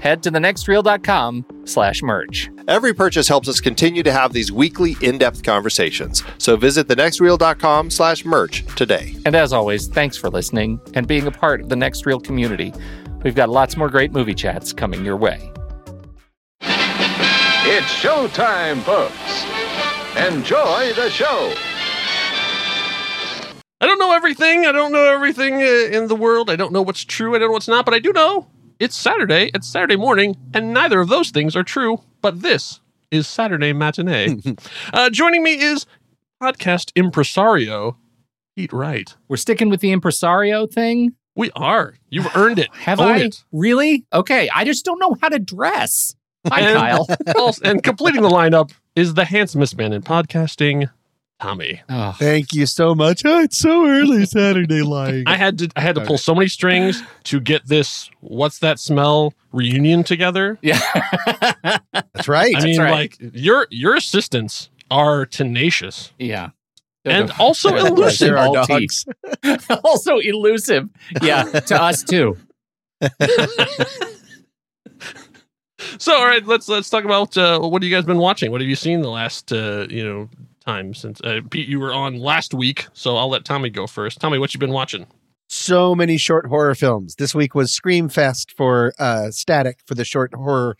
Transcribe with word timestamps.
head 0.00 0.22
to 0.22 0.30
thenextreel.com 0.30 1.44
slash 1.64 2.02
merch. 2.02 2.50
Every 2.66 2.94
purchase 2.94 3.28
helps 3.28 3.48
us 3.48 3.60
continue 3.60 4.02
to 4.02 4.12
have 4.12 4.32
these 4.32 4.52
weekly 4.52 4.96
in-depth 5.00 5.42
conversations. 5.42 6.22
So 6.38 6.56
visit 6.56 6.88
thenextreel.com 6.88 7.90
slash 7.90 8.24
merch 8.24 8.64
today. 8.76 9.16
And 9.24 9.34
as 9.34 9.52
always, 9.52 9.88
thanks 9.88 10.16
for 10.16 10.30
listening 10.30 10.80
and 10.94 11.06
being 11.06 11.26
a 11.26 11.30
part 11.30 11.60
of 11.60 11.68
the 11.68 11.76
Next 11.76 12.06
Reel 12.06 12.20
community. 12.20 12.72
We've 13.22 13.34
got 13.34 13.48
lots 13.48 13.76
more 13.76 13.88
great 13.88 14.12
movie 14.12 14.34
chats 14.34 14.72
coming 14.72 15.04
your 15.04 15.16
way. 15.16 15.52
It's 16.60 17.86
showtime, 17.86 18.80
folks. 18.82 19.44
Enjoy 20.16 20.92
the 20.94 21.10
show. 21.10 21.52
I 23.80 23.86
don't 23.86 23.98
know 23.98 24.12
everything. 24.12 24.66
I 24.66 24.72
don't 24.72 24.90
know 24.90 25.04
everything 25.04 25.54
uh, 25.54 25.96
in 25.96 26.08
the 26.08 26.16
world. 26.16 26.50
I 26.50 26.56
don't 26.56 26.72
know 26.72 26.82
what's 26.82 27.04
true. 27.04 27.36
I 27.36 27.38
don't 27.38 27.48
know 27.48 27.52
what's 27.52 27.68
not. 27.68 27.84
But 27.84 27.94
I 27.94 27.98
do 27.98 28.12
know 28.12 28.48
it's 28.78 28.96
Saturday. 28.96 29.50
It's 29.54 29.66
Saturday 29.66 29.96
morning, 29.96 30.36
and 30.54 30.72
neither 30.72 31.00
of 31.00 31.08
those 31.08 31.30
things 31.30 31.56
are 31.56 31.62
true. 31.64 32.00
But 32.22 32.42
this 32.42 32.80
is 33.10 33.26
Saturday 33.26 33.72
matinee. 33.72 34.36
uh, 34.92 35.10
joining 35.10 35.42
me 35.42 35.54
is 35.60 35.86
podcast 36.42 36.92
impresario 36.94 37.96
Pete 38.56 38.72
Wright. 38.72 39.14
We're 39.28 39.36
sticking 39.36 39.68
with 39.70 39.80
the 39.80 39.92
impresario 39.92 40.66
thing. 40.66 41.14
We 41.34 41.50
are. 41.54 41.94
You've 42.10 42.34
earned 42.36 42.58
it. 42.58 42.68
Have 42.74 43.00
Own 43.00 43.12
I? 43.12 43.18
it. 43.18 43.44
Really? 43.52 44.04
Okay. 44.12 44.48
I 44.52 44.64
just 44.64 44.84
don't 44.84 44.98
know 44.98 45.16
how 45.20 45.28
to 45.28 45.38
dress. 45.38 46.14
Hi, 46.48 46.60
And- 46.60 46.76
Kyle. 46.78 47.06
Also- 47.36 47.62
and 47.64 47.82
completing 47.82 48.22
the 48.22 48.28
lineup 48.28 48.72
is 48.96 49.14
the 49.14 49.24
handsomest 49.24 49.76
man 49.76 49.92
in 49.92 50.02
podcasting, 50.02 50.90
Tommy. 51.40 51.80
Oh, 51.88 52.12
Thank 52.18 52.52
you 52.52 52.66
so 52.66 52.94
much. 52.94 53.22
Oh, 53.24 53.40
it's 53.40 53.58
so 53.58 53.86
early 53.86 54.26
Saturday 54.26 54.82
lying. 54.82 55.24
I 55.26 55.36
had 55.36 55.58
to 55.58 55.68
I 55.76 55.80
had 55.80 55.94
to 55.94 56.04
pull 56.04 56.18
so 56.18 56.34
many 56.34 56.48
strings 56.48 57.02
to 57.24 57.40
get 57.40 57.66
this 57.66 58.10
what's 58.20 58.58
that 58.60 58.78
smell 58.78 59.34
reunion 59.52 60.02
together. 60.02 60.58
yeah. 60.62 60.80
That's 61.92 62.28
right. 62.28 62.54
I 62.56 62.64
mean, 62.64 62.80
right. 62.80 62.90
like 62.90 63.16
your 63.34 63.66
your 63.70 63.94
assistants 63.94 64.70
are 64.90 65.26
tenacious 65.26 66.12
yeah. 66.18 66.50
and 67.04 67.30
also 67.38 67.74
elusive. 67.76 68.28
there 68.28 68.38
all 68.38 68.54
dogs. 68.54 69.04
also 69.84 70.18
elusive. 70.18 70.88
Yeah, 71.22 71.44
to 71.44 71.80
us 71.80 72.02
too. 72.02 72.36
So, 75.98 76.12
all 76.12 76.26
right, 76.26 76.44
let's 76.44 76.68
let's 76.68 76.90
talk 76.90 77.04
about 77.04 77.36
uh, 77.36 77.60
what 77.60 77.82
have 77.82 77.88
you 77.88 77.94
guys 77.94 78.04
been 78.04 78.18
watching? 78.18 78.50
What 78.50 78.60
have 78.60 78.68
you 78.68 78.76
seen 78.76 79.00
the 79.00 79.10
last 79.10 79.52
uh, 79.52 79.86
you 79.88 80.04
know 80.04 80.28
time 80.68 80.92
since 80.94 81.20
uh, 81.22 81.40
Pete? 81.50 81.68
You 81.68 81.80
were 81.80 81.92
on 81.92 82.18
last 82.18 82.52
week, 82.52 82.86
so 82.92 83.16
I'll 83.16 83.30
let 83.30 83.44
Tommy 83.44 83.70
go 83.70 83.86
first. 83.86 84.20
Tommy, 84.20 84.38
what 84.38 84.52
you 84.54 84.60
been 84.60 84.72
watching? 84.72 85.06
so 85.50 85.94
many 85.94 86.18
short 86.18 86.44
horror 86.44 86.74
films. 86.74 87.14
This 87.14 87.34
week 87.34 87.54
was 87.54 87.72
Scream 87.72 88.10
Fest 88.10 88.52
for 88.54 88.92
uh, 88.98 89.30
Static 89.30 89.78
for 89.86 89.94
the 89.94 90.04
short 90.04 90.34
horror 90.34 90.76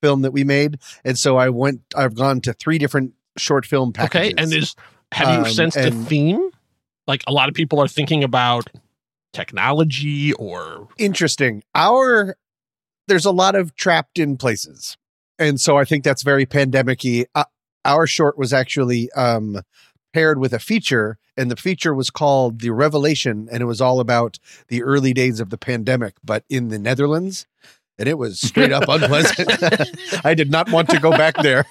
film 0.00 0.22
that 0.22 0.30
we 0.30 0.44
made, 0.44 0.78
and 1.04 1.18
so 1.18 1.36
I 1.36 1.48
went. 1.48 1.80
I've 1.96 2.14
gone 2.14 2.40
to 2.42 2.52
three 2.52 2.78
different 2.78 3.14
short 3.36 3.66
film 3.66 3.92
packages. 3.92 4.28
Okay, 4.32 4.40
and 4.42 4.52
is 4.54 4.76
have 5.10 5.28
you 5.28 5.44
Um, 5.46 5.52
sensed 5.52 5.76
a 5.76 5.90
theme? 5.90 6.50
Like 7.08 7.24
a 7.26 7.32
lot 7.32 7.48
of 7.48 7.54
people 7.56 7.80
are 7.80 7.88
thinking 7.88 8.22
about 8.22 8.68
technology 9.32 10.32
or 10.34 10.86
interesting. 10.98 11.64
Our 11.74 12.36
there's 13.08 13.24
a 13.24 13.32
lot 13.32 13.56
of 13.56 13.74
trapped 13.74 14.20
in 14.20 14.36
places. 14.36 14.96
and 15.38 15.60
so 15.60 15.76
I 15.76 15.84
think 15.84 16.04
that's 16.04 16.22
very 16.22 16.46
pandemicy. 16.46 17.24
Uh, 17.34 17.44
our 17.84 18.06
short 18.06 18.38
was 18.38 18.52
actually 18.52 19.10
um, 19.12 19.60
paired 20.12 20.38
with 20.38 20.52
a 20.52 20.58
feature, 20.58 21.18
and 21.36 21.50
the 21.50 21.56
feature 21.56 21.94
was 21.94 22.10
called 22.10 22.60
"The 22.60 22.70
Revelation," 22.70 23.48
and 23.50 23.62
it 23.62 23.66
was 23.66 23.80
all 23.80 24.00
about 24.00 24.38
the 24.68 24.82
early 24.82 25.12
days 25.12 25.40
of 25.40 25.50
the 25.50 25.58
pandemic, 25.58 26.14
but 26.24 26.44
in 26.48 26.68
the 26.68 26.78
Netherlands. 26.78 27.46
And 27.98 28.08
it 28.08 28.16
was 28.18 28.40
straight 28.40 28.72
up 28.72 28.84
unpleasant. 28.88 29.48
I 30.24 30.32
did 30.34 30.50
not 30.50 30.72
want 30.72 30.88
to 30.88 30.98
go 30.98 31.10
back 31.10 31.36
there, 31.42 31.66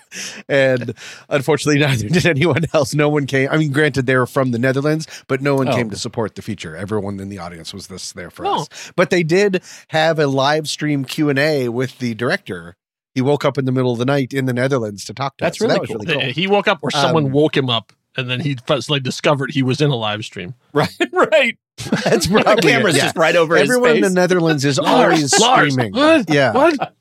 and 0.47 0.93
unfortunately, 1.29 1.79
neither 1.81 2.07
did 2.09 2.25
anyone 2.27 2.63
else. 2.73 2.93
No 2.93 3.09
one 3.09 3.25
came. 3.25 3.49
I 3.51 3.57
mean, 3.57 3.71
granted, 3.71 4.05
they 4.05 4.15
were 4.15 4.27
from 4.27 4.51
the 4.51 4.59
Netherlands, 4.59 5.07
but 5.27 5.41
no 5.41 5.55
one 5.55 5.67
Oh. 5.67 5.75
came 5.75 5.89
to 5.89 5.97
support 5.97 6.35
the 6.35 6.41
feature. 6.43 6.75
Everyone 6.77 7.19
in 7.19 7.29
the 7.29 7.39
audience 7.39 7.73
was 7.73 7.87
this 7.87 8.13
there 8.13 8.29
for 8.29 8.45
Oh. 8.45 8.61
us. 8.61 8.91
But 8.95 9.09
they 9.09 9.23
did 9.23 9.61
have 9.89 10.19
a 10.19 10.27
live 10.27 10.69
stream 10.69 11.05
Q 11.05 11.29
and 11.29 11.39
A 11.39 11.69
with 11.69 11.97
the 11.97 12.13
director. 12.13 12.75
He 13.13 13.21
woke 13.21 13.43
up 13.45 13.57
in 13.57 13.65
the 13.65 13.71
middle 13.71 13.91
of 13.91 13.97
the 13.99 14.05
night 14.05 14.33
in 14.33 14.45
the 14.45 14.53
Netherlands 14.53 15.03
to 15.05 15.13
talk 15.13 15.37
to 15.37 15.43
That's 15.43 15.55
us. 15.55 15.59
So 15.59 15.65
really 15.67 15.79
that 15.79 15.87
cool. 15.87 15.97
really 16.05 16.13
cool. 16.25 16.33
He 16.33 16.47
woke 16.47 16.67
up 16.67 16.79
or 16.81 16.91
someone 16.91 17.25
Um, 17.25 17.31
woke 17.31 17.57
him 17.57 17.69
up 17.69 17.91
and 18.17 18.29
then 18.29 18.39
he 18.39 18.55
finally 18.67 18.99
discovered 18.99 19.51
he 19.51 19.63
was 19.63 19.81
in 19.81 19.89
a 19.89 19.95
live 19.95 20.23
stream. 20.25 20.55
Right, 20.73 20.89
right. 21.11 21.57
That's 22.03 22.27
the 22.27 22.59
camera's 22.61 22.95
it. 22.95 22.99
Yeah. 22.99 23.03
just 23.05 23.17
right 23.17 23.35
over 23.35 23.57
Everyone 23.57 23.89
his 23.95 23.97
in 23.97 24.01
the. 24.03 24.09
Netherlands 24.21 24.63
is 24.65 24.77
always 24.79 25.37
Lars, 25.39 25.73
screaming. 25.73 25.93
what? 25.93 26.29
Yeah, 26.29 26.53
What? 26.53 26.93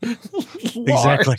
exactly. 0.75 1.39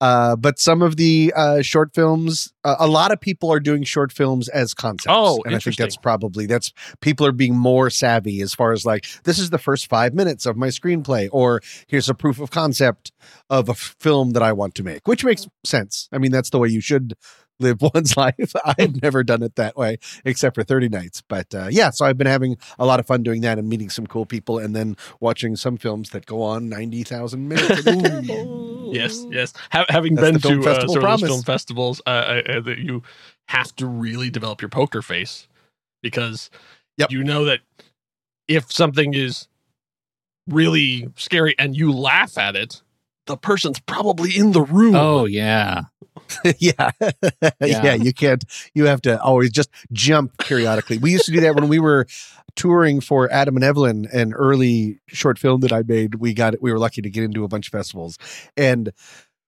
Uh, 0.00 0.36
but 0.36 0.58
some 0.58 0.82
of 0.82 0.96
the 0.96 1.32
uh, 1.36 1.62
short 1.62 1.94
films, 1.94 2.52
uh, 2.64 2.76
a 2.78 2.86
lot 2.86 3.12
of 3.12 3.20
people 3.20 3.52
are 3.52 3.60
doing 3.60 3.82
short 3.84 4.12
films 4.12 4.48
as 4.48 4.72
concepts. 4.72 5.14
Oh, 5.14 5.42
and 5.44 5.54
I 5.54 5.58
think 5.58 5.76
that's 5.76 5.96
probably 5.96 6.46
that's 6.46 6.72
people 7.00 7.26
are 7.26 7.32
being 7.32 7.56
more 7.56 7.90
savvy 7.90 8.40
as 8.40 8.54
far 8.54 8.72
as 8.72 8.86
like 8.86 9.04
this 9.24 9.38
is 9.38 9.50
the 9.50 9.58
first 9.58 9.88
five 9.88 10.14
minutes 10.14 10.46
of 10.46 10.56
my 10.56 10.68
screenplay, 10.68 11.28
or 11.32 11.60
here's 11.86 12.08
a 12.08 12.14
proof 12.14 12.40
of 12.40 12.50
concept 12.50 13.12
of 13.50 13.68
a 13.68 13.74
film 13.74 14.30
that 14.30 14.42
I 14.42 14.52
want 14.52 14.74
to 14.76 14.82
make, 14.82 15.06
which 15.06 15.24
makes 15.24 15.46
sense. 15.64 16.08
I 16.12 16.18
mean, 16.18 16.32
that's 16.32 16.50
the 16.50 16.58
way 16.58 16.68
you 16.68 16.80
should 16.80 17.14
live 17.60 17.80
one's 17.94 18.16
life. 18.16 18.52
I've 18.64 19.00
never 19.02 19.22
done 19.22 19.42
it 19.42 19.56
that 19.56 19.76
way 19.76 19.98
except 20.24 20.54
for 20.54 20.62
30 20.64 20.88
nights. 20.88 21.22
But 21.26 21.54
uh, 21.54 21.68
yeah, 21.70 21.90
so 21.90 22.04
I've 22.04 22.18
been 22.18 22.26
having 22.26 22.56
a 22.78 22.86
lot 22.86 23.00
of 23.00 23.06
fun 23.06 23.22
doing 23.22 23.42
that 23.42 23.58
and 23.58 23.68
meeting 23.68 23.90
some 23.90 24.06
cool 24.06 24.26
people 24.26 24.58
and 24.58 24.74
then 24.74 24.96
watching 25.20 25.56
some 25.56 25.76
films 25.76 26.10
that 26.10 26.26
go 26.26 26.42
on 26.42 26.68
90,000 26.68 27.48
minutes. 27.48 27.82
Yes, 28.92 29.24
yes. 29.30 29.52
Ha- 29.70 29.86
having 29.88 30.16
That's 30.16 30.26
been 30.26 30.34
the 30.34 30.40
film 30.40 30.62
to 30.62 30.70
uh, 30.70 30.86
sort 30.88 31.04
of 31.04 31.20
film 31.20 31.42
festivals, 31.42 32.02
uh, 32.06 32.10
uh, 32.10 32.42
uh, 32.54 32.60
that 32.62 32.78
you 32.78 33.04
have 33.46 33.74
to 33.76 33.86
really 33.86 34.30
develop 34.30 34.60
your 34.60 34.68
poker 34.68 35.00
face 35.00 35.46
because 36.02 36.50
Yep. 36.98 37.12
you 37.12 37.22
know 37.22 37.44
that 37.44 37.60
if 38.48 38.72
something 38.72 39.14
is 39.14 39.46
really 40.48 41.08
scary 41.16 41.54
and 41.58 41.76
you 41.76 41.92
laugh 41.92 42.36
at 42.36 42.56
it, 42.56 42.82
the 43.26 43.36
person's 43.36 43.78
probably 43.80 44.36
in 44.36 44.52
the 44.52 44.62
room. 44.62 44.94
Oh 44.94 45.24
yeah. 45.26 45.82
yeah. 46.58 46.90
yeah. 47.60 47.94
You 47.94 48.12
can't, 48.12 48.44
you 48.74 48.86
have 48.86 49.00
to 49.02 49.20
always 49.20 49.50
just 49.50 49.68
jump 49.92 50.36
periodically. 50.38 50.98
We 50.98 51.10
used 51.12 51.24
to 51.26 51.32
do 51.32 51.40
that 51.40 51.54
when 51.56 51.68
we 51.68 51.78
were 51.80 52.06
touring 52.56 53.00
for 53.00 53.30
Adam 53.32 53.56
and 53.56 53.64
Evelyn, 53.64 54.06
an 54.12 54.32
early 54.34 55.00
short 55.08 55.38
film 55.38 55.60
that 55.62 55.72
I 55.72 55.82
made. 55.82 56.16
We 56.16 56.32
got, 56.34 56.54
it. 56.54 56.62
we 56.62 56.72
were 56.72 56.78
lucky 56.78 57.02
to 57.02 57.10
get 57.10 57.24
into 57.24 57.42
a 57.44 57.48
bunch 57.48 57.66
of 57.68 57.72
festivals. 57.72 58.16
And 58.56 58.92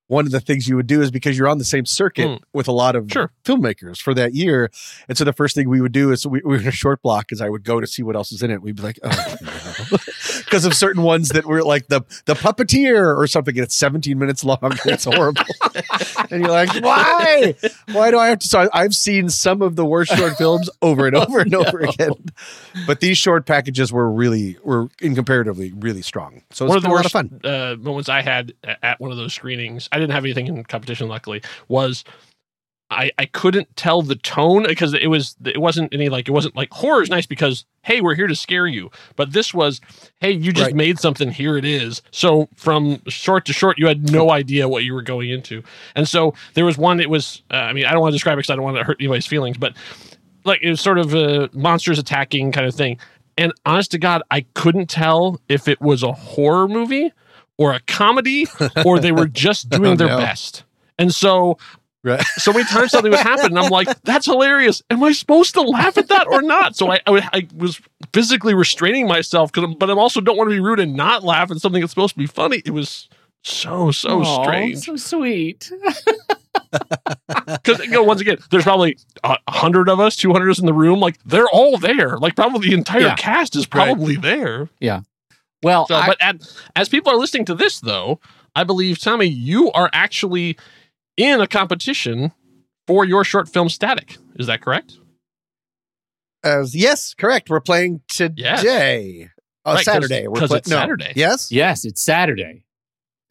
one 0.08 0.26
of 0.26 0.32
the 0.32 0.40
things 0.40 0.68
you 0.68 0.76
would 0.76 0.86
do 0.88 1.00
is 1.02 1.10
because 1.10 1.38
you're 1.38 1.48
on 1.48 1.58
the 1.58 1.64
same 1.64 1.86
circuit 1.86 2.26
Mm. 2.26 2.40
with 2.52 2.68
a 2.68 2.72
lot 2.72 2.96
of 2.96 3.10
Sure. 3.10 3.30
filmmakers 3.44 3.98
for 3.98 4.12
that 4.14 4.34
year. 4.34 4.70
And 5.08 5.16
so 5.16 5.24
the 5.24 5.32
first 5.32 5.54
thing 5.54 5.68
we 5.68 5.80
would 5.80 5.92
do 5.92 6.10
is 6.10 6.26
we, 6.26 6.40
we 6.44 6.56
were 6.56 6.60
in 6.62 6.68
a 6.68 6.72
short 6.72 7.00
block 7.02 7.32
is 7.32 7.40
I 7.40 7.48
would 7.48 7.64
go 7.64 7.80
to 7.80 7.86
see 7.86 8.02
what 8.02 8.16
else 8.16 8.32
was 8.32 8.42
in 8.42 8.50
it. 8.50 8.60
We'd 8.60 8.76
be 8.76 8.82
like, 8.82 8.98
oh, 9.02 9.36
no. 9.40 9.98
Because 10.44 10.64
of 10.64 10.74
certain 10.74 11.02
ones 11.02 11.30
that 11.30 11.46
were 11.46 11.62
like 11.62 11.88
the 11.88 12.02
the 12.26 12.34
puppeteer 12.34 13.16
or 13.16 13.26
something, 13.26 13.56
and 13.56 13.64
it's 13.64 13.74
17 13.76 14.18
minutes 14.18 14.44
long. 14.44 14.58
and 14.62 14.80
It's 14.86 15.04
horrible. 15.04 15.42
and 16.30 16.42
you're 16.42 16.50
like, 16.50 16.72
why? 16.82 17.54
Why 17.92 18.10
do 18.10 18.18
I 18.18 18.28
have 18.28 18.38
to? 18.40 18.48
So 18.48 18.60
I, 18.60 18.68
I've 18.72 18.94
seen 18.94 19.28
some 19.28 19.62
of 19.62 19.76
the 19.76 19.84
worst 19.84 20.14
short 20.16 20.36
films 20.36 20.68
over 20.80 21.06
and 21.06 21.16
over 21.16 21.40
and 21.40 21.54
over 21.54 21.80
again. 21.80 22.12
But 22.86 23.00
these 23.00 23.18
short 23.18 23.46
packages 23.46 23.92
were 23.92 24.10
really 24.10 24.56
were 24.62 24.88
in 25.00 25.14
comparatively 25.14 25.72
really 25.76 26.02
strong. 26.02 26.42
So 26.50 26.66
one 26.66 26.76
of 26.76 26.82
the 26.82 26.88
been 26.88 26.92
a 26.92 26.94
lot 26.94 27.04
worst 27.04 27.14
of 27.14 27.30
fun. 27.30 27.40
Uh, 27.44 27.76
moments 27.80 28.08
I 28.08 28.22
had 28.22 28.52
at 28.82 29.00
one 29.00 29.10
of 29.10 29.16
those 29.16 29.34
screenings, 29.34 29.88
I 29.92 29.98
didn't 29.98 30.12
have 30.12 30.24
anything 30.24 30.46
in 30.46 30.62
competition, 30.64 31.08
luckily, 31.08 31.42
was 31.68 32.04
I, 32.92 33.10
I 33.18 33.26
couldn't 33.26 33.74
tell 33.76 34.02
the 34.02 34.14
tone 34.16 34.64
because 34.66 34.94
it 34.94 35.06
was 35.08 35.36
it 35.44 35.60
wasn't 35.60 35.92
any 35.94 36.08
like 36.08 36.28
it 36.28 36.32
wasn't 36.32 36.54
like 36.56 36.70
horror 36.72 37.02
is 37.02 37.10
nice 37.10 37.26
because 37.26 37.64
hey 37.82 38.00
we're 38.00 38.14
here 38.14 38.26
to 38.26 38.36
scare 38.36 38.66
you. 38.66 38.90
But 39.16 39.32
this 39.32 39.52
was 39.54 39.80
hey 40.20 40.30
you 40.30 40.52
just 40.52 40.66
Right. 40.68 40.74
made 40.76 40.98
something. 40.98 41.30
Here 41.30 41.56
it 41.56 41.64
is. 41.64 42.02
So 42.10 42.48
from 42.54 43.02
short 43.08 43.44
to 43.46 43.52
short 43.52 43.78
you 43.78 43.86
had 43.86 44.10
no 44.12 44.30
idea 44.30 44.68
what 44.68 44.84
you 44.84 44.94
were 44.94 45.02
going 45.02 45.30
into. 45.30 45.62
And 45.96 46.06
so 46.08 46.34
there 46.54 46.64
was 46.64 46.78
one 46.78 47.00
it 47.00 47.10
was 47.10 47.42
uh, 47.50 47.56
I 47.56 47.72
mean 47.72 47.84
I 47.86 47.92
don't 47.92 48.00
want 48.00 48.12
to 48.12 48.16
describe 48.16 48.34
it 48.34 48.42
because 48.42 48.50
I 48.50 48.56
don't 48.56 48.64
want 48.64 48.76
to 48.76 48.84
hurt 48.84 48.98
anybody's 49.00 49.26
feelings 49.26 49.56
but 49.56 49.74
like 50.44 50.60
it 50.62 50.70
was 50.70 50.80
sort 50.80 50.98
of 50.98 51.14
a 51.14 51.48
monsters 51.52 51.98
attacking 51.98 52.52
kind 52.52 52.66
of 52.66 52.74
thing. 52.74 52.98
And 53.38 53.52
honest 53.64 53.90
to 53.92 53.98
God 53.98 54.22
I 54.30 54.42
couldn't 54.54 54.90
tell 54.90 55.40
if 55.48 55.68
it 55.68 55.80
was 55.80 56.02
a 56.02 56.12
horror 56.12 56.68
movie 56.68 57.12
or 57.58 57.72
a 57.72 57.80
comedy 57.80 58.46
or 58.84 58.98
they 58.98 59.12
were 59.12 59.26
just 59.28 59.68
doing 59.70 59.92
Oh, 59.92 59.96
their 59.96 60.08
no. 60.08 60.16
best. 60.18 60.64
And 60.98 61.12
so 61.14 61.58
Right. 62.04 62.20
so 62.38 62.52
many 62.52 62.64
times 62.64 62.90
something 62.90 63.12
would 63.12 63.20
happen 63.20 63.46
and 63.46 63.58
i'm 63.60 63.70
like 63.70 63.86
that's 64.02 64.26
hilarious 64.26 64.82
am 64.90 65.04
i 65.04 65.12
supposed 65.12 65.54
to 65.54 65.60
laugh 65.60 65.96
at 65.96 66.08
that 66.08 66.26
or 66.26 66.42
not 66.42 66.74
so 66.74 66.90
i, 66.90 67.00
I, 67.06 67.28
I 67.32 67.48
was 67.56 67.80
physically 68.12 68.54
restraining 68.54 69.06
myself 69.06 69.52
'cause 69.52 69.62
I'm- 69.62 69.74
but 69.78 69.88
i 69.88 69.92
also 69.92 70.20
don't 70.20 70.36
want 70.36 70.50
to 70.50 70.54
be 70.56 70.60
rude 70.60 70.80
and 70.80 70.94
not 70.96 71.22
laugh 71.22 71.52
at 71.52 71.58
something 71.58 71.80
that's 71.80 71.92
supposed 71.92 72.14
to 72.14 72.18
be 72.18 72.26
funny 72.26 72.60
it 72.64 72.72
was 72.72 73.08
so 73.44 73.92
so 73.92 74.20
Aw, 74.22 74.42
strange 74.42 74.78
So 74.78 74.96
sweet. 74.96 75.70
because 77.46 77.78
you 77.80 77.88
know 77.90 78.02
once 78.02 78.20
again 78.20 78.38
there's 78.50 78.64
probably 78.64 78.96
a 79.24 79.36
hundred 79.48 79.88
of 79.88 80.00
us 80.00 80.16
200 80.16 80.46
of 80.48 80.50
us 80.50 80.58
in 80.58 80.66
the 80.66 80.72
room 80.72 81.00
like 81.00 81.18
they're 81.24 81.48
all 81.48 81.78
there 81.78 82.18
like 82.18 82.34
probably 82.34 82.68
the 82.70 82.74
entire 82.74 83.00
Yeah. 83.02 83.14
cast 83.16 83.56
is 83.56 83.66
probably 83.66 84.16
there 84.16 84.68
Yeah. 84.80 85.00
Well, 85.62 85.86
so 85.86 85.94
I- 85.94 86.06
but 86.08 86.16
at, 86.20 86.36
as 86.74 86.88
people 86.88 87.12
are 87.12 87.16
listening 87.16 87.44
to 87.46 87.54
this 87.54 87.80
though 87.80 88.20
i 88.56 88.64
believe 88.64 88.98
tommy 88.98 89.26
you 89.26 89.70
are 89.72 89.88
actually 89.92 90.56
in 91.16 91.40
a 91.40 91.46
competition 91.46 92.32
for 92.86 93.04
your 93.04 93.24
short 93.24 93.48
film 93.48 93.68
static 93.68 94.16
is 94.36 94.46
that 94.46 94.60
correct 94.62 94.98
As 96.44 96.74
yes, 96.74 97.14
correct. 97.14 97.48
We're 97.50 97.60
playing 97.60 98.00
today. 98.08 99.28
Uh, 99.64 99.74
Right, 99.74 99.76
'cause- 99.76 99.84
Saturday. 99.84 100.26
We're 100.26 100.40
'cause 100.40 100.48
pla- 100.48 100.56
it's 100.58 100.68
no. 100.68 100.76
Saturday. 100.76 101.12
Yes. 101.14 101.52
yes, 101.52 101.84
it's 101.84 102.02
Saturday. 102.02 102.64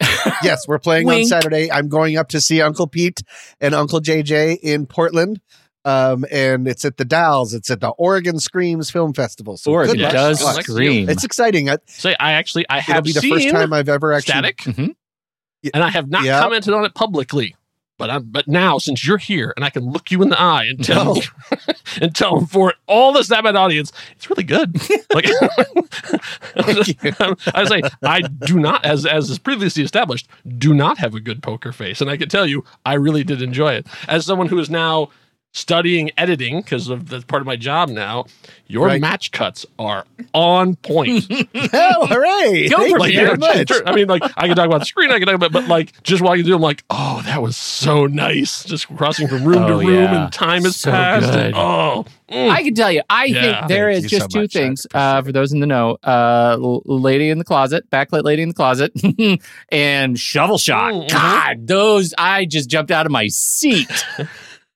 yes, 0.42 0.66
we're 0.66 0.78
playing 0.78 1.08
on 1.10 1.24
Saturday. 1.26 1.70
I'm 1.70 1.88
going 1.88 2.16
up 2.16 2.28
to 2.28 2.40
see 2.40 2.62
Uncle 2.62 2.86
Pete 2.86 3.22
and 3.60 3.74
Uncle 3.74 4.00
JJ 4.00 4.58
in 4.62 4.86
Portland. 4.86 5.40
Um, 5.84 6.24
and 6.30 6.66
it's 6.68 6.84
at 6.84 6.96
the 6.96 7.04
Dalles. 7.04 7.52
It's 7.54 7.68
at 7.70 7.80
the 7.80 7.88
Oregon 7.90 8.38
Screams 8.38 8.88
Film 8.90 9.12
Festival. 9.12 9.56
So 9.58 9.72
Oregon 9.72 9.96
good 9.96 10.10
does 10.12 10.38
Good 10.38 10.44
luck. 10.44 10.62
Scream. 10.64 11.10
It's 11.10 11.24
exciting. 11.24 11.68
I, 11.68 11.78
Say, 11.86 12.14
I 12.18 12.32
actually, 12.32 12.64
I 12.70 12.78
have 12.80 12.84
it'll 12.88 12.94
have 12.94 13.04
be 13.04 13.12
the 13.12 13.34
first 13.44 13.50
time 13.50 13.72
I've 13.72 13.88
ever 13.88 14.12
actually. 14.12 14.30
Static, 14.32 14.58
Mhm. 14.58 14.94
and 15.74 15.82
I 15.84 15.90
have 15.90 16.08
not 16.08 16.22
Yeah. 16.24 16.40
commented 16.40 16.72
on 16.72 16.84
it 16.84 16.94
publicly. 16.94 17.56
But 17.98 18.10
I'm, 18.10 18.24
but 18.24 18.48
now 18.48 18.78
since 18.78 19.06
you're 19.06 19.18
here 19.18 19.52
and 19.54 19.64
I 19.64 19.70
can 19.70 19.84
look 19.84 20.10
you 20.10 20.22
in 20.22 20.28
the 20.30 20.40
eye 20.40 20.64
and 20.64 20.82
tell 20.82 21.14
No. 21.14 21.22
and 22.00 22.14
tell 22.14 22.36
them 22.36 22.46
for 22.46 22.74
all 22.86 23.12
the 23.12 23.22
Sabbath 23.22 23.54
audience, 23.54 23.92
it's 24.16 24.28
really 24.28 24.44
good. 24.44 24.76
Like 25.14 25.26
I 27.54 27.64
say, 27.66 27.82
I 28.02 28.22
do 28.22 28.58
not, 28.58 28.84
as 28.84 29.04
as 29.04 29.28
is 29.28 29.38
previously 29.38 29.82
established, 29.82 30.26
do 30.56 30.72
not 30.72 30.96
have 30.98 31.14
a 31.14 31.20
good 31.20 31.42
poker 31.42 31.70
face, 31.70 32.00
and 32.00 32.08
I 32.08 32.16
can 32.16 32.30
tell 32.30 32.46
you, 32.46 32.64
I 32.86 32.94
really 32.94 33.24
did 33.24 33.42
enjoy 33.42 33.74
it. 33.74 33.86
As 34.08 34.24
someone 34.24 34.48
who 34.48 34.58
is 34.58 34.70
now 34.70 35.10
studying 35.52 36.10
editing 36.16 36.60
because 36.60 36.88
of 36.88 37.08
that's 37.08 37.24
part 37.24 37.42
of 37.42 37.46
my 37.46 37.56
job 37.56 37.88
now, 37.90 38.24
your 38.66 38.86
Right. 38.86 39.00
match 39.00 39.32
cuts 39.32 39.66
are 39.78 40.06
on 40.32 40.76
point. 40.76 41.26
oh, 41.54 42.06
hooray! 42.06 42.68
Go 42.68 42.78
Thank 42.78 42.96
for 42.98 43.06
you 43.08 43.20
very 43.26 43.36
much. 43.36 43.68
sure, 43.68 43.86
I 43.86 43.94
mean, 43.94 44.08
like 44.08 44.22
I 44.36 44.46
can 44.48 44.56
talk 44.56 44.66
about 44.66 44.78
the 44.80 44.86
screen, 44.86 45.10
I 45.10 45.18
can 45.18 45.26
talk 45.26 45.34
about, 45.34 45.52
but 45.52 45.68
like 45.68 46.02
just 46.02 46.22
while 46.22 46.34
you 46.36 46.42
do, 46.42 46.54
I'm 46.54 46.62
like, 46.62 46.82
oh, 46.90 47.20
that 47.26 47.42
was 47.42 47.56
so 47.56 48.06
nice. 48.06 48.64
Just 48.64 48.88
crossing 48.96 49.28
from 49.28 49.44
room 49.44 49.66
to 49.66 49.74
Oh, 49.74 49.78
room, 49.80 49.88
yeah. 49.92 50.24
and 50.24 50.32
time 50.32 50.64
has 50.64 50.76
So 50.76 50.90
passed. 50.90 51.30
good. 51.30 51.38
And, 51.48 51.54
oh, 51.56 52.06
mm. 52.30 52.48
I 52.50 52.62
can 52.62 52.74
tell 52.74 52.90
you, 52.90 53.02
I 53.10 53.26
Yeah. 53.26 53.42
think 53.58 53.68
there 53.68 53.92
Thank 53.92 54.04
is 54.04 54.10
just 54.10 54.22
so 54.22 54.28
two 54.28 54.40
much. 54.42 54.52
Things 54.54 54.86
uh, 54.94 55.20
for 55.22 55.32
those 55.32 55.52
in 55.52 55.60
the 55.60 55.66
know. 55.66 55.98
Uh, 56.02 56.56
lady 56.86 57.28
in 57.28 57.36
the 57.38 57.44
closet, 57.44 57.88
backlit 57.90 58.24
lady 58.24 58.42
in 58.42 58.48
the 58.48 58.54
closet, 58.54 58.92
and 59.70 60.18
shovel 60.18 60.56
shot. 60.58 60.92
Mm, 60.94 61.08
mhm. 61.08 61.10
God, 61.12 61.66
those 61.66 62.14
I 62.16 62.46
just 62.46 62.70
jumped 62.70 62.90
out 62.90 63.04
of 63.06 63.12
my 63.12 63.26
seat. 63.28 63.90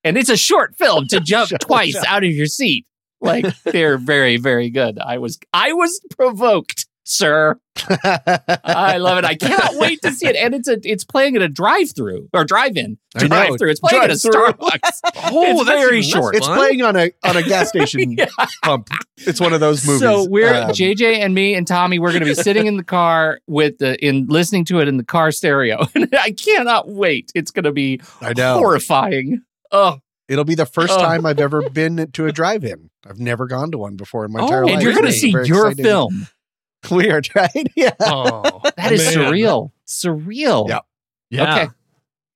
and 0.06 0.16
it's 0.16 0.30
a 0.30 0.36
short 0.36 0.76
film 0.76 1.06
to 1.08 1.20
jump 1.24 1.48
Shovel 1.50 1.58
twice 1.66 1.92
shot. 1.92 2.06
out 2.08 2.24
of 2.24 2.30
your 2.30 2.46
seat. 2.46 2.86
Like 3.20 3.46
they're 3.64 3.98
very, 3.98 4.36
very 4.36 4.70
good. 4.70 4.98
I 4.98 5.18
was 5.18 5.38
I 5.52 5.72
was 5.72 6.00
provoked. 6.16 6.86
sir. 7.04 7.58
I 7.88 8.96
love 8.98 9.18
it. 9.18 9.24
I 9.24 9.34
cannot 9.36 9.76
wait 9.76 10.00
to 10.02 10.10
see 10.12 10.26
it. 10.26 10.36
And 10.36 10.54
it's 10.54 10.68
a 10.68 10.78
it's 10.82 11.04
playing 11.04 11.36
at 11.36 11.42
a 11.42 11.48
drive-through 11.48 12.28
or 12.32 12.44
drive-in. 12.44 12.98
I. 13.16 13.26
Drive-through. 13.26 13.70
It's 13.70 13.80
playing 13.80 14.04
at 14.04 14.10
a 14.10 14.14
Starbucks. 14.14 15.00
Oh, 15.28 15.60
It's 15.60 15.64
very 15.64 16.02
short. 16.02 16.36
it's 16.36 16.46
playing 16.46 16.82
on 16.82 16.96
a 16.96 17.10
on 17.24 17.36
a 17.36 17.42
gas 17.42 17.68
station 17.68 18.12
Yeah. 18.12 18.26
pump. 18.62 18.88
It's 19.18 19.40
one 19.40 19.52
of 19.52 19.60
those 19.60 19.86
movies. 19.86 20.00
So 20.00 20.26
we're 20.28 20.52
Um, 20.52 20.70
JJ 20.70 21.18
and 21.20 21.34
me 21.34 21.54
and 21.54 21.66
Tommy. 21.66 21.98
We're 21.98 22.10
going 22.10 22.20
to 22.22 22.26
be 22.28 22.34
sitting 22.34 22.66
in 22.66 22.76
the 22.76 22.84
car 22.84 23.40
with 23.46 23.78
the 23.78 23.96
in 24.04 24.26
listening 24.26 24.64
to 24.66 24.80
it 24.80 24.88
in 24.88 24.96
the 24.98 25.04
car 25.04 25.30
stereo, 25.32 25.86
and 25.94 26.08
I 26.18 26.32
cannot 26.32 26.88
wait. 26.88 27.32
It's 27.34 27.50
going 27.50 27.64
to 27.64 27.72
be 27.72 28.00
I 28.20 28.32
know. 28.34 28.58
horrifying. 28.58 29.42
Oh, 29.72 29.98
It'll 30.28 30.44
be 30.44 30.56
the 30.56 30.66
first 30.66 30.92
Oh. 30.92 30.98
time 31.00 31.24
I've 31.24 31.38
ever 31.38 31.70
been 31.70 32.10
to 32.12 32.26
a 32.26 32.32
drive-in. 32.32 32.90
I've 33.08 33.20
never 33.20 33.46
gone 33.46 33.70
to 33.70 33.78
one 33.78 33.94
before 33.94 34.24
in 34.24 34.32
my 34.32 34.40
Oh, 34.40 34.44
entire 34.46 34.58
and 34.62 34.66
life. 34.66 34.74
and 34.74 34.82
you're 34.82 34.92
going 34.92 35.04
to 35.06 35.12
see 35.12 35.30
your 35.30 35.42
exciting. 35.44 35.84
film. 35.84 36.26
We 36.90 37.10
are 37.10 37.20
trying. 37.20 37.66
Yeah. 37.76 37.90
Oh, 38.00 38.60
That 38.76 38.92
is 38.92 39.16
man. 39.16 39.24
surreal. 39.32 39.70
Surreal. 39.88 40.68
Yep. 40.68 40.82
Yeah. 41.30 41.54
Okay. 41.54 41.68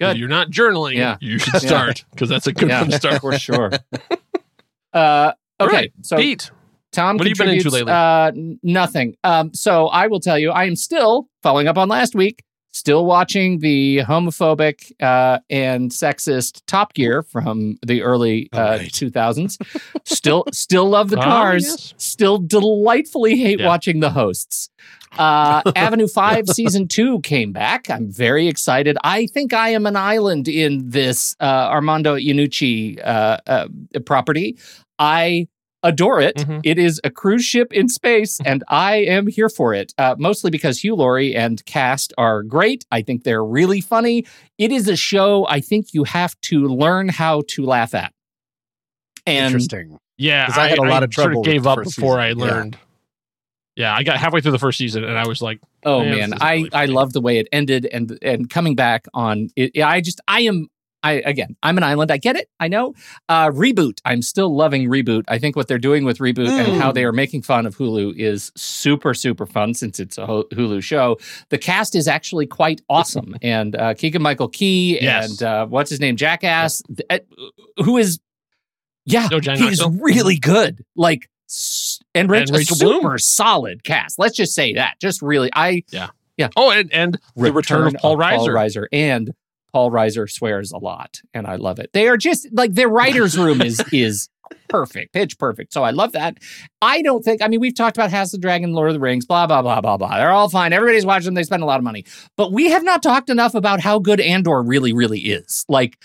Good. 0.01 0.11
If 0.13 0.17
you're 0.19 0.29
not 0.29 0.51
journaling, 0.51 0.95
Yeah. 0.95 1.17
you 1.21 1.39
should 1.39 1.61
start 1.61 2.05
because 2.11 2.29
that's 2.29 2.47
a 2.49 2.53
good 2.53 2.69
Yeah. 2.69 2.81
one 2.81 2.91
to 2.91 2.97
start. 2.97 3.21
for 3.21 3.39
sure. 3.39 3.71
Uh, 4.93 5.33
okay, 5.61 5.73
Right. 5.77 5.93
so 6.03 6.17
Pete, 6.17 6.51
Tom 6.93 7.17
what 7.17 7.27
have 7.27 7.29
you 7.39 7.45
been 7.45 7.55
into 7.55 7.71
lately? 7.71 7.93
Uh, 7.93 8.33
nothing. 8.63 9.15
Um, 9.23 9.55
so 9.55 9.87
I 9.87 10.09
will 10.09 10.21
tell 10.21 10.39
you, 10.39 10.51
I 10.51 10.65
am 10.65 10.75
still 10.75 11.29
following 11.43 11.69
up 11.69 11.79
on 11.79 11.89
last 11.89 12.15
week. 12.17 12.43
Still 12.73 13.05
watching 13.05 13.59
the 13.59 13.99
homophobic 14.07 14.93
uh, 15.03 15.41
and 15.51 15.91
sexist 15.91 16.63
Top 16.67 16.95
Gear 16.95 17.23
from 17.25 17.79
the 17.85 18.03
early 18.03 18.49
uh, 18.53 18.57
All 18.61 18.69
right. 18.79 18.91
2000s. 18.93 19.59
still, 20.05 20.45
still 20.53 20.89
love 20.89 21.11
the 21.11 21.17
Ah, 21.21 21.23
cars. 21.25 21.65
yes. 21.65 21.95
Still 21.97 22.39
delightfully 22.39 23.37
hate 23.37 23.59
Yeah. 23.61 23.67
watching 23.67 23.99
the 24.01 24.11
hosts. 24.11 24.71
Uh, 25.19 25.63
Avenue 25.77 26.07
5 26.07 26.49
season 26.51 26.87
2 26.87 27.21
came 27.23 27.51
back. 27.53 27.91
I'm 27.91 28.09
very 28.09 28.47
excited. 28.47 28.97
I 29.03 29.27
think 29.27 29.53
I 29.53 29.71
am 29.71 29.85
an 29.85 29.97
island 29.97 30.47
in 30.47 30.89
this 30.89 31.35
uh, 31.41 31.45
Armando 31.45 32.15
Iannucci 32.17 33.01
uh, 33.05 33.39
uh, 33.49 33.67
property. 34.07 34.57
I 35.01 35.49
adore 35.83 36.21
it. 36.21 36.37
Mhm. 36.37 36.61
It 36.65 36.79
is 36.79 37.01
a 37.05 37.11
cruise 37.11 37.45
ship 37.45 37.73
in 37.73 37.89
space, 37.89 38.39
and 38.45 38.63
I 38.69 38.97
am 38.97 39.27
here 39.27 39.49
for 39.49 39.73
it. 39.75 39.95
Uh, 39.99 40.15
mostly 40.19 40.51
because 40.51 40.83
Hugh 40.85 40.95
Laurie 40.95 41.35
and 41.35 41.65
cast 41.65 42.13
are 42.19 42.43
great. 42.43 42.85
I 42.91 43.03
think 43.03 43.25
they're 43.25 43.45
really 43.45 43.81
funny. 43.81 44.27
It 44.59 44.73
is 44.73 44.89
a 44.89 44.97
show 44.97 45.47
I 45.49 45.61
think 45.61 45.95
you 45.95 46.05
have 46.05 46.39
to 46.43 46.67
learn 46.69 47.09
how 47.09 47.43
to 47.49 47.65
laugh 47.65 47.95
at. 47.95 48.13
And 49.27 49.47
Interesting. 49.47 49.99
yeah, 50.19 50.47
'Cause 50.47 50.59
I 50.59 50.69
had 50.69 50.79
a 50.79 50.83
lot 50.83 51.03
of 51.03 51.13
sort 51.13 51.27
trouble 51.27 51.43
gave 51.43 51.67
up 51.67 51.79
before 51.79 52.19
season. 52.19 52.21
I 52.21 52.33
learned. 52.33 52.79
Yeah. 53.77 53.95
I 53.95 54.03
got 54.03 54.19
halfway 54.19 54.41
through 54.41 54.53
the 54.53 54.59
first 54.59 54.77
season 54.79 55.05
and 55.05 55.17
I 55.19 55.27
was 55.27 55.41
like, 55.41 55.61
Oh 55.85 56.03
Yeah, 56.03 56.15
man, 56.27 56.33
I 56.41 56.55
really 56.55 56.73
I 56.73 56.85
love 56.87 57.13
the 57.13 57.21
way 57.21 57.39
it 57.39 57.49
ended 57.53 57.87
and 57.87 58.19
and 58.21 58.51
coming 58.51 58.75
back 58.75 59.07
on 59.15 59.49
it. 59.57 59.71
yeah, 59.75 59.89
I 59.89 60.01
just 60.01 60.21
I 60.29 60.41
am 60.43 60.69
I 61.03 61.13
again 61.15 61.57
I'm 61.63 61.77
an 61.79 61.83
island. 61.85 62.11
I 62.11 62.17
get 62.19 62.37
it. 62.37 62.49
I 62.61 62.69
know. 62.69 62.95
Uh, 63.29 63.49
reboot. 63.51 63.99
I'm 64.05 64.23
still 64.23 64.55
loving 64.55 64.89
reboot. 64.89 65.25
I 65.29 65.39
think 65.39 65.57
what 65.57 65.67
they're 65.69 65.79
doing 65.79 66.05
with 66.05 66.19
reboot 66.19 66.49
and 66.49 66.81
how 66.81 66.91
Mm. 66.91 66.95
they 66.95 67.05
are 67.05 67.13
making 67.13 67.43
fun 67.43 67.65
of 67.67 67.77
Hulu 67.77 68.17
is 68.19 68.53
super 68.57 69.15
super 69.15 69.47
fun 69.47 69.75
since 69.75 69.99
it's 69.99 70.19
a 70.19 70.27
Hulu 70.27 70.83
show. 70.83 71.19
The 71.49 71.59
cast 71.59 71.95
is 71.95 72.07
actually 72.09 72.47
quite 72.47 72.81
awesome, 72.89 73.35
and 73.43 73.77
uh, 73.77 73.95
Keegan 73.95 74.23
Michael 74.23 74.49
Key 74.49 74.99
Yes. 75.01 75.31
and 75.31 75.43
uh, 75.43 75.67
what's 75.67 75.91
his 75.91 76.01
name 76.01 76.17
Jackass, 76.17 76.83
th- 76.83 77.01
uh, 77.09 77.19
who 77.85 77.97
is 77.97 78.19
yeah 79.07 79.29
No, 79.31 79.39
he's 79.41 79.47
Knoxville? 79.81 79.91
really 79.93 80.37
good. 80.37 80.85
Like. 80.97 81.29
s- 81.49 81.99
And, 82.15 82.29
Rach- 82.29 82.43
And 82.43 82.51
a 82.51 82.53
Rachel 82.59 82.77
super 82.77 83.01
Bloom? 83.01 83.19
solid 83.19 83.85
cast. 83.85 84.19
Let's 84.19 84.37
just 84.37 84.55
say 84.55 84.75
that. 84.75 84.95
Just 85.01 85.23
really, 85.23 85.51
I 85.55 85.83
yeah. 85.91 86.09
Yeah. 86.37 86.49
oh, 86.57 86.71
and, 86.71 86.93
and 86.93 87.19
the 87.37 87.53
return 87.53 87.87
of 87.87 87.95
Paul 87.95 88.17
Reiser. 88.17 88.87
and 88.93 89.33
Paul 89.73 89.91
Reiser 89.91 90.31
swears 90.31 90.73
a 90.73 90.79
lot, 90.79 91.21
and 91.35 91.47
I 91.47 91.57
love 91.57 91.79
it. 91.79 91.91
They 91.93 92.09
are 92.09 92.17
just 92.17 92.49
like 92.53 92.75
their 92.75 92.89
writers' 92.89 93.37
room 93.39 93.61
is 93.63 93.81
is 93.93 94.29
perfect, 94.69 95.13
pitch 95.13 95.39
perfect. 95.39 95.73
So 95.73 95.83
I 95.83 95.91
love 95.91 96.13
that. 96.13 96.39
I 96.83 97.03
don't 97.03 97.23
think. 97.23 97.43
I 97.43 97.49
mean, 97.49 97.61
we've 97.61 97.75
talked 97.75 97.97
about 97.97 98.11
House 98.11 98.33
of 98.35 98.41
the 98.41 98.47
Dragon, 98.47 98.73
Lord 98.73 98.89
of 98.89 98.95
the 98.95 99.01
Rings, 99.01 99.27
blah 99.27 99.47
blah 99.47 99.63
blah 99.63 99.81
blah 99.81 99.97
blah. 99.97 100.17
They're 100.17 100.31
all 100.33 100.49
fine. 100.49 100.73
Everybody's 100.73 101.07
watching 101.07 101.27
them. 101.27 101.35
They 101.35 101.43
spend 101.45 101.63
a 101.63 101.67
lot 101.67 101.79
of 101.79 101.85
money, 101.85 102.05
but 102.37 102.53
we 102.53 102.71
have 102.71 102.85
not 102.85 103.03
talked 103.03 103.31
enough 103.31 103.55
about 103.55 103.81
how 103.81 103.99
good 103.99 104.21
Andor 104.21 104.63
really, 104.63 104.93
really 104.93 105.21
is. 105.21 105.65
Like. 105.69 105.97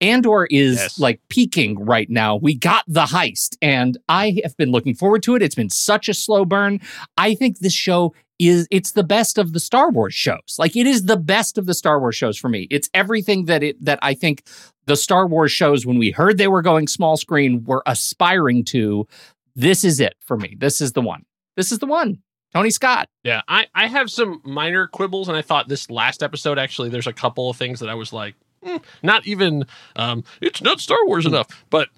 Andor 0.00 0.46
is 0.50 0.78
Yes. 0.78 0.98
like 0.98 1.20
peaking 1.28 1.78
right 1.78 2.10
now. 2.10 2.34
We 2.34 2.56
got 2.56 2.82
the 2.88 3.04
heist, 3.04 3.56
and 3.62 3.96
I 4.08 4.40
have 4.42 4.56
been 4.56 4.72
looking 4.72 4.96
forward 4.96 5.22
to 5.22 5.36
it. 5.36 5.42
It's 5.42 5.54
been 5.54 5.70
such 5.70 6.08
a 6.08 6.14
slow 6.14 6.44
burn. 6.44 6.80
I 7.16 7.36
think 7.36 7.60
this 7.60 7.72
show 7.72 8.12
is 8.38 8.66
it's 8.70 8.92
the 8.92 9.04
best 9.04 9.38
of 9.38 9.52
the 9.52 9.60
Star 9.60 9.90
Wars 9.90 10.14
shows. 10.14 10.56
Like 10.58 10.76
it 10.76 10.86
is 10.86 11.04
the 11.04 11.16
best 11.16 11.58
of 11.58 11.66
the 11.66 11.74
Star 11.74 12.00
Wars 12.00 12.16
shows 12.16 12.38
for 12.38 12.48
me. 12.48 12.66
It's 12.70 12.88
everything 12.94 13.46
that 13.46 13.62
it 13.62 13.84
that 13.84 13.98
I 14.02 14.14
think 14.14 14.44
the 14.86 14.96
Star 14.96 15.26
Wars 15.26 15.52
shows 15.52 15.86
when 15.86 15.98
we 15.98 16.10
heard 16.10 16.38
they 16.38 16.48
were 16.48 16.62
going 16.62 16.88
small 16.88 17.16
screen 17.16 17.64
were 17.64 17.82
aspiring 17.86 18.64
to. 18.66 19.06
This 19.54 19.84
is 19.84 20.00
it 20.00 20.14
for 20.20 20.36
me. 20.36 20.56
This 20.58 20.80
is 20.80 20.92
the 20.92 21.02
one. 21.02 21.24
This 21.56 21.72
is 21.72 21.78
the 21.78 21.86
one. 21.86 22.22
Tony 22.54 22.70
Scott. 22.70 23.08
Yeah, 23.22 23.42
I, 23.48 23.66
I 23.74 23.86
have 23.86 24.10
some 24.10 24.40
minor 24.44 24.86
quibbles, 24.86 25.28
and 25.28 25.36
I 25.36 25.42
thought 25.42 25.68
this 25.68 25.90
last 25.90 26.22
episode 26.22 26.58
actually 26.58 26.90
there's 26.90 27.06
a 27.06 27.12
couple 27.12 27.48
of 27.48 27.56
things 27.56 27.80
that 27.80 27.88
I 27.88 27.94
was 27.94 28.12
like, 28.12 28.34
hmm, 28.62 28.76
not 29.02 29.26
even 29.26 29.64
um, 29.96 30.24
it's 30.40 30.62
not 30.62 30.80
Star 30.80 30.98
Wars 31.06 31.26
enough, 31.26 31.48
but 31.70 31.88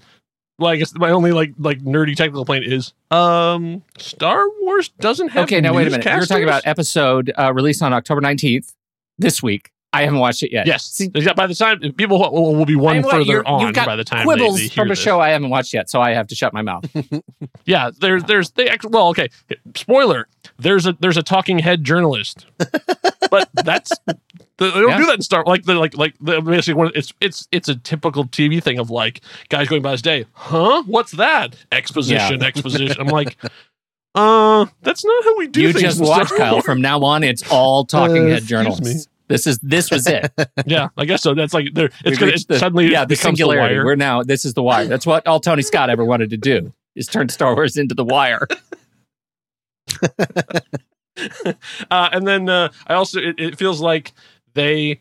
well, 0.59 0.71
I 0.71 0.77
guess 0.77 0.95
my 0.95 1.11
only 1.11 1.33
like 1.33 1.55
like 1.59 1.81
nerdy 1.81 2.15
technical 2.17 2.45
complaint 2.45 2.73
is 2.73 2.95
um, 3.11 3.83
Star 3.99 4.45
Wars 4.61 4.89
doesn't 5.01 5.29
have 5.29 5.45
Okay, 5.45 5.61
now 5.61 5.75
wait 5.75 5.87
a 5.89 5.91
minute. 5.91 6.05
You're 6.07 6.27
talking 6.27 6.45
about 6.45 6.67
episode 6.67 7.33
uh, 7.39 7.53
released 7.53 7.83
on 7.83 7.93
October 7.93 8.21
19th 8.21 8.73
this 9.19 9.43
week. 9.43 9.71
I 9.93 10.03
haven't 10.03 10.19
watched 10.19 10.43
it 10.43 10.51
yet. 10.51 10.67
yes. 10.67 10.87
See, 10.87 11.09
by 11.09 11.47
the 11.47 11.55
time 11.55 11.79
people 11.93 12.19
will, 12.19 12.57
will 12.57 12.65
be 12.65 12.75
one 12.75 12.97
I 12.97 12.99
know 12.99 13.07
what, 13.07 13.15
further 13.15 13.47
on 13.47 13.61
you've 13.61 13.75
got 13.75 13.87
by 13.87 13.95
the 13.95 14.03
time 14.03 14.27
quibbles 14.27 14.57
they, 14.57 14.63
they 14.63 14.69
hear 14.69 14.83
from 14.83 14.89
a 14.89 14.91
this. 14.91 14.99
show 14.99 15.21
I 15.21 15.29
haven't 15.29 15.51
watched 15.51 15.73
yet, 15.73 15.89
so 15.89 16.01
I 16.01 16.11
have 16.15 16.27
to 16.29 16.35
shut 16.35 16.53
my 16.53 16.63
mouth. 16.63 16.85
Yeah, 17.65 17.91
there's 17.99 18.25
there's 18.25 18.51
they 18.51 18.69
act- 18.69 18.85
well 18.91 19.09
okay. 19.11 19.29
Spoiler: 19.75 20.29
there's 20.59 20.85
a 20.87 20.93
there's 21.01 21.17
a 21.17 21.23
talking 21.23 21.59
head 21.61 21.83
journalist, 21.85 22.45
but 23.31 23.49
that's 23.55 23.93
they 24.59 24.71
don't 24.71 24.89
Yeah. 24.89 24.99
do 24.99 25.07
that 25.07 25.15
in 25.17 25.23
Star 25.23 25.43
like 25.47 25.65
the 25.65 25.75
like 25.75 25.97
like 25.97 26.15
the, 26.21 26.41
basically 26.41 26.75
one 26.75 26.91
it's 26.95 27.13
it's 27.21 27.49
it's 27.53 27.69
a 27.69 27.75
typical 27.77 28.25
TV 28.27 28.63
thing 28.63 28.79
of 28.79 28.91
like 28.91 29.21
guys 29.49 29.69
going 29.69 29.83
by 29.83 29.93
his 29.93 30.03
day. 30.03 30.27
Huh? 30.33 30.83
What's 30.87 31.13
that? 31.13 31.57
Exposition, 31.73 32.43
exposition. 32.43 32.97
I'm 33.01 33.09
like, 33.09 33.37
uh, 34.15 34.67
that's 34.83 35.05
not 35.05 35.25
how 35.25 35.37
we 35.37 35.49
do 35.49 35.63
you 35.63 35.73
things. 35.73 35.83
just 35.83 36.01
watch 36.01 36.29
Kyle. 36.37 36.53
Wars. 36.55 36.65
From 36.65 36.81
now 36.81 37.01
on, 37.03 37.25
it's 37.25 37.43
all 37.51 37.85
talking 37.85 38.27
Uh, 38.27 38.35
head 38.35 38.45
journalists. 38.45 39.09
This 39.27 39.47
is 39.47 39.59
this 39.61 39.91
was 39.91 40.07
it. 40.07 40.31
yeah, 40.67 40.89
I 40.99 41.05
guess 41.07 41.23
so. 41.23 41.35
That's 41.35 41.55
like 41.55 41.73
there. 41.75 41.91
It's 42.05 42.19
gonna 42.19 42.33
it 42.33 42.47
the- 42.47 42.59
suddenly 42.59 42.93
yeah, 42.93 43.05
the 43.05 43.09
the 43.09 43.17
singularity. 43.17 43.75
wire. 43.77 43.85
We're 43.87 43.97
now 43.97 44.23
this 44.23 44.45
is 44.45 44.53
the 44.55 44.63
wire. 44.63 44.87
That's 44.87 45.07
what 45.07 45.27
all 45.27 45.41
Tony 45.41 45.63
Scott 45.63 45.89
ever 45.91 46.05
wanted 46.05 46.29
to 46.31 46.37
do 46.37 46.73
is 46.95 47.07
turn 47.09 47.29
Star 47.31 47.55
Wars 47.57 47.77
into 47.79 47.95
the 47.95 48.05
wire. 48.05 48.47
uh, 51.91 52.09
and 52.13 52.27
then 52.27 52.49
uh, 52.49 52.69
I 52.87 52.95
also 52.95 53.19
it, 53.21 53.37
it 53.39 53.59
feels 53.59 53.81
like 53.81 54.13
they 54.55 55.01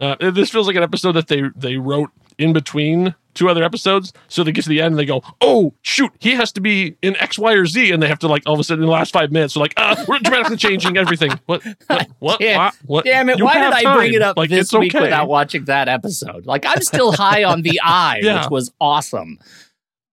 uh, 0.00 0.16
this 0.30 0.50
feels 0.50 0.66
like 0.66 0.76
an 0.76 0.82
episode 0.82 1.12
that 1.12 1.28
they 1.28 1.42
they 1.56 1.76
wrote 1.76 2.10
in 2.38 2.52
between 2.52 3.14
two 3.34 3.48
other 3.48 3.64
episodes. 3.64 4.12
So 4.28 4.44
they 4.44 4.52
get 4.52 4.62
to 4.64 4.68
the 4.68 4.80
end 4.80 4.92
and 4.92 4.98
they 4.98 5.04
go, 5.04 5.22
"Oh 5.40 5.74
shoot, 5.82 6.12
he 6.20 6.34
has 6.34 6.52
to 6.52 6.60
be 6.60 6.96
in 7.02 7.16
X, 7.16 7.36
Y, 7.38 7.52
or 7.52 7.66
Z," 7.66 7.90
and 7.90 8.00
they 8.02 8.06
have 8.08 8.20
to 8.20 8.28
like 8.28 8.44
all 8.46 8.54
of 8.54 8.60
a 8.60 8.64
sudden 8.64 8.82
in 8.84 8.86
the 8.86 8.92
last 8.92 9.12
five 9.12 9.32
minutes, 9.32 9.54
they're 9.54 9.60
like, 9.62 9.74
"Ah, 9.76 10.04
we're 10.06 10.18
dramatically 10.20 10.56
changing 10.56 10.96
everything." 10.96 11.32
What? 11.46 11.62
What? 11.88 12.08
What? 12.20 12.38
Damn- 12.40 12.58
what, 12.60 12.74
what? 12.86 13.04
Damn 13.04 13.28
it! 13.28 13.38
You 13.38 13.44
Why 13.44 13.54
did 13.54 13.72
I 13.86 13.96
bring 13.96 14.12
it 14.14 14.22
up 14.22 14.36
Like, 14.36 14.50
this 14.50 14.72
week 14.72 14.94
okay. 14.94 15.02
without 15.04 15.28
watching 15.28 15.64
that 15.64 15.88
episode? 15.88 16.46
Like 16.46 16.64
I'm 16.66 16.82
still 16.82 17.10
high 17.12 17.42
on 17.44 17.62
the 17.62 17.80
eye, 17.84 18.20
Yeah. 18.22 18.42
which 18.42 18.50
was 18.50 18.72
awesome. 18.80 19.38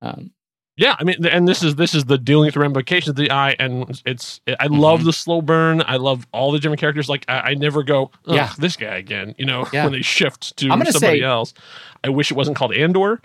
Um, 0.01 0.31
Yeah, 0.77 0.95
I 0.99 1.05
mean, 1.05 1.25
and 1.25 1.47
this 1.47 1.63
is 1.63 1.75
this 1.75 1.95
is 1.95 2.03
the 2.05 2.17
dealing 2.17 2.47
with 2.47 2.55
the 2.55 2.59
ramifications 2.59 3.07
of 3.09 3.15
the 3.15 3.31
eye, 3.31 3.55
and 3.59 4.01
it's 4.05 4.41
I 4.59 4.67
love 4.67 4.99
Mm-hmm. 4.99 5.05
the 5.07 5.13
slow 5.13 5.41
burn. 5.41 5.81
I 5.85 5.95
love 5.95 6.27
all 6.33 6.51
the 6.51 6.59
different 6.59 6.81
characters. 6.81 7.07
Like 7.07 7.23
I, 7.29 7.39
I 7.39 7.53
never 7.53 7.81
go, 7.81 8.11
Yeah. 8.25 8.51
this 8.57 8.75
guy 8.75 8.97
again. 8.97 9.35
You 9.37 9.45
know, 9.45 9.65
Yeah. 9.71 9.83
when 9.85 9.93
they 9.93 10.01
shift 10.01 10.57
to 10.57 10.67
somebody 10.67 10.91
say- 10.91 11.21
else. 11.21 11.53
I 12.03 12.09
wish 12.09 12.29
it 12.29 12.35
wasn't 12.35 12.57
called 12.57 12.73
Andor 12.73 13.21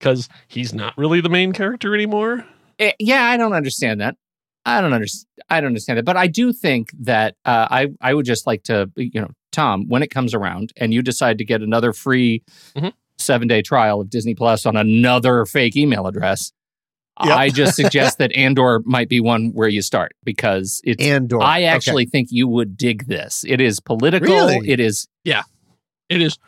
because 0.00 0.28
he's 0.48 0.74
not 0.74 0.96
really 0.98 1.20
the 1.20 1.28
main 1.28 1.52
character 1.52 1.94
anymore. 1.94 2.44
eh, 2.80 2.92
yeah, 2.98 3.24
I 3.26 3.36
don't 3.36 3.52
understand 3.52 4.00
that. 4.00 4.16
I 4.66 4.80
don't 4.80 4.92
understand. 4.92 5.26
I 5.50 5.60
don't 5.60 5.68
understand 5.68 5.98
that, 5.98 6.04
but 6.04 6.16
I 6.16 6.26
do 6.26 6.52
think 6.52 6.90
that 7.00 7.36
uh, 7.44 7.68
I 7.70 7.88
I 8.00 8.12
would 8.14 8.26
just 8.26 8.44
like 8.46 8.64
to 8.64 8.90
you 8.96 9.20
know 9.20 9.30
Tom 9.52 9.86
when 9.88 10.02
it 10.02 10.08
comes 10.10 10.34
around 10.34 10.72
and 10.76 10.92
you 10.92 11.00
decide 11.02 11.38
to 11.38 11.44
get 11.44 11.62
another 11.62 11.92
free 11.92 12.42
Mhm. 12.76 12.92
seven 13.18 13.46
day 13.46 13.62
trial 13.62 14.00
of 14.00 14.10
Disney 14.10 14.34
Plus 14.34 14.66
on 14.66 14.76
another 14.76 15.44
fake 15.46 15.76
email 15.76 16.08
address. 16.08 16.52
Yep. 17.22 17.36
I 17.36 17.48
just 17.50 17.76
suggest 17.76 18.18
that 18.18 18.32
Andor 18.32 18.80
might 18.84 19.08
be 19.08 19.20
one 19.20 19.50
where 19.52 19.68
you 19.68 19.82
start 19.82 20.12
because 20.24 20.80
it's 20.82 21.02
Andor. 21.04 21.42
I 21.42 21.58
Okay. 21.58 21.66
actually 21.66 22.06
think 22.06 22.28
you 22.30 22.48
would 22.48 22.76
dig 22.76 23.06
this. 23.06 23.44
It 23.46 23.60
is 23.60 23.80
political. 23.80 24.28
Really? 24.34 24.68
It 24.70 24.80
is 24.80 25.06
yeah. 25.24 25.42
It 26.08 26.22
is 26.22 26.38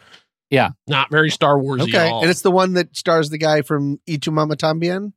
Yeah. 0.50 0.70
not 0.88 1.10
very 1.10 1.30
Star 1.30 1.58
Wars. 1.58 1.82
Okay, 1.82 2.10
and 2.10 2.30
it's 2.30 2.40
the 2.42 2.50
one 2.50 2.72
that 2.74 2.96
stars 2.96 3.28
the 3.30 3.38
guy 3.38 3.60
from 3.62 3.98
Y 4.08 4.16
Tu 4.20 4.30
Mama 4.30 4.56
Tambien. 4.56 5.12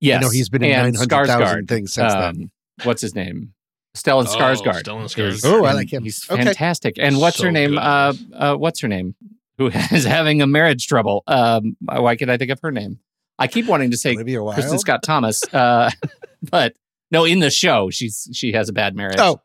Yes. 0.00 0.18
I 0.18 0.20
know 0.26 0.30
he's 0.30 0.48
been 0.48 0.64
in 0.64 0.72
and 0.72 0.94
nine 0.94 0.94
hundred 0.94 1.26
thousand 1.26 1.68
things 1.68 1.92
since 1.92 2.12
then. 2.14 2.22
um, 2.42 2.50
What's 2.84 3.02
his 3.02 3.14
name? 3.14 3.52
Stellan 3.96 4.26
Oh, 4.26 4.36
Skarsgård. 4.36 4.82
Stellan 4.82 5.04
Skarsgård. 5.04 5.44
Oh, 5.44 5.64
I 5.64 5.74
like 5.74 5.92
him. 5.92 6.02
He's 6.02 6.24
Okay. 6.28 6.42
fantastic. 6.44 6.94
And 6.98 7.18
what's 7.20 7.36
So 7.36 7.44
her 7.44 7.52
name? 7.52 7.76
Uh, 7.78 8.14
uh, 8.34 8.54
what's 8.56 8.80
her 8.80 8.88
name? 8.88 9.14
Who 9.58 9.66
is 9.92 10.04
having 10.04 10.40
a 10.40 10.46
marriage 10.46 10.86
trouble? 10.86 11.22
Um, 11.26 11.76
why 11.82 12.16
can't 12.16 12.30
I 12.30 12.38
think 12.38 12.50
of 12.50 12.58
her 12.62 12.72
name? 12.72 12.98
I 13.42 13.46
keep 13.48 13.66
wanting 13.66 13.90
to 13.90 13.96
say 13.96 14.14
Olivia 14.14 14.42
Wilde. 14.42 14.56
Kristin 14.58 14.78
Scott 14.78 15.02
Thomas, 15.02 15.42
uh, 15.52 15.90
but 16.50 16.74
no, 17.10 17.24
in 17.24 17.38
the 17.40 17.50
show 17.50 17.90
she's 17.90 18.28
she 18.32 18.52
has 18.52 18.68
a 18.68 18.72
bad 18.72 18.94
marriage. 18.96 19.18
Oh, 19.18 19.40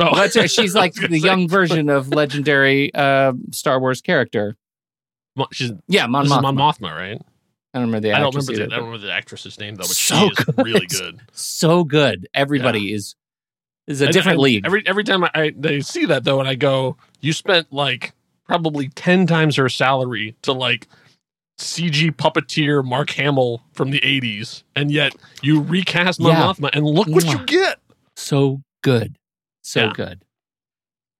Oh, 0.00 0.12
But 0.12 0.36
uh, 0.36 0.46
she's 0.46 0.74
like 0.76 0.92
I 0.96 1.00
was 1.00 1.00
gonna 1.00 1.08
the 1.08 1.20
say, 1.20 1.26
young 1.26 1.48
version 1.48 1.88
of 1.90 2.08
legendary 2.10 2.94
uh, 2.94 3.32
Star 3.50 3.80
Wars 3.80 4.00
character. 4.00 4.56
Mo- 5.36 5.48
She's 5.52 5.72
Yeah, 5.88 6.06
Mon 6.06 6.22
this 6.24 6.30
is 6.32 6.38
Mothma. 6.38 6.54
Mon 6.54 6.56
Mothma, 6.56 6.96
right? 6.96 7.20
I 7.74 7.78
don't 7.80 7.86
remember 7.88 8.00
the 8.08 8.12
I 8.14 8.20
don't 8.20 8.34
remember. 8.34 8.52
The, 8.54 8.62
I 8.62 8.66
don't 8.78 8.86
remember 8.86 9.06
the 9.06 9.12
actress's 9.12 9.58
name 9.58 9.74
though, 9.74 9.82
but 9.82 9.88
So 9.88 10.14
she 10.16 10.26
is 10.26 10.38
good. 10.38 10.54
really 10.64 10.86
good. 10.86 11.20
so 11.32 11.82
good. 11.84 12.28
Everybody 12.32 12.92
is 12.92 13.14
is 13.88 14.00
a 14.00 14.06
different 14.08 14.36
and 14.36 14.42
league. 14.42 14.64
Every 14.66 14.86
every 14.86 15.02
time 15.04 15.24
I, 15.24 15.30
I 15.34 15.52
they 15.56 15.80
see 15.80 16.06
that 16.06 16.22
though, 16.24 16.38
and 16.40 16.48
I 16.48 16.54
go, 16.54 16.96
"You 17.20 17.32
spent 17.32 17.72
like 17.72 18.12
probably 18.46 18.88
ten 18.90 19.26
times 19.26 19.56
her 19.56 19.68
salary 19.68 20.36
to 20.42 20.52
like 20.52 20.86
CG 21.58 22.10
puppeteer 22.12 22.84
Mark 22.84 23.10
Hamill 23.10 23.62
from 23.72 23.90
the 23.90 24.00
'80s, 24.00 24.62
and 24.76 24.90
yet 24.90 25.14
you 25.42 25.60
recast 25.62 26.20
Mon 26.20 26.32
Yeah. 26.32 26.42
Mothma, 26.52 26.70
and 26.72 26.84
look 26.86 27.08
what 27.08 27.24
you 27.26 27.44
get." 27.46 27.78
so 28.16 28.62
good, 28.82 29.16
so 29.62 29.84
Yeah. 29.86 29.92
good. 29.94 30.22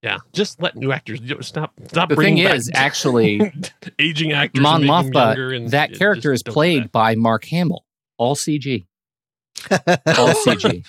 Yeah, 0.03 0.19
just 0.33 0.63
let 0.63 0.77
new 0.77 0.93
actors 0.93 1.21
you 1.21 1.35
know, 1.35 1.41
stop. 1.41 1.73
Stop. 1.89 2.09
The 2.11 2.15
thing 2.15 2.17
bringing 2.17 2.45
back 2.45 2.55
is, 2.55 2.71
actually, 2.73 3.53
aging 3.99 4.31
actors. 4.33 4.63
Mon 4.63 4.77
and 4.77 4.85
making 4.87 5.11
them 5.13 5.25
younger 5.25 5.51
Mothma, 5.51 5.57
and 5.57 5.71
that 5.73 5.93
character 5.95 6.33
is 6.33 6.39
just 6.41 6.45
don't 6.47 6.53
do 6.53 6.55
played 6.55 6.93
by 6.93 7.15
Mark 7.17 7.45
Hamill, 7.47 7.85
all 8.17 8.37
CG, 8.37 8.87
all 9.71 10.35
CG. 10.45 10.85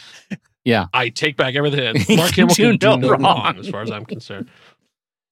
Yeah. 0.64 0.86
I 0.94 1.10
take 1.10 1.38
back 1.38 1.56
everything. 1.56 1.96
Mark 2.18 2.32
Hamill 2.36 2.54
do 2.54 2.70
can 2.70 2.78
do 2.78 2.88
no 2.88 2.96
no 2.98 3.10
wrong. 3.10 3.22
wrong, 3.24 3.58
as 3.58 3.68
far 3.68 3.82
as 3.82 3.90
I'm 3.90 4.06
concerned. 4.06 4.48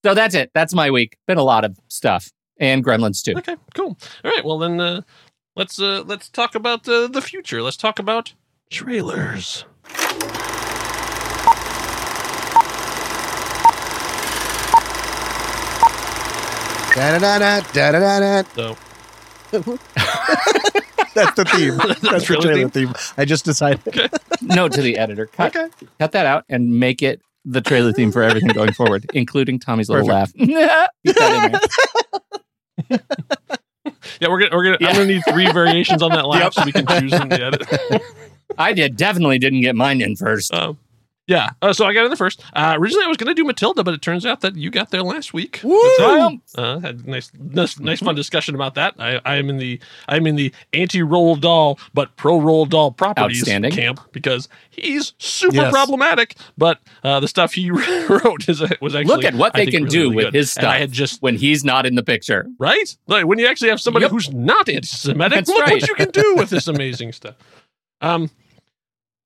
So 0.04 0.16
that's 0.16 0.34
it. 0.34 0.50
That's 0.56 0.74
my 0.74 0.90
week. 0.90 1.16
Been 1.28 1.38
a 1.38 1.44
lot 1.44 1.64
of 1.64 1.78
stuff, 1.88 2.32
and 2.60 2.84
Gremlins 2.84 3.24
too. 3.24 3.38
Okay, 3.38 3.56
cool. 3.74 3.98
All 4.24 4.32
right, 4.32 4.44
well 4.46 4.58
then, 4.60 4.80
uh, 4.80 5.02
let's 5.56 5.80
uh, 5.80 6.04
let's 6.06 6.30
talk 6.30 6.56
about 6.56 6.88
uh, 6.88 7.08
the 7.08 7.22
future. 7.22 7.62
Let's 7.62 7.78
talk 7.78 8.00
about 8.00 8.34
trailers. 8.70 9.66
Da-da-da-da, 16.96 17.60
da-da-da-da. 17.74 18.44
So 18.56 18.76
That's 21.14 21.36
the 21.36 21.46
theme. 21.46 21.78
That's 21.78 22.00
the 22.02 22.20
trailer 22.26 22.42
trailer 22.54 22.70
theme. 22.70 22.94
I 23.18 23.26
just 23.26 23.46
decided. 23.46 23.82
Note 24.42 24.72
to 24.74 24.82
the 24.82 24.98
editor: 24.98 25.28
cut, 25.28 25.56
Okay. 25.56 25.70
cut 26.00 26.12
that 26.14 26.26
out 26.26 26.44
and 26.50 26.80
make 26.80 27.04
it 27.04 27.22
the 27.46 27.62
trailer 27.62 27.94
theme 27.94 28.12
for 28.12 28.24
everything 28.24 28.50
going 28.50 28.74
forward, 28.74 29.06
including 29.14 29.60
Tommy's 29.60 29.90
little 29.90 30.08
laugh. 30.08 30.32
Keep 32.78 32.88
that 32.90 33.02
in 33.20 33.26
there. 33.50 33.58
yeah, 34.22 34.28
we're 34.30 34.40
gonna 34.40 34.56
we're 34.56 34.64
gonna 34.64 34.78
Yeah. 34.80 34.88
I'm 34.90 34.96
gonna 34.96 35.08
need 35.08 35.24
three 35.30 35.52
variations 35.52 36.02
on 36.02 36.12
that 36.12 36.26
laugh 36.28 36.54
so 36.54 36.64
we 36.66 36.72
can 36.72 36.86
choose 36.88 37.14
in 37.14 37.30
the 37.30 37.42
edit. 37.44 38.02
I 38.58 38.74
did 38.74 38.96
definitely 38.98 39.40
didn't 39.40 39.62
get 39.62 39.76
mine 39.76 40.02
in 40.02 40.16
first. 40.16 40.54
um, 40.54 40.78
yeah, 41.28 41.50
uh, 41.62 41.74
so 41.74 41.86
I 41.86 41.94
got 41.94 42.06
in 42.06 42.10
the 42.10 42.16
first. 42.18 42.42
Uh, 42.54 42.76
originally, 42.78 43.06
I 43.06 43.08
was 43.08 43.18
gonna 43.18 43.34
do 43.34 43.44
Matilda, 43.44 43.84
but 43.84 43.94
it 43.94 44.02
turns 44.02 44.26
out 44.26 44.42
that 44.42 44.56
you 44.56 44.70
got 44.72 44.92
there 44.92 45.04
last 45.04 45.34
week. 45.34 45.60
Triumph. 45.98 46.42
Uh, 46.56 46.80
had 46.80 47.04
a 47.06 47.10
nice, 47.10 47.32
nice, 47.38 47.80
nice, 47.80 48.00
fun 48.00 48.16
discussion 48.16 48.56
about 48.56 48.76
that. 48.76 48.96
I, 48.98 49.20
I 49.26 49.36
am 49.36 49.50
in 49.50 49.58
the 49.58 49.80
I'm 50.08 50.26
in 50.26 50.36
the 50.38 50.54
anti 50.74 51.00
Roald 51.00 51.42
Dahl 51.42 51.80
but 51.94 52.16
pro 52.16 52.40
Roald 52.40 52.70
Dahl 52.70 52.92
properties 52.92 53.42
Outstanding. 53.42 53.72
camp 53.72 54.00
because 54.12 54.48
he's 54.70 55.14
super 55.18 55.56
Yes. 55.56 55.72
problematic. 55.72 56.36
But 56.58 56.80
uh, 57.04 57.20
the 57.20 57.28
stuff 57.28 57.54
he 57.54 57.70
wrote 57.72 58.48
is 58.48 58.62
was 58.82 58.96
actually 58.96 59.04
Look 59.06 59.24
at 59.26 59.36
what 59.36 59.56
I 59.56 59.66
they 59.66 59.72
can 59.72 59.84
really, 59.84 59.90
do 59.96 60.00
really 60.04 60.16
with 60.16 60.26
good. 60.28 60.34
his 60.36 60.58
And 60.58 60.66
I 60.68 60.78
had 60.80 60.92
just 60.92 61.22
when 61.22 61.36
he's 61.36 61.64
not 61.66 61.86
in 61.86 61.96
the 61.96 62.04
picture. 62.04 62.48
right 62.60 62.96
like 63.08 63.26
when 63.26 63.38
you 63.40 63.48
actually 63.48 63.70
have 63.70 63.82
somebody 63.82 64.04
Yep. 64.06 64.12
who's 64.12 64.32
not 64.32 64.70
anti-Semitic. 64.70 65.32
That's 65.36 65.50
look 65.50 65.62
right. 65.66 65.82
what 65.82 65.88
you 65.90 65.96
can 65.96 66.10
do 66.12 66.36
with 66.38 66.50
this 66.50 66.68
amazing 66.68 67.12
stuff. 67.12 67.36
Um. 68.02 68.30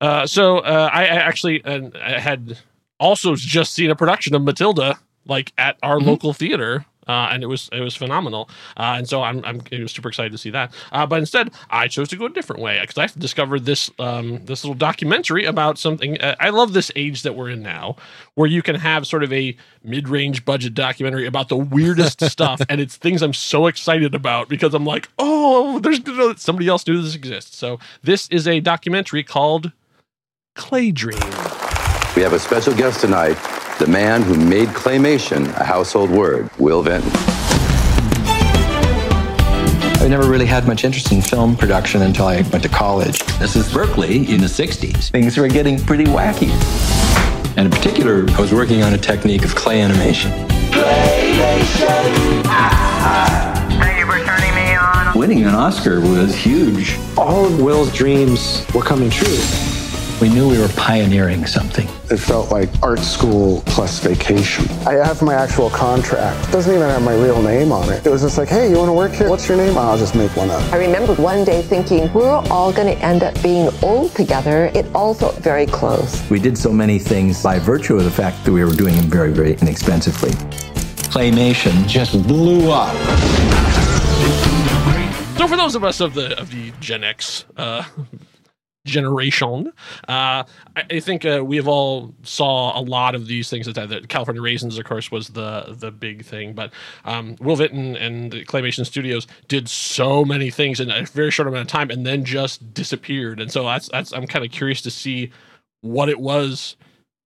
Uh. 0.01 0.27
So 0.27 0.57
uh, 0.59 0.89
I, 0.91 1.03
I 1.03 1.05
actually 1.05 1.63
uh, 1.63 1.89
I 2.03 2.19
had 2.19 2.57
also 2.99 3.35
just 3.35 3.73
seen 3.73 3.89
a 3.89 3.95
production 3.95 4.35
of 4.35 4.41
Matilda 4.41 4.99
like 5.25 5.53
at 5.57 5.77
our 5.83 5.99
Mhm. 5.99 6.05
local 6.07 6.33
theater. 6.33 6.85
Uh, 7.07 7.29
and 7.31 7.41
it 7.43 7.47
was 7.47 7.67
it 7.73 7.79
was 7.81 7.95
phenomenal, 7.95 8.47
uh, 8.77 8.93
and 8.95 9.09
so 9.09 9.23
I'm 9.23 9.43
I'm 9.43 9.59
super 9.87 10.07
excited 10.07 10.31
to 10.33 10.37
see 10.37 10.51
that. 10.51 10.71
Uh, 10.91 11.05
but 11.05 11.17
instead, 11.17 11.49
I 11.71 11.87
chose 11.87 12.07
to 12.09 12.15
go 12.15 12.25
a 12.25 12.29
different 12.29 12.61
way 12.61 12.79
because 12.79 12.97
I 12.97 13.07
discovered 13.19 13.65
this 13.65 13.89
um, 13.97 14.45
this 14.45 14.63
little 14.63 14.75
documentary 14.75 15.43
about 15.45 15.79
something. 15.79 16.21
Uh, 16.21 16.35
I 16.39 16.51
love 16.51 16.73
this 16.73 16.91
age 16.95 17.23
that 17.23 17.33
we're 17.35 17.49
in 17.49 17.63
now, 17.63 17.95
where 18.35 18.47
you 18.47 18.61
can 18.61 18.75
have 18.75 19.07
sort 19.07 19.23
of 19.23 19.33
a 19.33 19.57
mid 19.83 20.09
range 20.09 20.45
budget 20.45 20.75
documentary 20.75 21.25
about 21.25 21.49
the 21.49 21.57
weirdest 21.57 22.23
stuff, 22.31 22.61
and 22.69 22.79
it's 22.79 22.97
things 22.97 23.23
I'm 23.23 23.33
so 23.33 23.65
excited 23.65 24.13
about 24.13 24.47
because 24.47 24.75
I'm 24.75 24.85
like, 24.85 25.09
oh, 25.17 25.79
there's 25.79 25.99
somebody 26.39 26.67
else 26.67 26.85
knew 26.87 27.01
this 27.01 27.15
exists. 27.15 27.57
So 27.57 27.79
this 28.03 28.27
is 28.29 28.47
a 28.47 28.59
documentary 28.59 29.23
called 29.23 29.71
Claydream. 30.55 31.19
We 32.15 32.21
have 32.21 32.33
a 32.33 32.39
special 32.39 32.73
guest 32.75 32.99
tonight, 33.01 33.37
the 33.79 33.87
man 33.87 34.21
who 34.21 34.35
made 34.35 34.67
claymation 34.69 35.47
a 35.59 35.63
household 35.63 36.09
word, 36.09 36.49
Will 36.59 36.81
Vinton. 36.83 37.09
I 40.01 40.07
never 40.09 40.29
really 40.29 40.45
had 40.45 40.67
much 40.67 40.83
interest 40.83 41.11
in 41.11 41.21
film 41.21 41.55
production 41.55 42.01
until 42.01 42.25
I 42.25 42.41
went 42.41 42.63
to 42.63 42.69
college. 42.69 43.19
This 43.39 43.55
is 43.55 43.71
Berkeley 43.71 44.29
in 44.29 44.41
the 44.41 44.47
60s. 44.47 45.09
Things 45.09 45.37
were 45.37 45.47
getting 45.47 45.79
pretty 45.79 46.05
wacky. 46.05 46.49
And 47.57 47.67
in 47.67 47.71
particular, 47.71 48.25
I 48.29 48.41
was 48.41 48.53
working 48.53 48.81
on 48.83 48.93
a 48.93 48.97
technique 48.97 49.45
of 49.45 49.55
clay 49.55 49.81
animation. 49.81 50.31
ClayMation. 50.71 52.43
Thank 53.79 53.99
you 53.99 54.05
for 54.05 54.25
turning 54.25 54.55
me 54.55 54.75
on. 54.75 55.17
Winning 55.17 55.43
an 55.43 55.53
Oscar 55.55 56.01
was 56.01 56.35
huge. 56.35 56.97
all 57.17 57.45
of 57.45 57.61
Will's 57.61 57.93
dreams 57.93 58.65
were 58.73 58.81
coming 58.81 59.09
true. 59.09 59.37
We 60.21 60.29
knew 60.29 60.47
we 60.47 60.59
were 60.59 60.67
pioneering 60.77 61.47
something. 61.47 61.87
It 62.11 62.17
felt 62.17 62.51
like 62.51 62.69
art 62.83 62.99
school 62.99 63.63
plus 63.65 63.97
vacation. 64.01 64.69
I 64.85 64.93
have 65.03 65.19
my 65.23 65.33
actual 65.33 65.71
contract. 65.71 66.47
It 66.47 66.51
doesn't 66.51 66.71
even 66.71 66.87
have 66.87 67.01
my 67.01 67.15
real 67.15 67.41
name 67.41 67.71
on 67.71 67.91
it. 67.91 68.05
It 68.05 68.09
was 68.11 68.21
just 68.21 68.37
like, 68.37 68.47
hey, 68.47 68.69
you 68.69 68.77
want 68.77 68.89
to 68.89 68.93
work 68.93 69.13
here? 69.13 69.27
What's 69.27 69.49
your 69.49 69.57
name? 69.57 69.75
I'll 69.79 69.97
just 69.97 70.13
make 70.13 70.29
one 70.37 70.51
up. 70.51 70.61
I 70.71 70.77
remember 70.77 71.15
one 71.15 71.43
day 71.43 71.63
thinking 71.63 72.13
we're 72.13 72.29
all 72.51 72.71
going 72.71 72.95
to 72.95 73.03
end 73.03 73.23
up 73.23 73.33
being 73.41 73.71
old 73.81 74.13
together. 74.13 74.65
It 74.75 74.85
all 74.93 75.15
felt 75.15 75.37
very 75.37 75.65
close. 75.65 76.29
We 76.29 76.39
did 76.39 76.55
so 76.55 76.71
many 76.71 76.99
things 76.99 77.41
by 77.41 77.57
virtue 77.57 77.97
of 77.97 78.03
the 78.03 78.11
fact 78.11 78.45
that 78.45 78.51
we 78.51 78.63
were 78.63 78.73
doing 78.73 78.95
them 78.95 79.05
very, 79.05 79.33
very 79.33 79.53
inexpensively. 79.53 80.29
Claymation 81.09 81.87
just 81.87 82.21
blew 82.27 82.69
up. 82.69 82.95
So 85.39 85.47
for 85.47 85.57
those 85.57 85.73
of 85.73 85.83
us 85.83 85.99
of 85.99 86.13
the 86.13 86.39
of 86.39 86.51
the 86.51 86.71
Gen 86.79 87.03
X 87.03 87.45
uh, 87.57 87.83
generation, 88.85 89.71
uh, 90.07 90.43
I, 90.75 90.99
think 90.99 91.25
uh, 91.25 91.43
we 91.45 91.57
have 91.57 91.67
all 91.67 92.13
saw 92.23 92.77
a 92.77 92.81
lot 92.81 93.15
of 93.15 93.27
these 93.27 93.49
things. 93.49 93.67
That 93.67 93.89
the 93.89 94.01
California 94.07 94.41
Raisins, 94.41 94.77
of 94.77 94.85
course, 94.85 95.11
was 95.11 95.29
the 95.29 95.75
the 95.77 95.91
big 95.91 96.25
thing. 96.25 96.53
But 96.53 96.71
um, 97.05 97.35
Will 97.39 97.55
Vinton 97.55 97.95
and 97.95 98.31
the 98.31 98.45
Claymation 98.45 98.85
Studios 98.85 99.27
did 99.47 99.69
so 99.69 100.25
many 100.25 100.49
things 100.49 100.79
in 100.79 100.89
a 100.89 101.05
very 101.05 101.31
short 101.31 101.47
amount 101.47 101.61
of 101.61 101.67
time, 101.67 101.89
and 101.89 102.05
then 102.05 102.25
just 102.25 102.73
disappeared. 102.73 103.39
And 103.39 103.51
so 103.51 103.63
that's 103.63 103.89
that's 103.89 104.11
I'm 104.13 104.27
kind 104.27 104.45
of 104.45 104.51
curious 104.51 104.81
to 104.83 104.91
see 104.91 105.31
what 105.81 106.09
it 106.09 106.19
was 106.19 106.75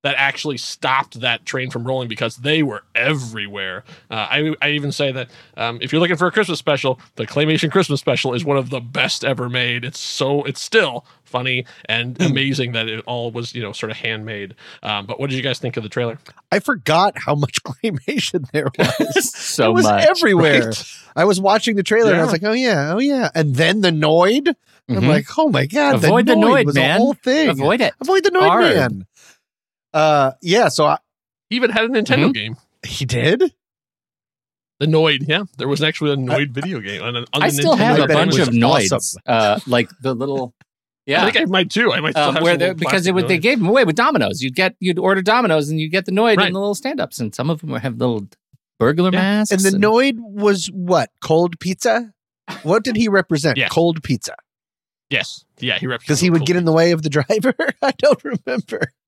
that 0.06 0.13
actually 0.20 0.56
stopped 0.58 1.20
that 1.22 1.48
train 1.48 1.72
from 1.72 1.84
rolling 1.84 2.08
because 2.08 2.36
they 2.38 2.62
were 2.62 2.84
everywhere. 2.94 3.84
Uh, 4.12 4.13
I, 4.30 4.56
I 4.62 4.70
even 4.70 4.91
say 4.91 5.12
that 5.12 5.30
um, 5.58 5.80
if 5.82 5.91
you're 5.91 6.00
looking 6.00 6.15
for 6.15 6.28
a 6.28 6.32
Christmas 6.32 6.60
special, 6.60 7.00
the 7.15 7.26
Claymation 7.26 7.72
Christmas 7.72 8.00
special 8.02 8.36
is 8.36 8.46
one 8.46 8.56
of 8.56 8.70
the 8.70 8.80
best 8.80 9.26
ever 9.26 9.50
made. 9.50 9.84
It's 9.84 9.98
so 10.00 10.44
it's 10.44 10.62
still 10.62 11.08
funny 11.24 11.65
and 11.86 12.22
amazing 12.22 12.74
that 12.74 12.88
it 12.88 13.04
all 13.08 13.32
was 13.32 13.56
you 13.56 13.63
know 13.63 13.72
sort 13.72 13.89
of 13.91 13.98
handmade. 13.98 14.54
Um, 14.84 15.08
but 15.08 15.20
what 15.20 15.32
did 15.32 15.38
you 15.38 15.41
guys 15.41 15.58
think 15.58 15.76
of 15.76 15.82
the 15.82 15.89
trailer? 15.89 16.20
I 16.52 16.60
forgot 16.60 17.18
how 17.18 17.34
much 17.34 17.63
claymation 17.63 18.50
there 18.52 18.68
was. 18.78 19.34
So 19.34 19.72
it 19.72 19.74
was 19.74 19.86
much. 19.86 20.06
everywhere. 20.08 20.68
Right? 20.68 20.94
I 21.15 21.26
was 21.26 21.41
watching 21.41 21.78
the 21.78 21.84
trailer 21.84 22.12
and 22.12 22.22
I 22.22 22.24
was 22.24 22.32
like, 22.32 22.44
oh 22.44 22.52
yeah, 22.54 22.94
oh 22.94 23.00
yeah. 23.00 23.30
And 23.34 23.56
then 23.56 23.82
the 23.82 23.89
Noid. 23.89 24.54
I'm 24.88 24.98
Mhm. 24.98 25.08
like, 25.08 25.26
oh 25.36 25.50
my 25.50 25.65
God. 25.65 25.96
Avoid 25.96 26.28
the 26.28 26.36
the 26.36 26.41
Noid, 26.41 26.62
Noid, 26.62 26.65
was 26.68 26.76
man. 26.76 26.96
a 26.98 27.00
whole 27.00 27.15
thing. 27.15 27.50
Avoid 27.50 27.82
it. 27.82 27.96
Avoid 28.02 28.24
the 28.24 28.30
Noid 28.30 28.48
Hard. 28.48 28.76
man. 28.76 29.08
Uh, 29.96 30.32
yeah, 30.42 30.68
so 30.68 30.86
I, 30.86 30.98
Even 31.50 31.70
had 31.72 31.86
a 31.86 31.88
Nintendo 31.90 32.30
Mhm. 32.30 32.34
game. 32.34 32.56
he 32.86 33.06
did. 33.06 33.54
The 34.80 34.88
Noid, 34.88 35.28
yeah, 35.28 35.44
there 35.58 35.70
was 35.70 35.82
actually 35.82 36.12
a 36.12 36.18
Noid 36.18 36.52
video 36.52 36.82
game. 36.82 37.02
On, 37.02 37.16
on 37.16 37.26
I 37.34 37.48
the 37.50 37.54
still 37.54 37.76
Nintendo 37.76 37.78
have 37.78 38.00
I 38.00 38.04
a 38.04 38.08
bet 38.08 38.10
it 38.10 38.14
bunch 38.32 38.40
of 38.40 38.50
noids, 38.50 38.92
awesome. 38.92 39.22
uh, 39.26 39.60
like 39.68 39.90
the 40.02 40.14
little. 40.14 40.54
Yeah, 41.06 41.22
I 41.26 41.32
think 41.32 41.42
I 41.42 41.46
might 41.50 41.70
too. 41.72 41.94
I 41.94 42.02
might 42.02 42.12
still 42.12 42.34
have 42.34 42.44
where 42.44 42.54
some 42.54 42.60
they 42.60 42.74
because 42.74 43.08
it 43.08 43.12
plastic 43.12 43.16
would, 43.16 43.28
they 43.30 43.38
gave 43.38 43.60
them 43.60 43.70
away 43.70 43.86
with 43.86 43.96
Domino's. 43.96 44.42
You'd 44.44 44.56
get 44.56 44.76
you'd 44.82 45.00
order 45.00 45.22
Domino's 45.22 45.70
and 45.70 45.80
you 45.80 45.88
get 45.90 46.06
the 46.06 46.12
Noid 46.12 46.38
Right. 46.38 46.48
and 46.48 46.56
the 46.56 46.60
little 46.60 46.76
stand 46.76 47.00
ups, 47.00 47.20
and 47.20 47.34
some 47.34 47.50
of 47.50 47.62
them 47.62 47.70
have 47.74 47.96
little 47.98 48.28
burglar 48.80 49.12
Yeah. 49.14 49.20
masks. 49.22 49.52
And 49.54 49.62
the 49.62 49.78
Noid 49.80 50.16
was 50.20 50.68
what? 50.74 51.10
Cold 51.24 51.58
pizza? 51.62 52.12
What 52.64 52.84
did 52.84 52.98
he 52.98 53.08
represent? 53.08 53.58
Yeah. 53.58 53.70
Cold 53.70 54.04
pizza. 54.04 54.36
Yes. 55.10 55.46
Yeah, 55.60 55.78
he 55.78 55.88
because 55.88 56.20
he 56.20 56.30
would 56.30 56.46
get 56.46 56.56
in 56.56 56.65
the 56.65 56.72
way 56.72 56.91
of 56.91 57.04
the 57.04 57.10
driver. 57.10 57.54
I 57.82 57.91
don't 57.98 58.24
remember. 58.24 58.82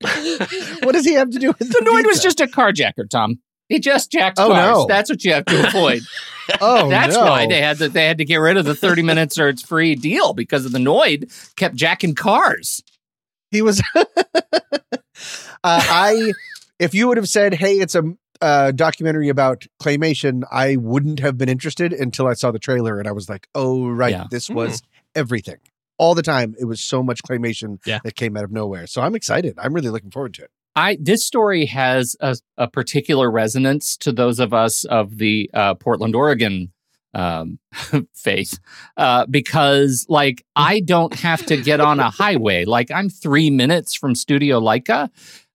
what 0.84 0.92
does 0.92 1.04
he 1.04 1.14
have 1.14 1.30
to 1.30 1.38
do 1.38 1.48
with 1.48 1.58
The 1.58 1.84
Noid 1.84 2.06
was 2.06 2.22
just 2.22 2.40
a 2.40 2.46
carjacker, 2.46 3.08
Tom. 3.10 3.40
He 3.68 3.80
just 3.80 4.10
jacked 4.10 4.38
Oh, 4.40 4.48
cars. 4.48 4.78
no. 4.78 4.86
That's 4.86 5.10
what 5.10 5.22
you 5.24 5.34
have 5.34 5.44
to 5.46 5.66
avoid. 5.68 6.00
Oh, 6.60 6.88
That's 6.88 7.14
no. 7.14 7.22
why 7.24 7.46
they 7.46 7.60
had 7.60 7.76
to 7.78 7.88
they 7.90 8.06
had 8.06 8.16
to 8.18 8.24
get 8.24 8.36
rid 8.36 8.56
of 8.56 8.64
the 8.64 8.74
30 8.74 9.02
minutes 9.02 9.38
or 9.38 9.48
it's 9.48 9.60
free 9.62 9.94
deal 9.94 10.32
because 10.32 10.64
of 10.64 10.72
the 10.72 10.78
Noid 10.78 11.30
kept 11.56 11.74
jacking 11.74 12.14
cars. 12.14 12.82
He 13.50 13.60
was. 13.60 13.82
uh, 13.94 14.04
I, 15.64 16.32
if 16.78 16.94
you 16.94 17.08
would 17.08 17.16
have 17.16 17.28
said, 17.28 17.54
"Hey, 17.54 17.74
it's 17.80 17.94
a 17.94 18.02
uh, 18.40 18.70
documentary 18.72 19.28
about 19.28 19.66
claymation," 19.82 20.42
I 20.50 20.76
wouldn't 20.76 21.20
have 21.20 21.36
been 21.38 21.48
interested 21.48 21.92
until 21.92 22.26
I 22.26 22.34
saw 22.34 22.50
the 22.50 22.58
trailer, 22.58 22.98
and 22.98 23.08
I 23.08 23.12
was 23.12 23.28
like, 23.28 23.48
"Oh, 23.54 23.88
right, 23.88 24.12
Yeah. 24.12 24.26
this 24.30 24.48
was 24.50 24.82
everything." 25.14 25.56
All 25.98 26.14
the 26.14 26.22
time, 26.22 26.54
it 26.60 26.64
was 26.64 26.80
so 26.80 27.02
much 27.02 27.22
claymation 27.22 27.78
Yeah. 27.84 27.98
that 28.04 28.14
came 28.16 28.36
out 28.36 28.44
of 28.44 28.52
nowhere. 28.52 28.86
So 28.86 29.02
I'm 29.02 29.14
excited. 29.14 29.58
I'm 29.60 29.72
really 29.74 29.90
looking 29.90 30.10
forward 30.10 30.34
to 30.34 30.44
it. 30.44 30.50
I 30.76 30.96
this 31.00 31.24
story 31.26 31.66
has 31.66 32.14
a, 32.20 32.36
a 32.56 32.68
particular 32.68 33.30
resonance 33.30 33.96
to 33.98 34.12
those 34.12 34.38
of 34.38 34.54
us 34.54 34.84
of 34.84 35.18
the 35.18 35.50
uh, 35.52 35.74
Portland, 35.74 36.14
Oregon 36.14 36.72
um, 37.14 37.58
faith, 38.14 38.60
uh, 38.96 39.26
because 39.26 40.06
like 40.08 40.44
I 40.54 40.80
don't 40.80 41.14
have 41.14 41.44
to 41.46 41.56
get 41.56 41.80
on 41.80 41.98
a 41.98 42.10
highway. 42.22 42.64
Like 42.64 42.90
I'm 42.92 43.08
three 43.08 43.50
minutes 43.50 43.96
from 43.96 44.14
Studio 44.14 44.60
Laika, 44.60 45.10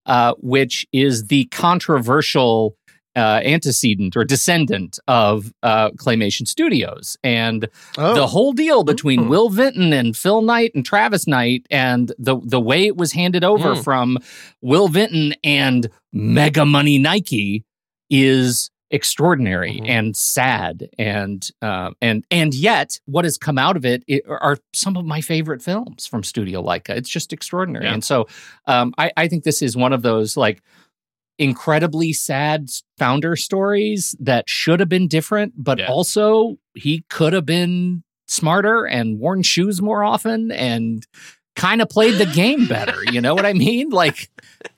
uh, 0.05 0.33
which 0.39 0.85
is 0.91 1.27
the 1.27 1.45
controversial 1.45 2.75
uh, 3.15 3.41
antecedent 3.43 4.15
or 4.17 4.23
descendant 4.25 4.97
of 5.07 5.53
uh, 5.63 5.89
Claymation 5.91 6.47
Studios, 6.47 7.17
and 7.23 7.67
Oh. 7.97 8.15
the 8.15 8.27
whole 8.27 8.53
deal 8.53 8.83
between 8.83 9.21
Mm. 9.21 9.27
Will 9.29 9.49
Vinton 9.49 9.93
and 9.93 10.15
Phil 10.17 10.41
Knight 10.41 10.71
and 10.73 10.85
Travis 10.85 11.27
Knight, 11.27 11.65
and 11.69 12.11
the 12.17 12.37
the 12.43 12.59
way 12.59 12.85
it 12.87 12.97
was 12.97 13.11
handed 13.13 13.43
over 13.43 13.75
Mm. 13.75 13.83
from 13.83 14.17
Will 14.61 14.87
Vinton 14.87 15.33
and 15.43 15.89
Mega 16.11 16.65
Money 16.65 16.97
Nike 16.97 17.63
is 18.09 18.69
extraordinary 18.91 19.79
Mhm. 19.81 19.89
and 19.89 20.15
sad 20.15 20.87
and 20.99 21.49
uh, 21.63 21.89
and 21.99 22.23
and 22.29 22.53
yet 22.53 22.99
what 23.05 23.25
has 23.25 23.39
come 23.39 23.57
out 23.57 23.75
of 23.75 23.85
it, 23.85 24.03
i- 24.07 24.21
are 24.27 24.57
some 24.71 24.95
of 24.95 25.03
my 25.03 25.19
favorite 25.19 25.63
films 25.63 26.05
from 26.05 26.23
Studio 26.23 26.61
Laika. 26.61 26.91
It's 26.91 27.09
just 27.09 27.33
extraordinary, 27.33 27.85
Yeah. 27.85 27.93
and 27.95 28.03
so 28.03 28.27
um, 28.67 28.93
I, 28.99 29.11
I 29.17 29.27
think 29.27 29.43
this 29.45 29.63
is 29.63 29.75
one 29.75 29.93
of 29.93 30.03
those 30.03 30.37
like 30.37 30.61
incredibly 31.39 32.13
sad 32.13 32.69
founder 32.97 33.35
stories 33.35 34.15
that 34.19 34.47
should 34.49 34.79
have 34.79 34.89
been 34.89 35.07
different, 35.07 35.53
but 35.57 35.79
Yeah. 35.79 35.87
also 35.87 36.57
he 36.75 37.03
could 37.09 37.33
have 37.33 37.45
been 37.45 38.03
smarter 38.27 38.85
and 38.85 39.19
worn 39.19 39.43
shoes 39.43 39.81
more 39.81 40.03
often 40.03 40.51
and 40.51 41.05
kind 41.55 41.81
of 41.83 41.89
played 41.89 42.15
the 42.17 42.25
game 42.25 42.67
better. 42.69 42.95
You 43.11 43.21
know 43.21 43.35
what 43.35 43.45
I 43.45 43.53
mean? 43.53 43.89
Like 43.89 44.29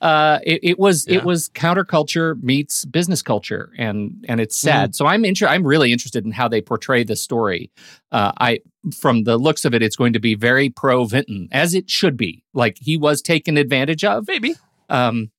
uh 0.01 0.39
it, 0.43 0.59
it 0.63 0.79
was 0.79 1.07
Yeah. 1.07 1.17
it 1.17 1.23
was 1.23 1.47
counterculture 1.49 2.41
meets 2.43 2.83
business 2.85 3.21
culture 3.21 3.71
and 3.77 4.25
and 4.27 4.39
it's 4.41 4.57
sad. 4.57 4.95
So 4.95 5.05
I'm 5.05 5.23
inter- 5.23 5.47
I'm 5.47 5.63
really 5.65 5.91
interested 5.93 6.25
in 6.25 6.31
how 6.31 6.47
they 6.49 6.61
portray 6.61 7.03
the 7.03 7.15
story. 7.15 7.71
Uh 8.11 8.31
I 8.39 8.59
from 8.99 9.23
the 9.23 9.37
looks 9.37 9.63
of 9.65 9.73
it, 9.73 9.81
it's 9.83 9.95
going 9.95 10.13
to 10.13 10.19
be 10.19 10.35
very 10.35 10.69
pro 10.69 11.05
Vinton, 11.05 11.47
as 11.51 11.73
it 11.73 11.89
should 11.89 12.17
be. 12.17 12.43
Like 12.53 12.77
he 12.81 12.97
was 12.97 13.21
taken 13.21 13.57
advantage 13.57 14.03
of. 14.03 14.27
Maybe. 14.27 14.55
Um, 14.89 15.31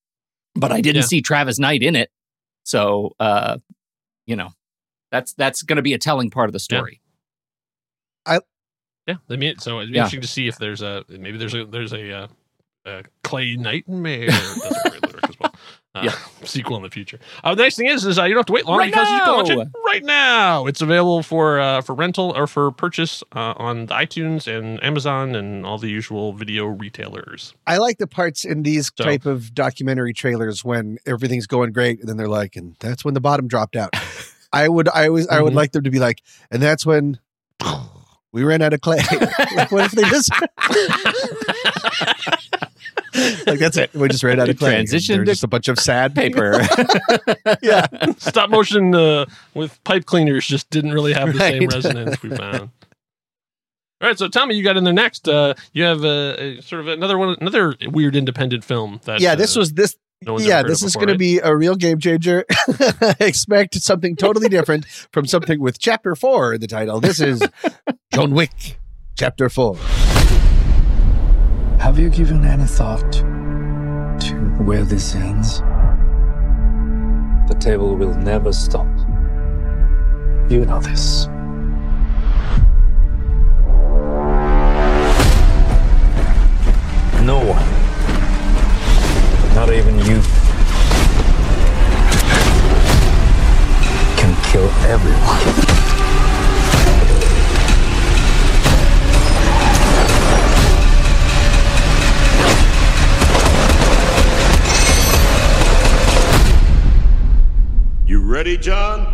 but 0.57 0.73
I 0.73 0.81
didn't 0.81 1.03
Yeah. 1.03 1.07
see 1.07 1.21
Travis 1.23 1.59
Knight 1.59 1.83
in 1.83 1.97
it. 1.97 2.11
So, 2.65 3.15
uh, 3.21 3.59
you 4.27 4.37
know, 4.37 4.51
that's 5.13 5.33
that's 5.35 5.63
going 5.63 5.77
to 5.77 5.83
be 5.83 5.95
a 5.95 5.99
telling 5.99 6.31
part 6.31 6.49
of 6.49 6.53
the 6.53 6.59
story. 6.61 7.01
Yeah, 9.09 9.19
I 9.31 9.37
mean, 9.37 9.57
so 9.61 9.79
it'd 9.79 9.93
be 9.93 9.97
Yeah. 9.99 10.03
interesting 10.03 10.21
to 10.23 10.27
see 10.27 10.49
if 10.49 10.59
there's 10.59 10.83
a 10.83 11.05
maybe 11.09 11.39
there's 11.39 11.55
a 11.55 11.65
there's 11.65 11.93
a, 11.93 12.13
uh, 12.13 12.29
a 12.87 13.05
Clay 13.23 13.55
Nightmare 13.55 14.27
that's 14.27 14.85
a 14.85 14.91
great 14.91 15.05
lyric 15.05 15.29
as 15.29 15.37
well. 15.39 15.53
Uh, 15.97 16.03
Yeah. 16.05 16.13
sequel 16.45 16.77
in 16.77 16.83
the 16.83 16.91
future. 16.91 17.19
Uh, 17.43 17.55
the 17.55 17.63
nice 17.63 17.75
thing 17.77 17.87
is, 17.87 18.05
is 18.05 18.19
uh, 18.19 18.25
you 18.25 18.35
don't 18.35 18.41
have 18.41 18.47
to 18.47 18.53
wait 18.53 18.67
long 18.67 18.79
Right 18.79 18.93
because 18.93 19.09
you 19.11 19.19
can 19.19 19.35
watch 19.35 19.49
now! 19.49 19.61
it 19.63 19.69
right 19.87 20.05
now. 20.05 20.67
It's 20.67 20.83
available 20.83 21.23
for 21.23 21.59
uh, 21.59 21.81
for 21.81 21.95
rental 21.95 22.33
or 22.37 22.47
for 22.47 22.71
purchase 22.71 23.23
uh, 23.35 23.55
on 23.57 23.87
the 23.87 23.95
iTunes 23.95 24.47
and 24.47 24.83
Amazon 24.85 25.35
and 25.35 25.65
all 25.65 25.79
the 25.79 25.89
usual 25.89 26.35
video 26.35 26.67
retailers. 26.67 27.55
I 27.67 27.79
like 27.79 27.97
the 27.99 28.07
parts 28.07 28.45
in 28.45 28.63
these 28.63 28.93
So- 28.97 29.05
type 29.05 29.25
of 29.27 29.55
documentary 29.55 30.13
trailers 30.13 30.65
when 30.65 30.99
everything's 31.07 31.47
going 31.47 31.73
great, 31.73 32.01
and 32.01 32.09
then 32.09 32.17
they're 32.19 32.29
like, 32.29 32.57
and 32.57 32.77
that's 32.81 33.05
when 33.05 33.15
the 33.15 33.21
bottom 33.21 33.49
dropped 33.49 33.75
out. 33.77 33.91
I 34.53 34.69
would, 34.69 34.89
I 34.91 35.09
always, 35.09 35.27
I 35.29 35.41
would 35.41 35.53
Mhm. 35.55 35.57
like 35.57 35.73
them 35.73 35.85
to 35.85 35.91
be 35.91 35.99
like, 35.99 36.23
and 36.51 36.63
that's 36.63 36.85
when 36.87 37.19
we 38.33 38.45
ran 38.45 38.61
out 38.63 38.73
of 38.75 38.81
clay. 38.81 38.99
like, 39.57 39.73
what 39.73 39.85
if 39.87 39.93
they 39.93 40.03
just 40.05 40.31
like 43.47 43.59
that's 43.59 43.77
it? 43.77 43.93
We 43.95 44.09
just 44.09 44.23
ran 44.23 44.41
out 44.41 44.49
of 44.49 44.59
clay. 44.59 44.71
Transition 44.71 45.21
to 45.21 45.25
just 45.25 45.45
a 45.45 45.49
bunch 45.49 45.69
of 45.69 45.79
sad 45.79 46.15
Paper. 46.15 46.61
yeah, 47.63 47.87
Stop 48.19 48.51
motion 48.51 48.95
uh, 48.95 49.27
with 49.55 49.83
pipe 49.85 50.05
cleaners 50.07 50.47
just 50.47 50.71
didn't 50.71 50.93
really 50.93 51.13
have 51.13 51.33
the 51.33 51.39
same 51.39 51.69
resonance 51.69 52.23
we 52.23 52.31
found. 52.31 52.71
All 54.01 54.09
right, 54.09 54.19
so 54.19 54.29
Tommy, 54.29 54.55
you 54.55 54.63
got 54.63 54.77
in 54.77 54.85
there 54.85 54.93
next. 54.93 55.27
Uh, 55.27 55.55
you 55.73 55.83
have 55.85 56.05
uh, 56.05 56.35
a, 56.39 56.61
sort 56.61 56.81
of 56.81 56.89
another 56.89 57.17
one, 57.17 57.35
another 57.41 57.75
weird 57.87 58.15
independent 58.15 58.63
film. 58.63 59.01
That 59.05 59.21
yeah. 59.21 59.35
This 59.35 59.57
uh, 59.57 59.61
was 59.61 59.73
this. 59.73 59.97
no 60.21 60.39
yeah, 60.39 60.63
this 60.63 60.83
of 60.83 60.89
is 60.89 60.93
before, 60.93 61.07
going 61.07 61.15
to 61.15 61.19
be 61.19 61.39
a 61.39 61.57
real 61.57 61.77
game 61.77 61.99
changer. 61.99 62.45
Expect 63.21 63.75
something 63.77 64.15
totally 64.15 64.51
different 64.51 64.85
from 65.13 65.25
something 65.27 65.61
with 65.61 65.79
chapter 65.79 66.15
four 66.15 66.55
in 66.55 66.61
the 66.61 66.67
title. 66.67 67.01
This 67.01 67.21
is 67.21 67.43
John 68.13 68.35
Wick, 68.35 68.79
chapter 69.17 69.49
four. 69.49 69.79
Have 71.79 71.99
you 71.99 72.09
given 72.11 72.45
any 72.45 72.65
thought 72.65 73.13
to 73.13 74.35
where 74.65 74.83
this 74.83 75.15
ends? 75.15 75.61
The 77.49 77.57
table 77.61 77.95
will 77.97 78.15
never 78.15 78.53
stop. 78.53 78.87
You 80.49 80.65
know 80.65 80.81
this. 80.81 81.27
No 87.23 87.39
one, 87.39 87.67
not 89.55 89.73
even 89.73 89.99
you, 89.99 90.21
can 94.17 94.35
kill 94.51 94.69
everyone. 94.87 95.76
Ready, 108.27 108.57
John? 108.57 109.07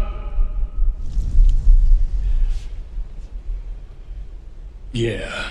Yeah. 4.93 5.51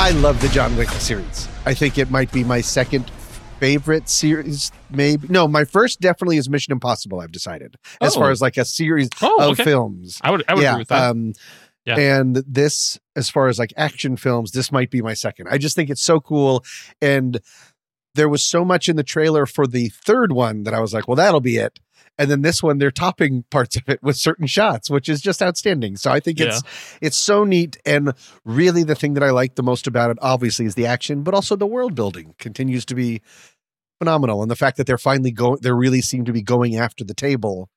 I 0.00 0.10
love 0.16 0.40
the 0.40 0.48
John 0.48 0.76
Wick 0.76 0.88
series. 0.90 1.48
I 1.66 1.74
think 1.74 1.98
it 1.98 2.10
might 2.10 2.30
be 2.32 2.44
my 2.44 2.60
second 2.60 3.10
favorite 3.58 4.08
series. 4.08 4.70
Maybe 4.90 5.26
no, 5.28 5.48
my 5.48 5.64
first 5.64 6.00
definitely 6.00 6.36
is 6.36 6.48
Mission 6.48 6.72
Impossible. 6.72 7.20
I've 7.20 7.32
decided 7.32 7.74
as 8.00 8.16
Oh. 8.16 8.20
far 8.20 8.30
as 8.30 8.40
like 8.40 8.56
a 8.56 8.64
series 8.64 9.08
Oh, 9.20 9.42
of 9.42 9.50
okay. 9.52 9.64
films. 9.64 10.18
I 10.22 10.30
would, 10.30 10.44
I 10.48 10.54
would 10.54 10.62
yeah, 10.62 10.70
agree 10.72 10.80
with 10.82 10.88
that. 10.88 11.10
Um, 11.10 11.32
Yeah. 11.84 11.96
And 11.98 12.36
this, 12.46 12.98
as 13.16 13.30
far 13.30 13.48
as 13.48 13.58
like 13.58 13.72
action 13.76 14.16
films, 14.18 14.52
this 14.52 14.70
might 14.70 14.90
be 14.90 15.00
my 15.00 15.14
second. 15.14 15.48
I 15.50 15.56
just 15.58 15.74
think 15.74 15.88
it's 15.90 16.02
so 16.02 16.20
cool. 16.20 16.62
And 17.00 17.40
there 18.18 18.28
was 18.28 18.42
so 18.42 18.64
much 18.64 18.88
in 18.88 18.96
the 18.96 19.02
trailer 19.04 19.46
for 19.46 19.66
the 19.66 19.88
third 19.88 20.32
one 20.32 20.64
that 20.64 20.74
I 20.74 20.80
was 20.80 20.92
like, 20.92 21.06
well, 21.08 21.16
that'll 21.16 21.40
be 21.40 21.56
it. 21.56 21.78
And 22.20 22.28
then 22.30 22.42
this 22.42 22.62
one, 22.64 22.78
they're 22.78 22.90
topping 22.90 23.44
parts 23.48 23.76
of 23.76 23.88
it 23.88 24.02
with 24.02 24.16
certain 24.16 24.48
shots, 24.48 24.90
which 24.90 25.08
is 25.08 25.20
just 25.20 25.40
outstanding. 25.40 25.96
So 25.96 26.10
I 26.10 26.18
think 26.18 26.40
it's 26.40 26.62
it's 27.00 27.16
so 27.16 27.44
neat. 27.44 27.76
And 27.86 28.12
really 28.44 28.82
the 28.82 28.96
thing 28.96 29.14
that 29.14 29.22
I 29.22 29.30
like 29.30 29.54
the 29.54 29.62
most 29.62 29.86
about 29.86 30.10
it, 30.10 30.18
obviously, 30.20 30.66
is 30.66 30.74
the 30.74 30.84
action, 30.86 31.22
but 31.22 31.32
also 31.32 31.54
the 31.54 31.66
world 31.66 31.94
building 31.94 32.34
continues 32.40 32.84
to 32.86 32.96
be 32.96 33.20
phenomenal. 34.00 34.42
And 34.42 34.50
the 34.50 34.56
fact 34.56 34.76
that 34.78 34.86
they're 34.88 34.98
finally 34.98 35.30
going 35.30 35.58
they 35.62 35.70
really 35.70 36.00
seem 36.00 36.24
to 36.24 36.32
be 36.32 36.42
going 36.42 36.76
after 36.76 37.04
the 37.04 37.14
table. 37.14 37.70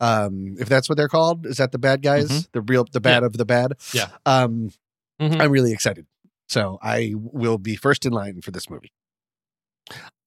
Um, 0.00 0.56
if 0.58 0.68
that's 0.68 0.88
what 0.88 0.96
they're 0.98 1.08
called, 1.08 1.46
is 1.46 1.58
that 1.58 1.70
the 1.70 1.78
bad 1.78 2.02
guys? 2.02 2.28
Mhm. 2.30 2.48
The 2.52 2.60
real 2.62 2.84
the 2.90 3.00
bad 3.00 3.22
Yeah. 3.22 3.26
of 3.26 3.32
the 3.36 3.44
bad? 3.44 3.74
Yeah. 3.92 4.08
Um 4.26 4.72
Mhm. 5.20 5.40
I'm 5.40 5.52
really 5.52 5.72
excited. 5.72 6.06
So 6.48 6.78
I 6.82 7.14
will 7.14 7.58
be 7.58 7.76
first 7.76 8.04
in 8.04 8.12
line 8.12 8.40
for 8.42 8.50
this 8.50 8.68
movie. 8.68 8.92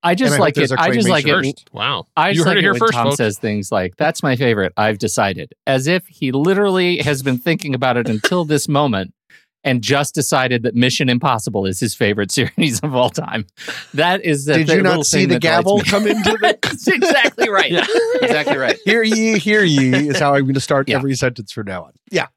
I 0.03 0.15
just 0.15 0.35
I 0.35 0.37
like 0.37 0.57
it. 0.57 0.71
I 0.77 0.91
just 0.91 1.07
claymation 1.07 1.09
like 1.09 1.27
it. 1.27 1.31
First. 1.33 1.69
Wow. 1.73 2.07
I 2.15 2.29
You 2.29 2.35
just 2.35 2.47
heard 2.47 2.51
like 2.51 2.57
it 2.57 2.59
it 2.59 2.61
here 2.63 2.71
when 2.73 2.79
first, 2.79 2.93
Tom 2.93 3.05
folks. 3.07 3.17
says 3.17 3.39
things 3.39 3.71
like, 3.71 3.95
"That's 3.97 4.21
my 4.23 4.35
favorite. 4.35 4.71
I've 4.77 4.99
decided," 4.99 5.53
as 5.65 5.87
if 5.87 6.05
he 6.07 6.31
literally 6.31 6.97
has 6.99 7.23
been 7.23 7.37
thinking 7.37 7.73
about 7.73 7.97
it 7.97 8.07
until 8.07 8.45
this 8.45 8.67
moment 8.67 9.13
and 9.63 9.81
just 9.81 10.13
decided 10.15 10.63
that 10.63 10.75
Mission 10.75 11.09
Impossible 11.09 11.65
is 11.65 11.79
his 11.79 11.95
favorite 11.95 12.31
series 12.37 12.79
of 12.81 12.95
all 12.95 13.09
time. 13.09 13.47
That 13.95 14.23
is. 14.23 14.45
The 14.45 14.53
Did 14.59 14.67
th- 14.67 14.77
you 14.77 14.83
not 14.83 15.05
see 15.05 15.25
the 15.25 15.33
that 15.35 15.41
gavel 15.41 15.81
come 15.81 16.07
into 16.07 16.31
the 16.31 16.57
That's 16.61 16.87
exactly 16.87 17.49
right. 17.49 17.71
Yeah. 17.71 17.85
Exactly 18.21 18.57
right. 18.57 18.77
hear 18.85 19.03
ye, 19.03 19.37
hear 19.39 19.63
ye 19.63 20.09
is 20.09 20.19
how 20.19 20.33
I'm 20.35 20.43
going 20.43 20.53
to 20.55 20.59
start 20.59 20.89
Yeah. 20.89 20.97
every 20.97 21.15
sentence 21.15 21.51
from 21.51 21.67
now 21.67 21.83
on. 21.85 21.91
Yeah. 22.11 22.27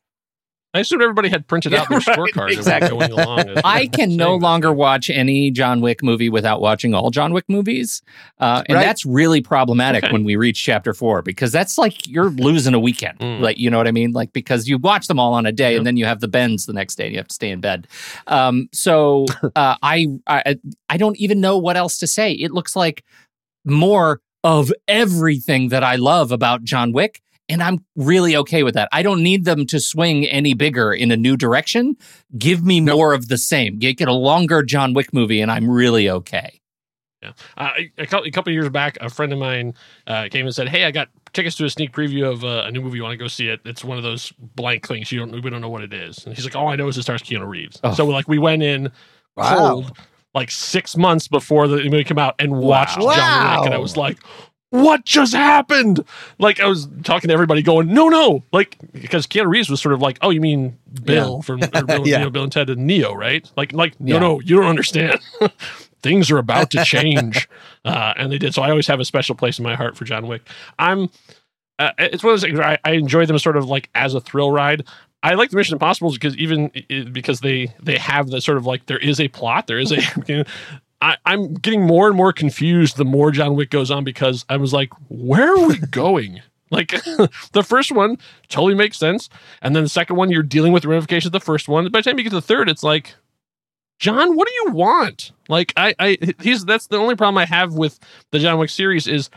I 0.73 0.79
assumed 0.81 1.03
everybody 1.03 1.29
had 1.29 1.49
printed 1.49 1.75
out 1.75 1.89
their 1.89 1.99
Yeah, 2.07 2.15
right, 2.17 2.33
scorecard 2.33 2.53
exactly. 2.53 2.91
going 2.91 3.11
along. 3.11 3.41
as- 3.41 3.61
I 3.65 3.87
can 3.89 4.15
no 4.17 4.37
longer 4.37 4.73
watch 4.73 5.11
any 5.11 5.51
John 5.51 5.81
Wick 5.81 6.01
movie 6.03 6.29
without 6.29 6.61
watching 6.61 6.95
all 6.95 7.11
John 7.11 7.33
Wick 7.33 7.45
movies. 7.49 8.03
Uh, 8.39 8.63
and 8.69 8.77
Right. 8.77 8.85
that's 8.85 9.05
really 9.05 9.41
problematic 9.41 10.05
Okay. 10.05 10.13
when 10.13 10.23
we 10.23 10.37
reach 10.37 10.63
chapter 10.63 10.95
four 10.95 11.23
because 11.23 11.51
that's 11.51 11.77
like 11.77 12.07
you're 12.07 12.31
losing 12.31 12.73
a 12.75 12.79
weekend. 12.79 13.19
Mm. 13.19 13.41
Like, 13.41 13.59
you 13.59 13.69
know 13.69 13.79
what 13.79 13.89
I 13.89 13.93
mean? 13.93 14.13
Like, 14.13 14.33
because 14.33 14.69
you 14.69 14.79
watch 14.79 15.09
them 15.09 15.19
all 15.19 15.35
on 15.35 15.45
a 15.45 15.51
day 15.53 15.77
and 15.77 15.85
then 15.85 15.97
you 15.97 16.05
have 16.05 16.21
the 16.21 16.29
bends 16.29 16.67
the 16.67 16.73
next 16.73 16.95
day 16.95 17.07
and 17.07 17.13
you 17.15 17.19
have 17.19 17.29
to 17.29 17.35
stay 17.35 17.51
in 17.51 17.61
bed. 17.61 17.89
Um, 18.29 18.69
so 18.73 19.27
uh, 19.57 19.75
I, 19.83 20.07
I, 20.29 20.57
I 20.89 20.97
don't 20.99 21.17
even 21.17 21.41
know 21.41 21.59
what 21.59 21.77
else 21.77 21.99
to 21.99 22.07
say. 22.07 22.33
It 22.33 22.53
looks 22.53 22.77
like 22.77 23.03
more 23.65 24.21
of 24.45 24.73
everything 24.89 25.69
that 25.69 25.83
I 25.85 25.97
love 25.97 26.33
about 26.33 26.63
John 26.65 26.93
Wick. 26.93 27.21
And 27.51 27.63
I'm 27.63 27.85
really 27.97 28.37
okay 28.37 28.63
with 28.63 28.75
that. 28.75 28.89
I 28.93 29.03
don't 29.03 29.23
need 29.23 29.45
them 29.45 29.67
to 29.67 29.81
swing 29.81 30.25
any 30.27 30.55
bigger 30.55 30.93
in 30.93 31.11
a 31.11 31.17
new 31.17 31.37
direction. 31.37 31.97
Give 32.39 32.65
me 32.65 32.81
more 32.81 33.13
of 33.13 33.29
the 33.29 33.37
same. 33.37 33.79
Get, 33.79 33.97
get 33.99 34.09
a 34.09 34.13
longer 34.15 34.63
John 34.63 34.95
Wick 34.95 35.13
movie, 35.13 35.41
and 35.41 35.51
I'm 35.51 35.69
really 35.69 36.09
okay. 36.09 36.61
Yeah. 37.23 37.33
Uh, 37.59 37.71
a, 37.99 38.07
couple, 38.07 38.27
a 38.27 38.31
couple 38.31 38.53
years 38.53 38.69
back, 38.71 38.97
a 39.01 39.11
friend 39.11 39.31
of 39.33 39.39
mine 39.39 39.75
uh, 40.07 40.29
came 40.31 40.47
and 40.47 40.55
said, 40.55 40.69
"Hey, 40.71 40.85
I 40.87 40.91
got 40.91 41.09
tickets 41.35 41.55
to 41.57 41.67
a 41.67 41.71
sneak 41.71 41.93
preview 41.93 42.31
of 42.33 42.45
uh, 42.45 42.63
a 42.67 42.71
new 42.71 42.81
movie. 42.81 42.97
You 42.97 43.03
want 43.03 43.13
to 43.13 43.19
go 43.23 43.29
see 43.29 43.49
it? 43.49 43.61
It's 43.67 43.85
one 43.85 43.99
of 43.99 44.03
those 44.03 44.33
blank 44.39 44.89
things. 44.89 45.13
You 45.13 45.19
don't 45.19 45.43
we 45.43 45.51
don't 45.51 45.61
know 45.61 45.69
what 45.69 45.83
it 45.83 45.93
is." 45.93 46.25
And 46.25 46.35
he's 46.35 46.45
like, 46.47 46.57
"All 46.57 46.69
I 46.69 46.77
know 46.77 46.89
is 46.89 46.97
it 46.97 47.03
stars 47.03 47.23
Keanu 47.23 47.47
Reeves." 47.47 47.79
Oh. 47.85 47.93
So 47.93 48.07
like 48.07 48.27
we 48.27 48.39
went 48.39 48.63
in 48.63 48.91
Wow. 49.37 49.57
cold, 49.57 49.99
like 50.35 50.51
six 50.51 50.97
months 50.97 51.29
before 51.29 51.69
the 51.69 51.77
movie 51.85 52.05
came 52.05 52.19
out, 52.19 52.37
and 52.39 52.57
watched 52.57 52.99
John 52.99 53.07
Wick, 53.07 53.67
and 53.67 53.75
I 53.75 53.79
was 53.79 53.97
like. 53.97 54.19
What 54.71 55.05
just 55.05 55.35
happened? 55.35 56.05
Like 56.39 56.61
I 56.61 56.67
was 56.67 56.89
talking 57.03 57.29
to 57.29 57.35
everybody, 57.35 57.61
going, 57.63 57.93
"No, 57.93 58.09
no!" 58.09 58.45
Like 58.53 58.79
because 58.93 59.27
Keanu 59.27 59.49
Reeves 59.49 59.69
was 59.69 59.81
sort 59.81 59.93
of 59.93 60.01
like, 60.01 60.19
"Oh, 60.23 60.31
you 60.31 60.41
mean 60.41 60.79
Bill 61.05 61.43
from 61.43 61.63
or 61.75 61.83
Bill, 61.85 62.07
Yeah. 62.07 62.19
you 62.19 62.25
know, 62.25 62.31
Bill 62.31 62.45
and 62.45 62.53
Ted 62.53 62.71
and 62.71 62.87
Neo, 62.87 63.13
right?" 63.13 63.49
Like, 63.57 63.73
like 63.73 63.99
no, 64.01 64.15
Yeah. 64.15 64.21
no, 64.21 64.41
you 64.41 64.57
don't 64.57 64.67
understand. 64.67 65.21
Things 66.03 66.31
are 66.31 66.39
about 66.39 66.71
to 66.71 66.85
change, 66.85 67.49
uh, 67.85 68.15
and 68.17 68.31
they 68.33 68.39
did. 68.39 68.55
So 68.55 68.63
I 68.63 68.71
always 68.71 68.87
have 68.87 69.01
a 69.01 69.05
special 69.05 69.35
place 69.35 69.59
in 69.59 69.65
my 69.65 69.75
heart 69.75 69.97
for 69.97 70.05
John 70.05 70.27
Wick. 70.29 70.43
I'm. 70.79 71.11
Uh, 71.79 71.93
it's 71.99 72.23
one 72.23 72.35
of 72.35 72.41
those 72.41 72.47
things 72.47 72.59
where 72.59 72.69
I, 72.69 72.79
I 72.85 72.93
enjoy 72.93 73.25
them 73.27 73.39
sort 73.39 73.57
of 73.57 73.65
like 73.69 73.89
as 73.95 74.15
a 74.15 74.21
thrill 74.21 74.51
ride. 74.53 74.87
I 75.23 75.35
like 75.35 75.51
the 75.51 75.57
Mission 75.57 75.75
Impossible 75.75 76.13
because 76.13 76.37
even 76.37 76.71
because 77.13 77.41
they 77.41 77.75
they 77.83 77.99
have 77.99 78.29
the 78.29 78.41
sort 78.41 78.57
of 78.57 78.67
like 78.67 78.87
there 78.87 78.99
is 78.99 79.19
a 79.21 79.29
plot, 79.29 79.67
there 79.67 79.79
is 79.79 79.91
a. 79.93 80.45
I, 81.03 81.17
I'm 81.25 81.55
getting 81.55 81.83
more 81.83 82.09
and 82.09 82.17
more 82.17 82.33
confused 82.33 82.97
the 82.97 83.05
more 83.05 83.31
John 83.31 83.57
Wick 83.57 83.71
goes 83.71 83.91
on 83.91 84.05
because 84.05 84.45
I 84.49 84.57
was 84.57 84.73
like, 84.73 84.91
where 85.09 85.55
are 85.55 85.67
we 85.69 85.79
going? 85.91 86.43
Like 86.71 86.91
the 87.53 87.65
first 87.65 87.91
one 87.91 88.19
totally 88.49 88.75
makes 88.75 88.99
sense, 88.99 89.29
and 89.61 89.75
then 89.75 89.83
the 89.83 89.89
second 89.89 90.17
one 90.17 90.31
you're 90.31 90.43
dealing 90.43 90.73
with 90.73 90.83
the 90.83 90.89
ramifications 90.89 91.27
of 91.27 91.33
the 91.33 91.41
first 91.41 91.69
one. 91.69 91.91
By 91.91 92.01
the 92.01 92.05
time 92.05 92.19
you 92.19 92.25
get 92.25 92.31
to 92.31 92.37
the 92.37 92.43
third, 92.43 92.69
it's 92.69 92.85
like, 92.85 93.15
John, 93.99 94.37
what 94.37 94.47
do 94.47 94.55
you 94.55 94.73
want? 94.73 95.33
Like 95.49 95.73
I, 95.77 95.95
I 95.99 96.19
he's 96.41 96.65
that's 96.65 96.87
the 96.87 96.97
only 96.97 97.17
problem 97.17 97.39
I 97.39 97.45
have 97.47 97.75
with 97.75 97.99
the 98.31 98.39
John 98.39 98.59
Wick 98.59 98.71
series 98.71 99.09
is 99.09 99.31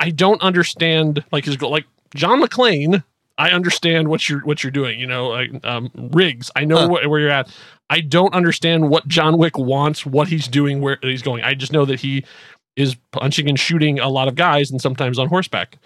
I 0.00 0.10
don't 0.10 0.42
understand 0.42 1.24
like 1.30 1.44
his 1.44 1.56
goal. 1.56 1.70
Like 1.70 1.86
John 2.14 2.42
McClane, 2.42 3.04
I 3.38 3.50
understand 3.50 4.08
what 4.08 4.28
you're 4.28 4.40
what 4.40 4.62
you're 4.62 4.70
doing. 4.70 4.98
You 5.00 5.06
know, 5.06 5.28
like 5.28 5.64
um, 5.64 5.90
Riggs, 5.94 6.50
I 6.56 6.64
know 6.64 6.76
Huh. 6.78 6.88
wh- 6.88 7.10
where 7.10 7.20
you're 7.20 7.30
at. 7.30 7.54
I 7.90 8.00
don't 8.00 8.34
understand 8.34 8.88
what 8.90 9.06
John 9.08 9.36
Wick 9.38 9.58
wants, 9.58 10.06
what 10.06 10.28
he's 10.28 10.48
doing, 10.48 10.80
where 10.80 10.98
he's 11.02 11.22
going. 11.22 11.42
I 11.42 11.54
just 11.54 11.72
know 11.72 11.84
that 11.84 12.00
he 12.00 12.24
is 12.76 12.96
punching 13.10 13.48
and 13.48 13.58
shooting 13.60 13.98
a 13.98 14.08
lot 14.08 14.28
of 14.28 14.34
guys, 14.34 14.70
and 14.70 14.80
sometimes 14.80 15.18
on 15.18 15.28
horseback. 15.28 15.76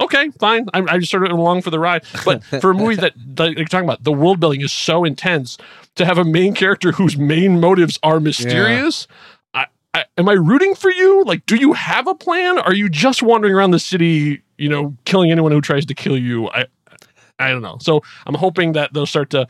Okay, 0.00 0.30
fine. 0.40 0.66
I'm, 0.74 0.88
I'm 0.88 0.98
just 0.98 1.12
sort 1.12 1.24
of 1.24 1.30
along 1.38 1.62
for 1.62 1.70
the 1.70 1.78
ride. 1.78 2.02
But 2.24 2.42
for 2.44 2.70
a 2.72 2.74
movie 2.74 2.96
that, 2.96 3.12
that 3.36 3.52
you're 3.56 3.64
talking 3.66 3.86
about, 3.88 4.02
the 4.02 4.10
world 4.12 4.40
building 4.40 4.60
is 4.60 4.72
so 4.72 5.04
intense 5.04 5.56
to 5.94 6.04
have 6.04 6.18
a 6.18 6.24
main 6.24 6.52
character 6.54 6.90
whose 6.90 7.16
main 7.16 7.60
motives 7.60 8.00
are 8.02 8.18
mysterious. 8.18 9.06
I, 9.54 9.66
I, 9.94 10.04
am 10.18 10.28
I 10.28 10.32
rooting 10.32 10.74
for 10.74 10.90
you? 10.90 11.22
Like, 11.22 11.46
do 11.46 11.54
you 11.54 11.74
have 11.74 12.08
a 12.08 12.14
plan? 12.16 12.58
Are 12.58 12.74
you 12.74 12.88
just 12.88 13.22
wandering 13.22 13.54
around 13.54 13.70
the 13.70 13.78
city, 13.78 14.42
you 14.58 14.68
know, 14.68 14.96
killing 15.04 15.30
anyone 15.30 15.52
who 15.52 15.60
tries 15.60 15.86
to 15.86 15.94
kill 15.94 16.18
you? 16.18 16.48
I, 16.50 16.66
I 17.38 17.50
don't 17.50 17.62
know. 17.62 17.78
So 17.80 18.02
I'm 18.26 18.34
hoping 18.34 18.72
that 18.72 18.92
they'll 18.92 19.06
start 19.06 19.30
to 19.30 19.46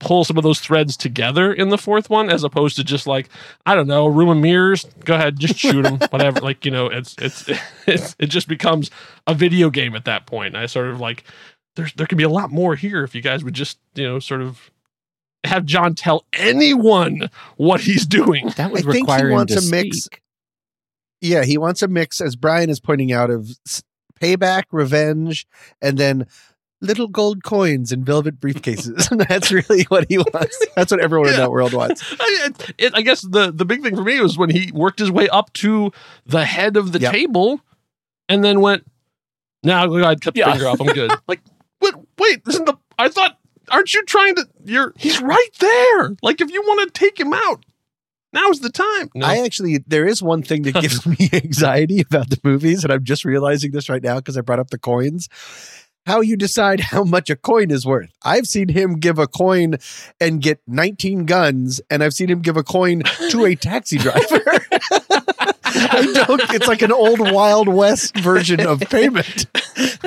pull 0.00 0.24
some 0.24 0.38
of 0.38 0.42
those 0.42 0.58
threads 0.60 0.96
together 0.96 1.52
in 1.52 1.68
the 1.68 1.76
fourth 1.78 2.08
one, 2.08 2.30
as 2.30 2.42
opposed 2.42 2.76
to 2.76 2.84
just 2.84 3.06
like 3.06 3.28
I 3.66 3.74
don't 3.74 3.86
know, 3.86 4.06
room 4.06 4.30
of 4.30 4.38
mirrors. 4.38 4.84
Go 5.04 5.14
ahead, 5.14 5.38
just 5.38 5.58
shoot 5.58 5.82
them, 5.82 5.98
whatever. 6.10 6.40
Like 6.40 6.64
you 6.64 6.70
know, 6.70 6.86
it's 6.86 7.14
it's 7.18 7.48
it's 7.86 8.16
it 8.18 8.26
just 8.26 8.48
becomes 8.48 8.90
a 9.26 9.34
video 9.34 9.70
game 9.70 9.94
at 9.94 10.06
that 10.06 10.26
point. 10.26 10.56
I 10.56 10.66
sort 10.66 10.88
of 10.88 11.00
like 11.00 11.24
there's 11.76 11.92
there 11.94 12.06
can 12.06 12.18
be 12.18 12.24
a 12.24 12.30
lot 12.30 12.50
more 12.50 12.74
here 12.74 13.04
if 13.04 13.14
you 13.14 13.20
guys 13.20 13.44
would 13.44 13.54
just 13.54 13.78
you 13.94 14.04
know 14.04 14.18
sort 14.18 14.40
of 14.40 14.70
have 15.44 15.64
John 15.64 15.94
tell 15.94 16.24
anyone 16.32 17.30
what 17.56 17.80
he's 17.80 18.06
doing. 18.06 18.50
That 18.56 18.72
would 18.72 18.86
I 18.86 18.92
think 18.92 19.08
require 19.08 19.28
he 19.28 19.34
him 19.34 19.46
to 19.46 19.58
a 19.58 19.70
mix. 19.70 20.04
speak. 20.04 20.22
Yeah, 21.22 21.44
he 21.44 21.58
wants 21.58 21.82
a 21.82 21.88
mix, 21.88 22.20
as 22.22 22.34
Brian 22.34 22.70
is 22.70 22.80
pointing 22.80 23.12
out, 23.12 23.30
of 23.30 23.50
payback, 24.20 24.64
revenge, 24.70 25.46
and 25.82 25.98
then 25.98 26.26
little 26.80 27.08
gold 27.08 27.44
coins 27.44 27.92
in 27.92 28.04
velvet 28.04 28.40
briefcases. 28.40 29.10
And 29.10 29.20
that's 29.28 29.52
really 29.52 29.84
what 29.84 30.06
he 30.08 30.18
wants. 30.18 30.66
That's 30.76 30.90
what 30.90 31.00
everyone 31.00 31.28
in 31.28 31.36
that 31.36 31.50
world 31.50 31.72
wants. 31.74 32.02
I, 32.20 32.46
it, 32.46 32.74
it, 32.78 32.92
I 32.94 33.02
guess 33.02 33.20
the 33.22 33.52
the 33.52 33.64
big 33.64 33.82
thing 33.82 33.96
for 33.96 34.02
me 34.02 34.20
was 34.20 34.38
when 34.38 34.50
he 34.50 34.70
worked 34.72 34.98
his 34.98 35.10
way 35.10 35.28
up 35.28 35.52
to 35.54 35.92
the 36.26 36.44
head 36.44 36.76
of 36.76 36.92
the 36.92 37.00
Yep. 37.00 37.12
table, 37.12 37.60
and 38.28 38.42
then 38.44 38.60
went, 38.60 38.84
"Now 39.62 39.86
go 39.86 39.96
ahead, 39.96 40.20
cut 40.20 40.34
the 40.34 40.40
Yeah. 40.40 40.52
finger 40.52 40.68
off. 40.68 40.80
I'm 40.80 40.86
good." 40.88 41.10
like, 41.28 41.40
wait, 41.82 41.94
wait, 42.18 42.42
isn't 42.48 42.64
the? 42.64 42.74
I 42.98 43.08
thought, 43.08 43.38
aren't 43.70 43.92
you 43.94 44.02
trying 44.04 44.34
to? 44.36 44.46
You're 44.64 44.92
he's 44.96 45.20
right 45.20 45.48
there. 45.58 46.16
Like, 46.22 46.40
if 46.40 46.50
you 46.50 46.62
want 46.62 46.92
to 46.92 46.98
take 46.98 47.18
him 47.18 47.32
out, 47.32 47.64
now's 48.32 48.60
the 48.60 48.70
time. 48.70 49.10
No. 49.14 49.26
I 49.26 49.38
actually, 49.38 49.78
there 49.86 50.06
is 50.06 50.22
one 50.22 50.42
thing 50.42 50.62
that 50.62 50.74
gives 50.80 51.04
me 51.06 51.28
anxiety 51.32 52.00
about 52.00 52.30
the 52.30 52.38
movies, 52.44 52.84
and 52.84 52.92
I'm 52.92 53.04
just 53.04 53.24
realizing 53.24 53.70
this 53.72 53.88
right 53.88 54.02
now 54.02 54.16
because 54.16 54.36
I 54.38 54.40
brought 54.42 54.58
up 54.60 54.70
the 54.70 54.78
coins. 54.78 55.28
How 56.06 56.20
you 56.22 56.36
decide 56.36 56.80
how 56.92 57.04
much 57.04 57.30
a 57.30 57.36
coin 57.36 57.70
is 57.70 57.84
worth. 57.86 58.10
I've 58.24 58.46
seen 58.46 58.68
him 58.68 58.98
give 58.98 59.18
a 59.18 59.26
coin 59.26 59.76
and 60.20 60.40
get 60.42 60.60
19 60.66 61.26
guns, 61.26 61.80
and 61.90 62.02
I've 62.02 62.14
seen 62.14 62.28
him 62.30 62.40
give 62.40 62.56
a 62.56 62.62
coin 62.62 63.02
to 63.30 63.44
a 63.44 63.54
taxi 63.54 63.98
driver. 63.98 64.40
I 65.72 66.24
don't, 66.26 66.40
it's 66.52 66.66
like 66.66 66.82
an 66.82 66.90
old 66.92 67.20
Wild 67.20 67.68
West 67.68 68.16
version 68.18 68.60
of 68.60 68.80
payment. 68.80 69.46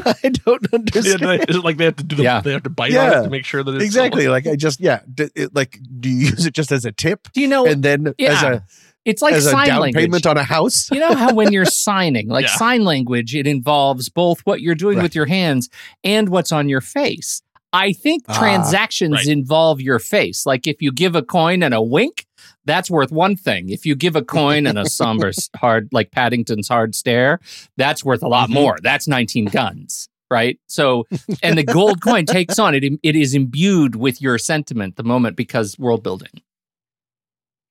I 0.05 0.29
don't 0.45 0.61
Yeah, 0.71 0.77
understand. 0.77 1.21
they- 1.21 1.39
is 1.47 1.55
it 1.55 1.63
like 1.63 1.77
they 1.77 1.85
have 1.85 1.95
to 1.97 2.03
do 2.03 2.15
the, 2.17 2.23
Yeah. 2.23 2.41
they 2.41 2.51
have 2.51 2.63
to 2.63 2.69
bite 2.69 2.95
on 2.95 3.19
it 3.19 3.23
to 3.23 3.29
make 3.29 3.45
sure 3.45 3.63
that 3.63 3.75
it's 3.75 3.83
Exactly. 3.83 4.27
Like 4.27 4.45
I 4.45 4.55
just, 4.55 4.79
yeah. 4.81 4.99
D- 5.11 5.29
it, 5.35 5.55
like, 5.55 5.79
do 5.99 6.09
you 6.09 6.27
use 6.29 6.45
it 6.45 6.53
just 6.53 6.71
as 6.71 6.83
a 6.85 6.91
tip? 6.91 7.27
Do 7.33 7.39
you 7.41 7.47
know? 7.47 7.65
and 7.65 7.81
then 7.81 8.13
as 8.19 8.43
a 8.43 8.63
it's 9.05 9.21
like 9.21 9.33
as 9.33 9.45
a 9.45 9.51
sign 9.51 9.67
language. 9.79 9.95
payment 9.95 10.25
on 10.25 10.37
a 10.37 10.43
house? 10.43 10.89
you 10.91 10.99
know 10.99 11.13
how 11.13 11.33
when 11.33 11.51
you're 11.51 11.65
signing, 11.87 12.27
like 12.29 12.45
Yeah. 12.45 12.55
sign 12.55 12.83
language, 12.85 13.35
it 13.35 13.47
involves 13.47 14.09
both 14.09 14.39
what 14.45 14.61
you're 14.61 14.75
doing 14.75 14.97
Right. 14.97 15.03
with 15.03 15.15
your 15.15 15.25
hands 15.25 15.69
and 16.03 16.29
what's 16.29 16.51
on 16.51 16.69
your 16.69 16.81
face. 16.81 17.41
I 17.75 17.91
think 17.91 18.23
Ah, 18.27 18.37
transactions 18.37 19.13
right. 19.15 19.27
involve 19.27 19.81
your 19.81 19.97
face. 19.99 20.45
Like 20.45 20.67
if 20.67 20.81
you 20.81 20.91
give 20.91 21.15
a 21.15 21.23
coin 21.23 21.63
and 21.63 21.73
a 21.73 21.81
wink, 21.81 22.25
that's 22.65 22.89
worth 22.91 23.11
one 23.11 23.35
thing. 23.35 23.69
If 23.69 23.85
you 23.85 23.95
give 23.95 24.15
a 24.15 24.21
coin 24.23 24.67
and 24.67 24.77
a 24.77 24.87
somber, 24.89 25.31
hard, 25.55 25.89
like 25.91 26.11
Paddington's 26.11 26.67
hard 26.67 26.93
stare, 26.93 27.39
that's 27.75 28.05
worth 28.05 28.21
a 28.21 28.27
lot 28.27 28.49
Mhm. 28.49 28.53
more. 28.53 28.77
That's 28.83 29.07
19 29.07 29.45
guns, 29.45 30.07
right? 30.29 30.59
So, 30.67 31.05
and 31.41 31.57
the 31.57 31.63
gold 31.63 31.99
coin 32.01 32.25
takes 32.37 32.59
on 32.59 32.75
it. 32.75 32.83
It 33.01 33.15
is 33.15 33.33
imbued 33.33 33.95
with 33.95 34.21
your 34.21 34.37
sentiment 34.37 34.95
the 34.95 35.03
moment 35.03 35.35
because 35.35 35.77
world 35.79 36.03
building. 36.03 36.29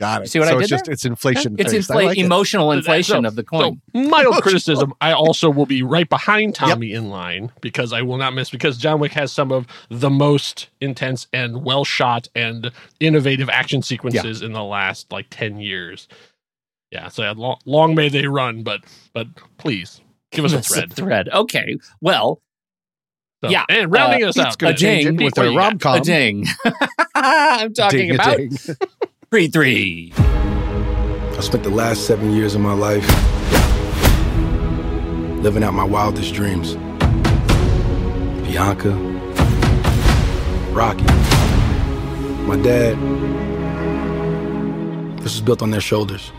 Got 0.03 0.23
it. 0.25 0.29
See 0.31 0.39
what 0.41 0.49
so 0.49 0.57
I 0.57 0.59
it's 0.59 0.69
did 0.69 0.75
just 0.75 0.85
there? 0.87 0.93
it's 0.95 1.05
inflation. 1.05 1.55
It's 1.59 1.73
based. 1.73 1.91
I 1.91 1.95
inflate 1.95 2.07
like 2.09 2.19
it. 2.19 2.25
emotional 2.25 2.73
inflation 2.73 3.23
So- 3.23 3.29
of 3.29 3.37
the 3.37 3.45
coin. 3.45 3.81
So 3.95 4.01
mild 4.03 4.35
criticism. 4.43 4.93
I 5.01 5.13
also 5.13 5.49
will 5.49 5.65
be 5.67 5.83
right 5.83 6.09
behind 6.09 6.55
Tommy 6.57 6.93
in 6.93 7.09
line 7.09 7.53
because 7.61 7.93
I 7.93 8.03
will 8.03 8.17
not 8.17 8.35
miss 8.35 8.51
because 8.51 8.77
John 8.79 8.99
Wick 8.99 9.13
has 9.13 9.31
some 9.33 9.53
of 9.53 9.67
the 9.91 10.11
most 10.11 10.69
intense 10.81 11.29
and 11.33 11.65
well 11.65 11.85
shot 11.85 12.27
and 12.35 12.73
innovative 12.99 13.49
action 13.49 13.81
sequences 13.83 14.43
in 14.43 14.53
the 14.53 14.65
last 14.65 15.13
like 15.13 15.27
ten 15.31 15.61
years. 15.61 16.09
Yeah, 16.91 17.09
so 17.09 17.23
yeah, 17.23 17.33
long, 17.37 17.59
long 17.65 17.95
may 17.95 18.09
they 18.09 18.27
run, 18.27 18.63
but 18.65 18.81
but 19.15 19.29
please 19.57 20.01
give 20.33 20.45
us 20.45 20.53
a 20.53 20.57
That's 20.57 20.69
the 20.69 20.75
thread. 20.75 20.93
thread. 20.97 21.29
Okay. 21.31 21.79
Well, 22.01 22.43
So- 23.43 23.51
yeah, 23.51 23.65
and 23.69 23.91
rounding 23.91 24.25
uh, 24.25 24.29
us 24.29 24.37
It's 24.37 24.45
out, 24.47 24.63
a 24.63 24.75
change 24.75 25.05
ding 25.07 25.17
with 25.17 25.39
a 25.39 25.43
do 25.45 25.57
rom 25.57 25.79
com. 25.79 25.99
a 25.99 26.01
ding. 26.01 26.45
I'm 27.15 27.73
talking 27.73 27.99
Ding 27.99 28.11
a 28.11 28.15
about 28.15 28.39
ding. 29.33 29.51
three 29.51 30.13
three. 30.13 30.13
I 30.17 31.41
spent 31.41 31.63
the 31.65 31.71
last 31.71 32.07
seven 32.07 32.33
years 32.33 32.55
of 32.55 32.61
my 32.61 32.75
life 32.75 33.07
living 35.43 35.65
out 35.65 35.73
my 35.73 35.85
wildest 35.85 36.35
dreams. 36.35 36.75
Bianca, 38.45 38.91
Rocky, 40.73 41.05
my 42.45 42.57
dad. 42.63 42.99
This 45.19 45.33
was 45.33 45.41
built 45.41 45.63
on 45.63 45.71
their 45.71 45.81
shoulders. 45.81 46.31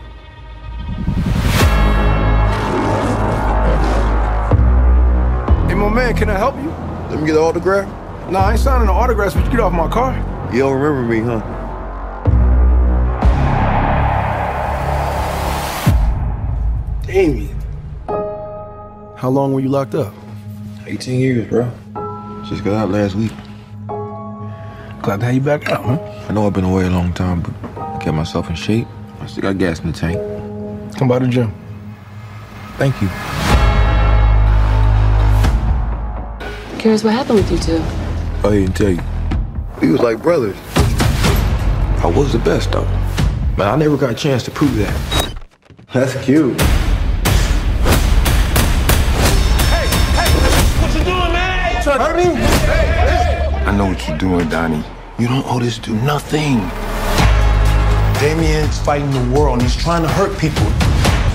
Hey, 5.66 5.74
my 5.74 5.88
man, 5.88 6.14
can 6.14 6.30
I 6.30 6.38
help 6.38 6.56
you? 6.56 6.70
Let 7.10 7.20
me 7.20 7.26
get 7.26 7.36
an 7.36 7.42
autograph. 7.42 7.88
Nah, 8.30 8.38
I 8.38 8.52
ain't 8.52 8.60
signing 8.60 8.86
the 8.86 8.92
autographs, 8.92 9.34
but 9.34 9.44
you 9.44 9.50
get 9.50 9.60
off 9.60 9.72
my 9.72 9.88
car. 9.88 10.14
You 10.52 10.60
don't 10.60 10.80
remember 10.80 11.02
me, 11.12 11.20
huh? 11.20 11.63
Damian. 17.14 17.56
How 19.16 19.28
long 19.28 19.52
were 19.52 19.60
you 19.60 19.68
locked 19.68 19.94
up? 19.94 20.12
18 20.84 21.20
years, 21.20 21.48
bro. 21.48 21.70
Just 22.48 22.64
got 22.64 22.74
out 22.74 22.90
last 22.90 23.14
week. 23.14 23.30
Glad 25.00 25.20
to 25.20 25.26
have 25.26 25.34
you 25.36 25.40
back 25.40 25.68
out, 25.68 25.84
huh? 25.84 26.26
I 26.28 26.32
know 26.32 26.44
I've 26.44 26.52
been 26.52 26.64
away 26.64 26.86
a 26.86 26.90
long 26.90 27.12
time, 27.12 27.40
but 27.40 27.52
I 27.80 27.98
kept 27.98 28.16
myself 28.16 28.50
in 28.50 28.56
shape. 28.56 28.88
I 29.20 29.26
still 29.26 29.42
got 29.42 29.58
gas 29.58 29.78
in 29.78 29.92
the 29.92 29.96
tank. 29.96 30.18
Come 30.96 31.06
by 31.06 31.20
the 31.20 31.28
gym. 31.28 31.54
Thank 32.78 33.00
you. 33.00 33.08
Curious 36.80 37.04
what 37.04 37.12
happened 37.12 37.38
with 37.38 37.52
you 37.52 37.58
two? 37.58 37.80
I 38.42 38.50
didn't 38.50 38.72
tell 38.72 38.90
you. 38.90 39.02
We 39.80 39.92
was 39.92 40.00
like 40.00 40.20
brothers. 40.20 40.56
I 42.02 42.12
was 42.12 42.32
the 42.32 42.40
best, 42.40 42.72
though. 42.72 42.88
But 43.56 43.68
I 43.68 43.76
never 43.76 43.96
got 43.96 44.10
a 44.10 44.14
chance 44.14 44.42
to 44.46 44.50
prove 44.50 44.74
that. 44.78 45.36
That's 45.92 46.20
cute. 46.24 46.60
Man? 51.98 52.08
Trying 52.08 52.16
to 52.16 52.32
hurt 52.32 52.34
me? 52.34 53.66
I 53.66 53.76
know 53.76 53.86
what 53.86 54.08
you're 54.08 54.18
doing, 54.18 54.48
Donnie. 54.48 54.82
You 55.18 55.28
don't 55.28 55.44
owe 55.46 55.60
this 55.60 55.78
dude 55.78 56.02
nothing. 56.02 56.58
Damian's 58.20 58.78
fighting 58.80 59.10
the 59.10 59.38
world 59.38 59.54
and 59.54 59.62
he's 59.62 59.76
trying 59.76 60.02
to 60.02 60.08
hurt 60.08 60.38
people. 60.38 60.66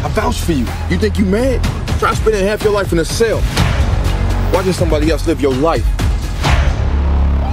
I 0.04 0.10
vouch 0.13 0.39
for 0.41 0.52
you. 0.54 0.65
You 0.89 0.98
think 0.98 1.17
you 1.17 1.26
mad? 1.26 1.63
Try 2.00 2.13
spending 2.13 2.45
half 2.45 2.63
your 2.63 2.74
life 2.74 2.91
in 2.91 3.00
a 3.00 3.06
cell. 3.06 3.41
Watching 4.54 4.74
somebody 4.74 5.10
else 5.12 5.28
live 5.28 5.41
your 5.41 5.54
life. 5.54 5.86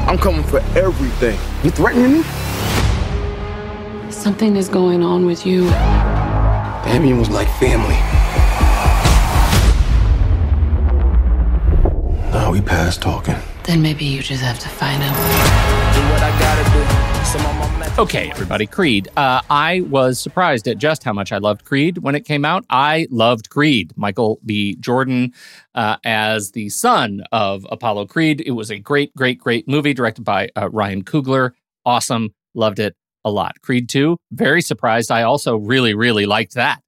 I'm 0.08 0.18
coming 0.18 0.44
for 0.44 0.58
everything. 0.76 1.38
You 1.62 1.70
threatening 1.70 2.12
me? 2.12 2.22
Something 4.10 4.56
is 4.56 4.68
going 4.68 5.02
on 5.02 5.26
with 5.26 5.46
you. 5.46 5.64
Damien 6.84 7.18
was 7.18 7.28
like 7.28 7.48
family. 7.58 8.15
We 12.56 12.62
past 12.62 13.02
talking. 13.02 13.36
Then 13.64 13.82
maybe 13.82 14.04
you 14.04 14.22
just 14.22 14.42
have 14.42 14.58
to 14.60 14.68
find 14.68 15.02
out. 15.02 15.14
Okay, 17.98 18.30
everybody, 18.30 18.66
Creed. 18.66 19.08
Uh, 19.16 19.42
I 19.50 19.80
was 19.82 20.18
surprised 20.18 20.66
at 20.68 20.78
just 20.78 21.04
how 21.04 21.12
much 21.12 21.32
I 21.32 21.38
loved 21.38 21.64
Creed 21.64 21.98
when 21.98 22.14
it 22.14 22.24
came 22.24 22.44
out. 22.44 22.64
I 22.70 23.08
loved 23.10 23.50
Creed. 23.50 23.92
Michael 23.96 24.38
B. 24.44 24.76
Jordan 24.76 25.32
uh, 25.74 25.96
as 26.04 26.52
the 26.52 26.68
son 26.70 27.22
of 27.32 27.66
Apollo 27.70 28.06
Creed. 28.06 28.42
It 28.46 28.52
was 28.52 28.70
a 28.70 28.78
great, 28.78 29.14
great, 29.14 29.38
great 29.38 29.68
movie 29.68 29.92
directed 29.92 30.22
by 30.22 30.48
uh, 30.56 30.70
Ryan 30.70 31.04
Coogler. 31.04 31.50
Awesome. 31.84 32.32
Loved 32.54 32.78
it 32.78 32.94
a 33.24 33.30
lot. 33.30 33.60
Creed 33.60 33.88
2, 33.88 34.16
very 34.32 34.62
surprised. 34.62 35.10
I 35.10 35.22
also 35.22 35.56
really, 35.56 35.94
really 35.94 36.26
liked 36.26 36.54
that. 36.54 36.80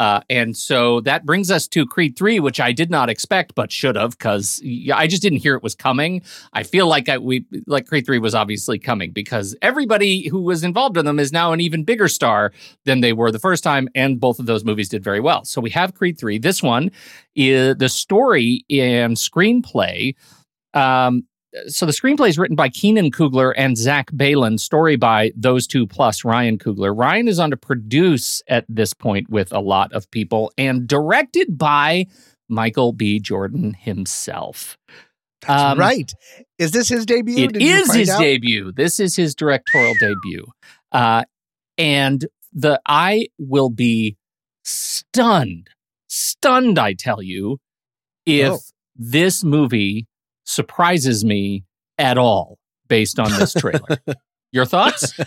Uh, 0.00 0.22
and 0.30 0.56
so 0.56 1.02
that 1.02 1.26
brings 1.26 1.50
us 1.50 1.68
to 1.68 1.84
Creed 1.84 2.16
3, 2.16 2.40
which 2.40 2.58
I 2.58 2.72
did 2.72 2.90
not 2.90 3.10
expect, 3.10 3.54
but 3.54 3.70
should 3.70 3.96
have, 3.96 4.12
because 4.16 4.62
I 4.94 5.06
just 5.06 5.20
didn't 5.20 5.40
hear 5.40 5.54
it 5.54 5.62
was 5.62 5.74
coming. 5.74 6.22
I 6.54 6.62
feel 6.62 6.86
like 6.86 7.10
I, 7.10 7.18
we 7.18 7.44
like 7.66 7.86
Creed 7.86 8.06
3 8.06 8.18
was 8.18 8.34
obviously 8.34 8.78
coming 8.78 9.10
because 9.10 9.54
everybody 9.60 10.26
who 10.28 10.40
was 10.40 10.64
involved 10.64 10.96
in 10.96 11.04
them 11.04 11.20
is 11.20 11.32
now 11.32 11.52
an 11.52 11.60
even 11.60 11.84
bigger 11.84 12.08
star 12.08 12.50
than 12.86 13.02
they 13.02 13.12
were 13.12 13.30
the 13.30 13.38
first 13.38 13.62
time, 13.62 13.90
and 13.94 14.18
both 14.18 14.38
of 14.38 14.46
those 14.46 14.64
movies 14.64 14.88
did 14.88 15.04
very 15.04 15.20
well. 15.20 15.44
So 15.44 15.60
we 15.60 15.68
have 15.70 15.94
Creed 15.94 16.18
3. 16.18 16.38
This 16.38 16.62
one 16.62 16.90
is 17.36 17.76
the 17.76 17.90
story 17.90 18.64
and 18.70 19.16
screenplay. 19.16 20.14
Um, 20.72 21.24
so 21.66 21.84
the 21.86 21.92
screenplay 21.92 22.28
is 22.28 22.38
written 22.38 22.56
by 22.56 22.68
Keenan 22.68 23.10
Coogler 23.10 23.52
and 23.56 23.76
Zach 23.76 24.10
Baylin, 24.12 24.58
story 24.60 24.96
by 24.96 25.32
those 25.36 25.66
two 25.66 25.86
plus 25.86 26.24
Ryan 26.24 26.58
Coogler. 26.58 26.96
Ryan 26.96 27.26
is 27.28 27.38
on 27.38 27.50
to 27.50 27.56
produce 27.56 28.42
at 28.48 28.64
this 28.68 28.94
point 28.94 29.28
with 29.30 29.52
a 29.52 29.60
lot 29.60 29.92
of 29.92 30.10
people 30.10 30.52
and 30.56 30.86
directed 30.86 31.58
by 31.58 32.06
Michael 32.48 32.92
B. 32.92 33.18
Jordan 33.20 33.74
himself. 33.74 34.76
That's 35.46 35.62
Um, 35.72 35.78
right. 35.78 36.12
Is 36.58 36.72
this 36.72 36.88
his 36.88 37.06
debut? 37.06 37.44
It 37.46 37.52
Did 37.54 37.62
is 37.62 37.94
his 37.94 38.10
out? 38.10 38.20
debut. 38.20 38.72
This 38.72 39.00
is 39.00 39.16
his 39.16 39.34
directorial 39.34 39.94
debut. 39.98 40.46
Uh, 40.92 41.24
and 41.78 42.26
the 42.52 42.80
I 42.86 43.28
will 43.38 43.70
be 43.70 44.16
stunned, 44.64 45.70
stunned, 46.08 46.78
I 46.78 46.92
tell 46.94 47.22
you, 47.22 47.58
if 48.26 48.50
Oh. 48.52 48.58
this 48.96 49.42
movie 49.42 50.06
surprises 50.50 51.24
me 51.24 51.64
at 51.98 52.18
all 52.18 52.58
based 52.88 53.18
on 53.18 53.30
this 53.38 53.54
trailer. 53.54 53.98
Your 54.52 54.64
thoughts? 54.64 55.14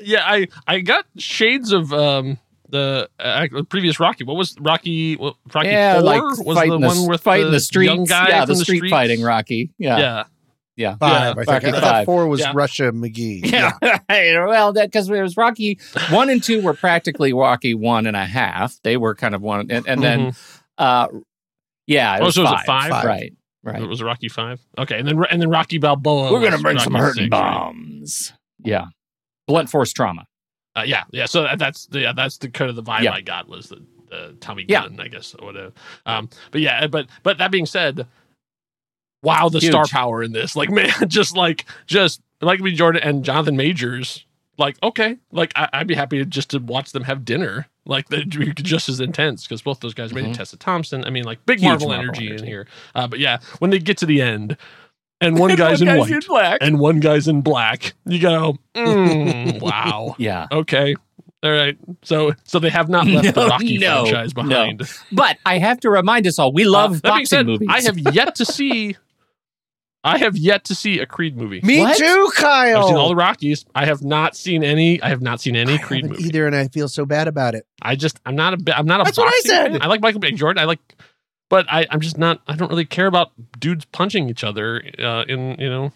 yeah, 0.00 0.22
I 0.24 0.48
I 0.66 0.80
got 0.80 1.06
shades 1.16 1.72
of 1.72 1.92
um 1.92 2.38
the 2.68 3.08
uh, 3.18 3.46
previous 3.70 3.98
Rocky. 3.98 4.24
What 4.24 4.36
was 4.36 4.54
Rocky? 4.60 5.16
What, 5.16 5.36
Rocky 5.54 5.68
yeah, 5.68 5.94
Four 5.94 6.02
like 6.02 6.22
was 6.22 6.38
the 6.38 6.54
fighting 6.54 6.80
one 6.82 7.06
with 7.06 7.22
fighting 7.22 7.46
the, 7.46 7.52
the 7.52 7.60
streets. 7.60 7.90
young 7.90 8.04
guy 8.04 8.28
yeah, 8.28 8.44
from 8.44 8.56
the 8.56 8.64
street 8.64 8.78
streets? 8.78 8.90
fighting 8.90 9.22
Rocky. 9.22 9.70
Yeah, 9.78 9.98
Yeah. 9.98 10.24
Yeah. 10.78 10.96
Five, 10.96 11.10
Yeah, 11.10 11.30
I 11.30 11.34
think. 11.34 11.48
Rocky 11.48 11.66
I 11.76 11.80
thought 11.80 12.04
four 12.06 12.26
was 12.28 12.40
Yeah. 12.40 12.52
Russia 12.54 12.92
McGee. 12.92 13.44
Yeah, 13.52 13.72
right. 13.82 14.46
well, 14.48 14.72
that 14.72 14.86
because 14.88 15.10
it 15.10 15.20
was 15.20 15.36
Rocky 15.36 15.78
one 16.10 16.30
and 16.30 16.42
two 16.42 16.62
were 16.62 16.74
practically 16.74 17.32
Rocky 17.32 17.74
one 17.74 18.06
and 18.06 18.16
a 18.16 18.24
half. 18.24 18.78
They 18.82 18.96
were 18.96 19.14
kind 19.14 19.34
of 19.34 19.42
one, 19.42 19.70
and, 19.70 19.86
and 19.86 20.02
then, 20.02 20.32
uh, 20.78 21.08
yeah, 21.86 22.16
it 22.16 22.22
Oh, 22.22 22.26
was 22.26 22.34
so 22.36 22.42
was 22.42 22.50
five. 22.66 22.86
it 22.86 22.90
five? 22.90 23.04
Right, 23.04 23.32
right. 23.62 23.82
It 23.82 23.86
was 23.86 24.02
Rocky 24.02 24.28
Five. 24.28 24.60
Okay, 24.78 24.98
and 24.98 25.06
then 25.08 25.22
and 25.30 25.42
then 25.42 25.50
Rocky 25.50 25.78
Balboa. 25.78 26.32
We're 26.32 26.40
gonna 26.40 26.52
was 26.52 26.62
bring 26.62 26.78
some 26.78 26.94
hurting 26.94 27.24
six, 27.24 27.32
right? 27.32 27.52
bombs. 27.52 28.32
Yeah, 28.64 28.86
blunt 29.46 29.68
force 29.70 29.92
trauma. 29.92 30.26
Uh, 30.76 30.82
yeah, 30.86 31.04
yeah. 31.10 31.26
So 31.26 31.42
that- 31.42 31.58
that's 31.58 31.86
the 31.86 32.00
yeah, 32.00 32.12
that's 32.12 32.38
the 32.38 32.48
kind 32.50 32.68
of 32.70 32.76
the 32.76 32.82
vibe 32.82 33.02
Yeah. 33.02 33.12
I 33.12 33.20
got 33.20 33.48
was 33.48 33.68
the, 33.68 33.84
the 34.10 34.36
Tommy 34.40 34.64
Yeah. 34.68 34.86
I 34.98 35.08
guess, 35.08 35.34
or 35.38 35.46
whatever. 35.46 35.72
Um, 36.06 36.28
but 36.52 36.60
yeah, 36.60 36.86
but 36.86 37.06
but 37.24 37.38
that 37.38 37.50
being 37.50 37.66
said, 37.66 38.06
wow, 39.22 39.48
the 39.48 39.58
Huge. 39.58 39.70
star 39.72 39.86
power 39.86 40.22
in 40.22 40.32
this, 40.32 40.54
like 40.56 40.70
man, 40.70 40.90
just 41.08 41.36
like 41.36 41.64
just 41.86 42.20
like 42.40 42.60
me, 42.60 42.72
Jordan 42.72 43.02
and 43.02 43.24
Jonathan 43.24 43.56
Majors. 43.56 44.24
Like 44.58 44.76
okay, 44.82 45.16
like 45.30 45.52
I, 45.54 45.68
I'd 45.72 45.86
be 45.86 45.94
happy 45.94 46.18
to 46.18 46.24
just 46.24 46.50
to 46.50 46.58
watch 46.58 46.90
them 46.92 47.04
have 47.04 47.24
dinner. 47.24 47.66
Like 47.86 48.08
they're 48.08 48.24
just 48.24 48.88
as 48.88 48.98
intense 49.00 49.44
because 49.44 49.62
both 49.62 49.78
those 49.80 49.94
guys 49.94 50.12
made 50.12 50.24
Mhm. 50.24 50.34
Tessa 50.36 50.56
Thompson. 50.56 51.04
I 51.04 51.10
mean, 51.10 51.22
like 51.24 51.44
big 51.46 51.62
Marvel, 51.62 51.88
Marvel 51.88 52.04
energy, 52.04 52.34
in 52.34 52.44
here. 52.44 52.66
Uh, 52.94 53.06
but 53.06 53.18
yeah, 53.20 53.38
when 53.60 53.70
they 53.70 53.78
get 53.78 53.98
to 53.98 54.06
the 54.06 54.20
end. 54.20 54.56
And 55.20 55.36
one 55.40 55.54
guy's 55.56 55.80
in 55.80 55.86
guy's 55.88 55.98
white, 56.00 56.10
in 56.10 56.20
black. 56.28 56.58
and 56.60 56.78
one 56.78 57.00
guy's 57.00 57.26
in 57.28 57.40
black. 57.40 57.94
You 58.06 58.20
go, 58.20 58.56
mm, 58.74 59.60
wow. 59.60 60.14
Yeah, 60.18 60.46
Okay. 60.52 60.94
All 61.42 61.50
right. 61.52 61.76
So 62.02 62.32
so 62.44 62.58
they 62.58 62.68
have 62.70 62.88
not 62.88 63.06
left 63.06 63.34
the 63.36 63.40
No, 63.42 63.48
Rocky 63.48 63.78
no, 63.78 64.02
franchise 64.06 64.34
no. 64.36 64.42
behind. 64.42 64.82
but 65.12 65.36
I 65.46 65.58
have 65.58 65.78
to 65.80 65.90
remind 65.90 66.26
us 66.26 66.36
all: 66.38 66.52
we 66.52 66.64
love 66.64 66.96
Uh, 66.96 67.10
boxing 67.10 67.26
said, 67.26 67.46
movies. 67.46 67.68
I 67.70 67.80
have 67.82 67.96
yet 68.12 68.34
to 68.36 68.44
see 68.44 68.96
I 70.04 70.18
have 70.18 70.36
yet 70.36 70.64
to 70.66 70.74
see 70.74 71.00
a 71.00 71.06
Creed 71.06 71.36
movie. 71.36 71.60
Me 71.62 71.80
What? 71.80 71.96
too, 71.98 72.30
Kyle. 72.36 72.78
I've 72.78 72.84
seen 72.86 72.96
all 72.96 73.08
the 73.08 73.16
Rockies. 73.16 73.64
I 73.74 73.84
have 73.86 74.02
not 74.02 74.36
seen 74.36 74.62
any 74.62 75.02
I 75.02 75.08
have 75.08 75.20
not 75.22 75.40
seen 75.40 75.56
any 75.56 75.74
I 75.74 75.78
Creed 75.78 76.04
haven't 76.04 76.18
movie. 76.18 76.28
either, 76.28 76.46
and 76.46 76.54
I 76.54 76.68
feel 76.68 76.88
so 76.88 77.04
bad 77.04 77.26
about 77.28 77.54
it. 77.54 77.66
I 77.82 77.96
just 77.96 78.20
I'm 78.24 78.36
not 78.36 78.54
a 78.54 78.56
bi- 78.58 78.72
I'm 78.72 78.86
not 78.86 79.00
a 79.00 79.04
That's 79.04 79.18
what 79.18 79.26
I 79.26 79.30
boxing 79.30 79.50
said. 79.50 79.72
fan. 79.72 79.82
I 79.82 79.86
like 79.88 80.00
Michael 80.00 80.20
B. 80.20 80.30
Jordan. 80.32 80.62
I 80.62 80.66
like 80.66 80.80
but 81.50 81.66
I, 81.70 81.86
I'm 81.90 82.00
just 82.00 82.16
not 82.18 82.40
I 82.46 82.54
don't 82.56 82.68
really 82.70 82.84
care 82.84 83.06
about 83.06 83.32
dudes 83.58 83.86
punching 83.86 84.28
each 84.30 84.44
other 84.44 84.82
uh, 84.98 85.24
in 85.26 85.56
you 85.58 85.68
know 85.68 85.92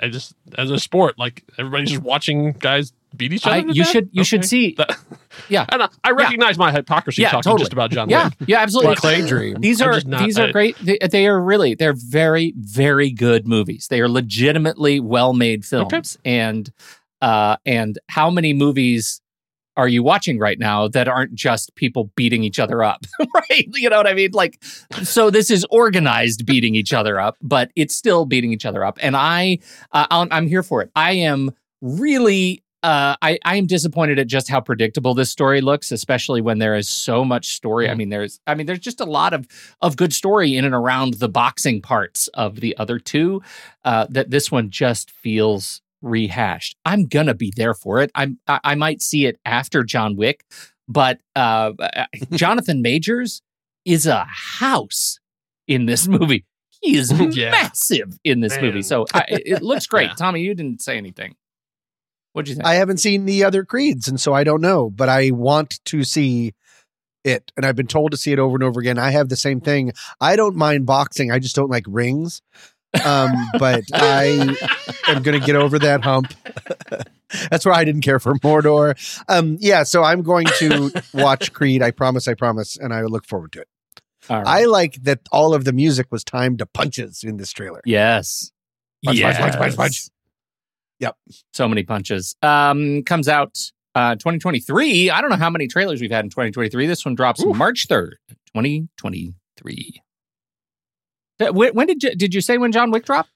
I 0.00 0.08
just 0.08 0.34
as 0.56 0.70
a 0.70 0.78
sport, 0.78 1.18
like 1.18 1.44
everybody's 1.58 1.90
just 1.90 2.02
watching 2.02 2.52
guys 2.52 2.92
beat 3.16 3.32
each 3.32 3.46
other. 3.46 3.56
I- 3.56 3.58
you 3.60 3.74
death? 3.82 3.88
should- 3.88 4.08
you 4.12 4.24
should 4.24 4.44
see- 4.44 4.74
That- 4.76 4.96
Yeah. 5.48 5.66
and 5.70 5.82
I, 5.82 5.88
I 6.04 6.10
recognize 6.12 6.56
my 6.58 6.70
hypocrisy 6.72 7.22
Yeah, 7.22 7.30
talking 7.30 7.42
totally. 7.42 7.62
just 7.62 7.72
about 7.72 7.90
John 7.90 8.08
Yeah, 8.08 8.24
Wick. 8.40 8.48
yeah, 8.48 8.60
absolutely. 8.60 8.94
But- 8.94 9.00
Claydream. 9.00 9.60
These 9.60 9.80
are 9.82 10.00
not- 10.06 10.24
these 10.24 10.38
are 10.38 10.48
I- 10.48 10.52
great. 10.52 10.76
They, 10.78 10.98
they 11.10 11.26
are 11.26 11.40
really 11.40 11.74
they're 11.74 11.94
very 11.96 12.54
very 12.56 13.10
good 13.10 13.46
movies. 13.48 13.88
They 13.88 14.00
are 14.00 14.08
legitimately 14.08 15.00
well 15.00 15.32
made 15.34 15.64
films. 15.64 16.16
And 16.24 16.70
uh 17.20 17.56
and 17.64 17.98
how 18.08 18.30
many 18.30 18.52
movies 18.52 19.20
are 19.76 19.88
you 19.88 20.04
watching 20.04 20.38
right 20.38 20.58
now 20.60 20.86
that 20.86 21.08
aren't 21.08 21.34
just 21.34 21.74
people 21.74 22.12
beating 22.14 22.44
each 22.44 22.58
other 22.60 22.82
up? 22.84 23.04
right? 23.34 23.68
You 23.74 23.90
know 23.90 23.96
what 23.96 24.06
I 24.06 24.14
mean? 24.14 24.30
Like 24.32 24.62
so 25.02 25.30
this 25.30 25.50
is 25.50 25.66
organized 25.70 26.46
beating 26.46 26.74
each 26.76 26.92
other 26.92 27.18
up, 27.20 27.36
but 27.42 27.70
it's 27.74 27.94
still 27.94 28.24
beating 28.24 28.52
each 28.52 28.64
other 28.64 28.84
up. 28.84 28.98
And 29.02 29.16
I 29.16 29.58
uh, 29.92 30.06
I'm, 30.10 30.28
I'm 30.30 30.46
here 30.46 30.62
for 30.62 30.80
it. 30.82 30.90
I 30.94 31.12
am 31.12 31.50
really 31.80 32.62
uh, 32.84 33.16
I, 33.22 33.38
I 33.44 33.56
am 33.56 33.66
disappointed 33.66 34.18
at 34.18 34.26
just 34.26 34.48
how 34.48 34.60
predictable 34.60 35.14
this 35.14 35.30
story 35.30 35.60
looks, 35.60 35.90
especially 35.90 36.40
when 36.40 36.58
there 36.58 36.76
is 36.76 36.88
so 36.88 37.24
much 37.24 37.54
story. 37.56 37.88
I 37.88 37.94
mean, 37.94 38.10
there's 38.10 38.38
I 38.46 38.54
mean, 38.54 38.66
there's 38.66 38.78
just 38.78 39.00
a 39.00 39.04
lot 39.06 39.32
of 39.32 39.46
of 39.80 39.96
good 39.96 40.12
story 40.12 40.56
in 40.56 40.64
and 40.64 40.74
around 40.74 41.14
the 41.14 41.28
boxing 41.28 41.80
parts 41.80 42.28
of 42.34 42.60
the 42.60 42.76
other 42.76 42.98
two. 42.98 43.42
Uh, 43.84 44.06
that 44.10 44.30
this 44.30 44.50
one 44.52 44.70
just 44.70 45.10
feels 45.10 45.80
rehashed. 46.02 46.76
I'm 46.84 47.06
gonna 47.06 47.34
be 47.34 47.52
there 47.56 47.74
for 47.74 48.00
it. 48.02 48.10
I'm 48.14 48.38
I, 48.46 48.60
I 48.62 48.74
might 48.74 49.00
see 49.02 49.26
it 49.26 49.38
after 49.46 49.82
John 49.82 50.14
Wick, 50.16 50.44
but 50.86 51.20
uh, 51.34 51.72
Jonathan 52.32 52.82
Majors 52.82 53.40
is 53.86 54.06
a 54.06 54.24
house 54.28 55.18
in 55.66 55.86
this 55.86 56.06
movie. 56.06 56.44
He 56.82 56.96
is 56.96 57.10
Yeah. 57.34 57.50
massive 57.50 58.18
in 58.24 58.40
this 58.40 58.60
movie. 58.60 58.82
So 58.82 59.06
I, 59.14 59.24
it 59.28 59.42
it 59.46 59.62
looks 59.62 59.86
great. 59.94 60.10
Yeah. 60.10 60.14
Tommy, 60.16 60.42
you 60.42 60.54
didn't 60.54 60.82
say 60.82 60.98
anything. 60.98 61.34
What'd 62.34 62.48
you 62.48 62.56
think? 62.56 62.66
I 62.66 62.74
haven't 62.74 62.98
seen 62.98 63.26
the 63.26 63.44
other 63.44 63.64
creeds, 63.64 64.08
and 64.08 64.20
so 64.20 64.34
I 64.34 64.42
don't 64.42 64.60
know, 64.60 64.90
but 64.90 65.08
I 65.08 65.30
want 65.30 65.82
to 65.84 66.02
see 66.02 66.52
it. 67.22 67.52
And 67.56 67.64
I've 67.64 67.76
been 67.76 67.86
told 67.86 68.10
to 68.10 68.16
see 68.16 68.32
it 68.32 68.40
over 68.40 68.56
and 68.56 68.64
over 68.64 68.80
again. 68.80 68.98
I 68.98 69.12
have 69.12 69.28
the 69.28 69.36
same 69.36 69.60
thing. 69.60 69.92
I 70.20 70.34
don't 70.34 70.56
mind 70.56 70.84
boxing. 70.84 71.30
I 71.30 71.38
just 71.38 71.54
don't 71.54 71.70
like 71.70 71.84
rings. 71.86 72.42
Um, 73.04 73.32
but 73.58 73.84
I 73.92 74.56
am 75.06 75.22
going 75.22 75.38
to 75.38 75.46
get 75.46 75.54
over 75.54 75.78
that 75.78 76.02
hump. 76.02 76.34
That's 77.50 77.64
why 77.64 77.74
I 77.74 77.84
didn't 77.84 78.02
care 78.02 78.18
for 78.18 78.34
Mordor. 78.34 78.96
Um, 79.28 79.56
yeah, 79.60 79.84
so 79.84 80.02
I'm 80.02 80.22
going 80.22 80.46
to 80.58 81.02
watch 81.14 81.52
Creed. 81.52 81.82
I 81.82 81.92
promise, 81.92 82.26
I 82.26 82.34
promise, 82.34 82.76
and 82.76 82.92
I 82.92 83.02
look 83.02 83.26
forward 83.26 83.52
to 83.52 83.60
it. 83.60 83.68
All 84.28 84.38
right. 84.38 84.46
I 84.46 84.64
like 84.64 85.02
that 85.04 85.20
all 85.30 85.54
of 85.54 85.64
the 85.64 85.72
music 85.72 86.08
was 86.10 86.24
timed 86.24 86.58
to 86.58 86.66
punches 86.66 87.22
in 87.22 87.36
this 87.36 87.52
trailer. 87.52 87.80
yes. 87.84 88.50
Punch, 89.04 89.20
punch, 89.20 89.36
punch, 89.36 89.56
punch, 89.56 89.76
punch. 89.76 90.08
Yep. 91.00 91.16
So 91.52 91.68
many 91.68 91.82
punches. 91.82 92.36
Um, 92.42 93.02
comes 93.02 93.28
out 93.28 93.58
uh 93.94 94.14
2023. 94.16 95.10
I 95.10 95.20
don't 95.20 95.30
know 95.30 95.36
how 95.36 95.50
many 95.50 95.66
trailers 95.68 96.00
we've 96.00 96.10
had 96.10 96.24
in 96.24 96.30
2023. 96.30 96.86
This 96.86 97.04
one 97.04 97.14
drops 97.14 97.44
March 97.44 97.86
3rd, 97.88 98.12
2023. 98.54 100.00
Uh, 101.40 101.52
When, 101.52 101.74
when 101.74 101.86
did 101.86 102.02
you, 102.02 102.14
did 102.14 102.34
you 102.34 102.40
say 102.40 102.58
when 102.58 102.72
John 102.72 102.90
Wick 102.90 103.04
dropped? 103.04 103.30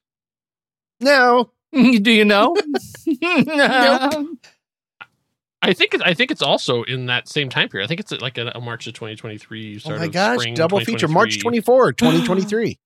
No. 1.00 1.50
Do 1.72 2.10
you 2.10 2.24
know? 2.24 2.56
I 5.60 5.72
think 5.72 5.94
it, 5.94 6.02
I 6.04 6.14
think 6.14 6.30
it's 6.30 6.42
also 6.42 6.84
in 6.84 7.06
that 7.06 7.28
same 7.28 7.48
time 7.48 7.68
period. 7.68 7.84
I 7.84 7.88
think 7.88 8.00
it's 8.00 8.12
like 8.12 8.38
a, 8.38 8.52
a 8.54 8.60
March 8.60 8.86
of 8.86 8.94
2023. 8.94 9.82
Oh 9.84 9.90
my 9.90 10.04
of 10.04 10.12
gosh, 10.12 10.46
double 10.54 10.80
feature 10.80 11.08
March 11.08 11.38
2023. 11.38 11.42
24, 11.42 11.92
2023. 11.94 12.78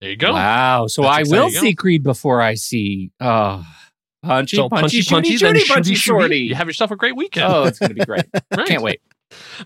There 0.00 0.10
you 0.10 0.16
go. 0.16 0.32
Wow. 0.32 0.86
So 0.86 1.02
That's 1.02 1.30
I 1.30 1.36
will 1.36 1.46
exciting. 1.46 1.70
see 1.70 1.74
Creed 1.74 2.02
before 2.02 2.40
I 2.40 2.54
see 2.54 3.10
uh 3.20 3.62
punchy, 4.22 4.56
So 4.56 4.68
punchy, 4.68 5.02
punchy, 5.02 5.36
then 5.38 5.54
shooty, 5.54 5.68
punchy, 5.68 5.92
shooty, 5.92 5.94
shooty. 5.94 5.96
shorty. 5.96 6.38
You 6.40 6.54
have 6.54 6.66
yourself 6.66 6.90
a 6.90 6.96
great 6.96 7.16
weekend. 7.16 7.46
Oh, 7.52 7.64
it's 7.64 7.78
gonna 7.78 7.94
be 7.94 8.04
great. 8.04 8.26
Right. 8.54 8.66
Can't 8.66 8.82
wait. 8.82 9.00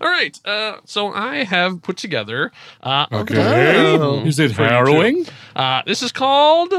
All 0.01 0.09
right. 0.09 0.39
Uh, 0.45 0.77
so 0.85 1.11
I 1.13 1.43
have 1.43 1.81
put 1.81 1.97
together. 1.97 2.51
Uh, 2.81 3.05
a 3.11 3.15
Okay. 3.17 3.35
game 3.35 4.27
Is 4.27 4.39
it 4.39 4.53
for 4.53 4.63
you 4.63 4.67
two. 4.69 4.73
harrowing? 4.73 5.25
Uh, 5.55 5.81
this 5.85 6.01
is 6.01 6.11
called. 6.11 6.73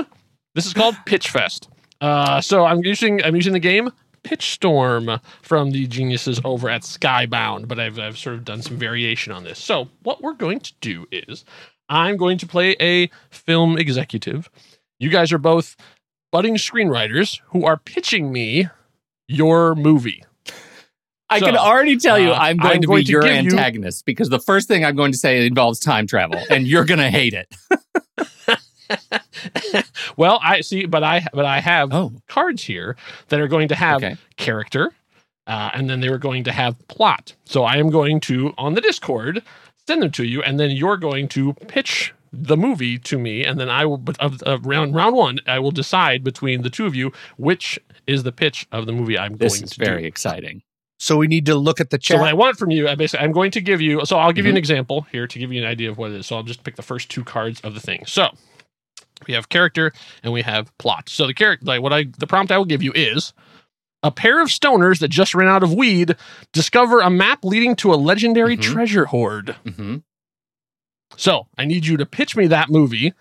This 0.55 0.67
is 0.67 0.75
called 0.75 0.97
Pitchfest. 1.07 1.69
Uh, 2.01 2.41
so 2.41 2.65
I'm 2.65 2.83
using 2.85 3.23
I'm 3.23 3.37
using 3.37 3.53
the 3.53 3.61
game 3.61 3.91
Pitch 4.25 4.51
Storm 4.53 5.21
from 5.43 5.71
the 5.71 5.87
geniuses 5.87 6.41
over 6.45 6.69
at 6.69 6.83
Skybound, 6.83 7.69
but 7.69 7.79
I've 7.79 7.99
I've 7.99 8.19
sort 8.19 8.35
of 8.37 8.45
done 8.45 8.61
some 8.63 8.77
variation 8.77 9.33
on 9.33 9.45
this. 9.45 9.59
So 9.59 9.89
what 10.03 10.23
we're 10.23 10.35
going 10.35 10.61
to 10.61 10.73
do 10.81 11.07
is 11.13 11.45
I'm 11.91 12.17
going 12.17 12.39
to 12.39 12.47
play 12.47 12.77
a 12.81 13.11
film 13.31 13.77
executive. 13.77 14.49
You 14.99 15.11
guys 15.11 15.33
are 15.33 15.39
both 15.39 15.77
budding 16.33 16.55
screenwriters 16.55 17.41
who 17.49 17.67
are 17.67 17.77
pitching 17.77 18.33
me 18.33 18.69
your 19.29 19.75
movie. 19.75 20.25
I 21.29 21.39
So, 21.41 21.47
can 21.47 21.57
already 21.57 21.97
tell 21.97 22.19
you 22.19 22.31
uh, 22.31 22.39
I'm 22.39 22.57
going 22.57 22.77
I'm 22.77 22.81
to 22.83 22.87
going 22.87 23.01
be 23.01 23.05
to 23.07 23.13
your 23.13 23.23
give 23.23 23.45
you- 23.45 23.51
antagonist 23.53 24.05
because 24.07 24.29
the 24.31 24.41
first 24.41 24.67
thing 24.69 24.85
I'm 24.85 24.97
going 24.97 25.13
to 25.13 25.19
say 25.19 25.47
involves 25.47 25.79
time 25.79 26.07
travel 26.07 26.43
and 26.51 26.67
you're 26.67 26.85
going 26.85 26.99
to 27.01 27.11
hate 27.11 27.35
it. 27.35 27.49
well, 30.17 30.41
I 30.43 30.61
see, 30.63 30.87
but 30.87 31.05
I 31.05 31.25
but 31.33 31.45
I 31.45 31.61
have 31.61 31.93
Oh. 31.93 32.13
cards 32.29 32.65
here 32.65 32.97
that 33.29 33.41
are 33.41 33.47
going 33.49 33.69
to 33.69 33.75
have 33.77 34.03
Okay. 34.03 34.17
character, 34.37 34.91
uh, 35.47 35.71
and 35.75 35.89
then 35.89 36.01
they 36.01 36.09
were 36.11 36.19
going 36.19 36.45
to 36.45 36.53
have 36.53 36.77
plot. 36.89 37.35
So 37.45 37.63
I 37.65 37.77
am 37.77 37.91
going 37.91 38.21
to 38.23 38.53
on 38.59 38.75
the 38.75 38.81
Discord 38.81 39.43
send 39.91 40.03
them 40.03 40.13
to 40.13 40.25
you, 40.25 40.43
and 40.43 40.61
then 40.61 40.71
you're 40.73 40.99
going 40.99 41.29
to 41.31 41.55
pitch 41.69 42.15
the 42.33 42.57
movie 42.57 42.99
to 42.99 43.19
me, 43.19 43.45
and 43.45 43.61
then 43.61 43.71
I 43.71 43.87
will 43.87 43.99
but 43.99 44.19
of, 44.21 44.43
of 44.45 44.67
round 44.67 44.95
round 44.95 45.17
one 45.17 45.41
I 45.47 45.59
will 45.61 45.73
decide 45.73 46.25
between 46.25 46.63
the 46.63 46.71
two 46.71 46.87
of 46.87 46.95
you 46.97 47.13
which 47.39 47.79
is 48.07 48.25
the 48.25 48.33
pitch 48.33 48.67
of 48.73 48.87
the 48.87 48.93
movie 48.93 49.19
I'm 49.19 49.37
This 49.39 49.63
going 49.63 49.63
is 49.63 49.75
to 49.75 49.81
very 49.81 50.05
do. 50.05 50.07
exciting. 50.07 50.63
So 50.99 51.17
we 51.19 51.29
need 51.29 51.47
to 51.47 51.57
look 51.57 51.81
at 51.81 51.91
the 51.91 51.99
So 52.03 52.19
what 52.19 52.29
I 52.29 52.35
want 52.35 52.59
from 52.59 52.71
you, 52.73 52.89
I 52.89 52.97
basically, 52.97 53.25
I'm 53.25 53.33
going 53.33 53.53
to 53.53 53.63
give 53.63 53.81
you. 53.83 54.05
So 54.07 54.19
I'll 54.19 54.33
give 54.33 54.45
Mm-hmm. 54.45 54.47
you 54.47 54.53
an 54.53 54.59
example 54.59 55.03
here 55.13 55.27
to 55.29 55.41
give 55.41 55.53
you 55.53 55.63
an 55.63 55.69
idea 55.69 55.91
of 55.91 55.99
what 55.99 56.13
it 56.13 56.17
is. 56.19 56.27
So 56.29 56.37
I'll 56.37 56.45
just 56.45 56.65
pick 56.65 56.77
the 56.77 56.83
first 56.83 57.11
two 57.11 57.25
cards 57.25 57.61
of 57.63 57.75
the 57.75 57.81
thing. 57.81 58.05
So 58.07 58.31
we 59.29 59.35
have 59.35 59.49
character 59.51 59.93
and 60.23 60.33
we 60.33 60.43
have 60.43 60.77
plot. 60.79 61.09
So 61.11 61.27
the 61.27 61.35
character, 61.35 61.67
like 61.67 61.83
what 61.83 61.93
I, 61.93 62.07
the 62.19 62.27
prompt 62.27 62.53
I 62.53 62.59
will 62.59 62.67
give 62.67 62.83
you 62.83 62.93
is 62.95 63.35
a 64.03 64.11
pair 64.11 64.41
of 64.41 64.49
stoners 64.49 65.01
that 65.01 65.09
just 65.09 65.35
ran 65.35 65.49
out 65.49 65.63
of 65.63 65.75
weed 65.75 66.17
discover 66.53 67.01
a 67.01 67.11
map 67.11 67.45
leading 67.45 67.77
to 67.77 67.93
a 67.93 67.97
legendary 67.97 68.57
Mhm. 68.57 68.63
treasure 68.63 69.07
hoard. 69.07 69.57
hmm 69.77 69.97
So 71.17 71.47
I 71.59 71.65
need 71.65 71.87
you 71.87 71.97
to 71.97 72.07
pitch 72.07 72.37
me 72.37 72.47
that 72.47 72.71
movie 72.71 73.13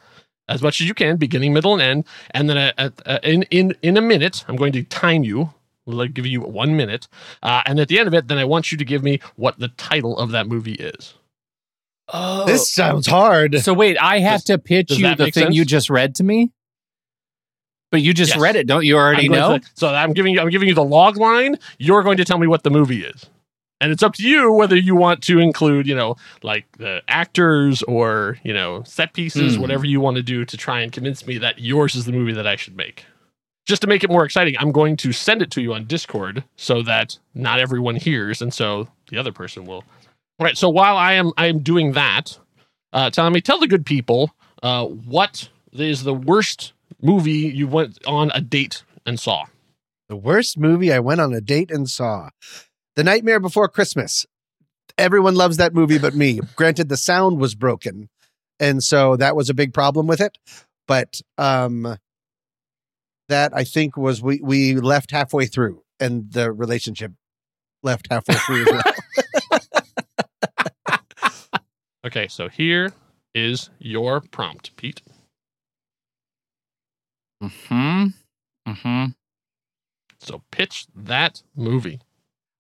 as 0.47 0.61
much 0.61 0.79
as 0.81 0.87
you 0.87 0.93
can, 0.93 1.17
beginning, 1.17 1.53
middle, 1.53 1.73
and 1.73 1.81
end. 1.81 2.05
And 2.31 2.49
then 2.49 2.57
uh, 2.57 2.71
at, 2.77 2.93
uh, 3.05 3.19
in 3.23 3.43
in 3.51 3.75
in 3.81 3.97
a 3.97 4.01
minute, 4.01 4.45
I'm 4.47 4.55
going 4.55 4.71
to 4.73 4.83
time 4.83 5.23
you. 5.23 5.53
We'll 5.85 6.07
give 6.07 6.25
you 6.27 6.41
one 6.41 6.77
minute, 6.77 7.07
uh, 7.41 7.63
and 7.65 7.79
at 7.79 7.87
the 7.87 7.97
end 7.97 8.07
of 8.07 8.13
it, 8.13 8.27
then 8.27 8.37
I 8.37 8.45
want 8.45 8.71
you 8.71 8.77
to 8.77 8.85
give 8.85 9.01
me 9.03 9.19
what 9.35 9.57
the 9.57 9.69
title 9.69 10.17
of 10.19 10.29
that 10.31 10.45
movie 10.47 10.73
is. 10.73 11.15
Oh. 12.13 12.45
this 12.45 12.71
sounds 12.73 13.05
hard. 13.07 13.59
So 13.61 13.73
wait, 13.73 13.97
I 13.99 14.19
have 14.19 14.39
Does- 14.41 14.43
to 14.45 14.57
pitch 14.59 14.91
you 14.91 15.15
the 15.15 15.25
thing 15.25 15.31
sense? 15.45 15.55
you 15.55 15.65
just 15.65 15.89
read 15.89 16.15
to 16.15 16.23
me? 16.23 16.51
But 17.91 18.01
you 18.01 18.13
just 18.13 18.33
Yes. 18.33 18.39
read 18.41 18.55
it, 18.55 18.67
don't 18.67 18.85
you 18.85 18.95
already 18.97 19.27
know? 19.29 19.57
to- 19.57 19.65
so 19.73 19.93
I'm 19.93 20.13
giving 20.13 20.33
you 20.33 20.39
I'm 20.41 20.49
giving 20.49 20.67
you 20.67 20.75
the 20.75 20.83
log 20.83 21.17
line. 21.17 21.57
You're 21.79 22.03
going 22.03 22.17
to 22.17 22.25
tell 22.25 22.37
me 22.37 22.47
what 22.47 22.63
the 22.63 22.69
movie 22.69 23.03
is. 23.03 23.25
And 23.81 23.91
it's 23.91 24.03
up 24.03 24.13
to 24.15 24.27
you 24.27 24.51
whether 24.51 24.75
you 24.75 24.93
want 24.95 25.23
to 25.23 25.39
include, 25.39 25.87
you 25.87 25.95
know, 25.95 26.15
like 26.43 26.65
the 26.77 27.01
actors 27.07 27.81
or, 27.83 28.37
you 28.43 28.53
know, 28.53 28.83
set 28.83 29.13
pieces, 29.13 29.55
Hmm. 29.55 29.61
whatever 29.61 29.85
you 29.85 30.01
want 30.01 30.17
to 30.17 30.23
do 30.23 30.43
to 30.45 30.57
try 30.57 30.81
and 30.81 30.91
convince 30.91 31.25
me 31.25 31.37
that 31.39 31.59
yours 31.59 31.95
is 31.95 32.05
the 32.05 32.11
movie 32.11 32.33
that 32.33 32.45
I 32.45 32.55
should 32.57 32.75
make. 32.75 33.05
Just 33.65 33.81
to 33.83 33.87
make 33.87 34.03
it 34.03 34.09
more 34.09 34.25
exciting, 34.25 34.55
I'm 34.59 34.71
going 34.71 34.97
to 34.97 35.11
send 35.13 35.41
it 35.41 35.49
to 35.51 35.61
you 35.61 35.73
on 35.73 35.85
Discord 35.85 36.43
so 36.57 36.81
that 36.83 37.17
not 37.33 37.59
everyone 37.59 37.95
hears 37.95 38.41
and 38.41 38.53
so 38.53 38.89
the 39.09 39.17
other 39.17 39.31
person 39.31 39.65
will. 39.65 39.83
All 40.39 40.45
right, 40.45 40.57
so 40.57 40.69
while 40.69 40.97
I 40.97 41.13
am 41.13 41.31
I 41.37 41.47
am 41.47 41.59
doing 41.59 41.93
that, 41.93 42.37
uh 42.93 43.09
tell 43.09 43.29
me 43.29 43.41
tell 43.41 43.59
the 43.59 43.67
good 43.67 43.85
people 43.85 44.31
uh 44.61 44.85
what 44.85 45.49
is 45.71 46.03
the 46.03 46.13
worst 46.13 46.73
movie 47.01 47.31
you 47.31 47.67
went 47.67 47.99
on 48.05 48.31
a 48.33 48.41
date 48.41 48.83
and 49.05 49.19
saw. 49.19 49.45
The 50.07 50.15
worst 50.15 50.57
movie 50.57 50.91
I 50.91 50.99
went 50.99 51.21
on 51.21 51.33
a 51.33 51.41
date 51.41 51.71
and 51.71 51.89
saw. 51.89 52.29
The 52.95 53.03
Nightmare 53.03 53.39
Before 53.39 53.67
Christmas. 53.67 54.25
Everyone 54.97 55.35
loves 55.35 55.57
that 55.57 55.73
movie 55.73 55.97
but 55.97 56.15
me. 56.15 56.39
Granted, 56.55 56.89
the 56.89 56.97
sound 56.97 57.39
was 57.39 57.55
broken. 57.55 58.09
And 58.59 58.83
so 58.83 59.15
that 59.15 59.35
was 59.35 59.49
a 59.49 59.53
big 59.53 59.73
problem 59.73 60.07
with 60.07 60.19
it. 60.19 60.37
But 60.87 61.21
um 61.37 61.97
that 63.29 63.55
I 63.55 63.63
think 63.63 63.95
was 63.95 64.21
we 64.21 64.41
we 64.41 64.75
left 64.75 65.11
halfway 65.11 65.45
through 65.45 65.83
and 65.99 66.31
the 66.31 66.51
relationship 66.51 67.13
left 67.83 68.07
halfway 68.09 68.35
through 68.35 68.61
as 68.63 68.71
well. 68.71 68.83
Okay, 72.05 72.29
so 72.29 72.47
here 72.47 72.93
is 73.35 73.69
your 73.77 74.21
prompt, 74.21 74.73
Pete. 74.77 75.01
Hmm. 77.41 78.07
Hmm. 78.67 79.05
So 80.19 80.41
pitch 80.51 80.85
that 80.95 81.41
movie. 81.55 81.99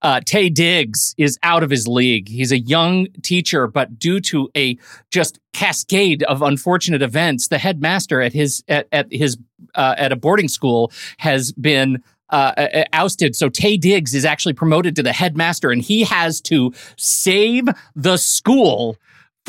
uh, 0.01 0.21
Taye 0.21 0.53
Diggs 0.53 1.13
is 1.17 1.37
out 1.43 1.61
of 1.61 1.69
his 1.69 1.87
league. 1.87 2.29
He's 2.29 2.53
a 2.53 2.59
young 2.59 3.07
teacher, 3.21 3.67
but 3.67 3.99
due 3.99 4.21
to 4.21 4.49
a 4.55 4.77
just 5.11 5.39
cascade 5.51 6.23
of 6.23 6.41
unfortunate 6.41 7.01
events, 7.01 7.49
the 7.49 7.57
headmaster 7.57 8.21
at 8.21 8.31
his 8.31 8.63
at, 8.69 8.87
at 8.93 9.11
his 9.11 9.37
uh, 9.75 9.95
at 9.97 10.11
a 10.13 10.15
boarding 10.15 10.47
school 10.47 10.91
has 11.17 11.51
been. 11.51 12.01
Uh, 12.31 12.83
ousted. 12.93 13.35
So 13.35 13.49
Taye 13.49 13.79
Diggs 13.79 14.13
is 14.13 14.23
actually 14.23 14.53
promoted 14.53 14.95
to 14.97 15.01
the 15.01 15.11
headmaster, 15.11 15.71
and 15.71 15.81
he 15.81 16.03
has 16.03 16.39
to 16.41 16.71
save 16.95 17.67
the 17.95 18.17
school 18.17 18.97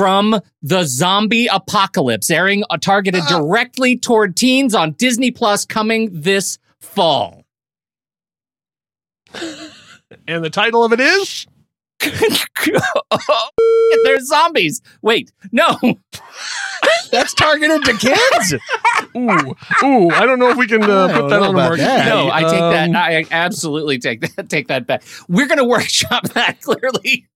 from 0.00 0.40
the 0.62 0.84
zombie 0.84 1.46
apocalypse, 1.52 2.30
airing 2.30 2.64
uh, 2.70 2.78
targeted 2.78 3.22
directly 3.28 3.98
toward 3.98 4.34
teens 4.34 4.74
on 4.74 4.92
Disney 4.92 5.30
Plus, 5.30 5.66
coming 5.66 6.08
this 6.22 6.58
fall. 6.80 7.44
And 10.26 10.44
the 10.44 10.50
title 10.50 10.84
of 10.84 10.92
it 10.92 10.98
is 11.00 11.46
There's 14.04 14.26
zombies. 14.26 14.80
Wait, 15.02 15.30
no. 15.52 15.76
That's 17.12 17.32
targeted 17.34 17.84
to 17.84 17.92
kids. 17.96 18.54
Ooh, 19.16 19.54
ooh, 19.86 20.10
I 20.10 20.24
don't 20.26 20.38
know 20.38 20.50
if 20.50 20.56
we 20.56 20.66
can 20.66 20.82
uh, 20.82 21.08
put 21.08 21.28
that 21.30 21.42
on 21.42 21.48
the 21.48 21.52
market. 21.52 21.78
that. 21.78 22.06
No, 22.08 22.28
I 22.30 22.42
take 22.42 22.60
Um, 22.60 22.92
that. 22.92 22.96
I 22.96 23.24
absolutely 23.30 23.98
take 23.98 24.20
that. 24.20 24.48
Take 24.48 24.68
that 24.68 24.86
back. 24.86 25.02
We're 25.28 25.46
gonna 25.46 25.64
workshop 25.64 26.24
that 26.30 26.60
clearly. 26.60 27.26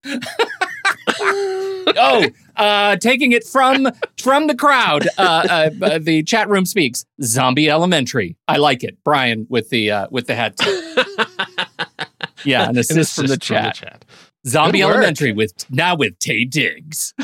oh, 1.97 2.25
uh, 2.57 2.95
taking 2.97 3.31
it 3.31 3.43
from 3.45 3.87
from 4.21 4.47
the 4.47 4.55
crowd. 4.55 5.07
Uh, 5.17 5.21
uh, 5.21 5.69
uh, 5.85 5.99
the 5.99 6.23
chat 6.23 6.49
room 6.49 6.65
speaks. 6.65 7.05
Zombie 7.21 7.69
Elementary. 7.69 8.35
I 8.47 8.57
like 8.57 8.83
it. 8.83 8.97
Brian 9.03 9.45
with 9.49 9.69
the 9.69 9.91
uh, 9.91 10.07
with 10.11 10.27
the 10.27 10.35
hat. 10.35 10.55
yeah, 12.43 12.69
an 12.69 12.77
assist, 12.77 13.15
from, 13.15 13.27
the 13.27 13.33
assist 13.33 13.41
chat. 13.43 14.05
Zombie. 14.47 14.81
Elementary 14.83 15.31
with 15.33 15.53
now 15.69 15.95
with 15.95 16.17
Taye 16.19 16.49
Diggs. 16.49 17.13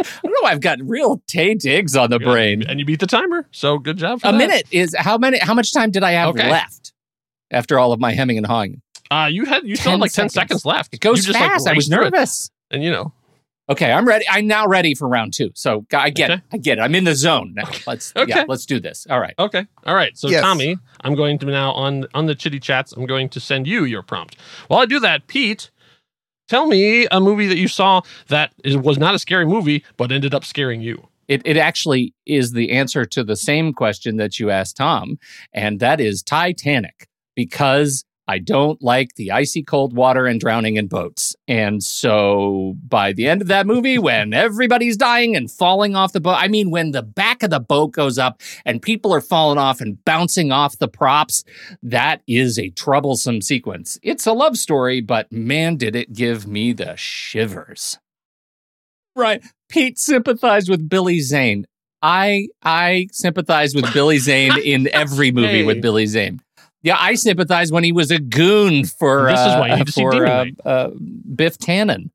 I 0.00 0.04
don't 0.22 0.32
know. 0.32 0.48
I've 0.48 0.60
got 0.60 0.78
real 0.82 1.18
Taye 1.26 1.58
Diggs 1.58 1.96
on 1.96 2.10
the 2.10 2.20
brain. 2.20 2.62
and 2.68 2.78
you 2.78 2.86
beat 2.86 3.00
the 3.00 3.06
timer. 3.06 3.46
So 3.50 3.78
good 3.78 3.96
job. 3.96 4.20
For 4.20 4.28
A 4.28 4.32
that. 4.32 4.38
minute 4.38 4.66
is 4.70 4.94
how 4.96 5.18
many? 5.18 5.38
How 5.38 5.54
much 5.54 5.72
time 5.72 5.90
did 5.90 6.02
I 6.04 6.12
have 6.12 6.28
Okay. 6.30 6.48
left 6.50 6.92
after 7.50 7.78
all 7.78 7.92
of 7.92 7.98
my 7.98 8.12
hemming 8.12 8.36
and 8.38 8.46
hawing? 8.46 8.80
Uh, 9.10 9.28
you 9.30 9.44
had 9.44 9.64
you 9.64 9.76
still 9.76 9.92
had 9.92 9.96
10 9.96 10.00
like 10.00 10.12
ten 10.12 10.28
seconds. 10.28 10.62
seconds 10.62 10.64
left. 10.64 10.94
It 10.94 11.00
goes 11.00 11.18
You 11.18 11.32
just, 11.32 11.40
like, 11.40 11.50
fast. 11.50 11.66
I 11.66 11.72
was 11.72 11.88
raced 11.88 11.92
it. 11.92 11.96
nervous. 11.96 12.50
and 12.70 12.82
you 12.84 12.90
know, 12.90 13.12
Okay, 13.70 13.92
I'm 13.92 14.08
ready. 14.08 14.24
I'm 14.30 14.46
now 14.46 14.66
ready 14.66 14.94
for 14.94 15.06
round 15.06 15.34
two. 15.34 15.50
So 15.54 15.84
I 15.92 16.08
get 16.08 16.30
it. 16.30 16.40
I 16.50 16.56
get 16.56 16.78
it. 16.78 16.80
I'm 16.80 16.94
in 16.94 17.04
the 17.04 17.14
zone 17.14 17.52
now. 17.54 17.68
Let's 17.86 18.14
Okay. 18.16 18.30
yeah, 18.34 18.44
let's 18.48 18.64
do 18.64 18.80
this. 18.80 19.06
All 19.10 19.20
right. 19.20 19.34
Okay. 19.38 19.66
All 19.84 19.94
right. 19.94 20.16
So 20.16 20.28
Yes. 20.30 20.40
Tommy, 20.42 20.78
I'm 21.02 21.14
going 21.14 21.38
to 21.40 21.46
now 21.46 21.72
on 21.72 22.06
on 22.14 22.24
the 22.24 22.34
chitty 22.34 22.60
chats. 22.60 22.92
I'm 22.92 23.04
going 23.04 23.28
to 23.28 23.40
send 23.40 23.66
you 23.66 23.84
your 23.84 24.02
prompt. 24.02 24.36
While 24.68 24.80
I 24.80 24.86
do 24.86 24.98
that, 25.00 25.26
Pete, 25.26 25.70
tell 26.48 26.66
me 26.66 27.06
a 27.10 27.20
movie 27.20 27.46
that 27.46 27.58
you 27.58 27.68
saw 27.68 28.00
that 28.28 28.54
is, 28.64 28.74
was 28.78 28.96
not 28.96 29.14
a 29.14 29.18
scary 29.18 29.44
movie 29.44 29.84
but 29.98 30.10
ended 30.12 30.32
up 30.34 30.46
scaring 30.46 30.80
you. 30.80 31.06
It 31.28 31.42
it 31.44 31.58
actually 31.58 32.14
is 32.24 32.52
the 32.52 32.70
answer 32.70 33.04
to 33.04 33.22
the 33.22 33.36
same 33.36 33.74
question 33.74 34.16
that 34.16 34.38
you 34.40 34.48
asked 34.48 34.78
Tom, 34.78 35.18
and 35.52 35.78
that 35.80 36.00
is 36.00 36.22
Titanic 36.22 37.06
because 37.36 38.02
I 38.28 38.38
don't 38.38 38.80
like 38.82 39.14
the 39.14 39.32
icy 39.32 39.62
cold 39.62 39.94
water 39.96 40.26
and 40.26 40.38
drowning 40.38 40.76
in 40.76 40.86
boats. 40.86 41.34
And 41.48 41.82
so 41.82 42.74
by 42.86 43.14
the 43.14 43.26
end 43.26 43.40
of 43.40 43.48
that 43.48 43.66
movie, 43.66 43.98
when 44.08 44.34
everybody's 44.34 44.98
dying 44.98 45.34
and 45.34 45.50
falling 45.50 45.96
off 45.96 46.12
the 46.12 46.20
boat, 46.20 46.36
I 46.38 46.46
mean, 46.48 46.70
when 46.70 46.90
the 46.90 47.02
back 47.02 47.42
of 47.42 47.48
the 47.50 47.58
boat 47.58 47.92
goes 47.92 48.18
up 48.18 48.40
and 48.66 48.82
people 48.82 49.14
are 49.14 49.22
falling 49.22 49.56
off 49.58 49.80
and 49.80 50.04
bouncing 50.04 50.52
off 50.52 50.78
the 50.78 50.88
props, 50.88 51.42
that 51.82 52.20
is 52.28 52.58
a 52.58 52.68
troublesome 52.70 53.40
sequence. 53.40 53.98
It's 54.02 54.26
a 54.26 54.32
love 54.34 54.58
story, 54.58 55.00
but 55.00 55.32
man, 55.32 55.76
did 55.76 55.96
it 55.96 56.12
give 56.12 56.46
me 56.46 56.72
the 56.74 56.94
shivers. 56.96 57.98
Right. 59.16 59.42
Pete 59.68 59.98
sympathized 59.98 60.68
with 60.68 60.88
Billy 60.88 61.20
Zane. 61.20 61.66
I 62.02 62.48
I 62.62 63.08
sympathize 63.10 63.74
with 63.74 63.92
Billy 63.92 64.18
Zane 64.18 64.56
in 64.58 64.88
every 64.92 65.32
movie 65.32 65.48
Hey. 65.48 65.64
with 65.64 65.82
Billy 65.82 66.06
Zane. 66.06 66.40
Yeah, 66.82 66.96
I 66.98 67.14
sympathize 67.16 67.72
when 67.72 67.82
he 67.84 67.92
was 67.92 68.10
a 68.10 68.18
goon 68.20 68.84
for 68.84 69.24
This 69.26 69.40
is 69.40 69.46
uh, 69.46 69.56
why 69.58 69.68
you 69.70 69.76
need 69.76 69.86
to 69.86 69.92
see 69.92 70.00
for 70.02 70.24
uh, 70.26 70.46
uh, 70.64 70.90
Biff 71.34 71.58
Tannen. 71.58 72.10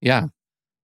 Yeah, 0.00 0.26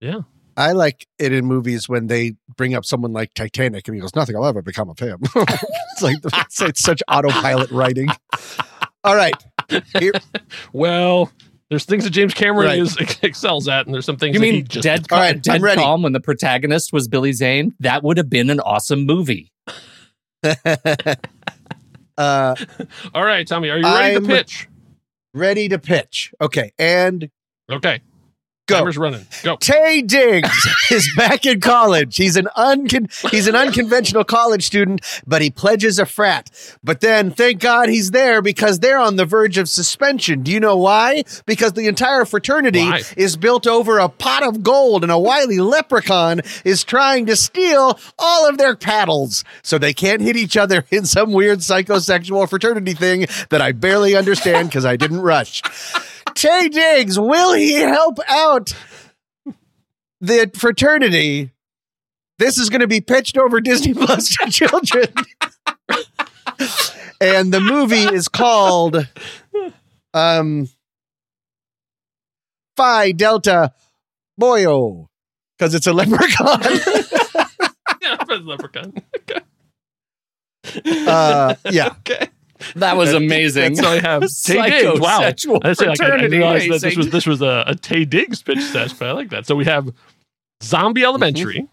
Yeah. 0.01 0.21
I 0.57 0.71
like 0.73 1.07
it 1.19 1.33
in 1.33 1.47
movies 1.47 1.89
when 1.89 2.07
they 2.07 2.35
bring 2.57 2.75
up 2.75 2.85
someone 2.85 3.13
like 3.13 3.35
Titanic 3.35 3.89
and 3.89 3.95
he 3.97 4.01
goes, 4.01 4.15
"Nothing 4.15 4.37
will 4.37 4.47
ever 4.47 4.63
become 4.63 4.89
of 4.89 4.99
him." 5.01 5.19
it's 5.37 6.03
like 6.03 6.17
it's, 6.25 6.61
it's 6.63 6.81
such 6.81 7.03
autopilot 7.09 7.71
writing. 7.73 8.09
All 9.03 9.17
right, 9.17 9.35
Here- 9.99 10.13
Well, 10.73 11.33
there's 11.71 11.85
things 11.85 12.05
that 12.05 12.11
James 12.11 12.35
Cameron 12.35 12.69
Right. 12.69 12.79
is 12.79 12.97
excels 13.23 13.67
at, 13.67 13.87
and 13.87 13.95
there's 13.95 14.05
some 14.05 14.17
things 14.17 14.35
you 14.35 14.41
that 14.41 14.47
he 14.47 14.53
mean 14.53 14.67
just 14.69 14.85
Dead, 14.85 15.07
All 15.11 15.19
right, 15.19 15.43
dead 15.43 15.57
I'm 15.57 15.63
ready. 15.65 15.81
Calm 15.83 16.03
when 16.03 16.13
the 16.13 16.21
protagonist 16.21 16.93
was 16.93 17.09
Billy 17.09 17.33
Zane? 17.33 17.75
That 17.81 18.05
would 18.05 18.17
have 18.17 18.31
been 18.31 18.49
an 18.49 18.61
awesome 18.61 19.07
movie. 19.07 19.51
Uh, 22.19 22.55
All 23.15 23.25
right, 23.25 23.47
Tommy, 23.47 23.71
are 23.71 23.79
you 23.79 23.85
ready 23.85 24.15
I'm- 24.15 24.23
to 24.23 24.29
pitch? 24.29 24.69
ready 25.33 25.69
to 25.69 25.79
pitch. 25.79 26.33
Okay, 26.41 26.73
and 26.79 27.29
Okay. 27.71 28.01
Go. 28.67 28.83
Timer's 28.83 28.97
running. 28.97 29.27
Go. 29.43 29.59
Taye 29.59 30.07
Diggs 30.07 30.49
is 30.91 31.11
back 31.19 31.45
in 31.45 31.61
college. 31.61 32.17
He's 32.17 32.37
an 32.37 32.49
uncon- 32.57 33.31
he's 33.31 33.47
an 33.47 33.55
unconventional 33.55 34.25
college 34.25 34.65
student, 34.65 35.03
but 35.27 35.43
he 35.43 35.51
pledges 35.51 35.99
a 35.99 36.07
frat. 36.07 36.51
But 36.83 37.01
then, 37.01 37.31
thank 37.31 37.61
God 37.61 37.91
he's 37.91 38.11
there 38.13 38.41
because 38.41 38.79
they're 38.79 38.99
on 38.99 39.17
the 39.17 39.27
verge 39.27 39.59
of 39.59 39.69
suspension. 39.69 40.43
Do 40.43 40.51
you 40.51 40.61
know 40.61 40.79
why? 40.79 41.25
Because 41.45 41.75
the 41.75 41.87
entire 41.89 42.25
fraternity 42.25 42.85
Why? 42.85 43.03
is 43.19 43.37
built 43.37 43.67
over 43.67 43.99
a 43.99 44.09
pot 44.09 44.43
of 44.43 44.63
gold, 44.63 45.03
and 45.03 45.13
a 45.13 45.19
wily 45.19 45.59
leprechaun 45.59 46.41
is 46.65 46.85
trying 46.85 47.27
to 47.27 47.37
steal 47.37 47.99
all 48.19 48.49
of 48.49 48.57
their 48.57 48.77
paddles, 48.77 49.45
so 49.63 49.77
they 49.77 49.93
can't 49.93 50.23
hit 50.23 50.37
each 50.37 50.57
other 50.57 50.87
in 50.91 51.05
some 51.05 51.33
weird 51.33 51.59
psychosexual 51.59 52.49
fraternity 52.49 52.95
thing 52.95 53.27
that 53.51 53.61
I 53.61 53.73
barely 53.73 54.17
understand 54.17 54.69
because 54.69 54.87
I 54.87 54.97
didn't 54.97 55.21
rush. 55.21 55.63
Taye 56.35 56.71
Diggs, 56.71 57.19
will 57.19 57.55
he 57.55 57.75
help 57.75 58.19
out 58.29 58.75
the 60.21 60.51
fraternity? 60.55 61.53
This 62.39 62.59
is 62.59 62.69
going 62.69 62.81
to 62.81 62.89
be 62.89 63.01
pitched 63.01 63.39
over 63.39 63.61
Disney 63.61 63.95
Plus 63.95 64.37
to 64.37 64.51
children. 64.51 65.07
and 67.21 67.53
the 67.53 67.61
movie 67.61 68.15
is 68.15 68.29
called 68.29 69.09
um 70.13 70.69
Phi 72.77 73.13
Delta 73.13 73.73
Boyo 74.41 75.07
because 75.57 75.75
it's 75.75 75.87
a 75.87 75.93
leprechaun. 75.93 76.61
yeah, 78.03 78.17
the 78.27 78.43
leprechaun. 78.45 78.93
uh, 81.07 81.55
yeah. 81.71 81.95
Okay. 82.01 82.29
That 82.77 82.97
was 82.97 83.13
amazing. 83.13 83.77
So 83.77 83.87
I 83.89 84.01
have 84.01 84.23
Taye 84.23 84.81
Diggs. 84.81 85.01
Wow. 85.01 85.21
I 85.21 85.33
Psychosexual 85.33 85.77
say, 85.77 85.87
like, 85.87 86.01
I, 86.01 86.07
I 86.07 86.17
didn't 86.19 86.31
fraternity 86.31 86.37
realize 86.39 86.69
that 86.69 86.81
this 86.81 86.97
was 86.97 87.11
this 87.11 87.27
was 87.27 87.43
a, 87.43 87.65
a 87.67 87.75
Taye 87.75 88.09
Diggs 88.09 88.43
pitch 88.43 88.73
test, 88.73 88.99
but 88.99 89.09
I 89.09 89.13
like 89.13 89.31
that. 89.31 89.47
So 89.47 89.55
we 89.57 89.65
have 89.65 89.93
Zombie 90.63 91.05
Elementary, 91.05 91.67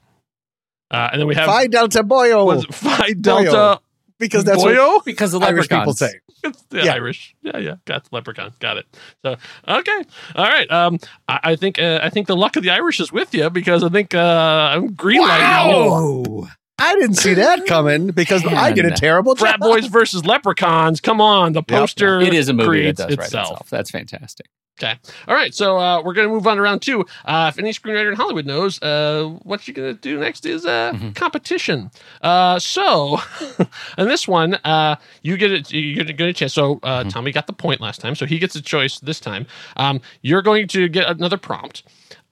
uh, 0.90 1.10
and 1.12 1.22
then 1.22 1.28
we 1.28 1.36
have 1.36 1.46
Phi 1.48 1.68
Delta 1.68 2.04
Boyo. 2.04 2.46
was 2.46 2.64
it 2.66 2.74
Phi 2.74 3.14
Delta 3.14 3.80
because 4.20 4.44
that's 4.44 4.64
Boyo? 4.64 4.88
what 4.96 5.06
because 5.06 5.32
the 5.32 5.40
Irish 5.40 5.70
people 5.70 5.94
say. 5.94 6.20
It's 6.44 6.64
the 6.70 6.84
Yeah. 6.84 6.94
Irish. 6.96 7.36
Yeah, 7.44 7.58
yeah. 7.60 7.76
Got 7.86 8.06
the 8.06 8.10
leprechaun. 8.16 8.52
Got 8.60 8.78
it. 8.78 8.86
So 9.24 9.36
okay. 9.68 10.04
All 10.36 10.46
right. 10.48 10.70
Um 10.72 10.98
I, 11.28 11.40
I 11.44 11.56
think 11.56 11.78
uh, 11.78 12.00
I 12.02 12.10
think 12.10 12.26
the 12.26 12.36
luck 12.36 12.56
of 12.56 12.64
the 12.64 12.72
Irish 12.72 13.00
is 13.00 13.12
with 13.12 13.32
you 13.36 13.48
because 13.52 13.84
I 13.84 13.90
think 13.90 14.16
uh 14.16 14.72
I'm 14.74 14.94
green 14.96 15.22
light 15.22 15.40
now. 15.40 16.48
I 16.82 16.96
didn't 16.96 17.16
see 17.16 17.34
that 17.36 17.66
coming 17.68 18.08
because 18.12 18.46
I 18.46 18.72
did 18.72 18.86
a 18.86 18.90
Man. 18.90 18.98
terrible 18.98 19.36
Frat 19.36 19.60
job. 19.60 19.62
boys 19.62 19.86
versus 19.88 20.26
leprechauns. 20.26 21.00
Come 21.02 21.22
on. 21.22 21.54
The 21.54 21.64
poster 21.64 22.20
It 22.20 22.34
is 22.34 22.50
a 22.50 22.54
movie 22.54 22.64
that 22.64 22.70
creates 22.70 22.98
does 23.00 23.18
write 23.18 23.26
itself. 23.28 23.52
itself. 23.52 23.70
That's 23.70 23.92
fantastic. 23.92 24.48
Okay. 24.82 24.96
All 25.28 25.36
right. 25.36 25.54
So 25.54 25.78
uh, 25.78 26.02
we're 26.02 26.14
going 26.14 26.28
to 26.28 26.34
move 26.34 26.48
on 26.48 26.56
to 26.58 26.64
round 26.64 26.82
two. 26.82 27.06
Uh, 27.24 27.52
if 27.54 27.60
any 27.60 27.72
screenwriter 27.72 28.10
in 28.10 28.16
Hollywood 28.16 28.48
knows, 28.48 28.82
uh, 28.82 29.26
what 29.44 29.68
you're 29.68 29.76
going 29.76 29.94
to 29.94 30.02
do 30.02 30.18
next 30.18 30.44
is 30.46 30.66
uh, 30.66 30.92
Mm-hmm. 30.96 31.12
competition. 31.12 31.92
Uh, 32.22 32.58
so, 32.58 33.20
in 34.00 34.08
this 34.08 34.28
one, 34.28 34.56
uh, 34.64 34.96
you 35.22 35.38
get 35.38 35.52
it. 35.52 35.72
You 35.72 35.94
get 35.94 36.10
a, 36.10 36.14
get 36.14 36.30
a 36.30 36.34
chance. 36.34 36.54
So 36.54 36.80
uh, 36.82 37.02
Mm-hmm. 37.02 37.10
Tommy 37.10 37.32
got 37.32 37.46
the 37.46 37.54
point 37.54 37.80
last 37.80 38.02
time, 38.02 38.16
so 38.16 38.26
he 38.26 38.40
gets 38.40 38.56
a 38.56 38.62
choice 38.62 39.00
this 39.00 39.20
time. 39.20 39.46
Um, 39.78 40.02
you're 40.24 40.42
going 40.42 40.68
to 40.70 40.88
get 40.90 41.08
another 41.08 41.38
prompt, 41.38 41.84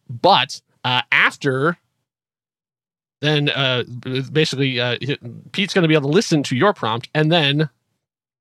but 0.09 0.59
uh, 0.83 1.01
after. 1.11 1.77
Then 3.21 3.49
uh, 3.49 3.83
basically, 4.31 4.79
uh, 4.79 4.97
Pete's 5.51 5.73
going 5.73 5.81
to 5.83 5.87
be 5.87 5.93
able 5.93 6.09
to 6.09 6.15
listen 6.15 6.41
to 6.43 6.55
your 6.55 6.73
prompt 6.73 7.09
and 7.13 7.31
then 7.31 7.69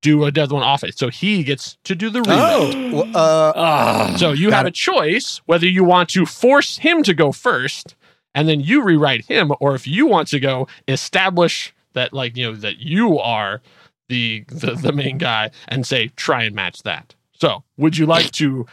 do 0.03 0.25
a 0.25 0.31
dead 0.31 0.53
one 0.53 0.63
off 0.63 0.85
it. 0.85 0.97
So 0.97 1.09
he 1.09 1.43
gets 1.43 1.77
to 1.85 1.95
do 1.97 2.09
the 2.11 2.23
rewrite. 2.23 2.39
Oh, 2.41 2.91
well, 2.93 3.17
uh, 3.17 3.53
Ah, 3.57 4.15
So 4.17 4.31
you 4.33 4.51
Got 4.51 4.57
have 4.59 4.67
a 4.67 4.71
choice 4.71 5.41
whether 5.47 5.67
you 5.67 5.83
want 5.83 6.09
to 6.11 6.25
force 6.25 6.79
him 6.79 7.03
to 7.03 7.15
go 7.15 7.33
first 7.33 7.97
and 8.35 8.49
then 8.49 8.61
you 8.61 8.85
rewrite 8.85 9.25
him, 9.25 9.53
or 9.59 9.75
if 9.75 9.87
you 9.89 10.07
want 10.07 10.29
to 10.29 10.39
go 10.39 10.69
establish 10.87 11.75
that 11.95 12.13
like 12.13 12.37
you 12.37 12.45
know 12.47 12.55
that 12.57 12.79
you 12.79 13.19
are 13.19 13.61
the 14.09 14.45
the, 14.49 14.75
the 14.75 14.93
main 14.93 15.19
guy 15.19 15.51
and 15.67 15.85
say 15.85 16.09
try 16.15 16.45
and 16.45 16.55
match 16.55 16.85
that. 16.85 17.17
So 17.33 17.65
would 17.77 17.97
you 17.99 18.07
like 18.07 18.31
to 18.33 18.67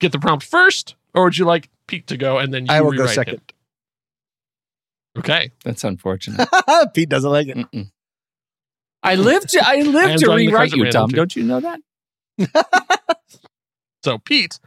get 0.00 0.12
the 0.12 0.18
prompt 0.18 0.44
first, 0.44 0.96
or 1.14 1.24
would 1.24 1.38
you 1.38 1.46
like 1.46 1.70
Pete 1.86 2.06
to 2.08 2.18
go 2.18 2.36
and 2.38 2.52
then 2.52 2.66
you 2.66 2.72
I 2.74 2.82
will 2.82 2.90
go 2.92 2.98
rewrite 2.98 3.14
second. 3.14 3.34
him? 3.36 3.40
Okay. 5.18 5.50
That's 5.64 5.84
unfortunate. 5.84 6.48
Pete 6.94 7.08
doesn't 7.08 7.30
like 7.30 7.48
it. 7.48 7.56
Mm-mm. 7.56 7.90
I 9.02 9.14
live 9.16 9.46
to 9.48 9.66
I 9.66 9.78
I 9.78 9.82
live 9.82 10.10
am 10.10 10.18
to 10.18 10.34
rewrite 10.34 10.72
you, 10.72 10.90
Tom. 10.90 11.08
too. 11.10 11.16
Don't 11.16 11.34
you 11.36 11.42
know 11.44 11.60
that? 11.60 11.80
So 14.02 14.16
Pete, 14.16 14.58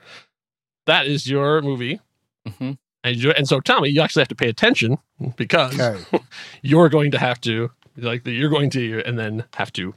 that 0.85 1.07
is 1.07 1.27
your 1.27 1.61
movie. 1.63 1.99
Mhm. 2.47 2.77
And, 3.03 3.15
you, 3.15 3.31
and 3.31 3.47
so 3.47 3.59
Tommy, 3.59 3.89
you 3.89 3.99
actually 4.01 4.21
have 4.21 4.27
to 4.27 4.35
pay 4.35 4.47
attention 4.47 4.99
because 5.37 5.79
Okay. 5.79 6.19
you're 6.61 6.87
going 6.89 7.09
to 7.11 7.17
have 7.19 7.41
to 7.41 7.71
like 7.97 8.27
you're 8.27 8.49
going 8.51 8.69
to 8.71 9.01
and 9.05 9.17
then 9.17 9.45
have 9.55 9.73
to 9.73 9.95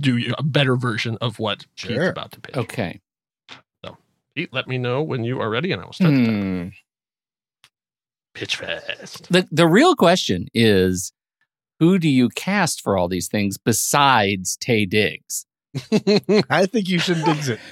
do 0.00 0.32
a 0.38 0.42
better 0.42 0.74
version 0.76 1.18
of 1.20 1.38
what 1.38 1.66
Pete's 1.76 1.94
Sure. 1.94 2.08
about 2.08 2.32
to 2.32 2.40
pitch. 2.40 2.56
Okay. 2.56 3.00
So, 3.84 3.98
Pete, 4.34 4.52
let 4.54 4.66
me 4.66 4.78
know 4.78 5.02
when 5.02 5.22
you 5.22 5.38
are 5.40 5.50
ready, 5.50 5.70
and 5.70 5.82
I 5.82 5.84
will 5.84 5.92
start 5.92 6.14
the 6.14 6.24
time. 6.24 6.40
Hmm. 6.40 6.68
Pitch 8.34 8.56
fast. 8.56 9.30
The 9.32 9.46
the 9.52 9.66
real 9.66 9.94
question 9.94 10.46
is 10.54 11.12
who 11.78 11.98
do 11.98 12.08
you 12.08 12.28
cast 12.30 12.80
for 12.80 12.96
all 12.96 13.08
these 13.08 13.28
things 13.28 13.58
besides 13.58 14.56
Taye 14.56 14.88
Diggs? 14.88 15.46
I 16.50 16.66
think 16.66 16.88
you 16.88 16.98
should 16.98 17.24
dig 17.24 17.48
it. 17.48 17.60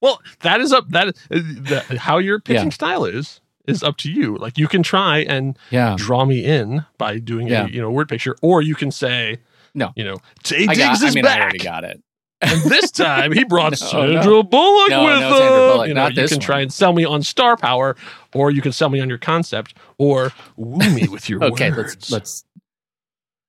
Well, 0.00 0.20
that 0.40 0.60
is 0.60 0.70
up. 0.70 0.90
That 0.90 1.08
uh, 1.08 1.12
the, 1.30 1.96
how 1.98 2.18
your 2.18 2.38
pitching 2.38 2.64
Yeah. 2.66 2.70
style 2.74 3.06
is 3.06 3.40
is 3.66 3.82
up 3.82 3.96
to 3.98 4.10
you. 4.12 4.36
Like 4.36 4.58
you 4.58 4.68
can 4.68 4.82
try 4.82 5.20
and 5.20 5.58
Yeah. 5.70 5.94
draw 5.96 6.26
me 6.26 6.44
in 6.44 6.84
by 6.98 7.18
doing 7.18 7.48
Yeah. 7.48 7.64
a 7.64 7.68
you 7.70 7.80
know 7.80 7.90
word 7.90 8.10
picture, 8.10 8.36
or 8.42 8.60
you 8.60 8.74
can 8.74 8.90
say 8.90 9.38
No. 9.74 9.92
you 9.96 10.04
know 10.04 10.18
Tay 10.42 10.64
I, 10.64 10.74
Diggs 10.74 10.78
got, 10.78 11.02
I 11.02 11.06
is 11.06 11.14
mean, 11.14 11.24
I 11.26 11.40
already 11.40 11.56
got 11.58 11.84
it. 11.84 12.02
And 12.46 12.62
this 12.70 12.90
time 12.90 13.32
he 13.32 13.44
brought 13.44 13.70
No, 13.80 13.86
Sandra 13.86 14.24
no. 14.24 14.42
Bullock 14.42 14.90
No, 14.90 15.04
with 15.04 15.20
no, 15.20 15.28
him. 15.42 15.52
Bullock, 15.70 15.88
you 15.88 15.94
know, 15.94 16.08
you 16.08 16.14
can 16.28 16.36
one. 16.36 16.40
try 16.40 16.60
and 16.60 16.72
sell 16.72 16.92
me 16.92 17.04
on 17.04 17.22
star 17.22 17.56
power, 17.56 17.96
or 18.34 18.50
you 18.50 18.60
can 18.62 18.72
sell 18.72 18.88
me 18.88 19.00
on 19.00 19.08
your 19.08 19.18
concept, 19.18 19.74
or 19.98 20.32
woo 20.56 20.88
me 20.90 21.08
with 21.08 21.28
your 21.28 21.42
Okay, 21.52 21.70
words. 21.70 22.10
let's 22.10 22.10
let's 22.10 22.44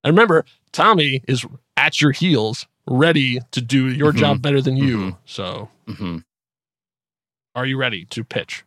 And 0.03 0.15
remember, 0.15 0.45
Tommy 0.71 1.21
is 1.27 1.45
at 1.77 1.99
your 2.01 2.11
heels, 2.11 2.67
ready 2.87 3.39
to 3.51 3.61
do 3.61 3.87
your 3.91 4.13
Mhm. 4.13 4.17
job 4.17 4.41
better 4.41 4.61
than 4.61 4.77
you. 4.77 4.97
Mhm. 4.97 5.17
So, 5.25 5.69
mhm. 5.87 6.23
are 7.55 7.65
you 7.65 7.77
ready 7.77 8.05
to 8.05 8.23
pitch? 8.23 8.63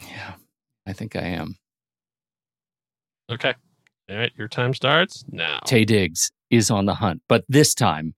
Yeah. 0.00 0.34
I 0.86 0.92
think 0.92 1.14
I 1.16 1.20
am. 1.22 1.56
Okay. 3.30 3.54
All 4.10 4.16
right, 4.16 4.32
your 4.36 4.48
time 4.48 4.74
starts 4.74 5.24
now. 5.30 5.60
Taye 5.64 5.86
Diggs 5.86 6.30
is 6.50 6.70
on 6.70 6.86
the 6.86 6.94
hunt, 6.96 7.22
but 7.28 7.44
this 7.48 7.74
time 7.74 8.14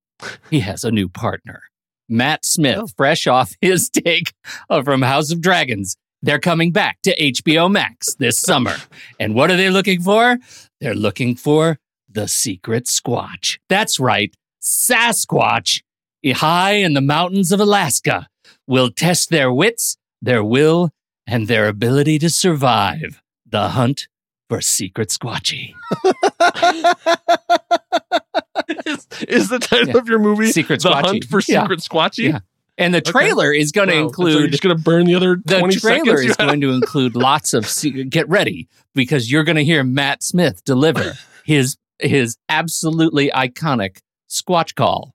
he 0.51 0.61
has 0.61 0.85
a 0.85 0.91
new 0.91 1.09
partner. 1.09 1.63
Matt 2.09 2.45
Smith, 2.45 2.79
Oh. 2.79 2.87
fresh 2.97 3.27
off 3.27 3.55
his 3.61 3.89
take 3.89 4.33
from 4.69 5.03
House 5.03 5.31
of 5.33 5.41
Dragons. 5.41 5.97
They're 6.23 6.39
coming 6.39 6.73
back 6.73 6.99
to 7.03 7.15
HBO 7.17 7.71
Max 7.71 8.15
this 8.15 8.39
summer. 8.39 8.77
And 9.21 9.35
what 9.35 9.51
are 9.51 9.57
they 9.57 9.71
looking 9.71 10.01
for? 10.01 10.39
They're 10.81 10.95
looking 10.95 11.35
for 11.37 11.79
the 12.11 12.27
secret 12.29 12.85
Squatch. 12.87 13.59
That's 13.69 14.01
right, 14.01 14.35
Sasquatch, 14.63 15.83
high 16.27 16.73
in 16.75 16.95
the 16.95 17.01
mountains 17.03 17.53
of 17.53 17.61
Alaska, 17.61 18.29
will 18.67 18.91
test 18.91 19.31
their 19.31 19.53
wits, 19.53 19.97
their 20.23 20.43
will, 20.45 20.91
and 21.27 21.49
their 21.49 21.69
ability 21.69 22.19
to 22.21 22.31
survive 22.31 23.21
the 23.47 23.71
hunt 23.71 24.09
for 24.49 24.61
Secret 24.61 25.09
Squatchy. 25.11 25.75
is, 28.87 29.07
is 29.29 29.49
the 29.49 29.59
title 29.59 29.89
Yeah. 29.89 29.99
of 29.99 30.09
your 30.09 30.19
movie 30.19 30.47
Secret 30.53 30.83
The 30.83 30.91
Squatchy. 30.91 31.05
Hunt 31.07 31.25
for 31.25 31.41
Yeah. 31.47 31.63
Secret 31.63 31.81
Squatchy? 31.81 32.31
Yeah. 32.31 32.39
And 32.77 32.93
the 32.93 32.99
Okay. 32.99 33.11
trailer 33.13 33.53
is 33.53 33.71
going 33.73 33.89
to 33.89 34.05
Wow. 34.05 34.11
So 34.33 34.39
you're 34.39 34.49
just 34.49 34.63
going 34.63 34.77
to 34.77 34.83
burn 34.83 35.07
the 35.07 35.15
other 35.15 35.37
the 35.45 35.59
20 35.61 35.77
trailer 35.77 36.21
is 36.21 36.35
going 36.37 36.61
to 36.61 36.71
include 36.73 37.15
lots 37.17 37.55
of 37.55 37.69
get 38.11 38.29
ready 38.29 38.69
because 38.95 39.31
you're 39.31 39.45
going 39.45 39.57
to 39.57 39.65
hear 39.65 39.85
Matt 39.85 40.23
Smith 40.23 40.65
deliver 40.65 41.15
his 41.45 41.77
his 42.01 42.37
absolutely 42.49 43.31
iconic 43.31 43.99
Squatch 44.29 44.75
call. 44.75 45.15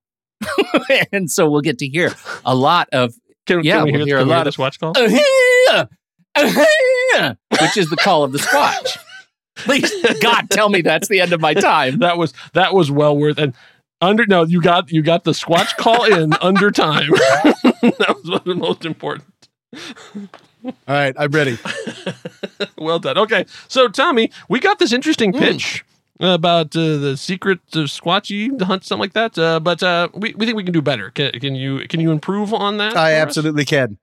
and 1.11 1.29
so 1.29 1.49
we'll 1.49 1.59
get 1.61 1.77
to 1.79 1.87
hear 1.87 2.13
a 2.45 2.55
lot 2.55 2.87
of 2.93 3.13
Can, 3.45 3.61
yeah, 3.63 3.77
can 3.79 3.85
we 3.85 3.91
we'll 3.91 3.99
hear, 4.05 4.05
hear 4.05 4.17
a 4.17 4.19
hear 4.21 4.27
lot 4.29 4.43
the 4.45 4.49
of 4.49 4.55
Squatch 4.55 4.79
call? 4.79 4.93
"Ah-hee-ah, 4.95 5.87
ah-hee-ah," 6.37 7.35
which 7.61 7.75
is 7.77 7.89
the 7.89 7.97
call 7.97 8.23
of 8.23 8.31
the 8.31 8.37
Squatch. 8.39 8.97
Please, 9.65 9.91
God, 10.21 10.49
tell 10.49 10.69
me 10.69 10.81
that's 10.81 11.07
the 11.07 11.21
end 11.21 11.33
of 11.33 11.41
my 11.41 11.53
time. 11.53 11.99
that 11.99 12.17
was 12.17 12.33
that 12.53 12.73
was 12.73 12.89
well 12.91 13.15
worth 13.17 13.37
and 13.37 13.53
under 14.01 14.25
no 14.25 14.43
you 14.43 14.61
got 14.61 14.91
you 14.91 15.01
got 15.01 15.23
the 15.25 15.31
squatch 15.31 15.75
call 15.77 16.05
in 16.05 16.31
under 16.41 16.71
time 16.71 17.09
that 17.11 18.15
was 18.23 18.29
what 18.31 18.45
was 18.45 18.55
most 18.57 18.85
important 18.85 19.27
All 20.63 20.73
right, 20.87 21.13
I'm 21.17 21.31
ready. 21.31 21.57
well 22.77 22.99
done 22.99 23.17
okay 23.17 23.45
so 23.67 23.87
tommy 23.89 24.31
we 24.47 24.59
got 24.59 24.79
this 24.79 24.93
interesting 24.93 25.33
Hmm. 25.33 25.39
pitch 25.39 25.83
about 26.21 26.75
uh, 26.75 26.97
the 26.97 27.15
secret 27.17 27.59
of 27.75 27.85
squatchy 27.87 28.49
hunt 28.61 28.83
something 28.85 29.01
like 29.01 29.13
that 29.13 29.37
uh, 29.37 29.59
but 29.59 29.81
uh, 29.83 30.07
we, 30.13 30.33
we 30.35 30.45
think 30.45 30.55
we 30.55 30.63
can 30.63 30.73
do 30.73 30.81
better 30.81 31.09
can, 31.11 31.31
can 31.33 31.55
you 31.55 31.87
can 31.87 31.99
you 31.99 32.11
improve 32.11 32.53
on 32.53 32.77
that 32.77 32.95
I 32.95 33.11
for 33.11 33.15
us? 33.17 33.21
absolutely 33.21 33.65
can. 33.65 33.97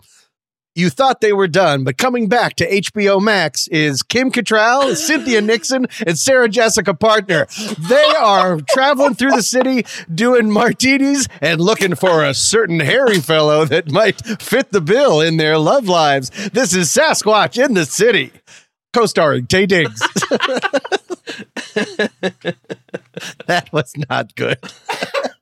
You 0.77 0.91
thought 0.91 1.23
they 1.23 1.33
were 1.33 1.49
done, 1.49 1.85
but 1.85 1.97
coming 1.97 2.29
back 2.29 2.55
to 2.57 2.71
HBO 2.71 3.19
Max 3.19 3.67
is 3.69 4.03
Kim 4.03 4.31
Cattrall, 4.31 4.95
Cynthia 4.95 5.41
Nixon, 5.41 5.87
and 6.07 6.19
Sarah 6.19 6.51
Jessica 6.51 6.93
Parker. 6.93 7.47
They 7.89 8.05
are 8.19 8.61
traveling 8.61 9.15
through 9.15 9.31
the 9.31 9.43
city 9.43 9.87
doing 10.15 10.51
martinis 10.51 11.29
and 11.41 11.63
looking 11.63 11.95
for 11.95 12.23
a 12.23 12.35
certain 12.35 12.81
hairy 12.81 13.21
fellow 13.21 13.65
that 13.65 13.91
might 13.91 14.21
fit 14.39 14.71
the 14.71 14.83
bill 14.83 15.23
in 15.23 15.39
their 15.39 15.57
love 15.57 15.89
lives. 15.89 16.29
This 16.51 16.75
is 16.75 16.89
Sasquatch 16.91 17.57
in 17.65 17.73
the 17.73 17.87
City, 17.87 18.33
co-starring 18.93 19.47
Taye 19.47 19.67
Diggs. 19.67 19.99
that 23.47 23.73
was 23.73 23.95
not 24.11 24.35
good. 24.35 24.59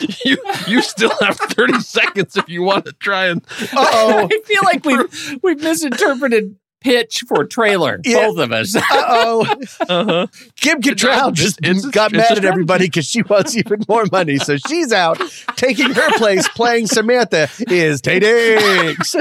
you 0.24 0.36
you 0.66 0.82
still 0.82 1.12
have 1.20 1.36
30 1.36 1.80
seconds 1.80 2.36
if 2.36 2.48
you 2.48 2.62
want 2.62 2.84
to 2.86 2.92
try 2.92 3.26
and 3.26 3.44
Uh-oh. 3.72 4.28
I 4.32 4.40
feel 4.44 4.62
like 4.64 4.84
we've 4.84 5.38
we've 5.42 5.60
misinterpreted 5.62 6.56
pitch 6.80 7.24
for 7.28 7.44
trailer, 7.44 8.00
Yeah. 8.04 8.26
both 8.28 8.38
of 8.38 8.52
us. 8.52 8.74
Uh-oh. 8.74 9.42
uh-huh 9.88 10.26
Kim 10.56 10.80
Cattrall 10.80 11.32
just 11.34 11.58
it's 11.62 11.84
a- 11.84 11.90
got 11.90 12.12
it's 12.14 12.30
mad 12.30 12.38
at 12.38 12.44
everybody 12.46 12.86
because 12.86 13.04
she 13.06 13.20
wants 13.22 13.54
even 13.56 13.80
more 13.88 14.04
money. 14.10 14.38
So 14.38 14.56
she's 14.56 14.90
out. 14.92 15.20
Taking 15.56 15.90
her 15.92 16.10
place 16.16 16.48
playing 16.48 16.86
Samantha 16.86 17.48
is 17.68 18.00
Taye 18.00 18.20
Diggs. 18.20 19.14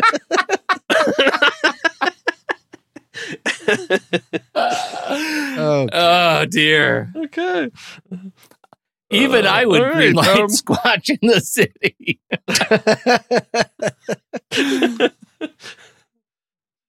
oh, 4.55 5.87
Oh 5.91 6.45
dear. 6.45 7.11
okay 7.15 7.69
Even 9.11 9.45
I 9.47 9.65
would 9.65 9.81
all 9.81 9.87
right, 9.89 10.13
greenlight 10.13 10.39
um, 10.39 10.47
Squatch 10.49 11.09
in 11.09 11.27
the 11.27 11.41
city. 11.41 12.19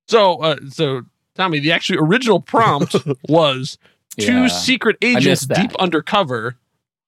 So, 0.09 0.43
uh, 0.43 0.57
so 0.71 1.03
Tommy, 1.37 1.61
the 1.61 1.71
actual 1.71 1.99
original 2.01 2.41
prompt 2.41 2.97
was 3.29 3.79
two 4.18 4.43
Yeah. 4.43 4.49
secret 4.49 4.97
agents 5.03 5.47
deep 5.47 5.71
undercover 5.79 6.57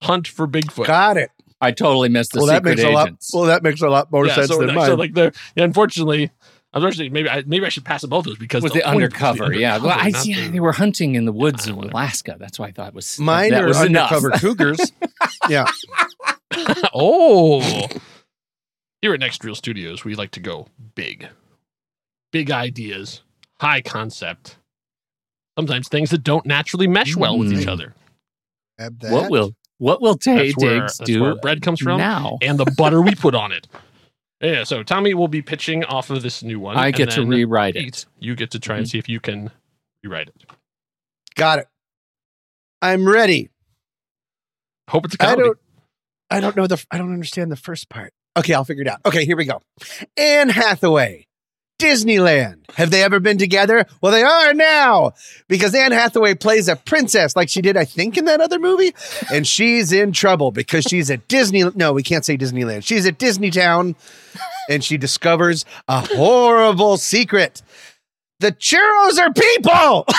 hunt 0.03 0.29
for 0.29 0.47
Bigfoot. 0.47 0.87
got 0.87 1.17
it. 1.17 1.31
I 1.61 1.73
totally 1.73 2.09
missed 2.09 2.33
the 2.33 2.39
Well, 2.39 2.47
that 2.47 2.59
secret 2.59 2.77
makes 2.77 2.83
a 2.85 2.91
lot. 2.91 3.11
Well, 3.33 3.45
that 3.45 3.63
makes 3.65 3.83
a 3.83 3.89
lot 3.89 4.13
more 4.13 4.27
yeah, 4.27 4.35
sense 4.37 4.49
so, 4.49 4.59
than 4.59 4.69
like, 4.69 4.77
mine. 4.77 4.87
so 4.87 4.95
like 5.23 5.35
unfortunately, 5.57 6.31
unfortunately, 6.75 7.11
maybe 7.11 7.29
I 7.29 7.43
maybe 7.47 7.65
I 7.67 7.69
should 7.69 7.85
pass 7.85 8.05
both 8.05 8.25
those 8.25 8.39
because 8.39 8.63
with 8.63 8.73
the 8.73 8.81
the 8.81 8.85
point 8.85 8.97
was 8.97 9.03
undercover, 9.05 9.53
yeah. 9.55 9.79
Well, 9.79 9.97
I 9.99 10.11
see. 10.11 10.35
the- 10.35 10.49
They 10.49 10.61
were 10.61 10.73
hunting 10.73 11.15
in 11.15 11.25
the 11.25 11.33
woods 11.33 11.67
of 11.69 11.77
Alaska. 11.77 12.37
That's 12.39 12.59
why 12.59 12.67
I 12.69 12.73
thought 12.73 12.89
it 12.89 12.95
was 12.95 13.19
Mine 13.19 13.51
that 13.51 13.63
are 13.65 13.69
was 13.69 13.81
enough. 13.83 14.13
undercover 14.13 14.31
cougars. 14.39 14.93
Yeah. 15.49 15.67
oh, 16.95 17.61
here 19.01 19.15
at 19.15 19.21
Next 19.21 19.43
Reel 19.45 19.55
Studios, 19.55 20.05
we 20.05 20.15
like 20.15 20.31
to 20.33 20.41
go 20.41 20.69
big, 20.95 21.29
big 22.31 22.51
ideas, 22.51 23.23
high 23.61 23.81
concept. 23.81 24.57
Sometimes 25.59 25.89
things 25.89 26.11
that 26.11 26.23
don't 26.25 26.47
naturally 26.47 26.87
mesh 26.87 27.15
well 27.17 27.39
with 27.39 27.53
each 27.53 27.67
Mm. 27.67 27.73
other. 27.73 27.95
That. 28.79 29.13
What 29.13 29.31
will 29.31 29.55
what 29.79 30.01
will 30.01 30.17
Tay 30.17 30.49
That's 30.53 30.57
where, 30.63 30.81
Diggs 30.81 30.99
that's 30.99 31.11
do 31.11 31.23
where 31.23 31.35
bread 31.37 31.61
comes 31.63 31.81
from 31.81 31.99
now? 31.99 32.39
and 32.43 32.59
the 32.59 32.65
butter 32.77 33.01
we 33.03 33.15
put 33.15 33.35
on 33.35 33.53
it. 33.53 33.67
Yeah, 34.43 34.65
so 34.65 34.83
Tommy 34.83 35.15
will 35.15 35.29
be 35.29 35.41
pitching 35.41 35.85
off 35.85 36.11
of 36.11 36.23
this 36.23 36.43
new 36.43 36.59
one. 36.59 36.77
I 36.77 36.91
get 36.91 37.11
to 37.13 37.25
rewrite 37.25 37.75
Pete, 37.75 37.87
it. 37.87 38.07
You 38.19 38.35
get 38.35 38.51
to 38.51 38.59
try 38.59 38.77
and 38.77 38.85
mm-hmm. 38.85 38.91
see 38.91 38.99
if 38.99 39.09
you 39.09 39.21
can 39.21 39.53
rewrite 40.03 40.29
it. 40.29 40.45
Got 41.37 41.61
it. 41.61 41.69
I'm 42.83 43.09
ready. 43.09 43.51
Hope 44.91 45.05
it's 45.05 45.15
a 45.15 45.23
I 45.23 45.27
comedy. 45.27 45.43
don't. 45.45 45.59
I 46.31 46.41
don't 46.41 46.57
know 46.57 46.67
the. 46.67 46.85
I 46.91 46.99
don't 46.99 47.13
understand 47.13 47.53
the 47.53 47.57
first 47.57 47.89
part. 47.89 48.13
Okay, 48.37 48.53
I'll 48.53 48.65
figure 48.65 48.83
it 48.83 48.89
out. 48.89 49.01
Okay, 49.07 49.25
here 49.25 49.37
we 49.37 49.45
go. 49.45 49.61
Anne 50.17 50.49
Hathaway, 50.49 51.27
Disneyland. 51.83 52.71
Have 52.77 52.91
they 52.91 53.03
ever 53.03 53.21
been 53.21 53.39
together? 53.39 53.87
Well, 54.01 54.13
they 54.13 54.23
are 54.23 54.55
now 54.55 55.13
because 55.49 55.75
Anne 55.75 55.93
Hathaway 55.93 56.35
plays 56.35 56.69
a 56.69 56.77
princess 56.77 57.35
like 57.35 57.49
she 57.49 57.61
did, 57.61 57.77
I 57.77 57.85
think, 57.85 58.17
in 58.17 58.25
that 58.27 58.41
other 58.41 58.59
movie, 58.59 58.95
and 59.33 59.47
she's 59.47 59.93
in 59.93 60.13
trouble 60.13 60.53
because 60.53 60.85
she's 60.85 61.11
at 61.11 61.29
Disney. 61.29 61.65
No, 61.75 61.93
we 61.93 62.03
can't 62.03 62.25
say 62.25 62.39
Disneyland. 62.39 62.85
She's 62.85 63.07
at 63.07 63.19
Disney 63.19 63.51
Town, 63.51 63.97
and 64.71 64.83
she 64.83 64.97
discovers 64.97 65.65
a 65.89 66.01
horrible 66.01 66.97
secret. 66.97 67.63
The 68.39 68.53
churros 68.53 69.19
are 69.19 69.33
people. 69.33 70.05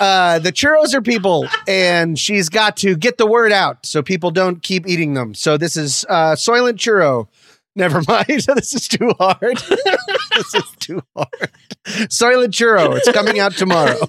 uh, 0.00 0.38
the 0.40 0.52
churros 0.52 0.94
are 0.94 1.02
people, 1.02 1.46
and 1.68 2.18
she's 2.18 2.48
got 2.48 2.76
to 2.78 2.96
get 2.96 3.18
the 3.18 3.26
word 3.26 3.52
out 3.52 3.86
so 3.86 4.02
people 4.02 4.30
don't 4.30 4.62
keep 4.62 4.86
eating 4.86 5.14
them. 5.14 5.34
So 5.34 5.56
this 5.56 5.76
is 5.76 6.04
uh, 6.08 6.34
Soylent 6.34 6.78
Churro. 6.78 7.28
Never 7.74 8.02
mind. 8.06 8.26
this 8.28 8.74
is 8.74 8.86
too 8.88 9.12
hard. 9.18 9.56
this 10.36 10.54
is 10.54 10.70
too 10.78 11.02
hard. 11.16 11.50
Soylent 11.86 12.48
Churro. 12.52 12.96
It's 12.96 13.10
coming 13.12 13.38
out 13.40 13.52
tomorrow. 13.52 13.98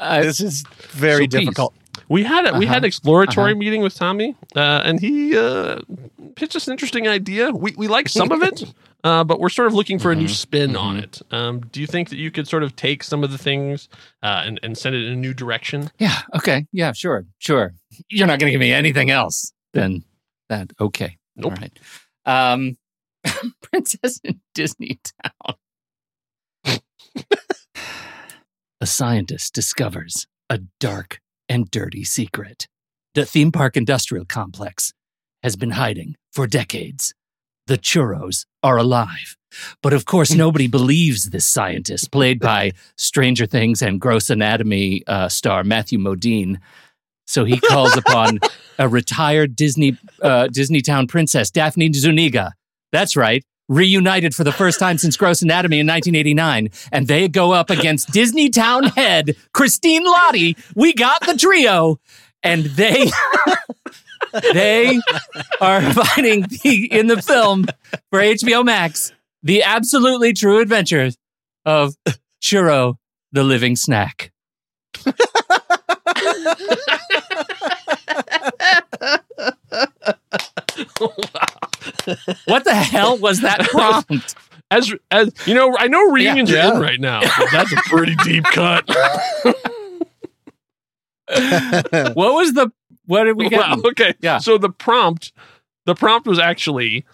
this 0.00 0.40
is 0.40 0.64
very 0.90 1.24
So, 1.24 1.38
Pete, 1.38 1.46
difficult. 1.46 1.74
We 2.08 2.24
had 2.24 2.46
a, 2.46 2.58
we 2.58 2.66
had 2.66 2.72
Uh-huh. 2.72 2.78
an 2.78 2.84
exploratory 2.84 3.52
Uh-huh. 3.52 3.58
meeting 3.58 3.82
with 3.82 3.94
Tommy, 3.94 4.36
uh, 4.56 4.82
and 4.84 5.00
he 5.00 5.36
uh, 5.36 5.80
pitched 6.36 6.56
us 6.56 6.66
an 6.66 6.72
interesting 6.72 7.08
idea. 7.08 7.50
We 7.50 7.74
we 7.76 7.88
like 7.88 8.08
some 8.08 8.30
of 8.32 8.42
it, 8.42 8.64
uh, 9.04 9.24
but 9.24 9.40
we're 9.40 9.48
sort 9.48 9.66
of 9.68 9.74
looking 9.74 9.98
for 9.98 10.10
a 10.12 10.14
new 10.16 10.24
Mm-hmm. 10.24 10.32
spin 10.32 10.76
on 10.76 10.96
it. 10.96 11.20
Um, 11.30 11.60
do 11.60 11.80
you 11.80 11.86
think 11.86 12.08
that 12.10 12.16
you 12.16 12.30
could 12.30 12.46
sort 12.48 12.62
of 12.62 12.76
take 12.76 13.02
some 13.02 13.24
of 13.24 13.30
the 13.32 13.38
things 13.38 13.88
uh, 14.22 14.42
and 14.44 14.60
and 14.62 14.76
send 14.78 14.94
it 14.94 15.04
in 15.04 15.12
a 15.12 15.16
new 15.16 15.34
direction? 15.34 15.90
Yeah. 15.98 16.20
Okay. 16.36 16.66
Yeah. 16.72 16.92
Sure. 16.92 17.24
Sure. 17.38 17.74
You're 18.08 18.26
not 18.26 18.38
going 18.38 18.48
to 18.48 18.52
give 18.52 18.60
me 18.60 18.72
anything 18.72 19.10
else 19.10 19.52
than 19.72 20.04
that. 20.48 20.70
Okay. 20.80 21.18
Nope. 21.36 21.52
All 21.52 21.58
right. 21.60 22.52
Um, 22.54 22.76
Princess 23.62 24.20
in 24.24 24.40
Disney 24.54 25.00
Town. 25.22 25.56
a 28.80 28.86
scientist 28.86 29.54
discovers 29.54 30.26
a 30.50 30.58
dark 30.80 31.20
and 31.48 31.70
dirty 31.70 32.04
secret. 32.04 32.66
The 33.14 33.24
theme 33.26 33.52
park 33.52 33.76
industrial 33.76 34.24
complex 34.24 34.92
has 35.42 35.56
been 35.56 35.70
hiding 35.72 36.16
for 36.32 36.46
decades. 36.46 37.14
The 37.66 37.78
churros 37.78 38.46
are 38.62 38.76
alive. 38.76 39.36
But 39.82 39.92
of 39.92 40.04
course, 40.04 40.34
nobody 40.34 40.66
believes 40.66 41.30
this 41.30 41.46
scientist, 41.46 42.10
played 42.10 42.40
by 42.40 42.72
Stranger 42.96 43.46
Things 43.46 43.82
and 43.82 44.00
Gross 44.00 44.30
Anatomy 44.30 45.02
uh, 45.06 45.28
star 45.28 45.64
Matthew 45.64 45.98
Modine. 45.98 46.58
So 47.26 47.44
he 47.44 47.58
calls 47.58 47.96
upon 47.96 48.40
a 48.78 48.88
retired 48.88 49.56
Disney 49.56 49.96
uh, 50.20 50.48
Disneytown 50.48 51.08
princess, 51.08 51.50
Daphne 51.50 51.92
Zuniga. 51.92 52.52
That's 52.90 53.16
right, 53.16 53.44
reunited 53.68 54.34
for 54.34 54.44
the 54.44 54.52
first 54.52 54.78
time 54.78 54.98
since 54.98 55.16
Gross 55.16 55.40
Anatomy 55.40 55.80
in 55.80 55.86
1989, 55.86 56.68
and 56.90 57.06
they 57.06 57.28
go 57.28 57.52
up 57.52 57.70
against 57.70 58.10
Disneytown 58.10 58.94
head 58.94 59.36
Christine 59.54 60.06
Lahti. 60.06 60.58
We 60.74 60.92
got 60.92 61.24
the 61.24 61.36
trio, 61.36 62.00
and 62.42 62.64
they 62.64 63.10
they 64.52 65.00
are 65.60 65.82
fighting 65.92 66.42
the, 66.42 66.88
in 66.90 67.06
the 67.06 67.20
film 67.20 67.64
for 68.10 68.20
HBO 68.20 68.64
Max 68.64 69.12
the 69.42 69.62
absolutely 69.64 70.32
true 70.32 70.60
adventures 70.60 71.16
of 71.64 71.94
Churro, 72.40 72.96
the 73.32 73.42
living 73.42 73.74
snack. 73.76 74.32
What 82.46 82.64
the 82.64 82.74
hell 82.74 83.16
was 83.18 83.40
that 83.40 83.60
prompt? 83.70 84.34
As 84.70 84.92
as 85.10 85.32
you 85.46 85.54
know, 85.54 85.74
I 85.78 85.88
know 85.88 86.00
reunions 86.10 86.50
Yeah. 86.50 86.70
are 86.70 86.74
in 86.74 86.80
right 86.80 87.00
now. 87.00 87.20
but 87.20 87.48
That's 87.52 87.72
a 87.72 87.76
pretty 87.86 88.14
deep 88.24 88.44
cut. 88.44 88.86
what 92.14 92.34
was 92.34 92.52
the 92.54 92.70
what 93.12 93.24
did 93.24 93.36
we 93.36 93.48
get? 93.50 93.60
Wow, 93.60 93.76
okay. 93.90 94.14
Yeah. 94.20 94.38
So 94.38 94.56
the 94.56 94.70
prompt, 94.70 95.32
the 95.84 95.94
prompt 95.94 96.26
was 96.26 96.38
actually 96.38 97.04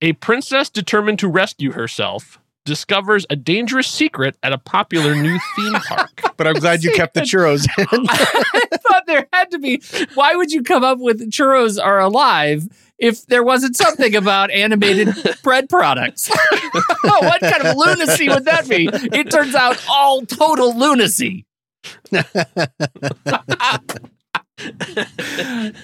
a 0.00 0.14
princess 0.14 0.70
determined 0.70 1.18
to 1.18 1.28
rescue 1.28 1.72
herself 1.72 2.38
discovers 2.64 3.26
a 3.28 3.36
dangerous 3.36 3.88
secret 3.88 4.36
at 4.42 4.52
a 4.52 4.58
popular 4.58 5.14
new 5.14 5.38
theme 5.56 5.72
park. 5.88 6.22
But 6.36 6.46
I'm 6.46 6.54
glad 6.54 6.82
you 6.82 6.92
kept 6.92 7.14
the 7.14 7.20
churros 7.32 7.66
in. 7.76 8.06
I 8.08 8.76
thought 8.76 9.02
there 9.06 9.26
had 9.32 9.50
to 9.50 9.58
be. 9.58 9.82
Why 10.14 10.34
would 10.36 10.52
you 10.52 10.62
come 10.62 10.84
up 10.84 10.98
with 10.98 11.20
churros 11.30 11.78
are 11.82 12.00
alive 12.00 12.66
if 12.98 13.26
there 13.26 13.42
wasn't 13.42 13.76
something 13.76 14.14
about 14.14 14.50
animated 14.50 15.14
bread 15.42 15.68
products? 15.68 16.30
what 17.02 17.40
kind 17.40 17.66
of 17.66 17.76
lunacy 17.76 18.28
would 18.28 18.46
that 18.46 18.68
be? 18.68 18.88
It 18.92 19.30
turns 19.30 19.54
out 19.54 19.84
all 19.88 20.24
total 20.24 20.74
lunacy. 20.78 21.44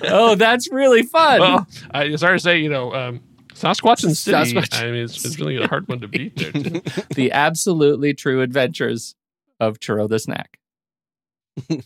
Oh, 0.03 0.35
that's 0.37 0.71
really 0.71 1.03
fun. 1.03 1.41
well, 1.41 1.67
I 1.91 2.15
sorry 2.17 2.39
to 2.39 2.43
say, 2.43 2.59
you 2.59 2.69
know, 2.69 2.93
um, 2.95 3.21
Sasquatch 3.55 4.05
and 4.05 4.17
City. 4.17 4.55
Sasquatch. 4.55 4.75
I 4.81 4.85
mean, 4.91 5.05
it's, 5.05 5.25
it's 5.25 5.39
really 5.39 5.57
a 5.57 5.67
hard 5.67 5.89
one 5.89 6.01
to 6.01 6.09
beat 6.09 6.37
there. 6.37 6.53
Too. 6.53 6.81
the 7.15 7.33
absolutely 7.33 8.15
true 8.15 8.41
adventures 8.43 9.15
of 9.61 9.79
Churro 9.81 10.09
the 10.09 10.19
Snack. 10.19 10.59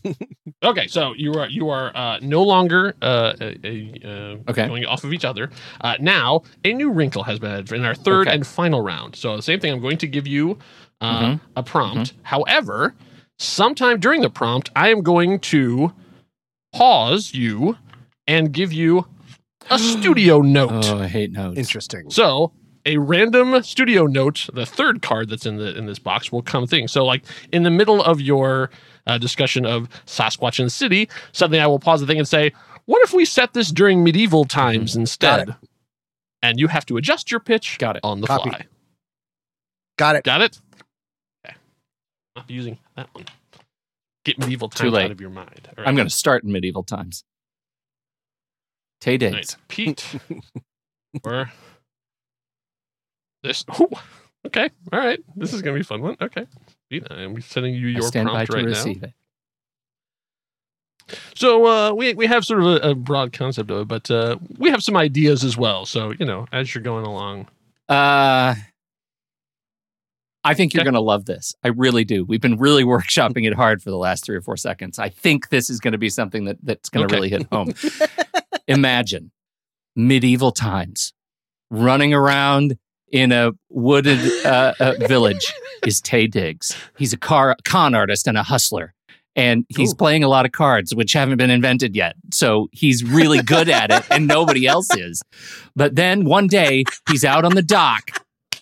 Okay, 0.65 0.87
so 0.87 1.13
you 1.17 1.33
are 1.35 1.49
you 1.49 1.71
are 1.71 1.91
uh, 1.97 2.19
no 2.23 2.43
longer 2.45 2.95
uh, 3.03 3.33
a, 3.41 3.59
a, 3.67 4.01
uh, 4.05 4.51
Okay. 4.51 4.69
going 4.69 4.85
off 4.85 5.03
of 5.03 5.13
each 5.13 5.25
other. 5.25 5.51
Uh, 5.81 5.97
now 5.99 6.43
a 6.65 6.73
new 6.73 6.93
wrinkle 6.93 7.25
has 7.25 7.41
been 7.41 7.51
added 7.51 7.73
in 7.73 7.85
our 7.85 7.95
third 7.97 8.29
Okay. 8.29 8.37
and 8.37 8.47
final 8.47 8.81
round. 8.81 9.17
So 9.17 9.35
the 9.35 9.43
same 9.43 9.59
thing. 9.59 9.73
I'm 9.73 9.81
going 9.81 9.99
to 9.99 10.07
give 10.07 10.25
you 10.29 10.59
uh, 11.01 11.21
Mhm. 11.33 11.41
a 11.57 11.63
prompt. 11.65 12.13
However, 12.23 12.95
sometime 13.41 13.99
during 13.99 14.21
the 14.21 14.31
prompt, 14.31 14.71
I 14.77 14.91
am 14.91 15.01
going 15.03 15.41
to 15.41 15.93
pause 16.73 17.35
you 17.35 17.77
and 18.27 18.53
give 18.53 18.73
you 18.73 19.07
a 19.71 19.79
studio 19.79 20.41
note. 20.41 20.85
Oh, 20.87 20.99
I 20.99 21.07
hate 21.09 21.33
notes. 21.33 21.59
Interesting. 21.59 22.11
So 22.11 22.53
a 22.85 22.97
random 22.99 23.63
studio 23.63 24.07
note, 24.07 24.49
the 24.53 24.67
third 24.67 25.03
card 25.03 25.29
that's 25.29 25.47
in 25.47 25.57
the 25.57 25.77
in 25.77 25.87
this 25.87 25.99
box 25.99 26.33
will 26.33 26.43
come 26.43 26.67
thing. 26.67 26.89
So 26.89 27.05
like 27.05 27.25
in 27.53 27.63
the 27.63 27.71
middle 27.71 28.03
of 28.03 28.21
your 28.21 28.71
uh, 29.07 29.19
discussion 29.19 29.65
of 29.67 29.89
Sasquatch 30.07 30.59
and 30.59 30.67
the 30.67 30.71
city, 30.71 31.09
suddenly 31.33 31.61
I 31.61 31.67
will 31.67 31.79
pause 31.79 32.01
the 32.01 32.07
thing 32.07 32.19
and 32.19 32.27
say, 32.27 32.53
"What 32.87 33.03
if 33.03 33.13
we 33.13 33.25
set 33.25 33.53
this 33.55 33.71
during 33.71 34.03
medieval 34.03 34.45
times 34.45 34.97
instead?" 34.97 35.55
And 36.45 36.59
you 36.59 36.67
have 36.67 36.85
to 36.87 36.97
adjust 36.97 37.31
your 37.31 37.39
pitch 37.39 37.79
Got 37.79 37.97
it. 37.97 38.01
on 38.03 38.21
the 38.21 38.27
Copy. 38.27 38.51
fly. 38.51 38.67
Got 39.97 40.17
it. 40.17 40.25
Got 40.25 40.41
it? 40.43 40.59
Okay. 41.47 41.55
Not 42.35 42.51
using 42.51 42.79
that 42.97 43.09
one. 43.13 43.27
Get 44.25 44.39
medieval 44.39 44.69
Too 44.69 44.85
times 44.85 44.93
late. 44.95 45.05
out 45.07 45.11
of 45.11 45.21
your 45.21 45.31
mind. 45.31 45.69
All 45.77 45.85
I'm 45.87 45.95
going 45.97 46.07
to 46.09 46.15
start 46.15 46.45
in 46.45 46.53
medieval 46.53 46.85
times. 46.85 47.25
Tay 49.01 49.17
days. 49.17 49.33
Nice. 49.33 49.57
Pete. 49.69 50.05
or 51.25 51.51
this. 53.43 53.65
Okay. 54.47 54.71
All 54.93 54.99
right. 54.99 55.19
This 55.37 55.53
is 55.53 55.63
going 55.63 55.75
to 55.75 55.79
be 55.79 55.83
a 55.83 55.85
fun 55.85 56.03
one. 56.03 56.17
Okay. 56.21 56.47
Pete, 56.91 57.05
I'm 57.11 57.41
sending 57.41 57.75
you 57.75 57.89
your 57.89 58.11
prompt 58.11 58.53
right 58.53 58.65
now. 58.65 58.85
it. 58.87 59.13
So 61.35 61.67
uh, 61.67 61.93
we 61.93 62.15
we 62.15 62.27
have 62.27 62.45
sort 62.45 62.61
of 62.61 62.67
a, 62.67 62.91
a 62.91 62.95
broad 62.95 63.33
concept 63.33 63.71
of 63.71 63.81
it, 63.83 63.89
but 63.89 64.11
uh, 64.11 64.39
we 64.59 64.71
have 64.71 64.83
some 64.83 64.97
ideas 64.97 65.43
as 65.45 65.57
well. 65.57 65.85
So 65.85 66.13
you 66.19 66.25
know, 66.25 66.47
as 66.53 66.75
you're 66.75 66.83
going 66.85 67.05
along, 67.05 67.49
Uh, 67.89 68.55
I 70.45 70.55
think 70.55 70.75
you're 70.75 70.81
Okay. 70.81 70.87
going 70.87 70.95
to 70.95 71.01
love 71.01 71.25
this. 71.27 71.55
I 71.63 71.69
really 71.69 72.05
do. 72.05 72.25
We've 72.25 72.41
been 72.41 72.57
really 72.59 72.85
workshopping 72.93 73.47
it 73.47 73.55
hard 73.55 73.83
for 73.83 73.91
the 73.91 73.97
last 73.97 74.25
three 74.25 74.37
or 74.37 74.41
four 74.41 74.57
seconds. 74.57 74.99
I 74.99 75.09
think 75.09 75.51
this 75.51 75.71
is 75.71 75.79
going 75.81 75.93
to 75.93 75.99
be 75.99 76.09
something 76.11 76.45
that, 76.47 76.59
that's 76.63 76.89
going 76.89 77.07
to 77.07 77.15
Okay. 77.15 77.17
really 77.21 77.31
hit 77.31 77.47
home. 77.53 77.73
Imagine 78.69 79.31
medieval 79.97 80.53
times 80.53 81.13
running 81.71 82.15
around 82.15 82.77
in 83.11 83.31
a 83.33 83.53
wooded 83.69 84.19
uh, 84.47 84.73
uh, 84.81 84.95
village 85.07 85.53
is 85.87 86.01
Taye 86.01 86.31
Diggs. 86.31 86.75
He's 86.97 87.13
a 87.13 87.19
car 87.19 87.57
con 87.65 87.95
artist 87.95 88.27
and 88.27 88.39
a 88.39 88.43
hustler. 88.43 88.95
And 89.35 89.65
he's 89.71 89.95
playing 89.95 90.25
a 90.25 90.29
lot 90.29 90.45
of 90.45 90.53
cards, 90.53 90.95
which 90.95 91.15
haven't 91.15 91.39
been 91.39 91.49
invented 91.51 91.97
yet. 91.97 92.17
So 92.33 92.69
he's 92.71 93.03
really 93.03 93.41
good 93.43 93.71
at 93.71 93.91
it, 93.91 94.05
and 94.11 94.27
nobody 94.27 94.67
else 94.67 94.95
is. 94.95 95.23
But 95.75 95.95
then 95.97 96.27
one 96.27 96.49
day 96.49 96.85
he's 97.09 97.25
out 97.25 97.47
on 97.47 97.55
the 97.55 97.63
dock, 97.63 98.11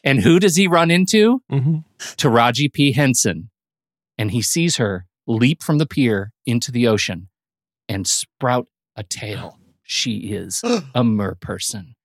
and 0.04 0.20
who 0.20 0.38
does 0.38 0.56
he 0.56 0.66
run 0.66 0.90
into? 0.90 1.42
Taraji 1.50 2.72
P. 2.72 2.92
Henson. 2.92 3.50
And 4.18 4.30
he 4.30 4.42
sees 4.42 4.76
her 4.76 5.06
leap 5.26 5.62
from 5.62 5.78
the 5.78 5.86
pier 5.86 6.32
into 6.46 6.70
the 6.70 6.86
ocean 6.86 7.28
and 7.88 8.06
sprout 8.06 8.66
a 8.96 9.02
tail. 9.02 9.56
She 9.82 10.32
is 10.32 10.62
a 10.94 11.02
mer 11.02 11.34
person. 11.40 11.96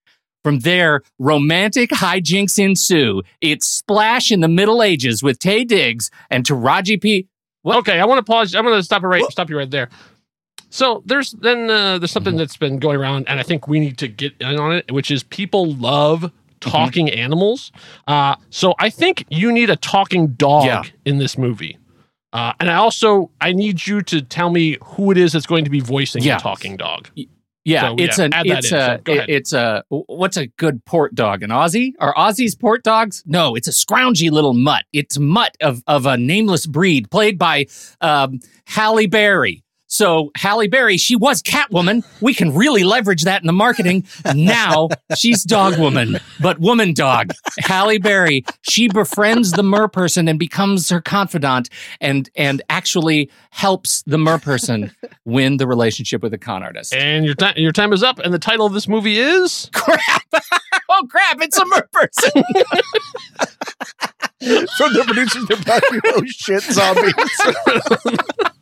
From 0.44 0.60
there, 0.62 1.02
romantic 1.20 1.92
hijinks 1.92 2.58
ensue. 2.58 3.22
It's 3.42 3.68
Splash 3.68 4.32
in 4.32 4.42
the 4.42 4.48
Middle 4.48 4.82
Ages 4.82 5.22
with 5.22 5.38
Taye 5.38 5.68
Diggs 5.68 6.10
and 6.32 6.44
Taraji 6.44 7.00
P. 7.00 7.28
okay, 7.64 8.00
I 8.00 8.06
want 8.06 8.26
to 8.26 8.32
pause. 8.32 8.56
I'm 8.56 8.64
going 8.66 8.78
to 8.80 8.84
stop 8.84 9.04
it 9.04 9.08
right. 9.08 9.24
Stop 9.30 9.52
you 9.52 9.58
right 9.58 9.70
there. 9.70 9.90
So 10.72 11.04
there's 11.06 11.32
then 11.32 11.70
uh, 11.70 12.00
there's 12.00 12.12
something 12.12 12.38
that's 12.38 12.58
been 12.58 12.80
going 12.80 12.98
around, 12.98 13.30
and 13.30 13.40
I 13.40 13.44
think 13.44 13.68
we 13.68 13.80
need 13.80 13.98
to 14.00 14.08
get 14.08 14.34
in 14.40 14.60
on 14.60 14.72
it, 14.74 14.92
which 14.92 15.12
is 15.12 15.24
people 15.24 15.74
love 15.74 16.32
talking 16.66 17.10
animals. 17.10 17.72
Uh, 18.08 18.36
so 18.50 18.74
I 18.80 18.90
think 18.90 19.26
you 19.30 19.52
need 19.52 19.70
a 19.70 19.76
talking 19.76 20.28
dog 20.36 20.66
Yeah. 20.66 20.84
in 21.06 21.18
this 21.18 21.38
movie. 21.38 21.78
Uh, 22.34 22.52
and 22.60 22.70
I 22.70 22.76
also 22.76 23.32
I 23.40 23.54
need 23.54 23.88
you 23.88 24.02
to 24.04 24.22
tell 24.22 24.50
me 24.50 24.78
who 24.84 25.12
it 25.12 25.18
is 25.18 25.32
that's 25.34 25.46
going 25.46 25.64
to 25.64 25.70
be 25.70 25.80
voicing 25.80 26.22
Yeah. 26.24 26.36
the 26.38 26.42
talking 26.44 26.76
dog. 26.78 27.10
Yeah, 27.68 27.82
So, 27.82 27.96
it's 27.98 28.20
yeah, 28.20 28.26
an 28.26 28.32
it's 28.36 28.68
a 28.68 28.70
So, 28.70 29.02
it's 29.08 29.54
a 29.54 29.84
what's 29.90 30.38
a 30.38 30.46
good 30.48 30.86
port 30.86 31.16
dog? 31.16 31.42
An 31.42 31.50
Aussie? 31.50 31.94
Are 32.00 32.14
Aussies 32.14 32.60
port 32.60 32.84
dogs? 32.84 33.24
No, 33.26 33.56
it's 33.56 33.68
a 33.68 33.72
scroungy 33.72 34.30
little 34.30 34.54
mutt. 34.54 34.84
It's 34.94 35.18
mutt 35.18 35.56
of 35.62 35.82
of 35.88 36.06
a 36.06 36.16
nameless 36.16 36.68
breed, 36.68 37.10
played 37.10 37.40
by 37.40 37.66
um, 38.02 38.40
Halle 38.68 39.08
Berry. 39.08 39.64
So 39.96 40.32
Halle 40.36 40.68
Berry, 40.68 40.98
she 40.98 41.16
was 41.16 41.42
Catwoman. 41.42 42.04
We 42.20 42.34
can 42.34 42.54
really 42.54 42.84
leverage 42.84 43.24
that 43.24 43.42
in 43.42 43.48
the 43.48 43.54
marketing. 43.54 44.06
Now 44.36 44.90
she's 45.16 45.46
Dog 45.46 45.80
Woman, 45.80 46.20
but 46.42 46.60
woman 46.60 46.94
dog. 46.94 47.32
Halle 47.60 47.98
Berry, 47.98 48.44
she 48.70 48.90
befriends 48.90 49.54
the 49.54 49.64
mer 49.64 49.88
person 49.88 50.28
and 50.28 50.38
becomes 50.38 50.90
her 50.90 51.00
confidant, 51.00 51.70
and 52.02 52.30
and 52.36 52.62
actually 52.68 53.32
helps 53.52 54.04
the 54.04 54.18
mer 54.18 54.38
person 54.38 54.92
win 55.24 55.56
the 55.58 55.66
relationship 55.66 56.22
with 56.22 56.34
the 56.34 56.38
con 56.38 56.62
artist. 56.62 56.94
And 56.94 57.26
your 57.26 57.36
time 57.36 57.54
your 57.56 57.72
time 57.72 57.94
is 57.94 58.04
up, 58.04 58.20
and 58.20 58.34
the 58.34 58.40
title 58.40 58.66
of 58.66 58.74
this 58.74 58.90
movie 58.90 59.18
is 59.18 59.70
crap. 59.74 60.24
oh 60.90 61.08
crap! 61.10 61.38
It's 61.40 61.58
a 61.58 61.66
mer 61.68 61.88
person. 61.94 62.32
From 64.78 64.94
the 64.94 65.04
producers, 65.06 65.46
they're 65.48 65.58
probably, 65.58 66.02
oh 66.08 66.22
shit, 66.26 66.62
zombies. 66.64 67.14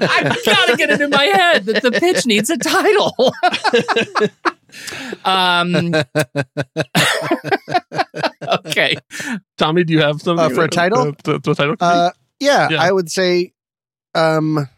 I've 0.00 0.44
got 0.44 0.66
to 0.68 0.76
get 0.76 0.90
it 0.90 1.00
in 1.00 1.10
my 1.10 1.24
head 1.24 1.66
that 1.66 1.82
the 1.82 1.92
pitch 1.92 2.26
needs 2.26 2.50
a 2.50 2.56
title. 2.56 3.14
um. 5.24 5.94
okay. 8.66 8.96
Tommy. 9.58 9.84
Do 9.84 9.92
you 9.92 10.00
have 10.00 10.20
something 10.20 10.44
Uh, 10.46 10.48
for 10.50 10.64
a 10.64 10.68
title? 10.68 11.12
The, 11.24 11.38
the 11.38 11.54
title. 11.54 11.76
Uh, 11.80 12.10
Yeah, 12.40 12.68
Yeah. 12.70 12.82
I 12.82 12.90
would 12.92 13.10
say 13.10 13.52
um 14.14 14.68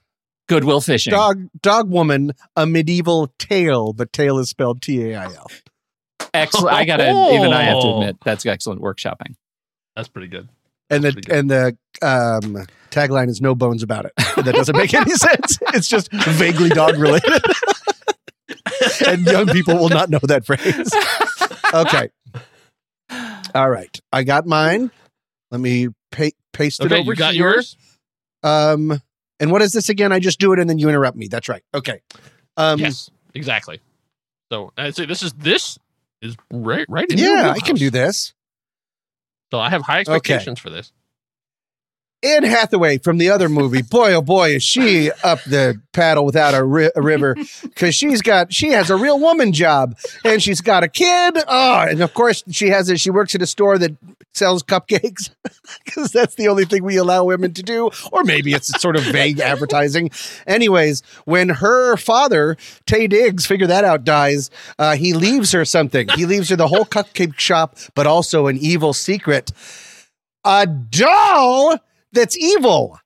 Goodwill 0.49 0.80
Fishing. 0.80 1.11
dog 1.12 1.49
dog 1.62 1.89
woman, 1.91 2.32
a 2.57 2.66
medieval 2.66 3.32
tale, 3.39 3.93
but 3.93 4.12
tale 4.12 4.39
is 4.39 4.51
spelled 4.51 4.82
T 4.82 5.11
A 5.11 5.16
I 5.16 5.24
L. 5.24 5.51
Excellent. 6.35 6.74
I 6.76 6.85
gotta 6.85 7.09
even 7.35 7.53
I 7.53 7.62
have 7.62 7.80
to 7.80 7.89
admit 7.95 8.16
that's 8.24 8.45
excellent 8.45 8.82
workshopping. 8.82 9.37
That's 9.97 10.09
pretty 10.09 10.28
good. 10.28 10.49
And 10.91 11.03
the 11.05 11.22
and 11.30 11.51
the 11.51 11.76
um 12.03 12.66
tagline 12.91 13.28
is 13.28 13.41
no 13.41 13.55
bones 13.55 13.82
about 13.82 14.05
it. 14.05 14.12
That 14.37 14.55
doesn't 14.55 14.76
make 14.76 14.93
any 14.95 15.12
sense. 15.12 15.59
It's 15.74 15.89
just 15.89 16.12
vaguely 16.12 16.68
dog 16.68 16.97
related. 16.99 17.43
and 19.07 19.24
young 19.26 19.47
people 19.47 19.76
will 19.76 19.89
not 19.89 20.11
know 20.11 20.20
that 20.24 20.45
phrase. 20.47 20.91
Okay. 21.72 22.09
All 23.55 23.70
right. 23.70 23.99
I 24.12 24.22
got 24.24 24.47
mine. 24.47 24.91
Let 25.51 25.61
me 25.61 25.89
pa- 26.11 26.30
paste 26.53 26.80
it 26.80 26.87
Okay, 26.87 27.01
over 27.01 27.12
you 27.12 27.16
got 27.16 27.35
here. 27.35 27.51
yours. 27.51 27.76
Um 28.43 29.01
and 29.41 29.51
what 29.51 29.62
is 29.62 29.72
this 29.72 29.89
again? 29.89 30.12
I 30.12 30.20
just 30.20 30.39
do 30.39 30.53
it 30.53 30.59
and 30.59 30.68
then 30.68 30.78
you 30.78 30.89
interrupt 30.89 31.16
me. 31.16 31.28
That's 31.28 31.49
right. 31.49 31.62
Okay. 31.72 32.01
Um 32.57 32.78
yes, 32.78 33.11
exactly. 33.35 33.80
So 34.53 34.72
I'd 34.76 34.95
say 34.95 35.07
this 35.07 35.22
is 35.22 35.32
this 35.32 35.78
is 36.20 36.37
right 36.53 36.87
right 36.89 37.11
in 37.11 37.18
your 37.18 37.37
yeah, 37.37 37.51
I 37.51 37.61
can 37.61 37.76
do 37.76 37.91
this. 37.91 38.35
So 39.51 39.61
I 39.61 39.71
have 39.71 39.83
high 39.83 40.01
expectations 40.01 40.59
for 40.59 40.71
this. 40.71 40.93
Anne 42.25 42.43
Hathaway 42.43 42.99
from 42.99 43.18
the 43.18 43.29
other 43.31 43.49
movie. 43.49 43.83
Boy, 43.83 44.14
oh 44.14 44.22
boy, 44.22 44.57
is 44.57 44.62
she 44.62 45.11
up 45.22 45.43
the 45.45 45.81
paddle 45.93 46.25
without 46.25 46.55
a, 46.55 46.64
ri- 46.64 46.91
a 46.97 47.03
river 47.03 47.37
because 47.62 47.95
she's 47.95 48.22
got 48.22 48.53
she 48.53 48.70
has 48.70 48.91
a 48.91 48.97
real 48.97 49.20
woman 49.20 49.53
job 49.53 49.97
and 50.25 50.43
she's 50.43 50.61
got 50.61 50.83
a 50.83 50.89
kid. 50.89 51.39
Oh, 51.47 51.87
and 51.89 52.01
of 52.01 52.14
course 52.14 52.43
she 52.51 52.68
has 52.68 52.89
it. 52.89 52.99
She 53.01 53.11
works 53.11 53.35
at 53.35 53.43
a 53.43 53.47
store 53.47 53.79
that 53.79 53.97
sells 54.33 54.62
cupcakes 54.62 55.31
because 55.85 56.11
that's 56.12 56.35
the 56.35 56.49
only 56.49 56.64
thing 56.64 56.83
we 56.83 56.97
allow 56.97 57.25
women 57.25 57.53
to 57.55 57.62
do. 57.62 57.91
Or 58.11 58.25
maybe 58.25 58.53
it's 58.53 58.81
sort 58.81 58.97
of 58.97 59.03
vague 59.05 59.41
advertising. 59.41 60.11
Anyways, 60.47 61.03
when 61.25 61.51
her 61.51 61.97
father 61.97 62.57
Taye 62.87 63.09
Diggs, 63.09 63.47
figure 63.47 63.66
that 63.66 63.85
out, 63.85 64.05
dies, 64.05 64.51
uh, 64.79 64.97
he 64.97 65.12
leaves 65.12 65.53
her 65.53 65.64
something. 65.64 66.09
He 66.09 66.27
leaves 66.27 66.49
her 66.49 66.57
the 66.57 66.68
whole 66.68 66.85
cupcake 66.85 67.39
shop, 67.39 67.77
but 67.95 68.07
also 68.07 68.47
an 68.47 68.57
evil 68.57 68.93
secret 68.93 69.53
a 70.45 70.66
doll 70.66 71.79
that's 72.15 72.37
evil. 72.39 72.99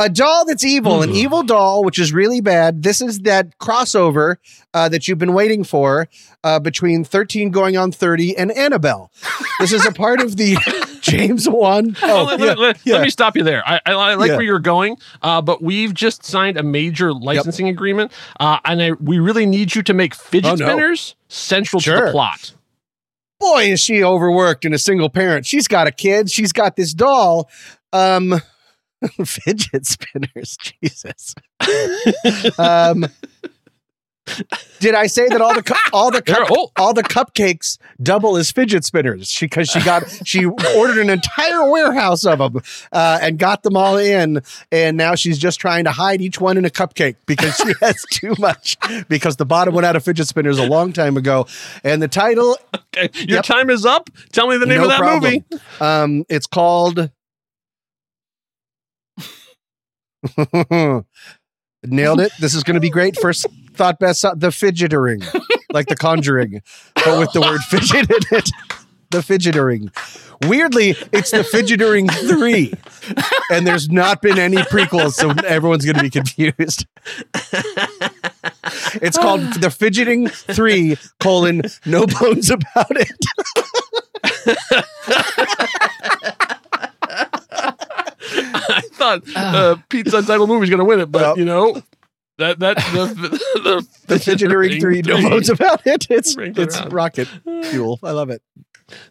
A 0.00 0.08
doll 0.08 0.44
that's 0.44 0.64
evil, 0.64 1.02
an 1.02 1.10
evil 1.10 1.42
doll, 1.42 1.82
which 1.82 1.98
is 1.98 2.12
really 2.12 2.40
bad. 2.40 2.84
This 2.84 3.00
is 3.00 3.18
that 3.22 3.58
crossover 3.58 4.36
uh, 4.72 4.88
that 4.90 5.08
you've 5.08 5.18
been 5.18 5.32
waiting 5.32 5.64
for 5.64 6.08
uh, 6.44 6.60
between 6.60 7.02
13 7.02 7.50
going 7.50 7.76
on 7.76 7.90
30 7.90 8.36
and 8.36 8.52
Annabelle. 8.52 9.10
This 9.58 9.72
is 9.72 9.84
a 9.84 9.90
part 9.90 10.20
of 10.20 10.36
the 10.36 10.56
James 11.00 11.48
Wan. 11.48 11.96
Oh, 12.04 12.22
let, 12.26 12.38
yeah, 12.38 12.46
let- 12.46 12.58
let- 12.60 12.80
yeah. 12.86 12.94
let 12.94 13.02
me 13.02 13.10
stop 13.10 13.36
you 13.36 13.42
there. 13.42 13.64
I, 13.66 13.80
I, 13.86 13.92
I 13.92 14.14
like 14.14 14.28
Yeah. 14.28 14.36
where 14.36 14.44
you're 14.44 14.60
going, 14.60 14.98
uh, 15.20 15.42
but 15.42 15.62
we've 15.64 15.92
just 15.94 16.24
signed 16.24 16.58
a 16.58 16.62
major 16.62 17.12
licensing 17.12 17.68
agreement, 17.68 18.12
uh, 18.38 18.60
and 18.64 18.80
I, 18.80 18.92
we 18.92 19.18
really 19.18 19.46
need 19.46 19.74
you 19.74 19.82
to 19.82 19.94
make 19.94 20.14
fidget 20.14 20.52
Oh, 20.52 20.54
no. 20.54 20.64
spinners 20.64 21.16
central 21.26 21.80
to 21.80 21.90
the 21.90 22.12
plot. 22.12 22.54
boy 23.40 23.64
is 23.72 23.80
she 23.80 24.04
overworked 24.04 24.64
and 24.64 24.74
a 24.74 24.78
single 24.78 25.08
parent 25.10 25.44
she's 25.46 25.68
got 25.68 25.86
a 25.86 25.92
kid 25.92 26.28
she's 26.30 26.52
got 26.52 26.74
this 26.76 26.92
doll 26.94 27.48
um 27.92 28.40
fidget 29.24 29.86
spinners 29.86 30.56
jesus 30.82 31.34
um 32.58 33.06
did 34.80 34.94
I 34.94 35.06
say 35.06 35.28
that 35.28 35.40
all 35.40 35.54
the 35.54 35.62
cu- 35.62 35.74
all 35.92 36.10
the 36.10 36.22
cup, 36.26 36.48
all 36.76 36.94
the 36.94 37.02
cupcakes 37.02 37.78
double 38.02 38.36
as 38.36 38.50
fidget 38.50 38.84
spinners? 38.84 39.36
Because 39.38 39.68
she, 39.68 39.80
got 39.80 40.04
she 40.24 40.44
ordered 40.44 40.98
an 40.98 41.10
entire 41.10 41.68
warehouse 41.70 42.24
of 42.24 42.38
them 42.38 42.62
uh, 42.92 43.18
and 43.22 43.38
got 43.38 43.62
them 43.62 43.76
all 43.76 43.96
in, 43.96 44.42
and 44.70 44.96
now 44.96 45.14
she's 45.14 45.38
just 45.38 45.60
trying 45.60 45.84
to 45.84 45.90
hide 45.90 46.20
each 46.20 46.40
one 46.40 46.56
in 46.56 46.64
a 46.64 46.70
cupcake 46.70 47.16
because 47.26 47.56
she 47.56 47.72
has 47.80 48.04
too 48.12 48.34
much. 48.38 48.76
Because 49.08 49.36
the 49.36 49.46
bottom 49.46 49.74
went 49.74 49.86
out 49.86 49.96
of 49.96 50.04
fidget 50.04 50.28
spinners 50.28 50.58
a 50.58 50.66
long 50.66 50.92
time 50.92 51.16
ago, 51.16 51.46
and 51.82 52.02
the 52.02 52.08
title 52.08 52.56
Okay, 52.94 53.10
your 53.26 53.42
time 53.42 53.70
is 53.70 53.84
up. 53.84 54.10
Tell 54.32 54.48
me 54.48 54.58
the 54.58 54.66
name 54.66 54.78
no 54.78 54.84
of 54.84 54.88
that 54.90 54.98
problem. 54.98 55.32
movie. 55.50 55.62
Um, 55.80 56.24
it's 56.28 56.46
called. 56.46 57.10
Nailed 61.84 62.20
it. 62.20 62.32
This 62.40 62.54
is 62.54 62.64
going 62.64 62.74
to 62.74 62.80
be 62.80 62.90
great. 62.90 63.16
First 63.16 63.46
thought 63.74 63.98
best, 63.98 64.24
uh, 64.24 64.34
the 64.36 64.50
fidgetering, 64.50 65.22
like 65.72 65.86
the 65.86 65.96
conjuring, 65.96 66.62
but 66.94 67.18
with 67.18 67.32
the 67.32 67.40
word 67.40 67.60
fidget 67.62 68.10
in 68.10 68.38
it. 68.38 68.50
The 69.10 69.22
fidgetering. 69.22 69.90
Weirdly, 70.42 70.96
it's 71.12 71.30
the 71.30 71.42
fidgetering 71.42 72.08
three, 72.08 72.74
and 73.50 73.66
there's 73.66 73.88
not 73.88 74.20
been 74.20 74.38
any 74.38 74.58
prequels, 74.58 75.12
so 75.12 75.30
everyone's 75.46 75.84
going 75.84 75.96
to 75.96 76.02
be 76.02 76.10
confused. 76.10 76.86
It's 79.00 79.16
called 79.16 79.40
the 79.60 79.70
fidgeting 79.70 80.28
three 80.28 80.96
colon 81.20 81.62
no 81.86 82.06
bones 82.06 82.50
about 82.50 82.90
it. 82.90 83.18
I 89.08 89.18
thought 89.20 89.54
uh, 89.54 89.76
Pete's 89.88 90.12
Untitled 90.14 90.48
Movie 90.48 90.64
is 90.64 90.70
going 90.70 90.78
to 90.78 90.84
win 90.84 91.00
it, 91.00 91.10
but 91.10 91.36
you 91.36 91.44
know 91.44 91.82
that 92.38 92.58
that 92.60 92.76
the 92.76 93.06
the, 93.54 93.86
the 94.06 94.18
fidgetering 94.20 94.80
three, 94.80 95.02
no 95.02 95.20
bones 95.28 95.48
about 95.50 95.86
it. 95.86 96.06
It's 96.10 96.34
Bring 96.34 96.54
it's 96.56 96.78
around. 96.78 96.92
rocket 96.92 97.28
fuel. 97.64 97.98
I 98.02 98.10
love 98.12 98.30
it. 98.30 98.42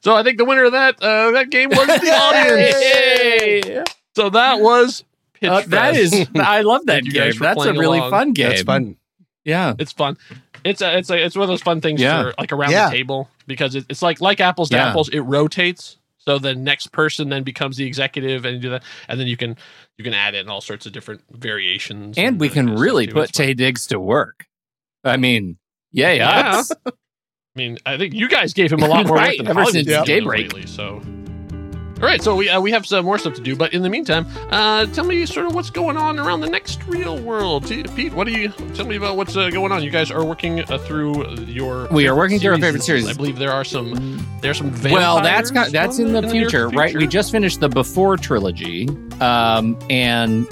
So 0.02 0.16
I 0.16 0.24
think 0.24 0.38
the 0.40 0.46
winner 0.46 0.66
of 0.66 0.72
that 0.72 1.02
uh, 1.02 1.32
that 1.32 1.50
game 1.50 1.70
was 1.70 1.88
the 1.88 2.12
audience. 3.72 3.90
So 4.16 4.30
that 4.32 4.60
was 4.62 5.04
Pitch 5.34 5.50
Uh, 5.50 5.62
that 5.68 5.96
Fest. 5.96 6.14
is, 6.14 6.28
I 6.36 6.62
love 6.62 6.86
that 6.88 7.04
Thank 7.04 7.06
you 7.06 7.12
guys 7.12 7.34
game. 7.34 7.42
That's 7.44 7.66
a 7.66 7.74
really 7.74 8.00
along. 8.00 8.12
fun 8.12 8.34
game. 8.34 8.50
That's 8.50 8.64
fun. 8.64 8.98
Yeah, 9.46 9.76
it's 9.78 9.92
fun. 9.92 10.18
It's 10.64 10.82
a, 10.82 10.98
it's 10.98 11.10
a, 11.12 11.24
it's 11.24 11.36
one 11.36 11.44
of 11.44 11.50
those 11.50 11.62
fun 11.62 11.80
things 11.80 12.02
Yeah. 12.02 12.24
for 12.24 12.34
like 12.40 12.52
around 12.52 12.72
Yeah. 12.72 12.90
the 12.90 12.96
table 12.98 13.30
because 13.46 13.76
it, 13.76 13.86
it's 13.90 14.02
like 14.02 14.20
like 14.20 14.42
apples 14.42 14.70
to 14.70 14.76
Yeah. 14.78 14.88
apples. 14.90 15.10
It 15.10 15.20
rotates, 15.20 15.97
so 16.28 16.38
the 16.40 16.54
next 16.54 16.92
person 16.92 17.30
then 17.30 17.44
becomes 17.44 17.78
the 17.78 17.86
executive 17.86 18.44
and 18.46 18.62
do 18.62 18.70
that, 18.72 18.84
and 19.08 19.20
then 19.20 19.28
you 19.28 19.38
can 19.38 19.56
you 19.98 20.04
can 20.04 20.14
add 20.14 20.36
in 20.36 20.50
all 20.50 20.62
sorts 20.62 20.86
of 20.86 20.92
different 20.92 21.22
variations. 21.32 22.18
and 22.18 22.40
we 22.40 22.50
can 22.50 22.76
really 22.76 23.08
put. 23.08 23.32
Taye 23.32 23.56
Diggs 23.56 23.88
to 23.88 24.00
work. 24.00 24.46
I 25.04 25.18
mean, 25.18 25.58
yeah, 25.92 26.12
yeah. 26.12 26.62
Yeah. 26.86 26.90
I 26.90 26.92
mean, 27.56 27.78
I 27.86 27.98
think 27.98 28.14
you 28.14 28.28
guys 28.30 28.54
gave 28.54 28.72
him 28.72 28.82
a 28.84 28.88
lot 28.88 29.08
more 29.08 29.16
Right, 29.18 29.40
work 29.40 29.48
than 29.48 29.58
ever 29.58 29.66
since 29.72 29.88
doing 29.88 30.04
Daybreak. 30.06 30.54
lately. 30.54 30.68
So, 30.68 31.02
all 32.00 32.04
right, 32.04 32.22
so 32.22 32.36
we 32.36 32.48
uh, 32.48 32.62
we 32.62 32.72
have 32.72 32.86
some 32.86 33.06
more 33.06 33.18
stuff 33.18 33.34
to 33.36 33.42
do, 33.42 33.56
but 33.56 33.74
in 33.74 33.82
the 33.82 33.90
meantime, 33.90 34.28
uh, 34.52 34.86
tell 34.88 35.04
me 35.04 35.26
sort 35.26 35.48
of 35.48 35.56
what's 35.56 35.72
going 35.72 35.98
on 35.98 36.20
around 36.20 36.42
the 36.42 36.50
next 36.50 36.84
real 36.86 37.18
world. 37.18 37.68
Pete, 37.68 38.14
what 38.14 38.28
do 38.28 38.34
you 38.34 38.50
tell 38.76 38.86
me 38.86 38.98
about 38.98 39.18
what's 39.18 39.36
uh, 39.36 39.50
going 39.50 39.72
on? 39.72 39.82
You 39.82 39.90
guys 39.90 40.12
are 40.12 40.24
working 40.24 40.60
uh, 40.72 40.78
through 40.78 41.36
your 41.46 41.88
We 41.88 42.08
are 42.08 42.16
working 42.16 42.40
through 42.40 42.52
our 42.52 42.60
favorite 42.60 42.84
series. 42.84 43.08
I 43.08 43.14
believe 43.14 43.40
there 43.40 43.52
are 43.52 43.64
some 43.64 44.24
there 44.42 44.52
are 44.52 44.54
some 44.54 44.72
Well, 44.84 45.22
that's 45.22 45.50
got, 45.50 45.72
that's 45.72 45.98
in 45.98 46.14
the, 46.14 46.22
near 46.22 46.30
future, 46.30 46.70
right? 46.70 46.96
We 46.96 47.08
just 47.08 47.32
finished 47.32 47.62
the 47.62 47.70
Before 47.70 48.16
trilogy, 48.16 48.88
um, 49.20 49.76
and 49.90 50.48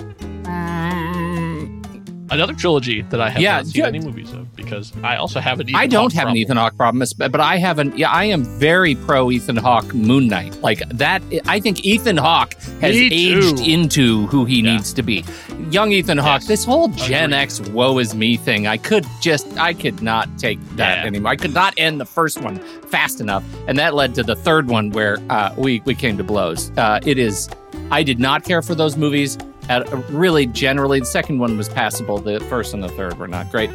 another 2.32 2.54
trilogy 2.54 3.02
that 3.04 3.22
I 3.22 3.30
have 3.30 3.42
Yeah, 3.42 3.58
not 3.58 3.68
seen 3.68 3.82
yeah. 3.82 3.88
any 3.88 4.00
movies 4.00 4.32
of 4.32 4.54
because 4.56 4.92
I 5.04 5.16
also 5.18 5.40
have 5.40 5.60
an. 5.60 5.70
Ethan 5.70 5.76
I 5.82 5.88
don't 5.88 6.12
Hawke 6.12 6.14
have 6.14 6.22
an 6.24 6.26
problem. 6.28 6.38
Ethan 6.38 6.58
Hawke 6.58 6.78
problem, 6.78 7.32
but 7.32 7.40
I 7.42 7.58
haven't. 7.58 7.98
Yeah, 7.98 8.10
I 8.12 8.26
am 8.26 8.44
very 8.44 8.96
pro 8.96 9.32
Ethan 9.32 9.58
Hawke 9.58 9.94
Moon 9.94 10.28
Knight. 10.28 10.62
Like 10.62 10.80
that, 10.90 11.22
I 11.48 11.60
think 11.60 11.84
Ethan 11.86 12.18
Hawke 12.18 12.54
has 12.82 12.96
aged 12.96 13.60
into 13.60 14.28
who 14.28 14.46
he 14.46 14.62
needs 14.62 14.94
to 14.94 15.04
be. 15.04 15.24
Young 15.70 15.92
Ethan 15.92 16.18
Hawke, 16.18 16.44
this 16.44 16.64
whole 16.64 16.90
Gen 16.90 17.34
X 17.34 17.60
woe 17.62 17.98
is 17.98 18.14
me 18.14 18.38
thing, 18.38 18.68
I 18.68 18.78
could 18.78 19.06
just, 19.20 19.58
I 19.58 19.74
could 19.74 20.02
not 20.02 20.30
take 20.38 20.60
that 20.76 21.00
Yeah. 21.00 21.06
anymore. 21.06 21.32
I 21.32 21.36
could 21.36 21.54
not 21.54 21.74
end 21.78 22.00
the 22.00 22.06
first 22.06 22.40
one 22.42 22.60
fast 22.90 23.20
enough, 23.20 23.44
and 23.68 23.78
that 23.80 23.96
led 23.96 24.14
to 24.16 24.24
the 24.24 24.36
third 24.36 24.68
one 24.68 24.92
where 24.92 25.18
uh, 25.30 25.54
we 25.58 25.82
we 25.86 25.96
came 25.96 26.18
to 26.18 26.24
blows. 26.24 26.72
Uh, 26.78 27.00
it 27.06 27.18
is, 27.18 27.50
I 27.92 28.04
did 28.04 28.20
not 28.20 28.44
care 28.44 28.62
for 28.62 28.76
those 28.76 28.96
movies. 28.98 29.38
At, 29.70 29.92
really, 30.10 30.46
generally, 30.46 31.00
the 31.00 31.06
second 31.06 31.40
one 31.40 31.58
was 31.58 31.70
passable. 31.70 32.20
The 32.20 32.40
first 32.42 32.74
and 32.74 32.84
the 32.84 32.90
third 32.90 33.18
were 33.18 33.28
not 33.28 33.50
great. 33.52 33.70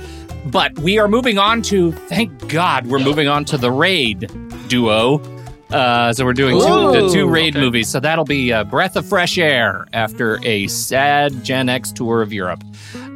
But 0.46 0.78
we 0.78 0.98
are 0.98 1.08
moving 1.08 1.38
on 1.38 1.62
to, 1.62 1.92
thank 1.92 2.48
God, 2.48 2.86
we're 2.86 2.98
moving 3.00 3.28
on 3.28 3.44
to 3.46 3.58
the 3.58 3.70
Raid 3.70 4.30
duo. 4.68 5.20
Uh, 5.70 6.12
so 6.12 6.24
we're 6.24 6.32
doing 6.32 6.58
two, 6.58 6.92
the 6.92 7.10
two 7.12 7.28
Raid 7.28 7.54
okay. 7.54 7.64
movies. 7.64 7.88
So 7.88 8.00
that'll 8.00 8.24
be 8.24 8.50
a 8.50 8.64
breath 8.64 8.96
of 8.96 9.06
fresh 9.06 9.38
air 9.38 9.86
after 9.92 10.44
a 10.44 10.66
sad 10.66 11.44
Gen 11.44 11.68
X 11.68 11.92
tour 11.92 12.22
of 12.22 12.32
Europe. 12.32 12.64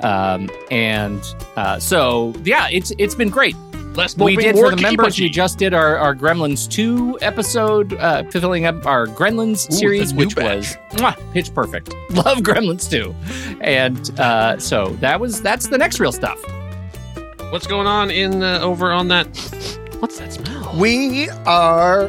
Um, 0.03 0.51
and 0.71 1.21
uh, 1.57 1.79
so, 1.79 2.33
yeah, 2.45 2.69
it's 2.71 2.93
it's 2.99 3.15
been 3.15 3.31
great. 3.31 3.57
Less 3.95 4.17
we 4.17 4.35
did 4.37 4.57
more 4.57 4.71
for 4.71 4.77
the 4.77 4.83
members. 4.83 5.19
We 5.19 5.29
just 5.29 5.57
did 5.59 5.73
our, 5.73 5.97
our 5.99 6.15
Gremlins 6.17 6.69
2 6.69 7.19
episode, 7.23 7.93
uh, 7.95 8.25
filling 8.25 8.67
up 8.67 8.85
our 8.87 9.07
Gremlins 9.07 9.71
Ooh, 9.71 9.75
series, 9.75 10.13
which 10.13 10.35
batch. 10.35 10.57
was 10.57 10.77
mwah, 11.01 11.33
pitch 11.33 11.55
perfect. 11.55 11.95
Love 12.11 12.39
Gremlins 12.39 12.91
2. 12.91 13.15
And 13.61 14.19
uh, 14.19 14.59
so 14.59 14.89
that 14.97 15.21
was 15.21 15.41
that's 15.43 15.69
the 15.69 15.79
next 15.79 16.01
real 16.01 16.13
stuff. 16.13 16.41
What's 17.51 17.67
going 17.69 17.87
on 17.87 18.11
in 18.11 18.43
uh, 18.43 18.59
over 18.63 18.91
on 18.91 19.09
that? 19.09 19.27
What's 20.01 20.19
that 20.19 20.33
smell? 20.33 20.75
We 20.77 21.29
are 21.47 22.09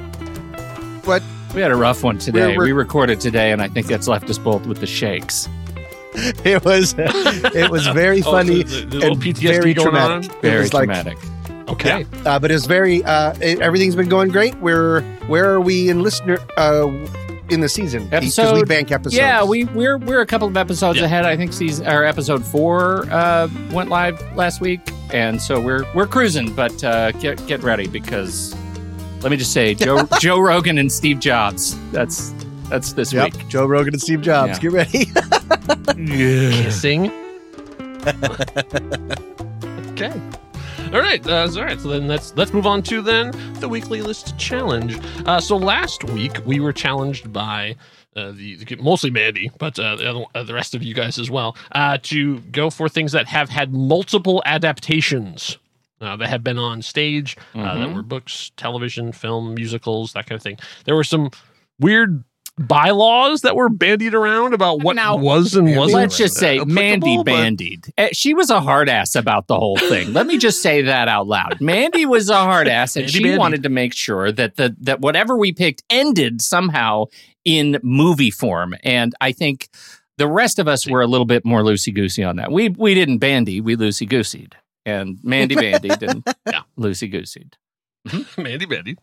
what 1.06 1.22
We 1.54 1.62
had 1.62 1.72
a 1.72 1.76
rough 1.76 2.02
one 2.04 2.18
today. 2.18 2.40
We're- 2.48 2.58
we're- 2.58 2.72
recorded 2.74 3.22
today, 3.22 3.52
and 3.52 3.62
I 3.62 3.68
think 3.68 3.86
that's 3.86 4.08
left 4.08 4.28
us 4.30 4.40
both 4.40 4.66
with 4.66 4.80
the 4.80 4.88
shakes. 4.88 5.48
It 6.44 6.64
was 6.66 6.96
it 6.98 7.70
was 7.70 7.86
very 7.88 8.24
Oh, 8.26 8.32
funny 8.32 8.64
the- 8.64 8.86
the- 8.86 9.00
the 9.00 9.06
and 9.08 9.22
PTSD 9.22 9.42
very 9.42 9.74
going 9.76 9.86
traumatic. 9.92 10.32
on? 10.32 10.38
It 10.38 10.42
Very 10.42 10.62
was 10.62 10.74
like- 10.74 10.86
traumatic. 10.86 11.18
Okay. 11.68 12.06
Uh, 12.26 12.40
but 12.40 12.52
it's 12.52 12.66
very 12.66 13.04
uh, 13.04 13.34
it- 13.42 13.60
everything's 13.60 13.96
been 13.96 14.10
going 14.10 14.30
great. 14.30 14.56
We're 14.56 15.02
where 15.28 15.52
are 15.54 15.60
we 15.62 15.90
in 15.90 16.04
listener 16.04 16.38
uh, 16.58 16.88
in 17.50 17.60
the 17.62 17.70
season? 17.70 18.04
Because 18.06 18.38
we 18.38 18.44
Episode- 18.44 18.68
bank 18.68 18.92
episodes. 18.92 19.16
Yeah, 19.16 19.44
we 19.44 19.66
we're 19.66 19.98
we're 19.98 20.22
a 20.22 20.26
couple 20.26 20.48
of 20.48 20.56
episodes 20.58 21.00
Yeah. 21.00 21.06
ahead. 21.06 21.26
I 21.26 21.36
think 21.36 21.54
season 21.54 21.88
our 21.88 22.04
episode 22.04 22.46
four 22.46 23.06
uh, 23.12 23.48
went 23.72 23.90
live 23.90 24.22
last 24.36 24.62
week, 24.62 24.80
and 25.12 25.42
so 25.42 25.60
we're 25.60 25.86
we're 25.96 26.08
cruising. 26.08 26.54
But 26.54 26.84
uh, 26.84 27.12
get 27.14 27.46
get 27.48 27.64
ready 27.64 27.88
because 27.88 28.56
let 29.22 29.32
me 29.32 29.38
just 29.38 29.52
say, 29.54 29.74
Joe 29.86 30.08
Joe 30.20 30.40
Rogan 30.40 30.78
and 30.78 30.92
Steve 30.92 31.20
Jobs. 31.20 31.76
That's 31.92 32.32
that's 32.70 32.94
this 32.94 33.12
Yep. 33.14 33.34
week. 33.34 33.48
Joe 33.48 33.66
Rogan 33.66 33.94
and 33.96 34.02
Steve 34.02 34.22
Jobs. 34.22 34.54
Yeah. 34.54 34.60
Get 34.60 34.72
ready. 34.72 35.06
Kissing. 36.64 37.12
okay. 39.92 40.14
All 40.96 41.02
right. 41.02 41.28
Uh, 41.28 41.46
so, 41.50 41.60
all 41.60 41.66
right. 41.66 41.78
So 41.78 41.90
then 41.90 42.08
let's 42.08 42.34
let's 42.38 42.54
move 42.54 42.66
on 42.66 42.82
to 42.84 43.02
then 43.02 43.32
the 43.60 43.68
weekly 43.68 44.02
list 44.02 44.38
challenge. 44.38 44.98
Uh, 45.26 45.42
so 45.42 45.58
last 45.58 46.06
week 46.06 46.38
we 46.46 46.62
were 46.62 46.72
challenged 46.72 47.34
by. 47.34 47.76
Uh, 48.16 48.32
the, 48.32 48.56
the 48.56 48.78
mostly 48.78 49.12
Mandy, 49.12 49.52
but 49.60 49.78
uh, 49.78 49.98
the, 49.98 50.10
other, 50.10 50.24
uh, 50.34 50.44
the 50.44 50.54
rest 50.54 50.74
of 50.74 50.82
you 50.82 50.94
guys 50.94 51.20
as 51.20 51.30
well, 51.30 51.58
uh, 51.74 51.98
to 52.04 52.40
go 52.40 52.70
for 52.70 52.88
things 52.88 53.12
that 53.12 53.28
have 53.28 53.50
had 53.50 53.74
multiple 53.74 54.42
adaptations 54.46 55.58
uh, 56.00 56.16
that 56.16 56.30
have 56.30 56.42
been 56.42 56.58
on 56.58 56.82
stage, 56.82 57.36
uh, 57.56 57.78
that 57.78 57.90
Mhm. 57.90 57.94
were 57.94 58.02
books, 58.04 58.54
television, 58.56 59.12
film, 59.12 59.54
musicals, 59.54 60.14
that 60.14 60.28
kind 60.28 60.38
of 60.40 60.44
thing. 60.44 60.58
There 60.86 60.96
were 60.96 61.04
some 61.04 61.30
weird 61.78 62.24
bylaws 62.58 63.42
that 63.42 63.56
were 63.56 63.70
bandied 63.70 64.14
around 64.14 64.54
about 64.54 64.82
what 64.84 64.96
Now, 64.96 65.18
was 65.18 65.56
and 65.56 65.76
wasn't. 65.76 65.94
Let's 66.02 66.18
just 66.18 66.36
say 66.38 66.60
Mandy 66.60 67.22
bandied. 67.24 67.94
Uh, 67.98 68.08
She 68.14 68.34
was 68.34 68.50
a 68.50 68.62
hard 68.62 68.88
ass 68.90 69.16
about 69.16 69.48
the 69.48 69.58
whole 69.58 69.78
thing. 69.78 70.14
Let 70.14 70.26
me 70.28 70.38
just 70.38 70.62
say 70.62 70.82
that 70.84 71.08
out 71.08 71.28
loud. 71.28 71.60
Mandy 71.62 72.06
was 72.06 72.30
a 72.30 72.38
hard 72.38 72.68
ass, 72.68 72.96
and 72.96 73.04
Mandy 73.04 73.12
she 73.18 73.24
bandied. 73.24 73.40
wanted 73.40 73.64
to 73.64 73.70
make 73.70 73.94
sure 73.94 74.32
that 74.32 74.56
the 74.56 74.76
that 74.82 75.02
whatever 75.02 75.36
we 75.38 75.52
picked 75.52 75.84
ended 75.90 76.42
somehow 76.42 77.06
in 77.44 77.78
movie 77.84 78.32
form. 78.32 78.76
And 78.84 79.14
I 79.20 79.32
think 79.34 79.68
the 80.18 80.28
rest 80.28 80.58
of 80.60 80.68
us 80.68 80.88
were 80.88 81.02
a 81.02 81.08
little 81.08 81.26
bit 81.26 81.44
more 81.46 81.62
loosey 81.62 81.94
goosey 81.94 82.24
on 82.24 82.38
that. 82.38 82.52
We 82.52 82.70
we 82.70 82.94
didn't 82.94 83.18
bandy, 83.18 83.60
we 83.60 83.76
loosey 83.76 84.08
gooseyed, 84.10 84.54
and 84.86 85.18
Mandy 85.24 85.56
bandied 85.56 86.02
and 86.02 86.24
Yeah. 86.48 86.62
loosey 86.80 87.12
gooseyed. 87.12 87.54
Mandy 88.38 88.66
Mandy. 88.66 88.98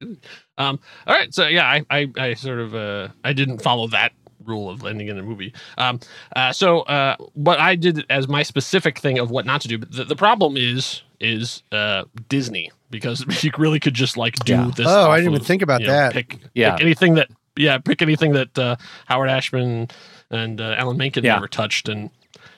Um, 0.00 0.78
all 1.06 1.14
right, 1.14 1.32
so 1.32 1.46
yeah, 1.46 1.64
I, 1.66 1.84
I, 1.90 2.08
I 2.16 2.34
sort 2.34 2.58
of 2.60 2.74
uh, 2.74 3.08
I 3.24 3.32
didn't 3.32 3.58
follow 3.62 3.88
that 3.88 4.12
rule 4.44 4.70
of 4.70 4.84
ending 4.84 5.08
in 5.08 5.18
a 5.18 5.22
movie. 5.22 5.52
Um, 5.76 6.00
uh, 6.34 6.52
so 6.52 6.80
uh, 6.82 7.16
what 7.34 7.58
I 7.60 7.74
did 7.76 8.04
as 8.10 8.28
my 8.28 8.42
specific 8.42 8.98
thing 8.98 9.18
of 9.18 9.30
what 9.30 9.46
not 9.46 9.60
to 9.62 9.68
do. 9.68 9.78
But 9.78 9.92
the, 9.92 10.04
the 10.04 10.16
problem 10.16 10.56
is 10.56 11.02
is 11.20 11.62
uh, 11.72 12.04
Disney 12.28 12.70
because 12.90 13.24
you 13.44 13.50
really 13.58 13.80
could 13.80 13.94
just 13.94 14.16
like 14.16 14.34
do 14.44 14.52
Yeah. 14.52 14.70
this. 14.76 14.86
Oh, 14.88 15.10
I 15.10 15.16
didn't 15.18 15.34
even 15.34 15.44
think 15.44 15.62
about 15.62 15.80
you 15.80 15.88
know, 15.88 15.92
that. 15.92 16.12
Pick, 16.12 16.38
Yeah. 16.54 16.72
pick 16.72 16.80
anything 16.82 17.14
that 17.14 17.28
yeah, 17.56 17.78
pick 17.78 18.02
anything 18.02 18.32
that 18.32 18.56
uh, 18.58 18.76
Howard 19.06 19.30
Ashman 19.30 19.88
and 20.30 20.60
uh, 20.60 20.76
Alan 20.78 20.96
Menken 20.96 21.24
Yeah. 21.24 21.34
never 21.34 21.48
touched, 21.48 21.88
and 21.88 22.10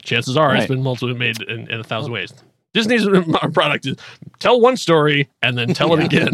chances 0.02 0.36
are 0.36 0.54
it's 0.54 0.66
been 0.66 0.82
multiple 0.82 1.14
made 1.14 1.40
in, 1.42 1.70
in 1.70 1.80
a 1.80 1.84
thousand 1.84 2.12
ways. 2.12 2.32
Disney's 2.72 3.06
product 3.52 3.86
is 3.86 3.96
tell 4.38 4.60
one 4.60 4.76
story 4.76 5.28
and 5.42 5.58
then 5.58 5.74
tell 5.74 5.92
it 5.94 6.04
again. 6.04 6.30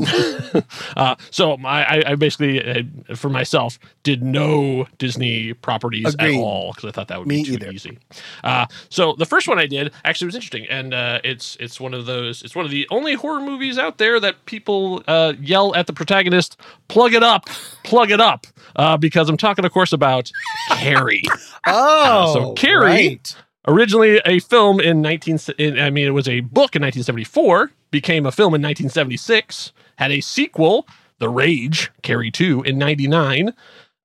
uh, 0.96 1.16
so 1.30 1.56
my, 1.56 1.84
I, 1.84 2.12
I 2.12 2.14
basically, 2.14 2.62
uh, 2.64 3.14
for 3.14 3.28
myself, 3.30 3.78
did 4.02 4.22
no 4.22 4.86
Disney 4.98 5.54
properties 5.54 6.14
Agreed. 6.14 6.36
at 6.36 6.40
all 6.40 6.72
because 6.72 6.88
I 6.88 6.92
thought 6.92 7.08
that 7.08 7.18
would 7.18 7.26
Me 7.28 7.42
be 7.42 7.44
too 7.44 7.52
either. 7.54 7.70
easy. 7.72 7.98
Uh, 8.44 8.66
so 8.88 9.14
the 9.14 9.26
first 9.26 9.48
one 9.48 9.58
I 9.58 9.66
did 9.66 9.92
actually 10.04 10.26
was 10.26 10.34
interesting, 10.34 10.66
and 10.68 10.92
uh, 10.94 11.20
it's 11.24 11.56
it's 11.58 11.80
one 11.80 11.94
of 11.94 12.06
those. 12.06 12.42
It's 12.42 12.54
one 12.54 12.64
of 12.64 12.70
the 12.70 12.86
only 12.90 13.14
horror 13.14 13.40
movies 13.40 13.78
out 13.78 13.98
there 13.98 14.20
that 14.20 14.44
people 14.46 15.02
uh, 15.08 15.32
yell 15.40 15.74
at 15.74 15.86
the 15.86 15.92
protagonist, 15.92 16.58
"Plug 16.88 17.14
it 17.14 17.22
up, 17.22 17.46
plug 17.82 18.10
it 18.10 18.20
up," 18.20 18.46
uh, 18.76 18.96
because 18.96 19.28
I'm 19.28 19.36
talking, 19.36 19.64
of 19.64 19.72
course, 19.72 19.92
about 19.92 20.30
Carrie. 20.72 21.22
Oh, 21.68 22.32
so 22.32 22.52
Carrie, 22.52 22.84
right. 22.86 23.36
Originally 23.66 24.20
a 24.24 24.38
film 24.40 24.80
in 24.80 25.02
19 25.02 25.38
in, 25.58 25.78
I 25.78 25.90
mean 25.90 26.06
it 26.06 26.10
was 26.10 26.28
a 26.28 26.40
book 26.40 26.76
in 26.76 26.82
1974, 26.82 27.70
became 27.90 28.26
a 28.26 28.32
film 28.32 28.54
in 28.54 28.62
1976, 28.62 29.72
had 29.96 30.10
a 30.10 30.20
sequel, 30.20 30.86
The 31.18 31.28
Rage, 31.28 31.90
Carrie 32.02 32.30
2 32.30 32.62
in 32.62 32.78
99. 32.78 33.54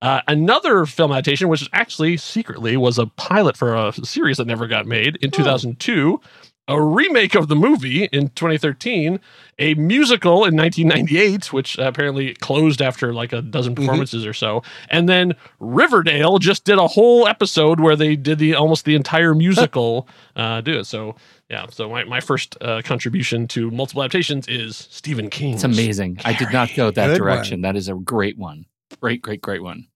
Uh, 0.02 0.22
another 0.28 0.88
film 0.88 1.12
adaptation, 1.12 1.48
which 1.48 1.70
actually 1.74 2.18
secretly 2.18 2.76
was 2.76 2.98
a 2.98 3.06
pilot 3.06 3.56
for 3.56 3.76
a 3.76 3.94
series 4.04 4.38
that 4.38 4.48
never 4.48 4.66
got 4.66 4.88
made 4.88 5.18
in 5.18 5.30
2002, 5.30 6.20
a 6.68 6.82
remake 6.82 7.36
of 7.36 7.48
the 7.48 7.56
movie 7.56 8.06
in 8.06 8.30
2013, 8.30 9.20
a 9.60 9.74
musical 9.74 10.46
in 10.46 10.56
1998, 10.56 11.52
which 11.52 11.78
apparently 11.78 12.34
closed 12.36 12.82
after 12.82 13.14
like 13.14 13.34
a 13.34 13.42
dozen 13.42 13.76
performances 13.76 14.26
or 14.26 14.34
so, 14.34 14.64
and 14.90 15.10
then 15.10 15.34
Riverdale 15.60 16.38
just 16.38 16.64
did 16.64 16.78
a 16.78 16.88
whole 16.88 17.28
episode 17.28 17.80
where 17.80 17.96
they 17.96 18.16
did 18.16 18.40
the 18.40 18.56
almost 18.56 18.86
the 18.86 18.96
entire 18.96 19.34
musical 19.34 20.08
uh, 20.36 20.62
do 20.62 20.80
it. 20.80 20.86
So 20.86 21.16
yeah, 21.50 21.66
so 21.70 21.90
my, 21.90 22.06
my 22.06 22.22
first 22.22 22.56
uh, 22.62 22.82
contribution 22.84 23.48
to 23.50 23.70
multiple 23.72 24.04
adaptations 24.04 24.48
is 24.48 24.88
Stephen 24.90 25.30
King. 25.30 25.56
It's 25.56 25.64
amazing. 25.64 26.20
I 26.24 26.34
did 26.34 26.54
not 26.54 26.74
go 26.76 26.92
that 26.92 27.08
Good 27.08 27.18
direction. 27.18 27.62
That 27.62 27.76
is 27.76 27.90
a 27.90 27.96
great 27.96 28.38
one. 28.38 28.66
Great, 29.02 29.22
great, 29.22 29.42
great 29.42 29.62
one. 29.62 29.88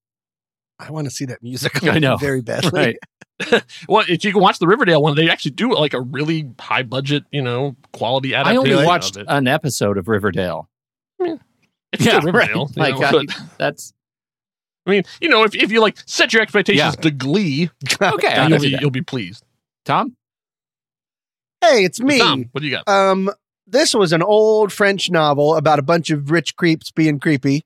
I 0.80 0.92
want 0.92 1.06
to 1.06 1.12
see 1.12 1.26
that 1.26 1.42
musical. 1.44 1.90
I 1.90 2.00
know. 2.00 2.18
very 2.20 2.42
badly. 2.42 2.72
Right. 2.72 2.98
Well, 3.90 4.06
if 4.08 4.24
you 4.24 4.32
can 4.32 4.40
watch 4.42 4.60
the 4.60 4.68
Riverdale 4.68 5.02
one, 5.02 5.16
they 5.18 5.30
actually 5.30 5.52
do 5.52 5.74
like 5.76 5.94
a 5.94 6.00
really 6.00 6.50
high 6.58 6.84
budget, 6.84 7.26
you 7.32 7.42
know, 7.42 7.76
quality 7.92 8.34
I 8.34 8.40
adaptation. 8.40 8.60
only 8.60 8.72
of 8.82 8.86
watched 8.86 9.18
it. 9.18 9.26
an 9.28 9.46
episode 9.48 9.98
of 9.98 10.08
Riverdale. 10.08 10.70
It's 11.20 11.40
Yeah, 12.00 12.20
still 12.20 12.22
Riverdale. 12.32 12.66
right. 12.68 12.78
Like, 12.78 13.00
know, 13.00 13.06
I- 13.08 13.12
but- 13.26 13.36
that's 13.58 13.94
I 14.88 14.92
mean, 14.92 15.04
you 15.20 15.28
know, 15.28 15.44
if, 15.44 15.54
if 15.54 15.70
you 15.70 15.82
like 15.82 15.98
set 16.06 16.32
your 16.32 16.42
expectations 16.42 16.80
Yeah. 16.96 17.02
to 17.02 17.12
Glee, 17.12 17.70
okay. 18.02 18.28
I 18.28 18.48
then 18.48 18.52
can 18.52 18.52
you'll 18.52 18.60
be 18.62 18.78
you'll 18.82 18.90
be 18.92 19.02
pleased. 19.02 19.44
Tom, 19.84 20.16
Hey, 21.62 21.84
it's 21.84 22.00
me. 22.00 22.20
Tom, 22.20 22.46
what 22.52 22.62
do 22.62 22.68
you 22.68 22.78
got? 22.78 22.88
Um, 22.88 23.30
this 23.68 23.94
was 23.94 24.14
an 24.14 24.22
old 24.22 24.72
French 24.72 25.10
novel 25.10 25.56
about 25.56 25.80
a 25.80 25.82
bunch 25.82 26.10
of 26.12 26.30
rich 26.32 26.56
creeps 26.56 26.92
being 26.92 27.20
creepy. 27.20 27.66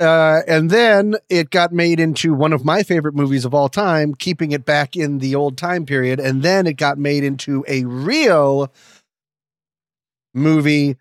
Uh, 0.00 0.40
and 0.48 0.70
then 0.70 1.14
it 1.28 1.50
got 1.50 1.72
made 1.72 2.00
into 2.00 2.34
one 2.34 2.52
of 2.52 2.64
my 2.64 2.82
favorite 2.82 3.14
movies 3.14 3.44
of 3.44 3.54
all 3.54 3.68
time, 3.68 4.14
keeping 4.14 4.50
it 4.52 4.64
back 4.64 4.96
in 4.96 5.18
the 5.18 5.34
old 5.34 5.56
time 5.56 5.86
period. 5.86 6.18
And 6.18 6.42
then 6.42 6.66
it 6.66 6.74
got 6.74 6.98
made 6.98 7.22
into 7.22 7.64
a 7.68 7.84
real 7.84 8.72
movie, 10.34 10.96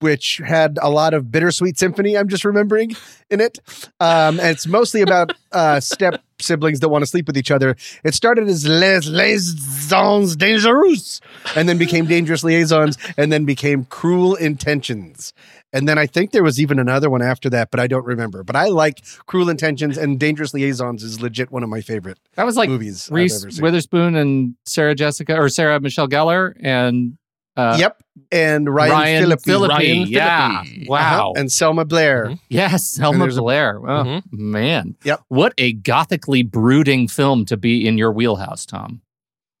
which 0.00 0.42
had 0.44 0.78
a 0.82 0.90
lot 0.90 1.14
of 1.14 1.32
bittersweet 1.32 1.78
symphony, 1.78 2.18
I'm 2.18 2.28
just 2.28 2.44
remembering 2.44 2.94
in 3.30 3.40
it. 3.40 3.58
Um, 3.98 4.38
and 4.38 4.48
it's 4.50 4.66
mostly 4.66 5.00
about 5.00 5.32
uh, 5.50 5.80
step 5.80 6.22
siblings 6.40 6.80
that 6.80 6.90
want 6.90 7.02
to 7.02 7.06
sleep 7.06 7.26
with 7.26 7.38
each 7.38 7.50
other. 7.50 7.74
It 8.04 8.12
started 8.12 8.48
as 8.48 8.66
Les 8.68 9.06
Liaisons 9.06 10.36
Dangereuses 10.36 11.20
and 11.56 11.66
then 11.68 11.78
became 11.78 12.04
Dangerous 12.04 12.44
Liaisons 12.44 12.98
and 13.16 13.32
then 13.32 13.46
became 13.46 13.86
Cruel 13.86 14.34
Intentions. 14.34 15.32
And 15.74 15.86
then 15.88 15.98
I 15.98 16.06
think 16.06 16.30
there 16.30 16.42
was 16.44 16.58
even 16.60 16.78
another 16.78 17.10
one 17.10 17.20
after 17.20 17.50
that, 17.50 17.70
but 17.70 17.80
I 17.80 17.86
don't 17.86 18.06
remember. 18.06 18.42
But 18.44 18.56
I 18.56 18.68
like 18.68 19.04
Cruel 19.26 19.50
Intentions 19.50 19.98
and 19.98 20.18
Dangerous 20.18 20.54
Liaisons 20.54 21.02
is 21.02 21.20
legit 21.20 21.50
one 21.50 21.62
of 21.62 21.68
my 21.68 21.82
favorite 21.82 22.18
that 22.36 22.46
was 22.46 22.56
like 22.56 22.70
movies 22.70 23.08
I've 23.10 23.14
Reese 23.16 23.42
ever 23.42 23.50
seen. 23.50 23.62
Witherspoon 23.62 24.14
and 24.16 24.54
Sarah 24.64 24.94
Jessica 24.94 25.36
or 25.36 25.48
Sarah 25.50 25.80
Michelle 25.80 26.08
Gellar 26.08 26.54
and 26.62 27.18
uh, 27.56 27.76
yep. 27.78 28.00
And 28.32 28.68
Ryan, 28.72 28.90
Ryan 28.92 29.22
Phillippe. 29.22 29.40
Phillippe. 29.42 29.70
Ryan 29.70 30.06
yeah. 30.08 30.62
Phillippe. 30.62 30.88
Wow. 30.88 31.30
Uh-huh. 31.30 31.40
And 31.40 31.52
Selma 31.52 31.84
Blair. 31.84 32.36
yes, 32.48 32.84
Selma 32.88 33.18
there's 33.20 33.36
a- 33.36 33.42
Blair. 33.42 33.78
Oh, 33.78 34.04
Mhm. 34.04 34.22
man. 34.32 34.96
Yep. 35.04 35.20
What 35.28 35.54
a 35.58 35.72
gothically 35.74 36.42
brooding 36.42 37.06
film 37.08 37.44
to 37.46 37.56
be 37.56 37.86
in 37.86 37.96
your 37.98 38.10
wheelhouse, 38.12 38.66
Tom. 38.66 39.02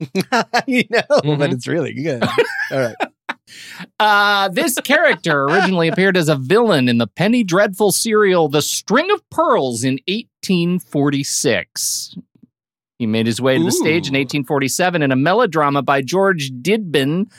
you 0.66 0.82
know, 0.90 1.02
but 1.08 1.24
Mhm. 1.24 1.52
it's 1.52 1.66
really 1.68 1.92
good. 1.94 2.22
All 2.72 2.78
right. 2.78 2.96
Uh, 3.98 4.48
this 4.48 4.74
character 4.76 5.44
originally 5.44 5.88
appeared 5.88 6.16
as 6.16 6.28
a 6.28 6.36
villain 6.36 6.88
in 6.88 6.98
the 6.98 7.06
Penny 7.06 7.44
Dreadful 7.44 7.92
serial 7.92 8.48
The 8.48 8.62
String 8.62 9.10
of 9.10 9.28
Pearls 9.30 9.84
in 9.84 9.94
1846. 10.08 12.16
He 12.98 13.06
made 13.06 13.26
his 13.26 13.40
way 13.40 13.58
to 13.58 13.64
the 13.64 13.72
stage 13.72 14.08
in 14.08 14.14
1847 14.14 15.02
in 15.02 15.10
a 15.10 15.16
melodrama 15.16 15.82
by 15.82 16.00
George 16.00 16.52
Dibdin, 16.52 17.30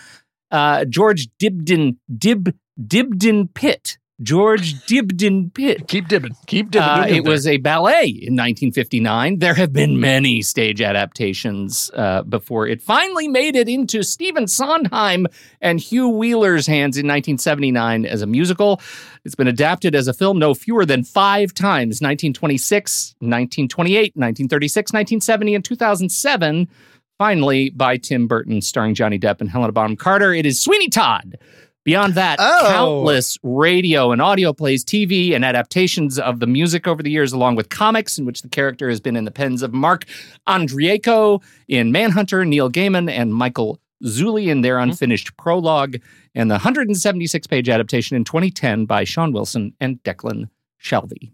uh, 0.51 0.85
George 0.85 1.29
Dibdin, 1.39 1.97
Dib, 2.17 2.53
Dibdin 2.79 3.53
Pitt. 3.53 3.97
George 4.21 4.75
Dibdin 4.85 5.53
Pitt. 5.53 5.89
Keep 5.89 6.07
dibbing. 6.07 6.35
Keep 6.47 6.71
dibbing. 6.71 7.03
Uh, 7.03 7.07
it 7.07 7.25
was 7.25 7.45
a 7.45 7.57
ballet 7.57 8.05
in 8.05 8.33
1959. 8.33 9.39
There 9.39 9.53
have 9.53 9.73
been 9.73 9.99
many 9.99 10.41
stage 10.41 10.81
adaptations 10.81 11.91
uh, 11.93 12.21
before 12.23 12.65
it 12.65 12.81
finally 12.81 13.27
made 13.27 13.57
it 13.57 13.67
into 13.67 14.03
Stephen 14.03 14.47
Sondheim 14.47 15.27
and 15.59 15.81
Hugh 15.81 16.07
Wheeler's 16.07 16.65
hands 16.65 16.95
in 16.95 17.05
1979 17.05 18.05
as 18.05 18.21
a 18.21 18.27
musical. 18.27 18.79
It's 19.25 19.35
been 19.35 19.49
adapted 19.49 19.95
as 19.95 20.07
a 20.07 20.13
film 20.13 20.39
no 20.39 20.53
fewer 20.53 20.85
than 20.85 21.03
five 21.03 21.53
times 21.53 21.99
1926, 21.99 23.15
1928, 23.19 24.15
1936, 24.15 24.93
1970, 24.93 25.55
and 25.55 25.65
2007. 25.65 26.69
Finally, 27.17 27.69
by 27.71 27.97
Tim 27.97 28.27
Burton, 28.27 28.61
starring 28.61 28.93
Johnny 28.93 29.17
Depp 29.17 29.39
and 29.39 29.49
Helena 29.49 29.71
Bonham 29.71 29.95
Carter. 29.95 30.33
It 30.33 30.45
is 30.45 30.61
Sweeney 30.61 30.89
Todd. 30.89 31.37
Beyond 31.85 32.15
that, 32.15 32.39
Oh. 32.41 32.65
countless 32.67 33.37
radio 33.43 34.11
and 34.11 34.19
audio 34.19 34.53
plays, 34.53 34.83
TV, 34.83 35.35
and 35.35 35.45
adaptations 35.45 36.17
of 36.17 36.39
the 36.39 36.47
music 36.47 36.87
over 36.87 37.03
the 37.03 37.11
years, 37.11 37.31
along 37.31 37.55
with 37.55 37.69
comics 37.69 38.17
in 38.17 38.25
which 38.25 38.41
the 38.41 38.49
character 38.49 38.89
has 38.89 38.99
been 38.99 39.15
in 39.15 39.23
the 39.23 39.31
pens 39.31 39.61
of 39.61 39.71
Marc 39.71 40.05
Andreyko 40.47 41.43
in 41.67 41.91
Manhunter, 41.91 42.43
Neil 42.43 42.71
Gaiman, 42.71 43.07
and 43.07 43.35
Michael 43.35 43.79
Zulli 44.03 44.47
in 44.47 44.61
their 44.61 44.77
hmm. 44.77 44.89
unfinished 44.89 45.37
prologue, 45.37 45.97
and 46.33 46.49
the 46.49 46.55
176 46.55 47.45
page 47.45 47.69
adaptation 47.69 48.17
in 48.17 48.23
2010 48.23 48.85
by 48.85 49.03
Sean 49.03 49.31
Wilson 49.31 49.73
and 49.79 50.01
Declan 50.01 50.49
Shalvey. 50.83 51.31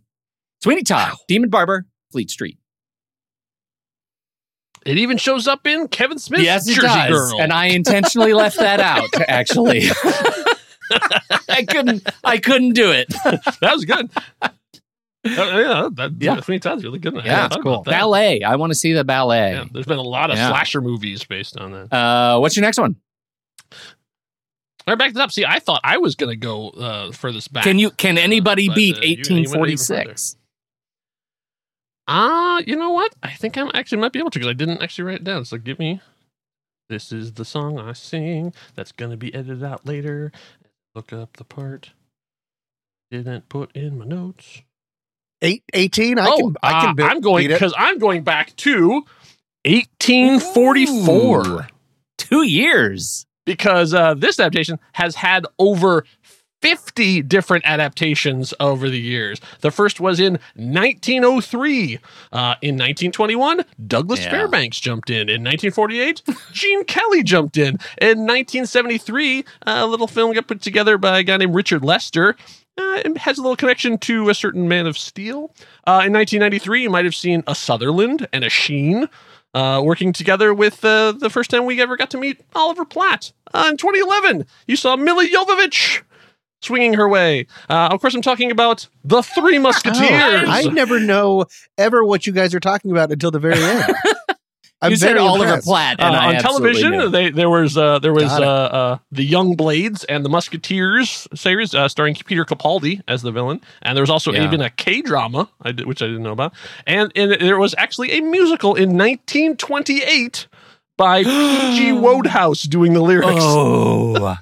Sweeney 0.61 0.83
Todd, 0.83 1.13
Demon 1.29 1.49
Barber, 1.49 1.85
Fleet 2.11 2.29
Street. 2.29 2.57
It 4.85 4.97
even 4.97 5.17
shows 5.17 5.47
up 5.47 5.67
in 5.67 5.87
Kevin 5.89 6.17
Smith's 6.17 6.43
yes, 6.43 6.65
Jersey 6.65 6.81
does. 6.81 7.09
Girl. 7.31 7.41
And 7.41 7.53
I 7.53 7.67
intentionally 7.67 8.33
left 8.33 8.57
that 8.57 8.79
out, 8.79 9.09
actually. 9.27 9.83
I 11.49 11.63
couldn't 11.67 12.07
I 12.23 12.37
couldn't 12.37 12.73
do 12.73 12.91
it. 12.91 13.07
that 13.61 13.73
was 13.73 13.85
good. 13.85 14.09
Uh, 14.41 14.49
yeah, 15.23 15.87
that, 15.93 16.13
Yeah. 16.19 16.57
Todd's 16.57 16.83
really 16.83 16.97
good. 16.99 17.15
I 17.17 17.25
Yeah, 17.25 17.47
thought 17.47 17.61
cool. 17.61 17.83
that. 17.83 17.91
Ballet. 17.91 18.41
I 18.41 18.55
want 18.55 18.71
to 18.71 18.75
see 18.75 18.91
the 18.91 19.03
ballet. 19.03 19.53
Yeah, 19.53 19.65
there's 19.71 19.85
been 19.85 19.99
a 19.99 20.03
lot 20.03 20.31
of 20.31 20.37
Yeah. 20.37 20.49
slasher 20.49 20.81
movies 20.81 21.23
based 21.23 21.57
on 21.57 21.71
that. 21.71 21.93
Uh, 21.95 22.39
what's 22.39 22.55
your 22.55 22.63
next 22.63 22.79
one? 22.79 22.95
All 23.71 24.93
right, 24.93 24.97
back 24.97 25.13
this 25.13 25.21
up. 25.21 25.31
See, 25.31 25.45
I 25.45 25.59
thought 25.59 25.79
I 25.83 25.97
was 25.97 26.15
going 26.15 26.31
to 26.31 26.35
go 26.35 26.69
uh, 26.69 27.11
furthest 27.11 27.53
back. 27.53 27.63
Can 27.63 27.77
you 27.77 27.91
can 27.91 28.17
anybody 28.17 28.67
but, 28.67 28.75
beat 28.75 28.97
uh, 28.97 29.01
you 29.01 29.17
1846? 29.17 30.37
Ah, 32.07 32.61
you 32.65 32.75
know 32.75 32.91
what? 32.91 33.13
I 33.23 33.31
think 33.31 33.57
I 33.57 33.61
am 33.61 33.71
actually 33.73 33.99
might 33.99 34.11
be 34.11 34.19
able 34.19 34.31
to 34.31 34.39
because 34.39 34.49
I 34.49 34.53
didn't 34.53 34.81
actually 34.81 35.05
write 35.05 35.17
it 35.17 35.23
down. 35.23 35.45
So 35.45 35.57
give 35.57 35.79
me. 35.79 36.01
This 36.89 37.11
is 37.11 37.33
the 37.33 37.45
song 37.45 37.79
I 37.79 37.93
sing. 37.93 38.53
That's 38.75 38.91
going 38.91 39.11
to 39.11 39.17
be 39.17 39.33
edited 39.33 39.63
out 39.63 39.85
later. 39.85 40.31
Look 40.93 41.13
up 41.13 41.37
the 41.37 41.45
part. 41.45 41.91
Didn't 43.11 43.47
put 43.49 43.75
in 43.75 43.97
my 43.97 44.05
notes. 44.05 44.61
Eight, 45.41 45.63
18? 45.73 46.19
I 46.19 46.27
oh, 46.27 46.37
can, 46.37 46.55
I 46.61 46.81
can 46.81 46.89
uh, 46.89 46.93
be- 46.93 47.03
I'm 47.03 47.21
going 47.21 47.47
beat 47.47 47.53
because 47.53 47.73
I'm 47.77 47.97
going 47.97 48.23
back 48.23 48.55
to 48.57 49.05
1844 49.65 51.47
Ooh. 51.47 51.61
Two 52.17 52.43
years. 52.43 53.25
because 53.45 53.93
uh, 53.93 54.13
this 54.13 54.39
adaptation 54.39 54.79
has 54.93 55.15
had 55.15 55.45
over 55.59 56.05
50 56.61 57.21
different 57.23 57.65
adaptations 57.65 58.53
over 58.59 58.89
the 58.89 58.99
years. 58.99 59.39
The 59.61 59.71
first 59.71 59.99
was 59.99 60.19
in 60.19 60.39
1903. 60.55 61.99
Uh, 62.31 62.55
in 62.61 62.75
1921, 62.75 63.63
Douglas 63.87 64.23
Yeah. 64.23 64.31
Fairbanks 64.31 64.79
jumped 64.79 65.09
in. 65.09 65.29
In 65.29 65.43
1948, 65.43 66.21
Gene 66.53 66.83
Kelly 66.85 67.23
jumped 67.23 67.57
in. 67.57 67.77
In 68.01 68.19
1973, 68.25 69.43
a 69.63 69.85
little 69.87 70.07
film 70.07 70.33
got 70.33 70.47
put 70.47 70.61
together 70.61 70.97
by 70.97 71.19
a 71.19 71.23
guy 71.23 71.37
named 71.37 71.55
Richard 71.55 71.83
Lester. 71.83 72.35
Uh, 72.77 73.01
it 73.03 73.17
has 73.17 73.37
a 73.37 73.41
little 73.41 73.55
connection 73.57 73.97
to 73.97 74.29
a 74.29 74.33
certain 74.33 74.67
Man 74.67 74.87
of 74.87 74.97
Steel. 74.97 75.53
Uh, 75.85 76.03
in 76.05 76.13
1993, 76.13 76.83
you 76.83 76.89
might 76.89 77.05
have 77.05 77.15
seen 77.15 77.43
a 77.47 77.53
Sutherland 77.55 78.27
and 78.31 78.43
a 78.43 78.49
Sheen 78.49 79.09
uh, 79.53 79.81
working 79.83 80.13
together 80.13 80.53
with 80.53 80.83
uh, 80.85 81.11
the 81.11 81.29
first 81.29 81.49
time 81.49 81.65
we 81.65 81.81
ever 81.81 81.97
got 81.97 82.09
to 82.11 82.17
meet 82.17 82.39
Oliver 82.55 82.85
Platt. 82.85 83.33
Uh, 83.53 83.67
in 83.69 83.77
2011, 83.77 84.45
you 84.67 84.77
saw 84.77 84.95
Milla 84.95 85.25
Jovovich 85.25 86.01
swinging 86.61 86.93
her 86.93 87.07
way. 87.09 87.47
Uh, 87.69 87.89
of 87.91 87.99
course, 88.01 88.13
I'm 88.15 88.21
talking 88.21 88.51
about 88.51 88.87
the 89.03 89.21
Three 89.21 89.59
Musketeers. 89.59 89.99
Oh, 90.01 90.45
I 90.47 90.63
never 90.71 90.99
know 90.99 91.45
ever 91.77 92.03
what 92.05 92.25
you 92.25 92.33
guys 92.33 92.53
are 92.55 92.59
talking 92.59 92.91
about 92.91 93.11
until 93.11 93.31
the 93.31 93.39
very 93.39 93.61
end. 93.61 93.83
I'm 94.83 94.89
You 94.89 94.97
said 94.97 95.09
very 95.09 95.19
Oliver 95.19 95.43
impressed. 95.43 95.67
Platt, 95.67 95.99
Uh, 95.99 96.05
I 96.05 96.35
on 96.37 96.41
television, 96.41 96.89
knew. 96.91 97.09
they, 97.09 97.29
there 97.29 97.51
was 97.51 97.77
uh, 97.77 97.99
there 97.99 98.13
was 98.13 98.31
uh, 98.31 98.41
uh, 98.41 98.97
the 99.11 99.23
Young 99.23 99.55
Blades 99.55 100.03
and 100.05 100.25
the 100.25 100.29
Musketeers 100.29 101.27
series, 101.35 101.75
uh, 101.75 101.87
starring 101.87 102.15
Peter 102.15 102.43
Capaldi 102.45 102.99
as 103.07 103.21
the 103.21 103.31
villain, 103.31 103.61
and 103.83 103.95
there 103.95 104.01
was 104.01 104.09
also 104.09 104.31
Yeah. 104.33 104.43
even 104.43 104.59
a 104.59 104.71
K 104.71 105.03
drama, 105.03 105.47
which 105.85 106.01
I 106.01 106.07
didn't 106.07 106.23
know 106.23 106.31
about, 106.31 106.53
and 106.87 107.11
and 107.15 107.31
there 107.39 107.59
was 107.59 107.75
actually 107.77 108.11
a 108.13 108.21
musical 108.21 108.73
in 108.73 108.97
1928 108.97 110.47
by 110.97 111.23
P.G. 111.23 111.91
Wodehouse 111.99 112.63
doing 112.63 112.93
the 112.93 113.01
lyrics. 113.01 113.29
Oh, 113.37 114.35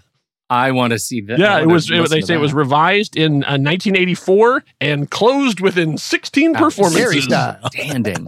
I 0.50 0.72
want 0.72 0.92
to 0.94 1.00
see 1.00 1.22
that. 1.22 1.38
Yeah, 1.38 1.60
it 1.60 1.68
was. 1.68 1.90
It, 1.92 2.10
they 2.10 2.20
to 2.22 2.26
say 2.26 2.34
it 2.34 2.40
was 2.40 2.54
revised 2.54 3.16
in 3.16 3.44
uh, 3.44 3.58
1984 3.60 4.64
and 4.82 5.10
closed 5.10 5.62
within 5.62 5.98
16 5.98 6.56
performances. 6.56 7.00
Harry 7.00 7.22
style. 7.22 7.60
outstanding. 7.64 8.28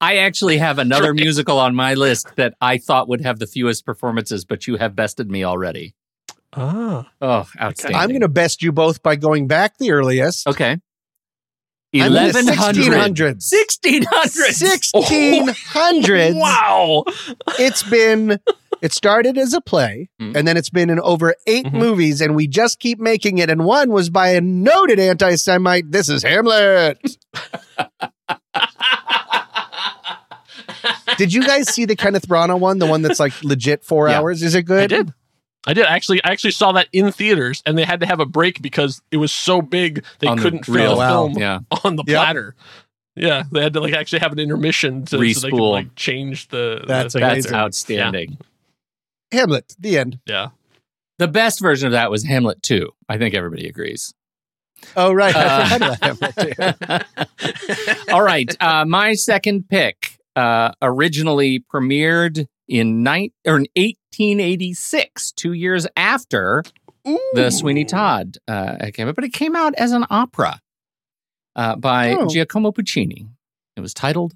I 0.00 0.18
actually 0.18 0.58
have 0.58 0.78
another 0.78 1.12
musical 1.12 1.58
on 1.58 1.74
my 1.74 1.94
list 1.94 2.34
that 2.36 2.54
I 2.60 2.78
thought 2.78 3.08
would 3.08 3.20
have 3.22 3.38
the 3.40 3.46
fewest 3.46 3.84
performances, 3.84 4.44
but 4.44 4.66
you 4.66 4.76
have 4.76 4.94
bested 4.94 5.30
me 5.30 5.44
already. 5.44 5.94
Ah, 6.54 7.10
Oh, 7.20 7.46
outstanding. 7.60 7.96
I'm 8.00 8.08
going 8.08 8.20
to 8.22 8.28
best 8.28 8.62
you 8.62 8.70
both 8.72 9.02
by 9.02 9.16
going 9.16 9.48
back 9.48 9.76
the 9.78 9.90
earliest. 9.90 10.46
Okay. 10.46 10.78
I'm 11.94 12.12
1100. 12.12 13.38
1600s. 13.40 14.04
1600. 14.94 15.54
1600s. 15.74 16.34
wow! 16.38 17.04
It's 17.58 17.82
been, 17.82 18.38
it 18.80 18.92
started 18.92 19.36
as 19.38 19.52
a 19.54 19.60
play, 19.60 20.08
Mhm. 20.20 20.36
and 20.36 20.46
then 20.48 20.56
it's 20.56 20.70
been 20.70 20.90
in 20.90 21.00
over 21.00 21.34
8 21.46 21.66
Mhm. 21.66 21.72
movies, 21.72 22.20
and 22.20 22.34
we 22.36 22.46
just 22.46 22.78
keep 22.80 22.98
making 22.98 23.38
it. 23.38 23.50
And 23.50 23.64
one 23.64 23.90
was 23.90 24.10
by 24.10 24.28
a 24.30 24.40
noted 24.40 24.98
anti 25.00 25.34
Semite. 25.36 25.90
This 25.90 26.08
is 26.08 26.22
Hamlet. 26.22 26.98
Did 31.16 31.32
you 31.32 31.44
guys 31.44 31.72
see 31.74 31.84
the 31.84 31.96
Kenneth 31.96 32.28
Branagh 32.28 32.60
one? 32.60 32.78
The 32.78 32.86
one 32.86 33.02
that's 33.02 33.18
like 33.20 33.32
legit 33.42 33.84
four 33.84 34.08
Yeah. 34.08 34.18
hours? 34.18 34.42
Is 34.42 34.54
it 34.54 34.62
good? 34.62 34.84
I 34.84 34.86
did. 34.86 35.12
I 35.66 35.74
did 35.74 35.86
actually. 35.86 36.22
I 36.24 36.30
actually 36.30 36.52
saw 36.52 36.72
that 36.72 36.88
in 36.92 37.10
theaters, 37.10 37.62
and 37.66 37.76
they 37.76 37.84
had 37.84 38.00
to 38.00 38.06
have 38.06 38.20
a 38.20 38.26
break 38.26 38.62
because 38.62 39.02
it 39.10 39.16
was 39.16 39.32
so 39.32 39.60
big 39.60 40.04
they 40.20 40.28
On 40.28 40.38
couldn't 40.38 40.64
fit 40.66 40.74
reel. 40.74 40.90
the 40.92 40.96
Wow. 40.98 41.08
film 41.08 41.38
Yeah. 41.38 41.58
on 41.84 41.96
the 41.96 42.04
Yep. 42.06 42.16
platter. 42.16 42.54
Yeah, 43.16 43.42
they 43.50 43.62
had 43.62 43.72
to 43.72 43.80
like 43.80 43.94
actually 43.94 44.20
have 44.20 44.32
an 44.32 44.38
intermission 44.38 45.04
to, 45.06 45.16
so 45.16 45.18
they 45.18 45.50
could 45.50 45.60
like 45.60 45.94
change 45.96 46.48
the. 46.48 46.84
That's 46.86 47.14
the 47.14 47.20
That's 47.20 47.46
thing. 47.46 47.54
outstanding. 47.54 48.38
Hamlet, 49.32 49.74
the 49.78 49.98
end. 49.98 50.18
Yeah. 50.26 50.48
The 51.18 51.28
best 51.28 51.60
version 51.60 51.86
of 51.86 51.92
that 51.92 52.10
was 52.10 52.24
Hamlet 52.24 52.62
2. 52.62 52.88
I 53.08 53.18
think 53.18 53.34
everybody 53.34 53.66
agrees. 53.68 54.14
Oh, 54.96 55.12
right. 55.12 55.34
I 55.34 55.44
Uh, 55.44 55.68
forgot 55.68 56.00
about 56.16 56.34
Hamlet. 56.34 57.06
too. 58.06 58.12
All 58.12 58.22
right. 58.22 58.54
Uh, 58.60 58.84
my 58.84 59.14
second 59.14 59.68
pick 59.68 60.18
uh, 60.36 60.70
originally 60.80 61.58
premiered 61.72 62.46
in, 62.68 63.02
nine, 63.02 63.30
or 63.44 63.56
in 63.56 63.66
1886, 63.74 65.32
two 65.32 65.52
years 65.52 65.86
after 65.96 66.62
the 67.32 67.50
Sweeney 67.50 67.84
Todd 67.84 68.36
uh, 68.46 68.76
came 68.92 69.08
out, 69.08 69.14
but 69.14 69.24
it 69.24 69.32
came 69.32 69.56
out 69.56 69.74
as 69.76 69.92
an 69.92 70.04
opera 70.10 70.60
uh, 71.56 71.74
by 71.76 72.12
Oh. 72.14 72.28
Giacomo 72.28 72.70
Puccini. 72.70 73.26
It 73.76 73.80
was 73.80 73.94
titled 73.94 74.34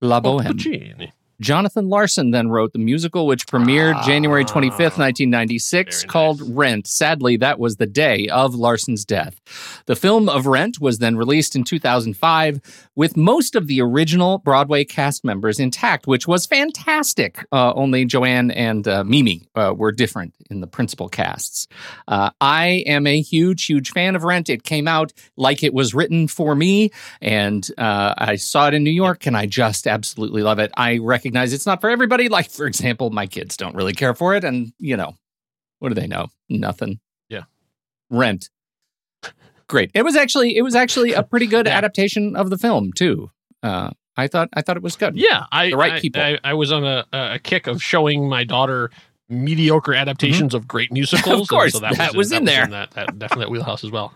La 0.00 0.20
Boheme. 0.20 0.46
Puccini. 0.52 1.12
Jonathan 1.40 1.88
Larson 1.88 2.30
then 2.32 2.48
wrote 2.48 2.72
the 2.72 2.78
musical, 2.78 3.26
which 3.26 3.46
premiered 3.46 4.02
January 4.04 4.44
25th, 4.44 4.98
1996, 4.98 6.04
Ah, 6.04 6.10
called 6.10 6.40
nice. 6.40 6.50
Rent. 6.50 6.86
Sadly, 6.86 7.36
that 7.36 7.58
was 7.58 7.76
the 7.76 7.86
day 7.86 8.26
of 8.28 8.54
Larson's 8.54 9.04
death. 9.04 9.40
The 9.86 9.96
film 9.96 10.28
of 10.28 10.46
Rent 10.46 10.80
was 10.80 10.98
then 10.98 11.16
released 11.16 11.54
in 11.54 11.64
2005 11.64 12.60
with 12.96 13.16
most 13.16 13.54
of 13.54 13.66
the 13.68 13.80
original 13.80 14.38
Broadway 14.38 14.84
cast 14.84 15.24
members 15.24 15.60
intact, 15.60 16.06
which 16.06 16.26
was 16.26 16.46
fantastic. 16.46 17.44
Uh, 17.52 17.72
only 17.74 18.04
Joanne 18.04 18.50
and 18.50 18.86
uh, 18.88 19.04
Mimi 19.04 19.46
uh, 19.54 19.72
were 19.76 19.92
different 19.92 20.34
in 20.50 20.60
the 20.60 20.66
principal 20.66 21.08
casts. 21.08 21.68
Uh, 22.08 22.30
I 22.40 22.82
am 22.86 23.06
a 23.06 23.20
huge, 23.20 23.66
huge 23.66 23.90
fan 23.92 24.16
of 24.16 24.24
Rent. 24.24 24.48
It 24.48 24.64
came 24.64 24.88
out 24.88 25.12
like 25.36 25.62
it 25.62 25.72
was 25.72 25.94
written 25.94 26.26
for 26.26 26.54
me, 26.56 26.90
and 27.20 27.68
uh, 27.78 28.14
I 28.18 28.36
saw 28.36 28.68
it 28.68 28.74
in 28.74 28.82
New 28.82 28.90
York, 28.90 29.26
and 29.26 29.36
I 29.36 29.46
just 29.46 29.86
absolutely 29.86 30.42
love 30.42 30.58
it. 30.58 30.72
I 30.76 30.98
recognize 31.28 31.52
it's 31.52 31.66
not 31.66 31.80
for 31.80 31.90
everybody. 31.90 32.28
Like, 32.38 32.50
for 32.50 32.66
example, 32.66 33.10
my 33.10 33.26
kids 33.26 33.56
don't 33.56 33.74
really 33.74 33.92
care 33.94 34.14
for 34.14 34.34
it, 34.34 34.44
and 34.44 34.72
you 34.78 34.96
know, 34.96 35.14
what 35.78 35.88
do 35.90 35.94
they 35.94 36.06
know? 36.06 36.28
Nothing. 36.48 37.00
Yeah. 37.28 37.44
Rent. 38.10 38.48
Great. 39.68 39.90
It 39.94 40.02
was 40.02 40.16
actually 40.16 40.56
it 40.56 40.62
was 40.62 40.74
actually 40.74 41.12
a 41.12 41.22
pretty 41.22 41.46
good 41.46 41.66
Yeah. 41.70 41.76
adaptation 41.76 42.36
of 42.36 42.50
the 42.50 42.56
film 42.58 42.92
too. 42.92 43.30
Uh, 43.62 43.90
I 44.16 44.26
thought 44.28 44.48
I 44.54 44.62
thought 44.62 44.76
it 44.76 44.82
was 44.82 44.96
good. 44.96 45.16
Yeah, 45.16 45.44
I 45.52 45.70
The 45.70 45.76
right 45.76 45.92
I- 45.94 46.00
people. 46.00 46.22
I, 46.22 46.38
I 46.44 46.54
was 46.54 46.72
on 46.72 46.84
a, 46.84 47.04
a 47.12 47.38
kick 47.38 47.66
of 47.66 47.82
showing 47.82 48.28
my 48.28 48.44
daughter 48.44 48.90
mediocre 49.28 49.94
adaptations 49.94 50.54
of 50.54 50.66
great 50.66 50.90
musicals. 50.92 51.26
and 51.26 51.42
Mm-hmm. 51.42 51.54
course, 51.54 51.72
so 51.74 51.80
that, 51.80 51.96
that 51.98 52.08
was, 52.14 52.30
was 52.30 52.32
in 52.32 52.44
there. 52.46 52.66
that, 52.66 52.92
that 52.92 53.18
definitely 53.18 53.44
that 53.44 53.50
wheelhouse 53.50 53.84
as 53.84 53.90
well. 53.90 54.12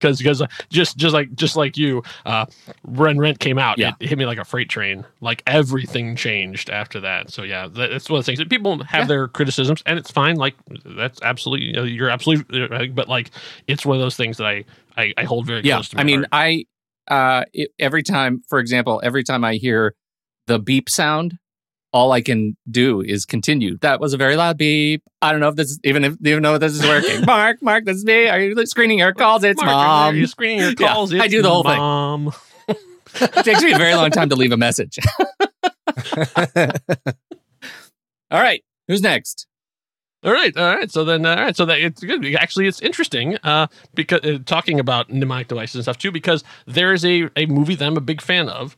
Because 0.00 0.18
because 0.18 0.42
just 0.70 0.96
just 0.96 1.14
like 1.14 1.34
just 1.34 1.56
like 1.56 1.76
you, 1.76 2.02
uh, 2.24 2.46
when 2.82 3.18
Rent 3.18 3.38
came 3.40 3.58
out, 3.58 3.78
it 3.78 3.94
hit 4.00 4.18
me 4.18 4.26
like 4.26 4.38
a 4.38 4.44
freight 4.44 4.68
train. 4.68 5.04
Like 5.20 5.42
everything 5.46 6.16
changed 6.16 6.70
after 6.70 7.00
that. 7.00 7.30
So 7.30 7.42
yeah, 7.42 7.68
that, 7.68 7.90
that's 7.90 8.10
one 8.10 8.18
of 8.18 8.24
the 8.24 8.30
things 8.30 8.38
that 8.38 8.50
people 8.50 8.82
have 8.84 9.08
their 9.08 9.28
criticisms, 9.28 9.82
and 9.86 9.98
it's 9.98 10.10
fine. 10.10 10.36
Like 10.36 10.54
that's 10.84 11.20
absolutely 11.22 11.66
you 11.66 11.72
know, 11.72 11.84
you're 11.84 12.10
absolutely 12.10 12.66
right, 12.68 12.94
but 12.94 13.08
like 13.08 13.30
it's 13.66 13.86
one 13.86 13.96
of 13.96 14.02
those 14.02 14.16
things 14.16 14.36
that 14.38 14.46
I 14.46 14.64
I, 14.96 15.12
I 15.16 15.24
hold 15.24 15.46
very 15.46 15.62
yeah, 15.62 15.76
close 15.76 15.88
to. 15.90 15.96
My 15.96 16.02
I 16.02 16.04
mean, 16.04 16.20
heart. 16.20 16.28
I 16.32 16.66
uh, 17.08 17.44
it, 17.52 17.70
every 17.78 18.02
time, 18.02 18.42
for 18.48 18.58
example, 18.58 19.00
every 19.02 19.24
time 19.24 19.44
I 19.44 19.54
hear 19.54 19.94
the 20.46 20.58
beep 20.58 20.88
sound, 20.88 21.38
all 21.96 22.12
I 22.12 22.20
can 22.20 22.58
do 22.70 23.00
is 23.00 23.24
continue. 23.24 23.78
That 23.78 24.00
was 24.00 24.12
a 24.12 24.18
very 24.18 24.36
loud 24.36 24.58
beep. 24.58 25.02
I 25.22 25.32
don't 25.32 25.40
know 25.40 25.48
if 25.48 25.56
this 25.56 25.70
is 25.70 25.80
even 25.82 26.04
if 26.04 26.14
even 26.22 26.42
know 26.42 26.54
if 26.54 26.60
this 26.60 26.74
is 26.74 26.82
working. 26.82 27.24
Mark, 27.26 27.62
Mark, 27.62 27.86
this 27.86 27.96
is 27.96 28.04
me. 28.04 28.28
Are 28.28 28.38
you 28.38 28.66
screening 28.66 28.98
your 28.98 29.14
calls? 29.14 29.42
It's 29.44 29.56
Mark, 29.56 29.70
mom. 29.74 30.14
Are 30.14 30.16
you 30.16 30.26
screening 30.26 30.58
your 30.58 30.68
Yeah, 30.78 30.88
calls? 30.88 31.14
I 31.14 31.26
do 31.26 31.40
the 31.40 31.48
whole 31.48 31.64
mom. 31.64 32.32
thing. 32.68 32.76
It 33.18 33.44
takes 33.46 33.62
me 33.62 33.72
a 33.72 33.78
very 33.78 33.94
long 33.94 34.10
time 34.10 34.28
to 34.28 34.36
leave 34.36 34.52
a 34.52 34.58
message. 34.58 34.98
all 38.30 38.40
right, 38.42 38.62
who's 38.88 39.00
next? 39.00 39.46
All 40.22 40.32
right, 40.32 40.54
all 40.56 40.76
right. 40.76 40.90
So 40.90 41.04
then, 41.04 41.24
all 41.24 41.36
right. 41.36 41.56
So 41.56 41.64
that 41.64 41.78
it's 41.78 42.02
good. 42.02 42.26
Actually, 42.34 42.66
it's 42.66 42.82
interesting 42.82 43.38
uh, 43.42 43.68
because 43.94 44.20
uh, 44.22 44.38
talking 44.44 44.78
about 44.80 45.08
mnemonic 45.10 45.48
devices 45.48 45.76
and 45.76 45.84
stuff 45.84 45.98
too, 45.98 46.10
because 46.12 46.44
there 46.66 46.92
is 46.92 47.04
a 47.06 47.30
a 47.36 47.46
movie 47.46 47.74
that 47.74 47.86
I'm 47.86 47.96
a 47.96 48.00
big 48.02 48.20
fan 48.20 48.48
of. 48.50 48.76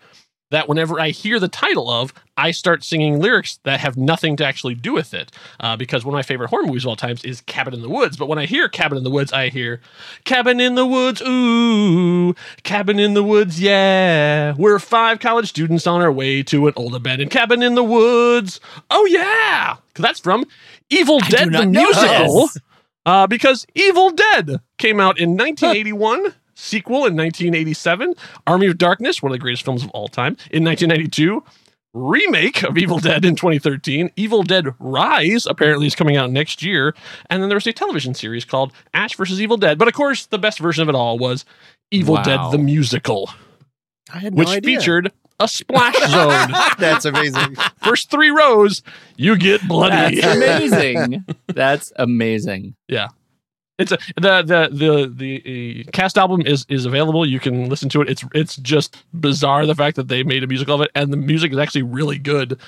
That 0.51 0.69
whenever 0.69 0.99
I 0.99 1.11
hear 1.11 1.39
the 1.39 1.49
title 1.49 1.91
of, 1.91 2.15
I 2.39 2.53
start 2.53 2.83
singing 2.83 3.21
lyrics 3.21 3.59
that 3.65 3.81
have 3.81 3.99
nothing 3.99 4.37
to 4.37 4.47
actually 4.47 4.75
do 4.75 4.95
with 4.95 5.13
it. 5.13 5.31
Uh, 5.61 5.77
because 5.77 6.05
one 6.05 6.15
of 6.15 6.19
my 6.19 6.23
favorite 6.23 6.49
horror 6.49 6.63
movies 6.63 6.85
of 6.85 6.89
all 6.89 6.97
times 6.97 7.23
is 7.25 7.43
Cabin 7.43 7.75
in 7.75 7.83
the 7.83 7.89
Woods. 7.89 8.17
But 8.17 8.29
when 8.29 8.39
I 8.39 8.47
hear 8.47 8.69
Cabin 8.69 8.97
in 8.97 9.05
the 9.05 9.11
Woods, 9.11 9.33
I 9.33 9.51
hear 9.51 9.81
Cabin 10.25 10.59
in 10.59 10.75
the 10.75 10.87
Woods, 10.87 11.21
ooh, 11.21 12.35
Cabin 12.63 12.99
in 12.99 13.13
the 13.15 13.23
Woods, 13.23 13.61
yeah. 13.61 14.55
We're 14.57 14.79
five 14.79 15.21
college 15.21 15.49
students 15.49 15.87
on 15.87 16.01
our 16.01 16.13
way 16.13 16.43
to 16.45 16.67
an 16.67 16.73
old 16.77 16.95
abandoned 16.95 17.31
cabin 17.31 17.63
in 17.63 17.75
the 17.75 17.85
woods. 17.85 18.61
Oh 18.91 19.05
yeah. 19.07 19.77
Because 19.89 20.03
that's 20.03 20.21
from 20.21 20.47
Evil 20.91 21.21
Dead 21.21 21.53
the 21.53 21.67
musical. 21.67 22.49
Uh, 23.05 23.27
because 23.27 23.67
Evil 23.75 24.11
Dead 24.11 24.61
came 24.79 25.01
out 25.01 25.19
in 25.19 25.31
1981, 25.37 26.35
sequel 26.59 27.07
in 27.07 27.17
1987, 27.17 28.15
Army 28.47 28.67
of 28.67 28.79
Darkness, 28.79 29.23
one 29.23 29.31
of 29.33 29.35
the 29.35 29.39
greatest 29.43 29.65
films 29.65 29.85
of 29.85 29.91
all 29.91 30.09
time, 30.09 30.37
in 30.51 30.65
1992, 30.65 31.43
remake 31.95 32.63
of 32.65 32.77
Evil 32.77 32.99
Dead 32.99 33.25
in 33.25 33.35
2013, 33.37 34.11
Evil 34.17 34.43
Dead 34.43 34.67
Rise 34.79 35.47
apparently 35.47 35.87
is 35.87 35.95
coming 35.95 36.17
out 36.17 36.31
next 36.31 36.63
year, 36.63 36.95
and 37.31 37.43
then 37.43 37.49
there's 37.49 37.67
a 37.67 37.73
television 37.73 38.13
series 38.15 38.45
called 38.45 38.73
Ash 38.93 39.15
versus 39.17 39.41
Evil 39.41 39.57
Dead. 39.57 39.79
But 39.79 39.89
of 39.89 39.95
course, 39.95 40.27
the 40.27 40.39
best 40.39 40.59
version 40.59 40.83
of 40.83 40.89
it 40.89 40.95
all 40.95 41.19
was 41.19 41.45
Evil 41.91 42.17
Wow. 42.17 42.23
Dead 42.23 42.41
the 42.53 42.59
musical, 42.59 43.31
I 44.13 44.19
had 44.19 44.35
no 44.35 44.41
which 44.41 44.49
idea. 44.49 44.79
featured 44.79 45.13
a 45.41 45.47
splash 45.49 45.97
zone. 46.11 46.51
That's 46.79 47.05
amazing. 47.05 47.57
First 47.83 48.11
three 48.11 48.31
rows, 48.31 48.83
you 49.17 49.37
get 49.37 49.67
bloody. 49.69 50.21
That's 50.21 50.37
amazing. 50.73 51.25
That's 51.47 51.93
amazing. 51.97 52.75
Yeah. 52.89 53.09
It's 53.79 53.93
a 53.93 53.99
the 54.17 54.43
the 54.43 54.69
the 54.73 55.07
the 55.15 55.85
cast 55.93 56.19
album 56.19 56.43
is 56.43 56.67
is 56.69 56.85
available. 56.85 57.25
You 57.25 57.39
can 57.39 57.69
listen 57.69 57.89
to 57.91 58.03
it. 58.03 58.09
It's 58.09 58.25
it's 58.35 58.57
just 58.57 59.05
bizarre 59.15 59.67
the 59.67 59.75
fact 59.75 59.97
that 59.97 60.09
they 60.09 60.23
made 60.25 60.43
a 60.43 60.47
musical 60.49 60.75
of 60.75 60.81
it, 60.81 60.91
and 60.95 61.13
the 61.13 61.17
music 61.17 61.53
is 61.53 61.59
actually 61.59 61.83
really 61.83 62.19
good. 62.19 62.59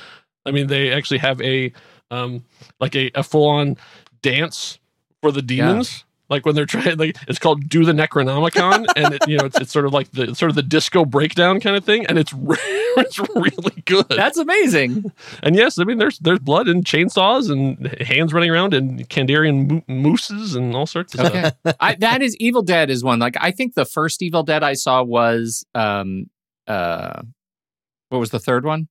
I 0.46 0.52
mean, 0.52 0.68
they 0.68 0.92
actually 0.92 1.18
have 1.18 1.40
a 1.42 1.72
um 2.10 2.44
like 2.78 2.94
a, 2.94 3.10
a 3.14 3.22
full 3.24 3.48
on 3.48 3.76
dance 4.22 4.78
for 5.20 5.32
the 5.32 5.42
demons. 5.42 6.04
Like 6.30 6.46
when 6.46 6.54
they're 6.54 6.64
trying, 6.66 6.96
like 6.96 7.16
it's 7.28 7.38
called 7.38 7.68
"Do 7.68 7.84
the 7.84 7.92
Necronomicon," 7.92 8.86
and 8.96 9.14
it, 9.14 9.28
you 9.28 9.36
know 9.36 9.44
it's, 9.44 9.60
it's 9.60 9.72
sort 9.72 9.84
of 9.84 9.92
like 9.92 10.10
the 10.12 10.34
sort 10.34 10.48
of 10.50 10.54
the 10.56 10.62
disco 10.62 11.04
breakdown 11.04 11.60
kind 11.60 11.76
of 11.76 11.84
thing, 11.84 12.06
and 12.06 12.18
it's 12.18 12.32
re- 12.32 12.56
it's 12.60 13.18
really 13.34 13.82
good. 13.84 14.06
That's 14.08 14.38
amazing. 14.38 15.12
And 15.42 15.56
yes, 15.56 15.78
I 15.78 15.84
mean 15.84 15.98
there's 15.98 16.18
there's 16.20 16.38
blood 16.38 16.68
and 16.68 16.84
chainsaws 16.84 17.50
and 17.50 17.86
hands 18.00 18.32
running 18.32 18.50
around 18.50 18.72
and 18.74 19.08
Kandarian 19.08 19.70
mo- 19.70 19.82
mooses 19.88 20.54
and 20.54 20.74
all 20.76 20.86
sorts 20.86 21.14
of 21.14 21.20
Okay. 21.26 21.50
stuff. 21.60 21.76
I, 21.80 21.96
that 21.96 22.22
is 22.22 22.36
Evil 22.36 22.62
Dead 22.62 22.90
is 22.90 23.02
one. 23.04 23.18
Like 23.18 23.36
I 23.40 23.50
think 23.50 23.74
the 23.74 23.84
first 23.84 24.22
Evil 24.22 24.42
Dead 24.44 24.62
I 24.62 24.74
saw 24.74 25.02
was 25.02 25.64
um 25.74 26.26
uh 26.68 27.22
what 28.10 28.18
was 28.18 28.30
the 28.30 28.38
third 28.40 28.64
one? 28.64 28.88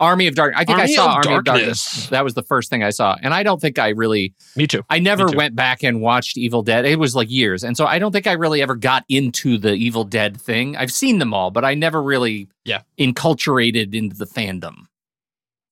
Army 0.00 0.26
of 0.26 0.34
Dark. 0.34 0.54
I 0.56 0.64
think 0.64 0.78
Army 0.78 0.92
I 0.92 0.96
saw 0.96 1.06
Army 1.12 1.34
of 1.36 1.44
Darkness. 1.44 1.84
Darkness. 1.84 2.06
That 2.08 2.24
was 2.24 2.34
the 2.34 2.42
first 2.42 2.70
thing 2.70 2.82
I 2.82 2.90
saw, 2.90 3.16
and 3.22 3.32
I 3.32 3.42
don't 3.42 3.60
think 3.60 3.78
I 3.78 3.90
really. 3.90 4.34
Me 4.56 4.66
too. 4.66 4.82
I 4.90 4.98
never 4.98 5.28
too. 5.28 5.36
went 5.36 5.54
back 5.54 5.82
and 5.82 6.00
watched 6.00 6.36
Evil 6.38 6.62
Dead. 6.62 6.84
It 6.86 6.98
was 6.98 7.14
like 7.14 7.30
years, 7.30 7.62
and 7.62 7.76
so 7.76 7.86
I 7.86 7.98
don't 7.98 8.10
think 8.10 8.26
I 8.26 8.32
really 8.32 8.62
ever 8.62 8.74
got 8.74 9.04
into 9.08 9.58
the 9.58 9.74
Evil 9.74 10.04
Dead 10.04 10.40
thing. 10.40 10.76
I've 10.76 10.90
seen 10.92 11.18
them 11.18 11.32
all, 11.34 11.50
but 11.50 11.64
I 11.64 11.74
never 11.74 12.02
really 12.02 12.48
Yeah. 12.64 12.80
enculturated 12.98 13.94
into 13.94 14.16
the 14.16 14.26
fandom. 14.26 14.86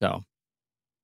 So 0.02 0.24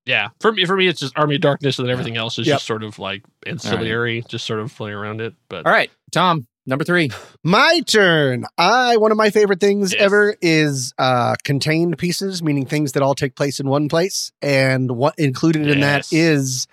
Yeah, 0.06 0.28
for 0.40 0.52
me, 0.52 0.66
for 0.66 0.76
me, 0.76 0.86
it's 0.86 1.00
just 1.00 1.16
Army 1.16 1.36
of 1.36 1.40
Darkness, 1.40 1.78
and 1.78 1.88
then 1.88 1.92
everything 1.92 2.18
else 2.18 2.38
is 2.38 2.46
Yep. 2.46 2.56
just 2.56 2.66
sort 2.66 2.84
of 2.84 2.98
like 2.98 3.22
ancillary, 3.46 4.22
just 4.28 4.44
sort 4.44 4.60
of 4.60 4.74
playing 4.76 4.94
around 4.96 5.22
it. 5.22 5.34
But 5.48 5.64
all 5.64 5.72
right, 5.72 5.90
Tom, 6.12 6.46
number 6.66 6.84
three. 6.84 7.10
My 7.42 7.80
turn. 7.86 8.44
I 8.58 8.96
one 8.96 9.10
of 9.12 9.16
my 9.18 9.30
favorite 9.30 9.60
things 9.60 9.94
ever 9.94 10.34
is 10.40 10.92
uh 10.98 11.36
contained 11.44 11.98
pieces, 11.98 12.42
meaning 12.42 12.66
things 12.66 12.92
that 12.92 13.02
all 13.02 13.14
take 13.14 13.36
place 13.36 13.60
in 13.60 13.68
one 13.68 13.88
place. 13.88 14.32
And 14.42 14.92
what 14.92 15.18
included 15.18 15.68
in 15.68 15.80
that 15.80 16.12
is 16.12 16.66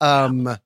Yes. 0.00 0.08
um 0.10 0.58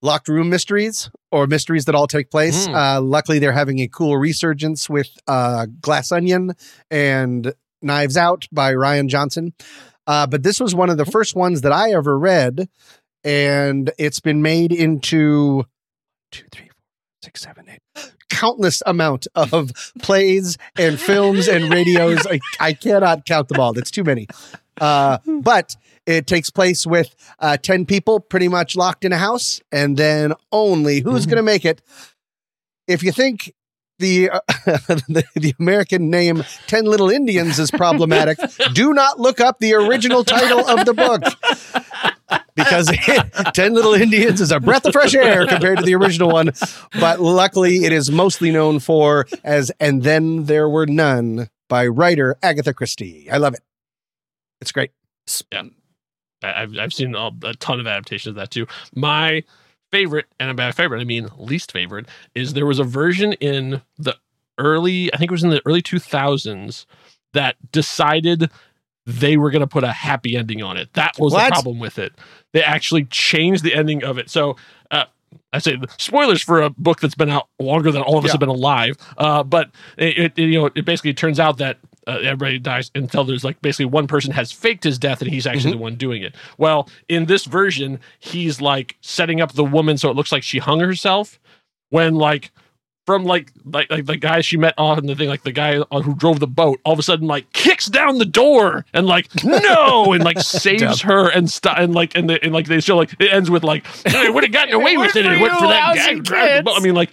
locked 0.00 0.28
room 0.28 0.48
mysteries 0.48 1.10
or 1.32 1.46
mysteries 1.46 1.86
that 1.86 1.94
all 1.94 2.06
take 2.06 2.30
place. 2.30 2.68
Mm. 2.68 2.74
Uh 2.74 3.00
luckily 3.00 3.38
they're 3.38 3.52
having 3.52 3.80
a 3.80 3.88
cool 3.88 4.16
resurgence 4.16 4.88
with 4.88 5.10
uh 5.26 5.66
Glass 5.80 6.12
Onion 6.12 6.52
and 6.90 7.52
Knives 7.82 8.16
Out 8.16 8.46
by 8.52 8.72
Rian 8.72 9.08
Johnson. 9.08 9.52
Uh, 10.06 10.26
but 10.26 10.42
this 10.42 10.58
was 10.58 10.74
one 10.74 10.88
of 10.88 10.96
the 10.96 11.04
first 11.04 11.36
ones 11.36 11.60
that 11.60 11.70
I 11.70 11.90
ever 11.92 12.18
read, 12.18 12.66
and 13.24 13.90
it's 13.98 14.20
been 14.20 14.40
made 14.40 14.72
into 14.72 15.66
two, 16.32 16.44
three, 16.50 16.67
six, 17.22 17.40
seven, 17.42 17.66
eight, 17.68 18.12
countless 18.30 18.82
amount 18.86 19.26
of 19.34 19.72
plays 20.00 20.56
and 20.76 21.00
films 21.00 21.48
and 21.48 21.72
radios. 21.72 22.26
I, 22.26 22.40
I 22.60 22.72
cannot 22.72 23.24
count 23.24 23.48
them 23.48 23.60
all. 23.60 23.72
That's 23.72 23.90
too 23.90 24.04
many. 24.04 24.26
Uh, 24.80 25.18
but 25.26 25.76
it 26.06 26.26
takes 26.26 26.50
place 26.50 26.86
with 26.86 27.14
uh, 27.40 27.56
10 27.56 27.86
people 27.86 28.20
pretty 28.20 28.48
much 28.48 28.76
locked 28.76 29.04
in 29.04 29.12
a 29.12 29.18
house, 29.18 29.60
and 29.72 29.96
then 29.96 30.32
only 30.52 31.00
who's 31.00 31.26
going 31.26 31.36
to 31.36 31.42
make 31.42 31.64
it. 31.64 31.82
If 32.86 33.02
you 33.02 33.12
think 33.12 33.52
the, 33.98 34.30
uh, 34.30 34.40
the 35.08 35.24
the 35.34 35.54
American 35.58 36.08
name 36.10 36.44
10 36.68 36.84
Little 36.84 37.10
Indians 37.10 37.58
is 37.58 37.70
problematic, 37.70 38.38
do 38.72 38.94
not 38.94 39.18
look 39.18 39.40
up 39.40 39.58
the 39.58 39.74
original 39.74 40.22
title 40.24 40.66
of 40.66 40.86
the 40.86 40.94
book 40.94 41.22
because 42.54 42.90
10 43.54 43.74
Little 43.74 43.94
Indians 43.94 44.40
is 44.40 44.52
a 44.52 44.60
breath 44.60 44.84
of 44.84 44.92
fresh 44.92 45.14
air 45.14 45.46
compared 45.46 45.78
to 45.78 45.84
the 45.84 45.94
original 45.94 46.30
one. 46.30 46.52
But 46.98 47.20
luckily, 47.20 47.84
it 47.84 47.92
is 47.92 48.10
mostly 48.10 48.50
known 48.50 48.80
for 48.80 49.26
as 49.44 49.70
And 49.80 50.02
Then 50.02 50.44
There 50.44 50.68
Were 50.68 50.86
None 50.86 51.48
by 51.68 51.86
writer 51.86 52.36
Agatha 52.42 52.74
Christie. 52.74 53.30
I 53.30 53.36
love 53.38 53.54
it. 53.54 53.60
It's 54.60 54.72
great. 54.72 54.90
yeah, 55.52 55.64
I've 56.42 56.76
I've 56.78 56.92
seen 56.92 57.14
a, 57.14 57.30
a 57.44 57.54
ton 57.54 57.80
of 57.80 57.86
adaptations 57.86 58.30
of 58.30 58.34
that 58.36 58.50
too. 58.50 58.66
My 58.94 59.44
favorite, 59.92 60.26
and 60.38 60.56
by 60.56 60.72
favorite 60.72 61.00
I 61.00 61.04
mean 61.04 61.28
least 61.36 61.72
favorite, 61.72 62.06
is 62.34 62.54
there 62.54 62.66
was 62.66 62.78
a 62.78 62.84
version 62.84 63.34
in 63.34 63.82
the 63.98 64.16
early, 64.58 65.12
I 65.14 65.16
think 65.16 65.30
it 65.30 65.34
was 65.34 65.44
in 65.44 65.50
the 65.50 65.62
early 65.64 65.82
two 65.82 65.98
thousands, 65.98 66.86
that 67.32 67.56
decided 67.72 68.50
they 69.08 69.36
were 69.38 69.50
going 69.50 69.60
to 69.60 69.66
put 69.66 69.84
a 69.84 69.92
happy 69.92 70.36
ending 70.36 70.62
on 70.62 70.76
it. 70.76 70.92
That 70.92 71.18
was 71.18 71.32
What? 71.32 71.48
the 71.48 71.52
problem 71.54 71.78
with 71.78 71.98
it. 71.98 72.12
They 72.52 72.62
actually 72.62 73.04
changed 73.06 73.64
the 73.64 73.74
ending 73.74 74.04
of 74.04 74.18
it. 74.18 74.30
So. 74.30 74.56
Uh, 74.90 75.04
I 75.52 75.58
say 75.58 75.76
spoilers 75.98 76.42
for 76.42 76.62
a 76.62 76.70
book 76.70 77.00
that's 77.00 77.14
been 77.14 77.28
out 77.28 77.48
longer 77.58 77.90
than 77.92 78.00
all 78.02 78.16
of 78.18 78.24
us 78.24 78.28
Yeah. 78.28 78.32
have 78.34 78.40
been 78.40 78.48
alive. 78.48 78.96
Uh, 79.18 79.42
but 79.42 79.70
it, 79.98 80.18
it 80.18 80.38
you 80.38 80.58
know 80.58 80.70
it 80.74 80.84
basically 80.86 81.12
turns 81.12 81.38
out 81.38 81.58
that 81.58 81.78
uh, 82.06 82.18
everybody 82.22 82.58
dies 82.58 82.90
until 82.94 83.24
there's 83.24 83.44
like 83.44 83.60
basically 83.60 83.84
one 83.86 84.06
person 84.06 84.32
has 84.32 84.50
faked 84.52 84.84
his 84.84 84.98
death 84.98 85.20
and 85.20 85.30
he's 85.30 85.46
actually 85.46 85.72
the 85.72 85.78
one 85.78 85.96
doing 85.96 86.22
it. 86.22 86.34
Well, 86.56 86.88
in 87.10 87.26
this 87.26 87.44
version, 87.44 88.00
he's 88.18 88.60
like 88.62 88.96
setting 89.02 89.40
up 89.42 89.52
the 89.52 89.64
woman 89.64 89.98
so 89.98 90.08
it 90.10 90.16
looks 90.16 90.32
like 90.32 90.42
she 90.42 90.58
hung 90.58 90.80
herself 90.80 91.38
when 91.90 92.14
like 92.14 92.50
from 93.08 93.24
like 93.24 93.50
like, 93.64 93.90
like 93.90 94.04
the 94.04 94.18
guy 94.18 94.42
she 94.42 94.58
met 94.58 94.74
on 94.76 95.06
the 95.06 95.14
thing 95.14 95.30
like 95.30 95.42
the 95.42 95.50
guy 95.50 95.76
who 95.76 96.14
drove 96.14 96.40
the 96.40 96.46
boat 96.46 96.78
all 96.84 96.92
of 96.92 96.98
a 96.98 97.02
sudden 97.02 97.26
like 97.26 97.50
kicks 97.54 97.86
down 97.86 98.18
the 98.18 98.26
door 98.26 98.84
and 98.92 99.06
like 99.06 99.30
no 99.44 100.12
and 100.12 100.22
like 100.22 100.38
saves 100.38 101.00
her 101.00 101.30
and 101.30 101.50
stuff 101.50 101.74
and 101.78 101.94
like 101.94 102.14
and, 102.14 102.28
the, 102.28 102.38
and 102.44 102.52
like 102.52 102.66
they 102.66 102.80
show 102.80 102.98
like 102.98 103.14
it 103.18 103.32
ends 103.32 103.48
with 103.48 103.64
like 103.64 103.82
it 104.04 104.34
would 104.34 104.44
have 104.44 104.52
gotten 104.52 104.74
away 104.74 104.98
with 104.98 105.16
it 105.16 105.24
it 105.24 105.40
went 105.40 105.54
for 105.54 105.68
that 105.68 105.96
guy 105.96 106.12
who 106.12 106.20
drives 106.20 106.58
the 106.58 106.62
boat. 106.64 106.76
I 106.76 106.80
mean 106.80 106.94
like 106.94 107.10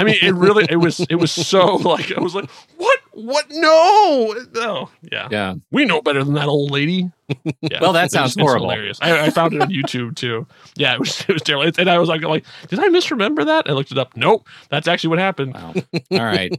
I 0.00 0.04
mean 0.04 0.16
it 0.22 0.32
really 0.34 0.66
it 0.70 0.76
was 0.76 1.00
it 1.00 1.16
was 1.16 1.30
so 1.30 1.76
like 1.76 2.10
I 2.16 2.20
was 2.20 2.34
like 2.34 2.48
what 2.76 2.98
What? 3.12 3.46
No, 3.50 4.34
no. 4.54 4.88
Yeah, 5.12 5.28
Yeah. 5.30 5.54
We 5.70 5.84
know 5.84 6.00
better 6.00 6.24
than 6.24 6.34
that 6.34 6.48
old 6.48 6.70
lady. 6.70 7.10
Yeah. 7.60 7.80
Well, 7.80 7.92
that 7.92 8.06
It's- 8.06 8.12
sounds 8.12 8.32
it's 8.32 8.40
horrible. 8.40 8.70
hilarious. 8.70 8.98
I, 9.02 9.26
I 9.26 9.30
found 9.30 9.52
it 9.54 9.60
on 9.62 9.68
YouTube 9.68 10.16
too. 10.16 10.46
Yeah, 10.76 10.94
it 10.94 11.00
was 11.00 11.20
it 11.28 11.32
was 11.32 11.42
terrible. 11.42 11.70
And 11.78 11.88
I 11.90 11.98
was 11.98 12.08
like, 12.08 12.22
like, 12.22 12.44
did 12.68 12.78
I 12.80 12.88
misremember 12.88 13.44
that? 13.44 13.68
I 13.68 13.72
looked 13.72 13.92
it 13.92 13.98
up. 13.98 14.16
Nope, 14.16 14.48
that's 14.70 14.88
actually 14.88 15.10
what 15.10 15.18
happened. 15.20 15.54
Wow. 15.54 15.74
All 16.12 16.24
right. 16.24 16.50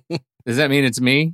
Does 0.45 0.57
that 0.57 0.69
mean 0.69 0.83
it's 0.85 1.01
me? 1.01 1.33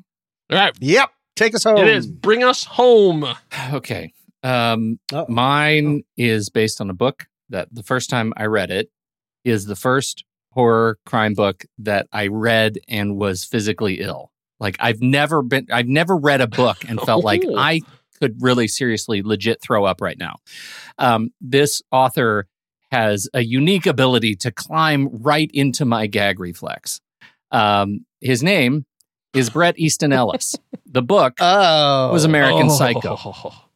All 0.52 0.58
right, 0.58 0.74
Yep. 0.80 1.10
Take 1.36 1.54
us 1.56 1.64
home. 1.66 1.78
it 1.78 1.88
is. 1.88 2.08
Bring 2.08 2.44
us 2.44 2.64
home. 2.64 3.26
Okay. 3.74 4.14
Um, 4.44 5.00
Uh-oh. 5.14 5.26
mine 5.30 6.04
is 6.16 6.50
based 6.50 6.80
on 6.82 6.90
a 6.90 6.94
book 6.94 7.26
that 7.50 7.68
the 7.72 7.84
first 7.84 8.10
time 8.10 8.34
I 8.38 8.46
read 8.46 8.72
it 8.72 8.90
is 9.44 9.66
the 9.66 9.76
first 9.76 10.24
horror 10.58 10.98
crime 11.06 11.36
book 11.36 11.64
that 11.78 12.08
I 12.12 12.28
read 12.28 12.80
and 12.88 13.16
was 13.16 13.44
physically 13.44 14.02
ill. 14.02 14.32
Like 14.60 14.76
I've 14.80 15.02
never 15.02 15.44
been, 15.44 15.68
I've 15.72 15.88
never 15.88 16.18
read 16.18 16.42
a 16.42 16.48
book 16.48 16.78
and 16.90 17.00
felt 17.06 17.24
like. 17.24 17.44
I 17.56 17.82
could 18.20 18.38
really 18.42 18.68
seriously 18.68 19.22
legit 19.22 19.62
throw 19.62 19.86
up 19.86 20.02
right 20.02 20.18
now. 20.18 20.38
Um, 20.98 21.30
this 21.40 21.84
author 21.92 22.48
has 22.92 23.30
a 23.36 23.42
unique 23.44 23.86
ability 23.86 24.36
to 24.38 24.52
climb 24.52 25.08
right 25.22 25.52
into 25.54 25.86
my 25.86 26.08
gag 26.08 26.40
reflex. 26.40 27.00
Um, 27.52 28.06
his 28.20 28.42
name 28.42 28.88
is 29.36 29.52
Bret 29.52 29.78
Easton 29.78 30.12
Ellis. 30.12 30.56
The 30.90 31.02
book 31.04 31.34
Oh. 31.40 32.12
was 32.14 32.24
American 32.24 32.68
Oh. 32.72 32.76
Psycho. 32.76 33.54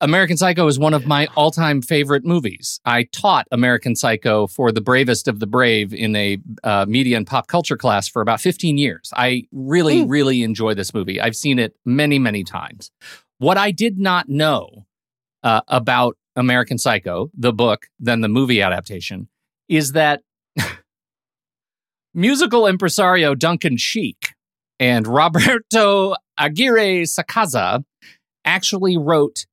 American 0.00 0.36
Psycho 0.36 0.66
is 0.66 0.78
one 0.78 0.94
of 0.94 1.06
my 1.06 1.28
all 1.36 1.50
time 1.50 1.82
favorite 1.82 2.24
movies. 2.24 2.80
I 2.84 3.04
taught 3.04 3.46
American 3.52 3.94
Psycho 3.94 4.46
for 4.46 4.72
the 4.72 4.80
bravest 4.80 5.28
of 5.28 5.40
the 5.40 5.46
brave 5.46 5.92
in 5.92 6.16
a 6.16 6.38
uh, 6.64 6.86
media 6.88 7.16
and 7.16 7.26
pop 7.26 7.48
culture 7.48 7.76
class 7.76 8.08
for 8.08 8.22
about 8.22 8.40
15 8.40 8.78
years. 8.78 9.12
I 9.14 9.44
really, 9.52 10.06
really 10.06 10.42
enjoy 10.42 10.74
this 10.74 10.94
movie. 10.94 11.20
I've 11.20 11.36
seen 11.36 11.58
it 11.58 11.74
many, 11.84 12.18
many 12.18 12.44
times. 12.44 12.90
What 13.38 13.58
I 13.58 13.70
did 13.70 13.98
not 13.98 14.28
know 14.28 14.86
uh, 15.42 15.60
about 15.68 16.16
American 16.34 16.78
Psycho, 16.78 17.30
the 17.34 17.52
book, 17.52 17.88
then 17.98 18.20
the 18.20 18.28
movie 18.28 18.62
adaptation, 18.62 19.28
is 19.68 19.92
that 19.92 20.22
musical 22.14 22.66
impresario 22.66 23.34
Duncan 23.34 23.76
Sheik 23.76 24.34
and 24.80 25.06
Roberto 25.06 26.14
Aguirre 26.38 27.02
Sacasa 27.02 27.84
actually 28.44 28.96
wrote 28.96 29.46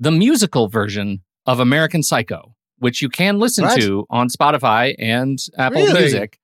the 0.00 0.10
musical 0.10 0.66
version 0.68 1.22
of 1.46 1.60
American 1.60 2.02
Psycho, 2.02 2.54
which 2.78 3.00
you 3.02 3.08
can 3.08 3.38
listen 3.38 3.64
What? 3.66 3.80
to 3.80 4.06
on 4.10 4.28
Spotify 4.28 4.94
and 4.98 5.38
Apple 5.56 5.82
Really? 5.82 6.00
Music. 6.00 6.38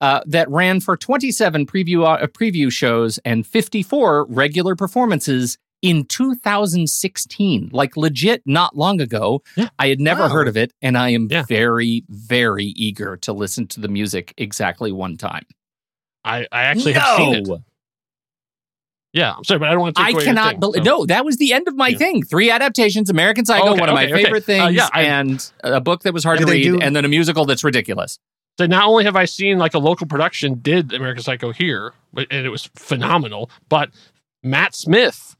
Uh, 0.00 0.20
that 0.26 0.48
ran 0.48 0.78
for 0.78 0.96
27 0.96 1.66
preview 1.66 2.04
uh, 2.06 2.24
preview 2.28 2.70
shows 2.70 3.18
and 3.24 3.44
54 3.44 4.26
regular 4.28 4.76
performances 4.76 5.58
in 5.82 6.04
2016. 6.04 7.70
Like 7.72 7.96
legit, 7.96 8.42
not 8.46 8.76
long 8.76 9.00
ago. 9.00 9.42
Yeah. 9.56 9.68
I 9.78 9.88
had 9.88 10.00
never 10.00 10.22
Wow. 10.22 10.28
heard 10.28 10.48
of 10.48 10.56
it, 10.56 10.72
and 10.82 10.96
I 10.96 11.08
am 11.10 11.28
Yeah. 11.30 11.42
very, 11.48 12.04
very 12.08 12.66
eager 12.76 13.16
to 13.18 13.32
listen 13.32 13.66
to 13.68 13.80
the 13.80 13.88
music 13.88 14.34
exactly 14.36 14.92
one 14.92 15.16
time. 15.16 15.44
I, 16.24 16.46
I 16.52 16.62
actually 16.64 16.92
have 16.92 17.16
seen 17.16 17.34
it. 17.34 17.48
Yeah, 19.14 19.32
I'm 19.36 19.44
sorry, 19.44 19.58
but 19.58 19.68
I 19.68 19.72
don't 19.72 19.80
want 19.80 19.96
to 19.96 20.02
take 20.02 20.08
I 20.10 20.16
away 20.16 20.24
cannot 20.24 20.60
believe. 20.60 20.84
so- 20.84 20.90
No, 20.98 21.06
that 21.06 21.24
was 21.24 21.38
the 21.38 21.52
end 21.54 21.66
of 21.66 21.74
my 21.76 21.88
Yeah. 21.88 21.98
thing. 21.98 22.22
Three 22.22 22.50
adaptations: 22.50 23.08
American 23.10 23.44
Psycho, 23.46 23.70
Okay, 23.70 23.80
one 23.80 23.88
of 23.88 23.94
my 23.94 24.04
okay, 24.04 24.12
okay. 24.14 24.24
favorite 24.24 24.42
Uh, 24.42 24.46
things, 24.46 24.74
yeah, 24.76 24.88
I- 24.92 25.02
and 25.04 25.50
a 25.64 25.80
book 25.80 26.02
that 26.02 26.12
was 26.12 26.24
hard 26.24 26.40
to 26.40 26.46
read, 26.46 26.62
do- 26.64 26.78
and 26.80 26.94
then 26.94 27.04
a 27.04 27.08
musical 27.08 27.44
that's 27.46 27.64
ridiculous. 27.64 28.18
So 28.58 28.66
not 28.66 28.84
only 28.86 29.04
have 29.04 29.16
I 29.16 29.24
seen 29.24 29.56
like 29.58 29.72
a 29.74 29.78
local 29.78 30.06
production 30.06 30.58
did 30.60 30.92
American 30.92 31.22
Psycho 31.22 31.52
here, 31.52 31.92
but 32.12 32.26
and 32.30 32.44
it 32.44 32.50
was 32.50 32.68
phenomenal, 32.76 33.50
but 33.68 33.90
Matt 34.42 34.74
Smith 34.74 35.36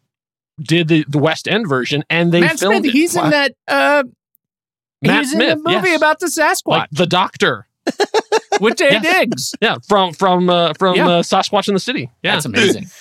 did 0.60 0.88
the, 0.88 1.04
the 1.08 1.18
West 1.18 1.46
End 1.46 1.68
version 1.68 2.04
and 2.08 2.32
they 2.32 2.40
Matt 2.40 2.58
filmed 2.58 2.78
Smith, 2.84 2.86
it. 2.86 2.92
he's 2.96 3.16
in 3.16 3.30
that. 3.30 3.52
Uh, 3.68 4.04
Matt 5.02 5.20
he's 5.24 5.32
Smith, 5.32 5.52
in 5.58 5.62
the 5.62 5.70
movie 5.70 5.88
yes. 5.90 5.96
about 5.98 6.20
the 6.20 6.26
Sasquatch 6.26 6.62
like 6.66 6.90
the 6.90 7.06
Doctor. 7.06 7.66
with 8.60 8.74
Taye 8.76 8.90
Yeah. 8.92 9.00
Diggs. 9.00 9.54
Yeah, 9.60 9.76
from 9.86 10.12
from 10.12 10.48
uh, 10.50 10.72
from 10.78 10.96
Yeah. 10.96 11.08
uh, 11.08 11.22
Sasquatch 11.22 11.68
in 11.68 11.74
the 11.74 11.80
City. 11.80 12.10
Yeah, 12.22 12.32
That's 12.34 12.44
amazing. 12.46 12.86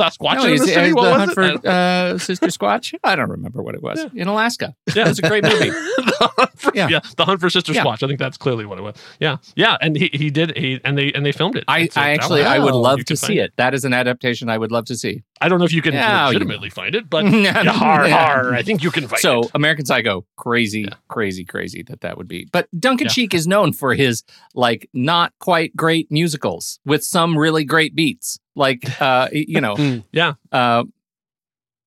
Sasquatch 0.00 0.36
No, 0.36 0.44
in 0.46 0.56
the 0.56 0.66
City. 0.66 0.86
he's 0.86 0.94
What 0.94 1.04
the 1.04 1.10
was 1.10 1.18
hunt 1.18 1.30
it? 1.30 1.34
for 1.62 1.68
uh, 1.68 2.18
Sister 2.18 2.46
Squatch. 2.48 2.94
I 3.04 3.16
don't 3.16 3.30
remember 3.30 3.62
what 3.62 3.74
it 3.74 3.82
was 3.82 4.04
in 4.14 4.28
Alaska. 4.28 4.74
Yeah. 4.94 5.04
It 5.04 5.08
was 5.08 5.18
a 5.18 5.22
great 5.28 5.44
movie. 5.44 5.70
the 5.70 6.32
hunt 6.36 6.58
for, 6.58 6.72
Yeah. 6.74 6.88
yeah. 6.88 7.00
the 7.16 7.24
hunt 7.24 7.40
for 7.40 7.50
Sister 7.50 7.72
Yeah. 7.72 7.84
Squatch. 7.84 8.02
I 8.02 8.06
think 8.06 8.18
that's 8.18 8.36
clearly 8.38 8.64
what 8.66 8.78
it 8.78 8.82
was. 8.82 8.96
Yeah, 9.20 9.36
yeah, 9.56 9.76
and 9.80 9.96
he, 9.96 10.10
he 10.12 10.30
did. 10.30 10.56
He 10.56 10.80
and 10.84 10.96
they 10.96 11.12
and 11.12 11.24
they 11.24 11.32
filmed 11.32 11.56
it. 11.56 11.64
I, 11.68 11.80
It's, 11.80 11.96
I 11.96 12.10
actually, 12.10 12.42
I 12.44 12.58
would 12.58 12.74
love 12.74 13.04
to 13.04 13.16
see 13.16 13.38
it. 13.38 13.52
That 13.56 13.74
is 13.74 13.84
an 13.84 13.92
adaptation 13.92 14.48
I 14.48 14.58
would 14.58 14.72
love 14.72 14.86
to 14.86 14.96
see. 14.96 15.22
I 15.40 15.48
don't 15.48 15.58
know 15.58 15.64
if 15.64 15.72
you 15.72 15.80
can 15.82 15.94
Yeah, 15.94 16.20
you 16.26 16.26
legitimately 16.34 16.70
find 16.70 16.94
it, 16.94 17.08
but 17.08 17.24
Yeah. 17.32 17.64
har, 17.64 18.06
har, 18.08 18.52
I 18.52 18.62
think 18.62 18.82
you 18.82 18.90
can 18.90 19.08
find 19.08 19.20
so 19.20 19.40
it. 19.40 19.44
So 19.44 19.50
American 19.54 19.86
Psycho, 19.86 20.26
crazy, 20.36 20.82
Yeah. 20.82 20.94
crazy, 21.08 21.44
crazy 21.44 21.82
that 21.84 22.02
that 22.02 22.18
would 22.18 22.28
be. 22.28 22.46
But 22.52 22.68
Duncan. 22.78 23.08
Sheik 23.08 23.32
is 23.34 23.46
known 23.46 23.72
for 23.72 23.94
his 23.94 24.22
like 24.54 24.88
not 24.92 25.32
quite 25.38 25.74
great 25.74 26.10
musicals 26.10 26.78
with 26.84 27.02
some 27.04 27.38
really 27.38 27.64
great 27.64 27.94
beats. 27.94 28.38
Like, 28.54 29.00
uh, 29.00 29.28
you 29.32 29.60
know, 29.60 29.76
Mm, 29.80 30.04
yeah, 30.12 30.34
uh, 30.52 30.84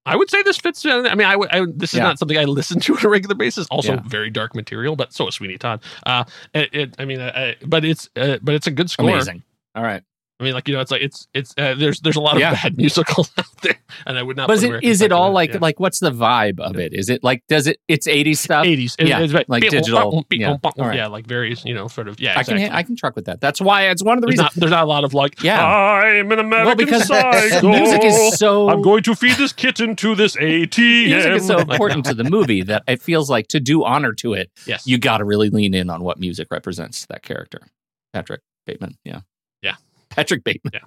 I 0.06 0.16
would 0.18 0.30
say 0.30 0.42
this 0.44 0.58
fits. 0.58 0.86
uh, 0.86 1.04
I 1.10 1.16
mean, 1.16 1.28
I. 1.28 1.36
I, 1.50 1.66
this 1.74 1.94
is 1.94 2.00
not 2.02 2.20
something 2.20 2.38
I 2.38 2.44
listen 2.44 2.80
to 2.82 2.94
on 2.98 3.06
a 3.06 3.10
regular 3.10 3.36
basis. 3.36 3.68
Also, 3.70 3.98
very 4.00 4.30
dark 4.30 4.54
material, 4.56 4.96
but 4.98 5.14
so 5.14 5.28
is 5.28 5.36
Sweeney 5.36 5.58
Todd. 5.58 5.82
Uh, 6.06 6.26
it, 6.54 6.70
it 6.74 6.96
I 7.00 7.06
mean, 7.06 7.22
uh, 7.22 7.32
uh, 7.36 7.66
but 7.66 7.86
it's 7.86 8.10
uh, 8.18 8.38
but 8.42 8.54
it's 8.56 8.68
a 8.68 8.72
good 8.72 8.90
score. 8.90 9.10
amazing. 9.10 9.44
All 9.76 9.84
right. 9.84 10.04
I 10.40 10.44
mean, 10.46 10.54
like 10.54 10.68
you 10.68 10.74
know, 10.74 10.82
it's 10.82 10.92
like 10.92 11.02
it's 11.04 11.28
it's 11.34 11.54
uh, 11.58 11.76
there's 11.76 12.02
there's 12.02 12.16
a 12.16 12.20
lot 12.20 12.34
of 12.34 12.40
Yeah. 12.42 12.54
bad 12.54 12.76
musicals 12.84 13.32
out 13.38 13.46
there, 13.62 13.76
and 14.08 14.18
I 14.18 14.24
would 14.24 14.36
not. 14.36 14.48
But 14.48 14.58
is 14.84 15.02
it 15.02 15.06
it 15.06 15.12
all 15.12 15.32
like 15.32 15.54
yeah. 15.54 15.60
like 15.62 15.80
what's 15.80 16.00
the 16.00 16.10
vibe 16.12 16.60
of 16.60 16.76
it? 16.78 16.92
Is 16.94 17.08
it 17.08 17.24
like 17.24 17.44
does 17.48 17.68
it 17.68 17.78
it's 17.88 18.08
80s 18.08 18.38
stuff? 18.38 18.66
80s? 18.66 18.96
Yeah, 19.00 19.20
it's 19.20 19.32
like, 19.32 19.48
like 19.48 19.62
beep, 19.62 19.72
digital. 19.72 20.26
beep, 20.28 20.42
Yeah. 20.42 20.58
beep, 20.62 20.74
yeah, 20.78 21.08
like 21.08 21.28
various, 21.28 21.64
you 21.64 21.74
know, 21.76 21.88
sort 21.88 22.08
of. 22.08 22.20
Yeah, 22.20 22.34
I 22.38 22.44
can. 22.44 22.58
I 22.58 22.82
can 22.84 22.96
truck 22.96 23.16
with 23.16 23.26
that. 23.26 23.42
That's 23.42 23.62
why 23.62 23.84
it's 23.90 24.04
one 24.04 24.18
of 24.18 24.22
the 24.22 24.28
There's 24.28 24.40
reasons. 24.40 24.56
not, 24.58 24.60
there's 24.60 24.72
not 24.72 24.84
a 24.84 24.88
lot 24.88 25.04
of 25.04 25.14
like, 25.14 25.42
Yeah. 25.44 25.64
I'm 25.66 26.32
an 26.32 26.40
American 26.40 26.78
because 26.78 27.08
Psycho. 27.08 27.70
music 27.70 28.04
is 28.04 28.38
so- 28.38 28.70
I'm 28.70 28.82
going 28.82 29.04
to 29.04 29.16
feed 29.16 29.38
this 29.38 29.54
kitten 29.54 29.96
to 29.98 30.16
this 30.16 30.36
ATM. 30.36 31.06
Music 31.10 31.32
is 31.34 31.48
so 31.48 31.58
important 31.70 32.06
to 32.06 32.14
the 32.16 32.24
movie 32.24 32.64
that 32.64 32.84
it 32.88 33.02
feels 33.02 33.30
like 33.30 33.48
to 33.50 33.60
do 33.60 33.84
honor 33.86 34.14
to 34.14 34.34
it, 34.34 34.52
Yes. 34.66 34.88
you 34.88 34.98
got 34.98 35.20
to 35.20 35.26
really 35.26 35.50
lean 35.52 35.74
in 35.76 35.90
on 35.92 36.04
what 36.04 36.20
music 36.20 36.48
represents 36.52 37.02
to 37.02 37.08
that 37.10 37.22
character. 37.22 37.62
Patrick 38.14 38.42
Bateman, 38.66 38.98
Yeah. 39.06 39.20
Patrick 40.16 40.44
Bateman. 40.44 40.82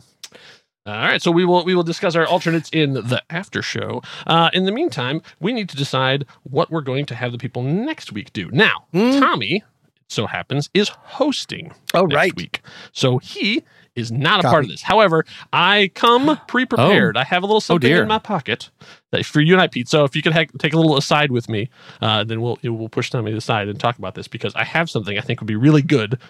All 0.86 0.94
right, 0.94 1.20
so 1.20 1.32
we 1.32 1.44
will 1.44 1.64
we 1.64 1.74
will 1.74 1.82
discuss 1.82 2.14
our 2.14 2.26
alternates 2.26 2.70
in 2.72 2.94
the 2.94 3.20
after 3.28 3.60
show. 3.60 4.02
Uh, 4.26 4.50
in 4.52 4.66
the 4.66 4.72
meantime, 4.72 5.20
we 5.40 5.52
need 5.52 5.68
to 5.70 5.76
decide 5.76 6.24
what 6.44 6.70
we're 6.70 6.80
going 6.80 7.06
to 7.06 7.14
have 7.16 7.32
the 7.32 7.38
people 7.38 7.62
next 7.62 8.12
week 8.12 8.32
do. 8.32 8.48
Now, 8.52 8.86
Tommy, 8.92 9.64
so 10.08 10.26
happens, 10.26 10.70
is 10.74 10.88
hosting. 10.90 11.72
Oh, 11.92 12.02
next 12.02 12.14
right. 12.14 12.36
week, 12.36 12.62
so 12.92 13.18
he 13.18 13.64
is 13.96 14.12
not 14.12 14.38
a 14.38 14.42
Copy. 14.42 14.52
part 14.52 14.64
of 14.66 14.70
this. 14.70 14.82
However, 14.82 15.24
I 15.52 15.90
come 15.94 16.38
pre-prepared. 16.48 17.16
I 17.16 17.24
have 17.24 17.42
a 17.42 17.46
little 17.46 17.60
something 17.60 17.88
dear. 17.88 18.02
in 18.02 18.08
my 18.08 18.20
pocket 18.20 18.70
that 19.10 19.26
for 19.26 19.40
you 19.40 19.54
and 19.54 19.62
I, 19.62 19.66
Pete. 19.66 19.88
So 19.88 20.04
if 20.04 20.14
you 20.14 20.22
could 20.22 20.34
ha- 20.34 20.44
take 20.60 20.72
a 20.72 20.76
little 20.76 20.96
aside 20.96 21.32
with 21.32 21.48
me, 21.48 21.68
uh, 22.00 22.22
then 22.22 22.40
we'll 22.40 22.58
we'll 22.62 22.88
push 22.88 23.10
Tommy 23.10 23.32
aside 23.32 23.66
and 23.66 23.80
talk 23.80 23.98
about 23.98 24.14
this 24.14 24.28
because 24.28 24.54
I 24.54 24.62
have 24.62 24.88
something 24.88 25.18
I 25.18 25.20
think 25.20 25.40
would 25.40 25.48
be 25.48 25.56
really 25.56 25.82
good 25.82 26.20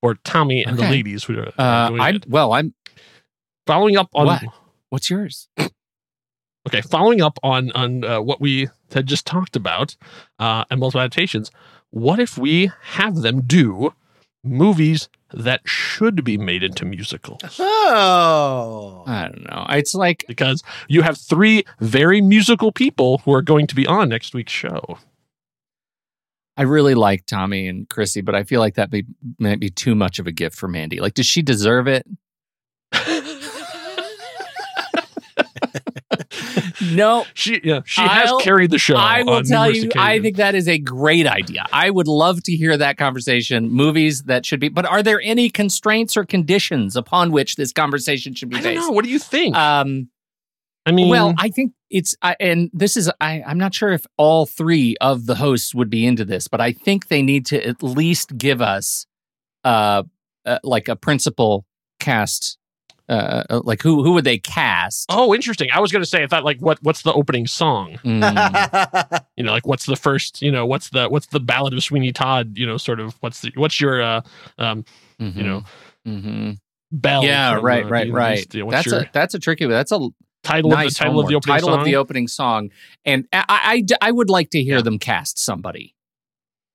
for 0.00 0.14
Tommy 0.24 0.64
and 0.64 0.78
the 0.78 0.82
ladies 0.82 1.24
who 1.24 1.38
are 1.38 1.52
Uh, 1.58 1.88
doing 1.88 2.00
I'm 2.00 2.16
it. 2.16 2.26
well. 2.28 2.52
I'm. 2.52 2.74
Following 3.66 3.96
up 3.96 4.08
on 4.14 4.26
What? 4.26 4.42
What's 4.90 5.10
yours? 5.10 5.48
Okay, 6.68 6.82
following 6.82 7.22
up 7.22 7.38
on 7.42 7.72
on 7.72 8.04
uh, 8.04 8.20
what 8.20 8.38
we 8.38 8.68
had 8.92 9.06
just 9.06 9.26
talked 9.26 9.56
about, 9.56 9.96
uh, 10.38 10.64
and 10.70 10.78
multiple 10.78 11.00
adaptations. 11.00 11.50
What 11.88 12.20
if 12.20 12.36
we 12.36 12.70
have 12.82 13.16
them 13.22 13.40
do 13.40 13.94
movies 14.44 15.08
that 15.32 15.62
should 15.64 16.22
be 16.22 16.36
made 16.36 16.62
into 16.62 16.84
musicals? 16.84 17.40
Oh. 17.92 19.04
I 19.06 19.22
don't 19.28 19.48
know. 19.50 19.66
It's 19.70 19.94
like 19.94 20.24
Because 20.28 20.62
you 20.86 21.00
have 21.02 21.16
three 21.18 21.64
very 21.80 22.20
musical 22.20 22.72
people 22.72 23.18
who 23.24 23.32
are 23.32 23.42
going 23.42 23.66
to 23.66 23.74
be 23.74 23.86
on 23.86 24.10
next 24.10 24.34
week's 24.34 24.52
show. 24.52 24.98
I 26.60 26.64
really 26.64 26.94
like 26.94 27.24
Tommy 27.24 27.68
and 27.68 27.88
Chrissy, 27.88 28.20
but 28.20 28.34
I 28.34 28.44
feel 28.44 28.60
like 28.60 28.74
that 28.74 28.90
be, 28.90 29.06
might 29.38 29.60
be 29.60 29.70
too 29.70 29.94
much 29.94 30.18
of 30.18 30.26
a 30.26 30.32
gift 30.32 30.58
for 30.58 30.68
Mandy. 30.68 31.00
Like, 31.00 31.14
does 31.14 31.24
she 31.24 31.40
deserve 31.40 31.88
it? 31.88 32.06
no. 36.92 37.24
She 37.32 37.62
yeah, 37.64 37.80
she 37.86 38.02
has 38.02 38.30
carried 38.42 38.72
the 38.72 38.78
show. 38.78 38.96
I 38.96 39.22
will 39.22 39.42
tell 39.42 39.70
you, 39.70 39.88
I 39.96 40.18
think 40.18 40.36
that 40.36 40.54
is 40.54 40.68
a 40.68 40.76
great 40.76 41.26
idea. 41.26 41.64
I 41.72 41.88
would 41.88 42.08
love 42.08 42.42
to 42.42 42.54
hear 42.54 42.76
that 42.76 42.98
conversation. 42.98 43.70
Movies 43.70 44.24
that 44.24 44.44
should 44.44 44.60
be, 44.60 44.68
but 44.68 44.84
are 44.84 45.02
there 45.02 45.22
any 45.22 45.48
constraints 45.48 46.14
or 46.14 46.26
conditions 46.26 46.94
upon 46.94 47.32
which 47.32 47.56
this 47.56 47.72
conversation 47.72 48.34
should 48.34 48.50
be 48.50 48.56
I 48.56 48.62
based? 48.62 48.80
know. 48.82 48.90
What 48.90 49.06
do 49.06 49.10
you 49.10 49.18
think? 49.18 49.56
Um, 49.56 50.10
I 50.86 50.92
mean, 50.92 51.08
well, 51.08 51.34
I 51.38 51.50
think 51.50 51.72
it's, 51.90 52.16
I, 52.22 52.36
and 52.40 52.70
this 52.72 52.96
is, 52.96 53.10
I, 53.20 53.42
I'm 53.46 53.58
not 53.58 53.74
sure 53.74 53.90
if 53.90 54.06
all 54.16 54.46
three 54.46 54.96
of 55.00 55.26
the 55.26 55.34
hosts 55.34 55.74
would 55.74 55.90
be 55.90 56.06
into 56.06 56.24
this, 56.24 56.48
but 56.48 56.60
I 56.60 56.72
think 56.72 57.08
they 57.08 57.22
need 57.22 57.46
to 57.46 57.66
at 57.66 57.82
least 57.82 58.36
give 58.36 58.60
us, 58.62 59.06
uh, 59.64 60.04
uh 60.46 60.58
like 60.64 60.88
a 60.88 60.96
principal 60.96 61.66
cast 61.98 62.58
uh, 63.10 63.42
uh, 63.50 63.60
like 63.64 63.82
who 63.82 64.04
who 64.04 64.12
would 64.12 64.22
they 64.22 64.38
cast? 64.38 65.06
Oh, 65.08 65.34
interesting. 65.34 65.68
I 65.72 65.80
was 65.80 65.90
going 65.90 66.02
to 66.02 66.08
say 66.08 66.22
I 66.22 66.28
thought 66.28 66.44
like 66.44 66.60
what 66.60 66.78
what's 66.82 67.02
the 67.02 67.12
opening 67.12 67.46
song? 67.46 67.98
Mm. 68.04 69.24
You 69.36 69.44
know, 69.44 69.52
like 69.52 69.66
what's 69.66 69.86
the 69.86 69.96
first, 69.96 70.42
you 70.42 70.52
know, 70.52 70.66
what's 70.66 70.90
the 70.90 71.08
what's 71.08 71.26
the 71.26 71.40
Ballad 71.40 71.72
of 71.72 71.82
Sweeney 71.82 72.12
Todd, 72.12 72.58
you 72.58 72.66
know, 72.66 72.76
sort 72.76 73.00
of 73.00 73.14
what's 73.20 73.40
the 73.40 73.50
what's 73.56 73.80
your 73.80 74.00
uh 74.02 74.20
um 74.58 74.84
you 75.18 75.42
know, 75.42 75.64
Mhm. 76.06 76.58
bell 76.92 77.24
yeah, 77.24 77.54
from, 77.54 77.64
right, 77.64 77.84
uh, 77.84 77.88
right, 77.88 78.04
Beauty 78.04 78.08
and 78.08 78.10
the 78.10 78.16
right. 78.16 78.36
Beast? 78.36 78.54
You 78.54 78.64
know, 78.64 78.70
that's 78.70 78.86
your 78.86 79.00
a 79.00 79.10
that's 79.12 79.34
a 79.34 79.38
tricky. 79.38 79.66
That's 79.66 79.92
a 79.92 80.08
title 80.42 80.70
nice 80.70 80.92
of 80.92 80.94
the 80.94 80.98
title 81.04 81.20
of 81.20 81.28
the 81.28 81.34
opening 81.34 81.54
title 81.54 81.68
song? 81.68 81.78
of 81.78 81.84
the 81.84 81.96
opening 81.96 82.28
song, 82.28 82.70
and 83.04 83.26
I, 83.32 83.84
I, 84.00 84.08
I 84.08 84.10
would 84.12 84.30
like 84.30 84.50
to 84.50 84.62
hear 84.62 84.82
them 84.82 84.98
cast 84.98 85.38
somebody, 85.38 85.94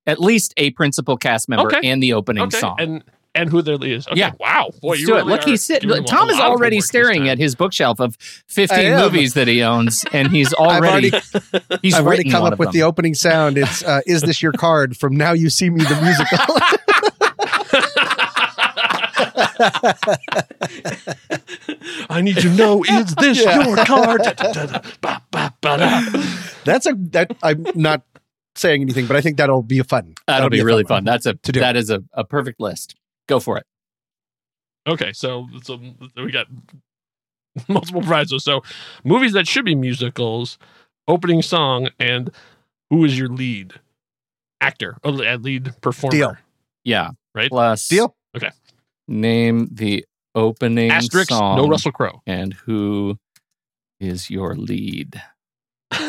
at 0.05 0.19
least 0.19 0.53
a 0.57 0.71
principal 0.71 1.17
cast 1.17 1.49
member 1.49 1.67
Okay. 1.75 1.87
and 1.89 2.01
the 2.01 2.13
opening 2.13 2.43
okay. 2.43 2.59
song. 2.59 2.75
And 2.79 3.03
and 3.35 3.49
who 3.49 3.61
their 3.61 3.75
lead 3.75 3.91
is. 3.91 4.07
Okay. 4.07 4.17
Yeah. 4.17 4.31
Wow. 4.39 4.69
Boy, 4.81 4.91
Let's 4.91 5.01
you 5.01 5.07
do 5.07 5.13
it. 5.15 5.17
really 5.17 5.31
Look, 5.31 5.43
he's 5.43 5.61
sitting. 5.61 5.89
Tom 6.05 6.29
is 6.29 6.39
already 6.39 6.79
staring 6.79 7.27
at 7.27 7.37
his 7.37 7.53
bookshelf 7.53 7.99
of 7.99 8.15
15 8.47 8.95
movies 8.95 9.33
that 9.33 9.49
he 9.49 9.61
owns, 9.61 10.05
and 10.13 10.29
he's 10.29 10.53
I've 10.59 10.81
already, 10.83 11.11
already, 11.11 11.65
he's 11.81 11.95
I've 11.95 12.05
already 12.05 12.29
come 12.29 12.45
up 12.45 12.57
with 12.57 12.67
them. 12.67 12.73
the 12.73 12.83
opening 12.83 13.13
sound. 13.13 13.57
It's 13.57 13.83
uh, 13.83 13.99
"Is 14.07 14.21
This 14.21 14.41
Your 14.41 14.53
Card?" 14.53 14.95
from 14.95 15.17
Now 15.17 15.33
You 15.33 15.49
See 15.49 15.69
Me 15.69 15.83
the 15.83 16.01
musical. 16.01 16.55
I 22.09 22.21
need 22.21 22.37
to 22.37 22.49
know, 22.49 22.83
is 22.83 23.15
this 23.15 23.43
Yeah. 23.43 23.63
your? 23.65 23.75
Da, 23.75 24.17
da, 24.17 24.17
da, 24.33 24.65
da. 25.61 26.23
That's 26.63 26.85
a 26.85 26.93
that 27.11 27.35
I'm 27.43 27.65
not 27.75 28.03
saying 28.55 28.81
anything, 28.81 29.07
but 29.07 29.15
I 29.17 29.21
think 29.21 29.37
that'll 29.37 29.63
be 29.63 29.79
a 29.79 29.83
fun. 29.83 30.15
That'll 30.27 30.49
be 30.49 30.59
a 30.59 30.65
really 30.65 30.83
one. 30.83 30.89
fun. 30.89 31.03
That's 31.03 31.25
a 31.25 31.33
to 31.35 31.51
do. 31.51 31.59
that 31.59 31.75
is 31.75 31.89
a, 31.89 32.03
a 32.13 32.23
perfect 32.23 32.59
list. 32.59 32.95
Go 33.27 33.39
for 33.39 33.57
it. 33.57 33.65
Okay, 34.87 35.13
so 35.13 35.47
so 35.63 35.79
we 36.15 36.31
got 36.31 36.47
multiple 37.67 38.01
prizes. 38.01 38.43
So 38.43 38.61
movies 39.03 39.33
that 39.33 39.47
should 39.47 39.65
be 39.65 39.75
musicals, 39.75 40.57
opening 41.07 41.41
song, 41.41 41.89
and 41.99 42.29
who 42.89 43.03
is 43.03 43.17
your 43.17 43.29
lead 43.29 43.73
actor 44.61 44.97
or 45.03 45.11
lead 45.11 45.73
performer? 45.81 46.15
Deal. 46.15 46.37
Yeah. 46.83 47.11
Right. 47.33 47.49
Plus, 47.49 47.87
Deal. 47.87 48.15
Okay. 48.35 48.51
Name 49.07 49.67
the 49.71 50.05
opening 50.33 50.91
Asterix, 50.91 51.27
song. 51.27 51.57
no 51.57 51.67
Russell 51.67 51.91
Crowe. 51.91 52.21
And 52.25 52.53
who 52.53 53.17
is 53.99 54.29
your 54.29 54.55
lead? 54.55 55.21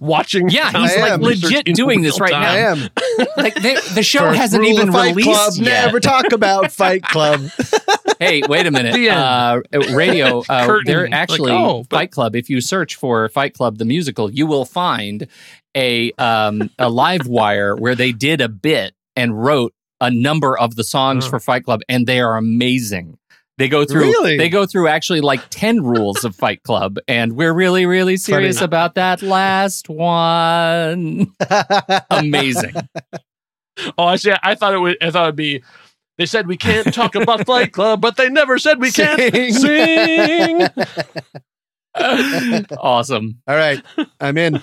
Watching. 0.00 0.48
Yeah, 0.48 0.70
Tom's 0.70 0.92
he's 0.92 1.00
like 1.00 1.12
am. 1.12 1.22
legit 1.22 1.66
doing 1.66 2.02
this 2.02 2.20
right 2.20 2.30
time. 2.30 2.42
I 2.42 2.54
now. 2.60 2.72
am. 2.72 3.26
Like 3.36 3.54
they, 3.54 3.74
the 3.94 4.02
show 4.02 4.20
First 4.20 4.38
hasn't 4.38 4.62
rule 4.62 4.72
even 4.72 4.88
of 4.88 4.94
Fight 4.94 5.14
released 5.16 5.28
Club, 5.30 5.52
yet. 5.56 5.84
Never 5.86 6.00
talk 6.00 6.32
about 6.32 6.70
Fight 6.72 7.02
Club. 7.02 7.40
hey, 8.18 8.42
wait 8.48 8.66
a 8.66 8.70
minute. 8.70 8.94
The. 8.94 9.10
Uh, 9.10 9.60
radio. 9.94 10.40
Uh, 10.48 10.66
Curtain. 10.66 10.84
they're 10.86 11.04
Like, 11.04 11.12
actually 11.12 11.52
oh, 11.52 11.84
but- 11.88 11.96
Fight 11.96 12.10
Club. 12.10 12.36
If 12.36 12.50
you 12.50 12.60
search 12.60 12.96
for 12.96 13.28
Fight 13.28 13.54
Club 13.54 13.78
the 13.78 13.84
musical, 13.84 14.30
you 14.30 14.46
will 14.46 14.64
find 14.64 15.26
a 15.76 16.12
um, 16.12 16.70
a 16.78 16.88
live 16.88 17.26
wire 17.26 17.74
where 17.76 17.94
they 17.94 18.12
did 18.12 18.40
a 18.40 18.48
bit 18.48 18.94
and 19.16 19.42
wrote 19.42 19.73
a 20.00 20.10
number 20.10 20.58
of 20.58 20.76
the 20.76 20.84
songs 20.84 21.26
Oh. 21.26 21.30
for 21.30 21.40
Fight 21.40 21.64
Club, 21.64 21.80
and 21.88 22.06
they 22.06 22.20
are 22.20 22.36
amazing. 22.36 23.18
They 23.56 23.68
go 23.68 23.84
through. 23.84 24.02
Really? 24.02 24.36
They 24.36 24.48
go 24.48 24.66
through 24.66 24.88
actually 24.88 25.20
like 25.20 25.40
ten 25.50 25.82
rules 25.84 26.24
of 26.24 26.34
Fight 26.34 26.62
Club, 26.64 26.98
and 27.06 27.34
we're 27.34 27.52
really, 27.52 27.86
really 27.86 28.16
serious 28.16 28.56
Funny. 28.58 28.64
about 28.64 28.96
that 28.96 29.22
last 29.22 29.88
one. 29.88 31.32
Amazing. 32.10 32.74
Oh, 33.98 34.04
I 34.04 34.14
see. 34.14 34.32
I 34.40 34.54
thought 34.54 34.72
it 34.72 34.78
would. 34.78 34.96
I 35.02 35.10
thought 35.10 35.24
it'd 35.24 35.34
be. 35.34 35.60
They 36.16 36.26
said 36.26 36.46
we 36.46 36.56
can't 36.56 36.94
talk 36.94 37.16
about 37.16 37.44
Fight 37.44 37.72
Club, 37.72 38.00
but 38.00 38.16
they 38.16 38.28
never 38.28 38.56
said 38.56 38.78
we 38.80 38.92
can't 38.92 39.20
Sing. 39.20 39.52
sing. 39.52 40.68
awesome. 42.78 43.40
All 43.48 43.56
right, 43.56 43.82
I'm 44.20 44.38
in. 44.38 44.60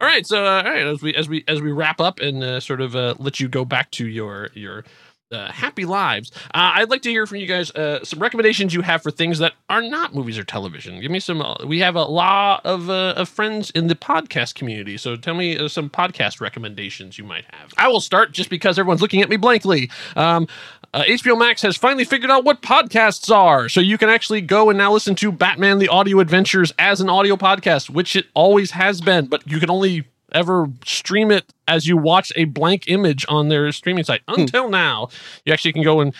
All 0.00 0.06
right, 0.06 0.24
so 0.24 0.44
uh, 0.44 0.62
all 0.64 0.70
right, 0.70 0.86
as 0.86 1.02
we 1.02 1.12
as 1.14 1.28
we 1.28 1.44
as 1.48 1.60
we 1.60 1.72
wrap 1.72 2.00
up 2.00 2.20
and 2.20 2.42
uh, 2.42 2.60
sort 2.60 2.80
of 2.80 2.94
uh, 2.94 3.14
let 3.18 3.40
you 3.40 3.48
go 3.48 3.64
back 3.64 3.90
to 3.92 4.06
your 4.06 4.48
your 4.54 4.84
uh, 5.32 5.52
happy 5.52 5.84
lives, 5.84 6.30
uh, 6.54 6.72
I'd 6.74 6.90
like 6.90 7.02
to 7.02 7.10
hear 7.10 7.26
from 7.26 7.38
you 7.38 7.46
guys 7.46 7.70
uh, 7.72 8.04
some 8.04 8.18
recommendations 8.18 8.72
you 8.72 8.82
have 8.82 9.02
for 9.02 9.10
things 9.10 9.38
that 9.38 9.54
are 9.68 9.82
not 9.82 10.14
movies 10.14 10.38
or 10.38 10.44
television. 10.44 11.00
Give 11.00 11.10
me 11.10 11.20
some. 11.20 11.42
Uh, 11.42 11.56
we 11.66 11.80
have 11.80 11.96
a 11.96 12.04
lot 12.04 12.64
of 12.64 12.88
uh, 12.88 13.14
of 13.16 13.28
friends 13.28 13.70
in 13.70 13.88
the 13.88 13.94
podcast 13.94 14.54
community, 14.54 14.96
so 14.96 15.16
tell 15.16 15.34
me 15.34 15.56
uh, 15.56 15.68
some 15.68 15.90
podcast 15.90 16.40
recommendations 16.40 17.18
you 17.18 17.24
might 17.24 17.44
have. 17.52 17.72
I 17.76 17.88
will 17.88 18.00
start 18.00 18.32
just 18.32 18.50
because 18.50 18.78
everyone's 18.78 19.02
looking 19.02 19.22
at 19.22 19.28
me 19.28 19.36
blankly. 19.36 19.90
Um, 20.16 20.48
HBO 20.94 21.38
Max 21.38 21.60
has 21.62 21.76
finally 21.76 22.04
figured 22.04 22.30
out 22.30 22.44
what 22.44 22.62
podcasts 22.62 23.34
are, 23.34 23.68
so 23.68 23.80
you 23.80 23.98
can 23.98 24.08
actually 24.08 24.40
go 24.40 24.70
and 24.70 24.78
now 24.78 24.92
listen 24.92 25.14
to 25.16 25.30
Batman: 25.30 25.78
The 25.78 25.88
Audio 25.88 26.20
Adventures 26.20 26.72
as 26.78 27.00
an 27.00 27.10
audio 27.10 27.36
podcast, 27.36 27.90
which 27.90 28.16
it 28.16 28.26
always 28.34 28.70
has 28.70 29.00
been, 29.00 29.26
but 29.26 29.46
you 29.46 29.60
can 29.60 29.70
only 29.70 30.06
ever 30.32 30.68
stream 30.84 31.30
it 31.30 31.52
as 31.66 31.86
you 31.86 31.96
watch 31.96 32.32
a 32.36 32.44
blank 32.44 32.84
image 32.88 33.24
on 33.28 33.48
their 33.48 33.70
streaming 33.72 34.04
site. 34.04 34.22
Hmm. 34.28 34.42
Until 34.42 34.68
now, 34.68 35.08
you 35.44 35.52
actually 35.52 35.72
can 35.72 35.82
go 35.82 36.00
and 36.00 36.14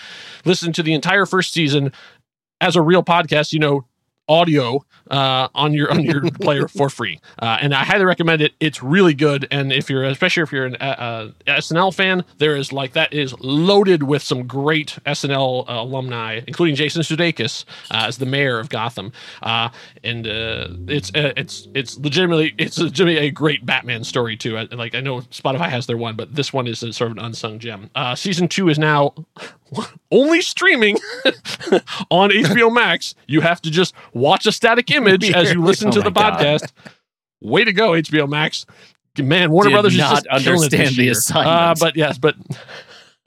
listen 0.45 0.73
to 0.75 0.83
the 0.83 0.95
entire 0.95 1.27
first 1.27 1.53
season 1.53 1.93
as 2.61 2.77
a 2.77 2.83
real 2.83 3.03
podcast. 3.03 3.53
You 3.53 3.59
know, 3.61 3.85
audio 4.29 4.85
uh, 5.11 5.49
on 5.55 5.73
your 5.73 5.91
on 5.91 6.03
your 6.03 6.31
player 6.41 6.69
for 6.69 6.91
free, 6.91 7.21
uh, 7.41 7.59
and 7.61 7.75
I 7.75 7.85
highly 7.85 8.05
recommend 8.05 8.43
it. 8.43 8.53
It's 8.61 8.83
really 8.83 9.15
good, 9.15 9.47
and 9.51 9.73
if 9.73 9.89
you're 9.89 10.05
especially 10.05 10.43
if 10.43 10.53
you're 10.53 10.67
an 10.67 10.77
uh, 10.77 11.31
uh, 11.47 11.53
SNL 11.59 11.95
fan, 11.95 12.25
there 12.39 12.57
is 12.57 12.73
like 12.73 12.93
that 12.93 13.13
is 13.13 13.39
loaded 13.41 14.03
with 14.03 14.23
some 14.23 14.47
great 14.47 14.99
SNL 15.07 15.69
uh, 15.69 15.73
alumni, 15.73 16.41
including 16.47 16.77
Jason 16.77 17.03
Sudeikis 17.03 17.65
uh, 17.91 18.05
as 18.09 18.19
the 18.19 18.27
mayor 18.27 18.59
of 18.59 18.69
Gotham, 18.69 19.13
uh, 19.43 19.71
and 20.05 20.27
uh, 20.27 20.69
it's 20.87 21.11
uh, 21.15 21.33
it's 21.37 21.69
it's 21.75 21.99
legitimately 21.99 22.55
it's 22.59 22.79
legitimately 22.79 23.27
a 23.27 23.31
great 23.31 23.65
Batman 23.65 24.05
story 24.05 24.37
too. 24.37 24.59
I, 24.59 24.63
like 24.65 24.95
I 24.95 25.01
know 25.01 25.21
Spotify 25.23 25.69
has 25.69 25.87
their 25.87 25.97
one, 25.97 26.17
but 26.17 26.35
this 26.35 26.53
one 26.53 26.67
is 26.67 26.83
a 26.83 26.93
sort 26.93 27.11
of 27.11 27.17
an 27.19 27.25
unsung 27.25 27.59
gem. 27.59 27.91
Uh, 27.95 28.15
season 28.15 28.49
two 28.49 28.69
is 28.69 28.79
now 28.79 29.15
only 30.11 30.41
streaming 30.41 30.97
on 32.11 32.31
HBO 32.31 32.73
Max. 32.73 33.15
You 33.27 33.41
have 33.41 33.61
to 33.63 33.71
just 33.71 33.95
watch 34.13 34.47
a 34.47 34.53
static 34.53 34.91
image 34.91 35.31
as 35.31 35.53
you 35.53 35.63
listen 35.65 35.89
Oh 35.89 35.93
to 35.93 36.01
the 36.03 36.11
God. 36.11 36.35
podcast. 36.41 36.73
Way 37.41 37.65
to 37.65 37.73
go, 37.73 37.91
HBO 37.93 38.29
Max. 38.29 38.67
Man, 39.19 39.51
Warner 39.51 39.71
Did 39.71 39.75
Brothers 39.75 39.93
is 39.95 39.99
not 39.99 40.25
just 40.25 40.47
understand 40.49 40.95
the 40.95 41.03
year. 41.03 41.11
Uh, 41.11 41.13
assignment. 41.13 41.81
but 41.81 41.97
yes, 41.97 42.19
but 42.19 42.37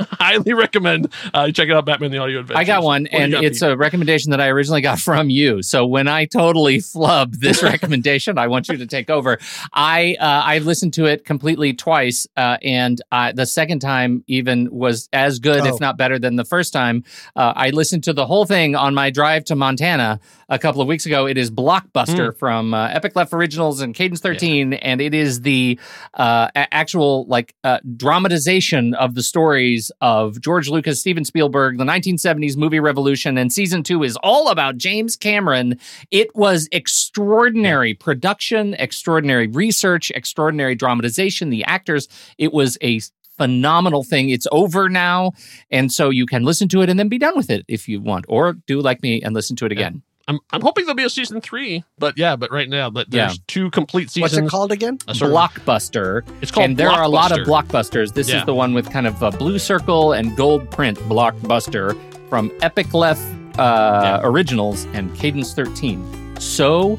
highly 0.11 0.53
recommend 0.53 1.11
uh, 1.33 1.51
check 1.51 1.69
it 1.69 1.71
out. 1.73 1.85
Batman: 1.85 2.11
The 2.11 2.17
Audio 2.17 2.39
Adventure. 2.39 2.59
I 2.59 2.63
got 2.63 2.83
one, 2.83 3.07
and 3.07 3.31
got, 3.31 3.43
it's 3.43 3.61
a 3.61 3.75
recommendation 3.75 4.31
that 4.31 4.41
I 4.41 4.47
originally 4.47 4.81
got 4.81 4.99
from 5.09 5.29
you. 5.29 5.61
So 5.61 5.85
when 5.85 6.07
I 6.07 6.25
totally 6.25 6.79
flub 6.79 7.33
this 7.33 7.63
recommendation, 7.71 8.37
I 8.37 8.47
want 8.47 8.67
you 8.69 8.77
to 8.77 8.85
take 8.87 9.09
over. 9.09 9.37
I 9.73 10.15
uh, 10.19 10.41
I've 10.45 10.65
listened 10.65 10.93
to 10.95 11.05
it 11.05 11.25
completely 11.25 11.73
twice, 11.73 12.27
uh, 12.37 12.57
and 12.61 13.01
uh, 13.11 13.31
the 13.31 13.45
second 13.45 13.79
time 13.79 14.23
even 14.27 14.69
was 14.71 15.09
as 15.13 15.39
good, 15.39 15.61
Oh. 15.61 15.73
if 15.75 15.79
not 15.79 15.97
better, 15.97 16.17
than 16.19 16.35
the 16.35 16.45
first 16.45 16.73
time. 16.73 17.03
Uh, 17.35 17.53
I 17.55 17.69
listened 17.71 18.03
to 18.05 18.13
the 18.13 18.25
whole 18.25 18.45
thing 18.45 18.75
on 18.75 18.93
my 18.93 19.09
drive 19.09 19.45
to 19.45 19.55
Montana 19.55 20.19
a 20.49 20.59
couple 20.59 20.81
of 20.81 20.87
weeks 20.87 21.05
ago. 21.05 21.27
It 21.27 21.37
is 21.37 21.49
Blockbuster 21.51 22.35
from 22.37 22.73
uh, 22.73 22.87
Epic 22.87 23.15
Left 23.15 23.33
Originals 23.33 23.81
and 23.81 23.93
Cadence 23.95 24.19
Thirteen, 24.19 24.73
and 24.73 25.01
it 25.01 25.13
is 25.13 25.41
the 25.41 25.79
uh, 26.13 26.49
actual 26.55 27.25
like 27.25 27.53
uh, 27.63 27.79
dramatization 27.97 28.93
of 28.93 29.15
the 29.15 29.23
stories 29.23 29.90
of 30.01 30.39
George 30.41 30.69
Lucas, 30.69 30.99
Steven 30.99 31.25
Spielberg, 31.25 31.77
the 31.77 31.83
1970s 31.83 32.55
movie 32.55 32.79
revolution, 32.79 33.37
and 33.37 33.51
season 33.51 33.83
two 33.83 34.03
is 34.03 34.17
all 34.23 34.49
about 34.49 34.77
James 34.77 35.15
Cameron. 35.15 35.77
It 36.11 36.35
was 36.35 36.67
extraordinary 36.71 37.93
production, 37.93 38.75
extraordinary 38.75 39.47
research, 39.47 40.11
extraordinary 40.11 40.75
dramatization. 40.75 41.49
The 41.49 41.63
actors, 41.65 42.07
it 42.37 42.53
was 42.53 42.77
a 42.81 42.99
phenomenal 43.37 44.03
thing. 44.03 44.29
It's 44.29 44.47
over 44.51 44.87
now, 44.87 45.31
and 45.71 45.91
so 45.91 46.09
you 46.09 46.25
can 46.25 46.43
listen 46.43 46.67
to 46.69 46.81
it 46.81 46.89
and 46.89 46.99
then 46.99 47.09
be 47.09 47.17
done 47.17 47.33
with 47.35 47.49
it 47.49 47.65
if 47.67 47.87
you 47.87 47.99
want, 47.99 48.25
or 48.27 48.53
do 48.53 48.79
like 48.81 49.01
me 49.01 49.21
and 49.21 49.33
listen 49.33 49.55
to 49.57 49.65
it 49.65 49.71
again. 49.71 50.03
I'm 50.27 50.39
I'm 50.51 50.61
hoping 50.61 50.85
there'll 50.85 50.95
be 50.95 51.03
a 51.03 51.09
season 51.09 51.41
three, 51.41 51.83
but 51.97 52.17
yeah, 52.17 52.35
but 52.35 52.51
right 52.51 52.69
now, 52.69 52.89
but 52.89 53.09
there's 53.09 53.33
Yeah. 53.33 53.43
two 53.47 53.71
complete 53.71 54.09
seasons. 54.09 54.33
What's 54.37 54.47
it 54.47 54.49
called 54.49 54.71
again? 54.71 54.99
A 55.07 55.13
Blockbuster. 55.13 56.23
It's 56.41 56.51
called 56.51 56.65
and 56.65 56.77
there 56.77 56.89
are 56.89 57.03
a 57.03 57.07
lot 57.09 57.31
of 57.31 57.45
blockbusters. 57.47 58.13
This 58.13 58.29
Yeah. 58.29 58.39
is 58.39 58.45
the 58.45 58.53
one 58.53 58.73
with 58.73 58.89
kind 58.91 59.07
of 59.07 59.21
a 59.21 59.31
blue 59.31 59.59
circle 59.59 60.13
and 60.13 60.35
gold 60.37 60.69
print 60.71 60.97
blockbuster 61.09 61.97
from 62.29 62.51
Epic 62.61 62.93
Left 62.93 63.21
uh, 63.59 64.19
Originals 64.23 64.85
and 64.93 65.13
Cadence 65.15 65.53
13. 65.53 66.39
So 66.39 66.97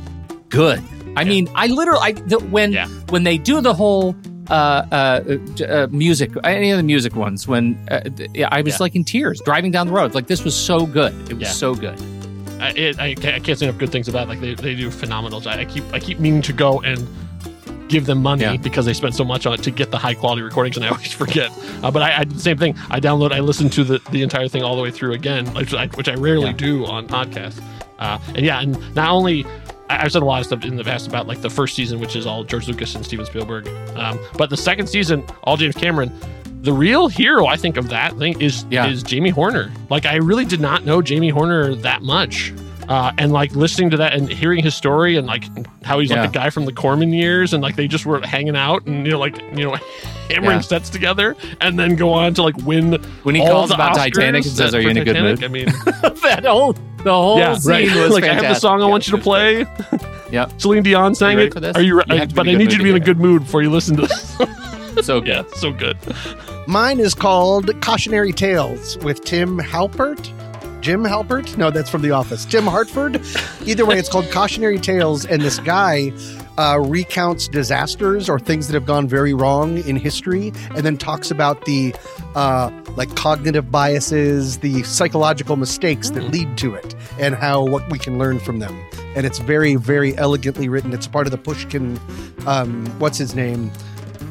good. 0.48 0.82
I 1.16 1.24
mean, 1.24 1.48
I 1.54 1.66
literally 1.68 2.00
I, 2.02 2.12
the, 2.12 2.38
when 2.38 2.72
Yeah. 2.72 2.86
when 3.10 3.22
they 3.24 3.38
do 3.38 3.60
the 3.60 3.74
whole 3.74 4.14
uh, 4.50 4.84
uh, 4.90 5.38
uh, 5.68 5.86
music, 5.90 6.30
any 6.44 6.70
of 6.72 6.76
the 6.76 6.82
music 6.82 7.14
ones, 7.14 7.46
when 7.46 7.78
uh, 7.90 8.00
th- 8.00 8.30
yeah, 8.34 8.48
I 8.50 8.60
was 8.62 8.74
Yeah. 8.74 8.76
like 8.80 8.94
in 8.96 9.04
tears 9.04 9.40
driving 9.44 9.70
down 9.70 9.86
the 9.86 9.92
road. 9.92 10.14
Like 10.14 10.26
this 10.26 10.44
was 10.44 10.54
so 10.54 10.84
good. 10.86 11.12
It 11.30 11.34
was 11.34 11.42
Yeah. 11.48 11.48
so 11.50 11.74
good. 11.74 11.96
I, 12.62 12.70
it, 12.70 12.98
I, 13.00 13.14
can't, 13.14 13.34
I 13.34 13.40
can't 13.40 13.58
say 13.58 13.66
enough 13.66 13.78
good 13.78 13.90
things 13.90 14.08
about. 14.08 14.24
it. 14.24 14.28
Like 14.28 14.40
they, 14.40 14.54
they 14.54 14.74
do 14.74 14.90
phenomenal. 14.90 15.46
I, 15.48 15.60
I 15.60 15.64
keep 15.64 15.84
I 15.92 15.98
keep 15.98 16.18
meaning 16.18 16.42
to 16.42 16.52
go 16.52 16.80
and 16.80 17.06
give 17.88 18.06
them 18.06 18.22
money 18.22 18.42
because 18.56 18.86
they 18.86 18.94
spent 18.94 19.14
so 19.14 19.24
much 19.24 19.44
on 19.44 19.52
it 19.52 19.62
to 19.64 19.70
get 19.70 19.90
the 19.90 19.98
high 19.98 20.14
quality 20.14 20.40
recordings, 20.42 20.76
and 20.76 20.86
I 20.86 20.88
always 20.92 21.12
forget. 21.12 21.50
Uh, 21.82 21.90
but 21.90 22.02
I, 22.02 22.20
I 22.20 22.24
did 22.24 22.36
the 22.36 22.40
same 22.40 22.56
thing. 22.56 22.74
I 22.90 23.00
download, 23.00 23.32
I 23.32 23.40
listen 23.40 23.68
to 23.70 23.84
the, 23.84 24.00
the 24.10 24.22
entire 24.22 24.48
thing 24.48 24.62
all 24.62 24.76
the 24.76 24.82
way 24.82 24.90
through 24.90 25.12
again, 25.12 25.46
which 25.54 25.74
I, 25.74 25.88
which 25.88 26.08
I 26.08 26.14
rarely 26.14 26.52
do 26.54 26.86
on 26.86 27.06
podcasts. 27.06 27.62
Uh, 27.98 28.18
and 28.34 28.46
yeah, 28.46 28.60
and 28.60 28.94
not 28.94 29.10
only 29.10 29.44
I- 29.90 30.04
I've 30.04 30.12
said 30.12 30.22
a 30.22 30.24
lot 30.24 30.40
of 30.40 30.46
stuff 30.46 30.64
in 30.64 30.76
the 30.76 30.84
past 30.84 31.06
about 31.06 31.26
like 31.26 31.42
the 31.42 31.50
first 31.50 31.74
season, 31.76 32.00
which 32.00 32.16
is 32.16 32.24
all 32.26 32.44
George 32.44 32.66
Lucas 32.66 32.94
and 32.94 33.04
Steven 33.04 33.26
Spielberg, 33.26 33.68
um, 33.96 34.18
but 34.38 34.48
the 34.48 34.56
second 34.56 34.86
season, 34.88 35.22
all 35.44 35.56
James 35.58 35.74
Cameron. 35.74 36.10
The 36.62 36.72
real 36.72 37.08
hero, 37.08 37.46
I 37.46 37.56
think, 37.56 37.76
of 37.76 37.88
that 37.88 38.16
thing 38.18 38.40
is 38.40 38.64
is 38.70 39.02
Jamie 39.02 39.30
Horner. 39.30 39.70
Like, 39.90 40.06
I 40.06 40.16
really 40.16 40.44
did 40.44 40.60
not 40.60 40.84
know 40.84 41.02
Jamie 41.02 41.28
Horner 41.30 41.74
that 41.76 42.02
much. 42.02 42.52
Uh, 42.88 43.12
and 43.16 43.32
like 43.32 43.52
listening 43.54 43.88
to 43.90 43.96
that 43.96 44.12
and 44.12 44.28
hearing 44.28 44.62
his 44.62 44.74
story 44.74 45.16
and 45.16 45.26
like 45.26 45.44
how 45.84 45.98
he's 46.00 46.10
Yeah. 46.10 46.20
like 46.22 46.32
the 46.32 46.38
guy 46.38 46.50
from 46.50 46.64
the 46.66 46.72
Corman 46.72 47.12
years 47.12 47.52
and 47.54 47.62
like 47.62 47.76
they 47.76 47.86
just 47.86 48.04
were 48.06 48.20
hanging 48.20 48.56
out 48.56 48.84
and 48.86 49.06
you 49.06 49.12
know 49.12 49.20
like 49.20 49.38
you 49.56 49.64
know 49.64 49.76
hammering 50.28 50.56
Yeah. 50.56 50.60
sets 50.60 50.90
together 50.90 51.36
and 51.60 51.78
then 51.78 51.94
go 51.94 52.12
on 52.12 52.34
to 52.34 52.42
like 52.42 52.56
win 52.66 52.94
When 53.22 53.36
he 53.36 53.40
all 53.40 53.48
calls 53.52 53.68
the 53.70 53.76
about 53.76 53.94
Oscars 53.96 54.14
Titanic 54.14 54.44
and 54.44 54.52
says, 54.52 54.74
"Are 54.74 54.80
you 54.80 54.88
in 54.90 54.96
a 54.98 55.04
good 55.04 55.14
Titanic." 55.14 55.40
mood?" 55.40 55.44
I 55.44 55.48
mean, 55.48 55.66
that 56.22 56.44
whole 56.44 56.72
the 57.04 57.12
whole 57.14 57.38
yeah, 57.38 57.54
scene 57.54 57.70
right. 57.88 57.94
was 57.96 58.10
like 58.14 58.24
I 58.24 58.34
have 58.34 58.42
the 58.42 58.54
song 58.54 58.82
I 58.82 58.86
want 58.86 59.06
you 59.06 59.16
to 59.16 59.22
play. 59.22 59.64
Yep. 60.32 60.60
Celine 60.60 60.82
Dion 60.82 61.14
sang 61.14 61.36
ready 61.36 61.48
it. 61.48 61.54
for 61.54 61.60
this? 61.60 61.76
Are 61.76 61.82
you? 61.82 61.96
Re- 61.98 62.04
You 62.08 62.16
have 62.16 62.28
to 62.28 62.34
be 62.34 62.36
but 62.36 62.48
I 62.48 62.54
need 62.54 62.72
you 62.72 62.78
to 62.78 62.84
be 62.84 62.90
in 62.90 62.96
a 62.96 63.00
good 63.00 63.18
mood 63.20 63.42
before 63.44 63.62
you 63.62 63.70
listen 63.70 63.94
to 63.96 64.02
this. 64.02 64.36
so 65.00 65.20
good. 65.20 65.28
yeah, 65.28 65.44
so 65.54 65.72
good. 65.72 65.96
Mine 66.66 67.00
is 67.00 67.14
called 67.14 67.80
Cautionary 67.80 68.32
Tales 68.32 68.98
with 68.98 69.24
Tim 69.24 69.58
Halpert. 69.58 70.30
Jim 70.82 71.04
Halpert? 71.04 71.56
No, 71.56 71.70
that's 71.70 71.88
from 71.88 72.02
The 72.02 72.10
Office. 72.10 72.44
Tim 72.44 72.64
Harford. 72.64 73.22
Either 73.64 73.86
way, 73.86 73.98
it's 73.98 74.08
called 74.08 74.28
Cautionary 74.32 74.80
Tales, 74.80 75.24
and 75.24 75.40
this 75.40 75.60
guy 75.60 76.12
uh, 76.58 76.80
recounts 76.80 77.46
disasters 77.46 78.28
or 78.28 78.40
things 78.40 78.66
that 78.66 78.74
have 78.74 78.84
gone 78.84 79.06
very 79.06 79.32
wrong 79.32 79.78
in 79.86 79.94
history, 79.94 80.52
and 80.74 80.78
then 80.78 80.98
talks 80.98 81.30
about 81.30 81.64
the 81.66 81.94
uh, 82.34 82.68
like 82.96 83.14
cognitive 83.14 83.70
biases, 83.70 84.58
the 84.58 84.82
psychological 84.82 85.54
mistakes 85.54 86.10
that 86.10 86.24
lead 86.32 86.58
to 86.58 86.74
it, 86.74 86.96
and 87.20 87.36
how 87.36 87.64
what 87.64 87.88
we 87.88 87.98
can 87.98 88.18
learn 88.18 88.40
from 88.40 88.58
them. 88.58 88.76
And 89.14 89.24
it's 89.24 89.38
very, 89.38 89.76
very 89.76 90.16
elegantly 90.16 90.68
written. 90.68 90.92
It's 90.92 91.06
part 91.06 91.28
of 91.28 91.30
the 91.30 91.38
Pushkin. 91.38 92.00
Um, 92.44 92.86
what's 92.98 93.18
his 93.18 93.36
name? 93.36 93.70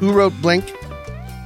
Who 0.02 0.12
wrote 0.12 0.32
Blink? 0.42 0.68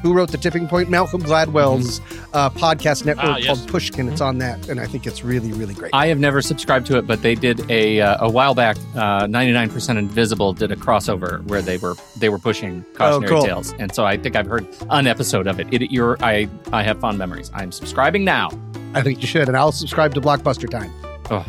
Who 0.01 0.15
wrote 0.15 0.31
the 0.31 0.39
Tipping 0.39 0.67
Point? 0.67 0.89
Malcolm 0.89 1.21
Gladwell's 1.21 2.01
uh, 2.33 2.49
podcast 2.49 3.05
network 3.05 3.27
Ah, 3.27 3.37
yes. 3.37 3.47
called 3.49 3.69
Pushkin. 3.69 4.09
It's 4.09 4.23
on 4.23 4.39
that, 4.39 4.71
and 4.71 4.81
I 4.81 4.87
think 4.87 5.07
it's 5.07 5.23
really, 5.23 5.53
really 5.53 5.75
great. 5.75 5.91
I 5.93 6.07
have 6.07 6.19
never 6.19 6.41
subscribed 6.41 6.87
to 6.87 6.97
it, 6.97 7.07
but 7.07 7.21
they 7.21 7.35
did 7.35 7.71
a 7.71 8.01
uh, 8.01 8.25
a 8.27 8.31
while 8.31 8.55
back. 8.55 8.79
Ninety 8.95 9.53
nine 9.53 9.69
percent 9.69 9.99
Invisible 9.99 10.55
did 10.55 10.73
a 10.73 10.77
crossover 10.77 11.45
where 11.49 11.61
they 11.61 11.77
were 11.77 11.97
they 12.17 12.31
were 12.31 12.39
pushing 12.39 12.83
cautionary 12.95 13.27
Oh, 13.31 13.37
cool. 13.41 13.45
tales, 13.45 13.75
and 13.79 13.95
so 13.95 14.07
I 14.07 14.17
think 14.17 14.37
I've 14.37 14.47
heard 14.47 14.67
an 14.89 15.07
episode 15.07 15.47
of 15.47 15.61
it. 15.61 15.67
It 15.71 15.91
you're 15.93 16.17
I 16.23 16.49
I 16.73 16.83
have 16.83 16.99
fond 16.99 17.19
memories. 17.19 17.51
I'm 17.53 17.73
subscribing 17.73 18.25
now. 18.25 18.49
I 18.95 19.03
think 19.03 19.21
you 19.21 19.27
should, 19.27 19.49
and 19.49 19.57
I'll 19.57 19.71
subscribe 19.71 20.15
to 20.15 20.21
Blockbuster 20.23 20.71
Time. 20.71 20.91
Oh, 21.31 21.45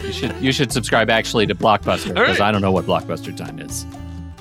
you 0.04 0.12
should 0.12 0.36
you 0.38 0.52
should 0.52 0.70
subscribe 0.70 1.08
actually 1.08 1.46
to 1.46 1.54
Blockbuster 1.54 2.08
because 2.08 2.40
right. 2.40 2.48
I 2.48 2.52
don't 2.52 2.60
know 2.60 2.72
what 2.72 2.84
Blockbuster 2.84 3.34
time 3.34 3.58
is. 3.58 3.86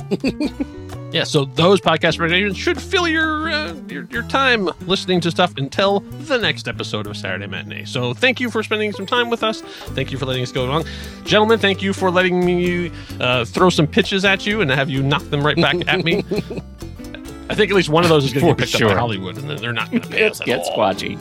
Yeah, 1.13 1.25
so 1.25 1.45
those 1.45 1.79
podcast 1.79 2.19
recommendations 2.19 2.57
should 2.57 2.81
fill 2.81 3.07
your, 3.07 3.47
uh, 3.47 3.75
your 3.87 4.05
your 4.05 4.23
time 4.23 4.67
listening 4.87 5.21
to 5.21 5.29
stuff 5.29 5.53
until 5.57 5.99
the 5.99 6.39
next 6.39 6.67
episode 6.67 7.05
of 7.05 7.15
Saturday 7.15 7.45
Matinee. 7.45 7.85
So 7.85 8.15
thank 8.15 8.39
you 8.39 8.49
for 8.49 8.63
spending 8.63 8.91
some 8.93 9.05
time 9.05 9.29
with 9.29 9.43
us. 9.43 9.61
Thank 9.61 10.11
you 10.11 10.17
for 10.17 10.25
letting 10.25 10.41
us 10.41 10.51
go 10.51 10.65
along, 10.65 10.85
gentlemen. 11.23 11.59
Thank 11.59 11.83
you 11.83 11.93
for 11.93 12.09
letting 12.09 12.43
me 12.43 12.91
uh, 13.19 13.45
throw 13.45 13.69
some 13.69 13.85
pitches 13.85 14.25
at 14.25 14.47
you 14.47 14.61
and 14.61 14.71
have 14.71 14.89
you 14.89 15.03
knock 15.03 15.21
them 15.25 15.45
right 15.45 15.55
back 15.55 15.87
at 15.87 16.03
me. 16.03 16.23
I 17.49 17.53
think 17.53 17.69
at 17.69 17.75
least 17.75 17.89
one 17.89 18.03
of 18.03 18.09
those 18.09 18.25
is 18.25 18.33
going 18.33 18.47
to 18.47 18.51
get 18.53 18.57
picked 18.57 18.73
up 18.73 18.79
sure. 18.79 18.89
by 18.89 18.95
Hollywood, 18.95 19.37
and 19.37 19.47
then 19.47 19.57
they're 19.57 19.71
not 19.71 19.91
going 19.91 20.01
to 20.01 20.09
pay 20.09 20.25
us 20.27 20.41
at 20.41 20.47
Get 20.47 20.61
all. 20.61 20.75
squatchy. 20.75 21.19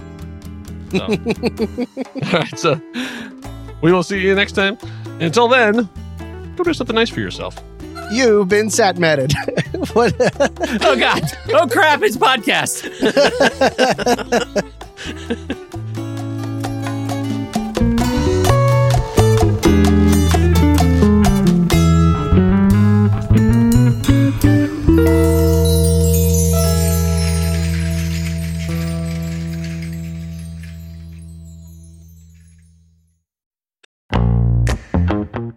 All 2.32 2.38
right, 2.40 2.58
so 2.58 2.80
we 3.82 3.92
will 3.92 4.02
see 4.02 4.20
you 4.20 4.34
next 4.34 4.52
time. 4.52 4.78
Until 5.20 5.48
then, 5.48 5.86
go 6.56 6.64
do 6.64 6.72
something 6.72 6.96
nice 6.96 7.10
for 7.10 7.20
yourself. 7.20 7.62
You've 8.12 8.48
been 8.48 8.68
sat 8.68 8.98
matted. 8.98 9.32
what? 9.94 10.14
Oh 10.84 10.96
God! 10.98 11.22
Oh 11.50 11.66
crap! 11.66 12.02
It's 12.02 12.16
podcast. 12.16 12.82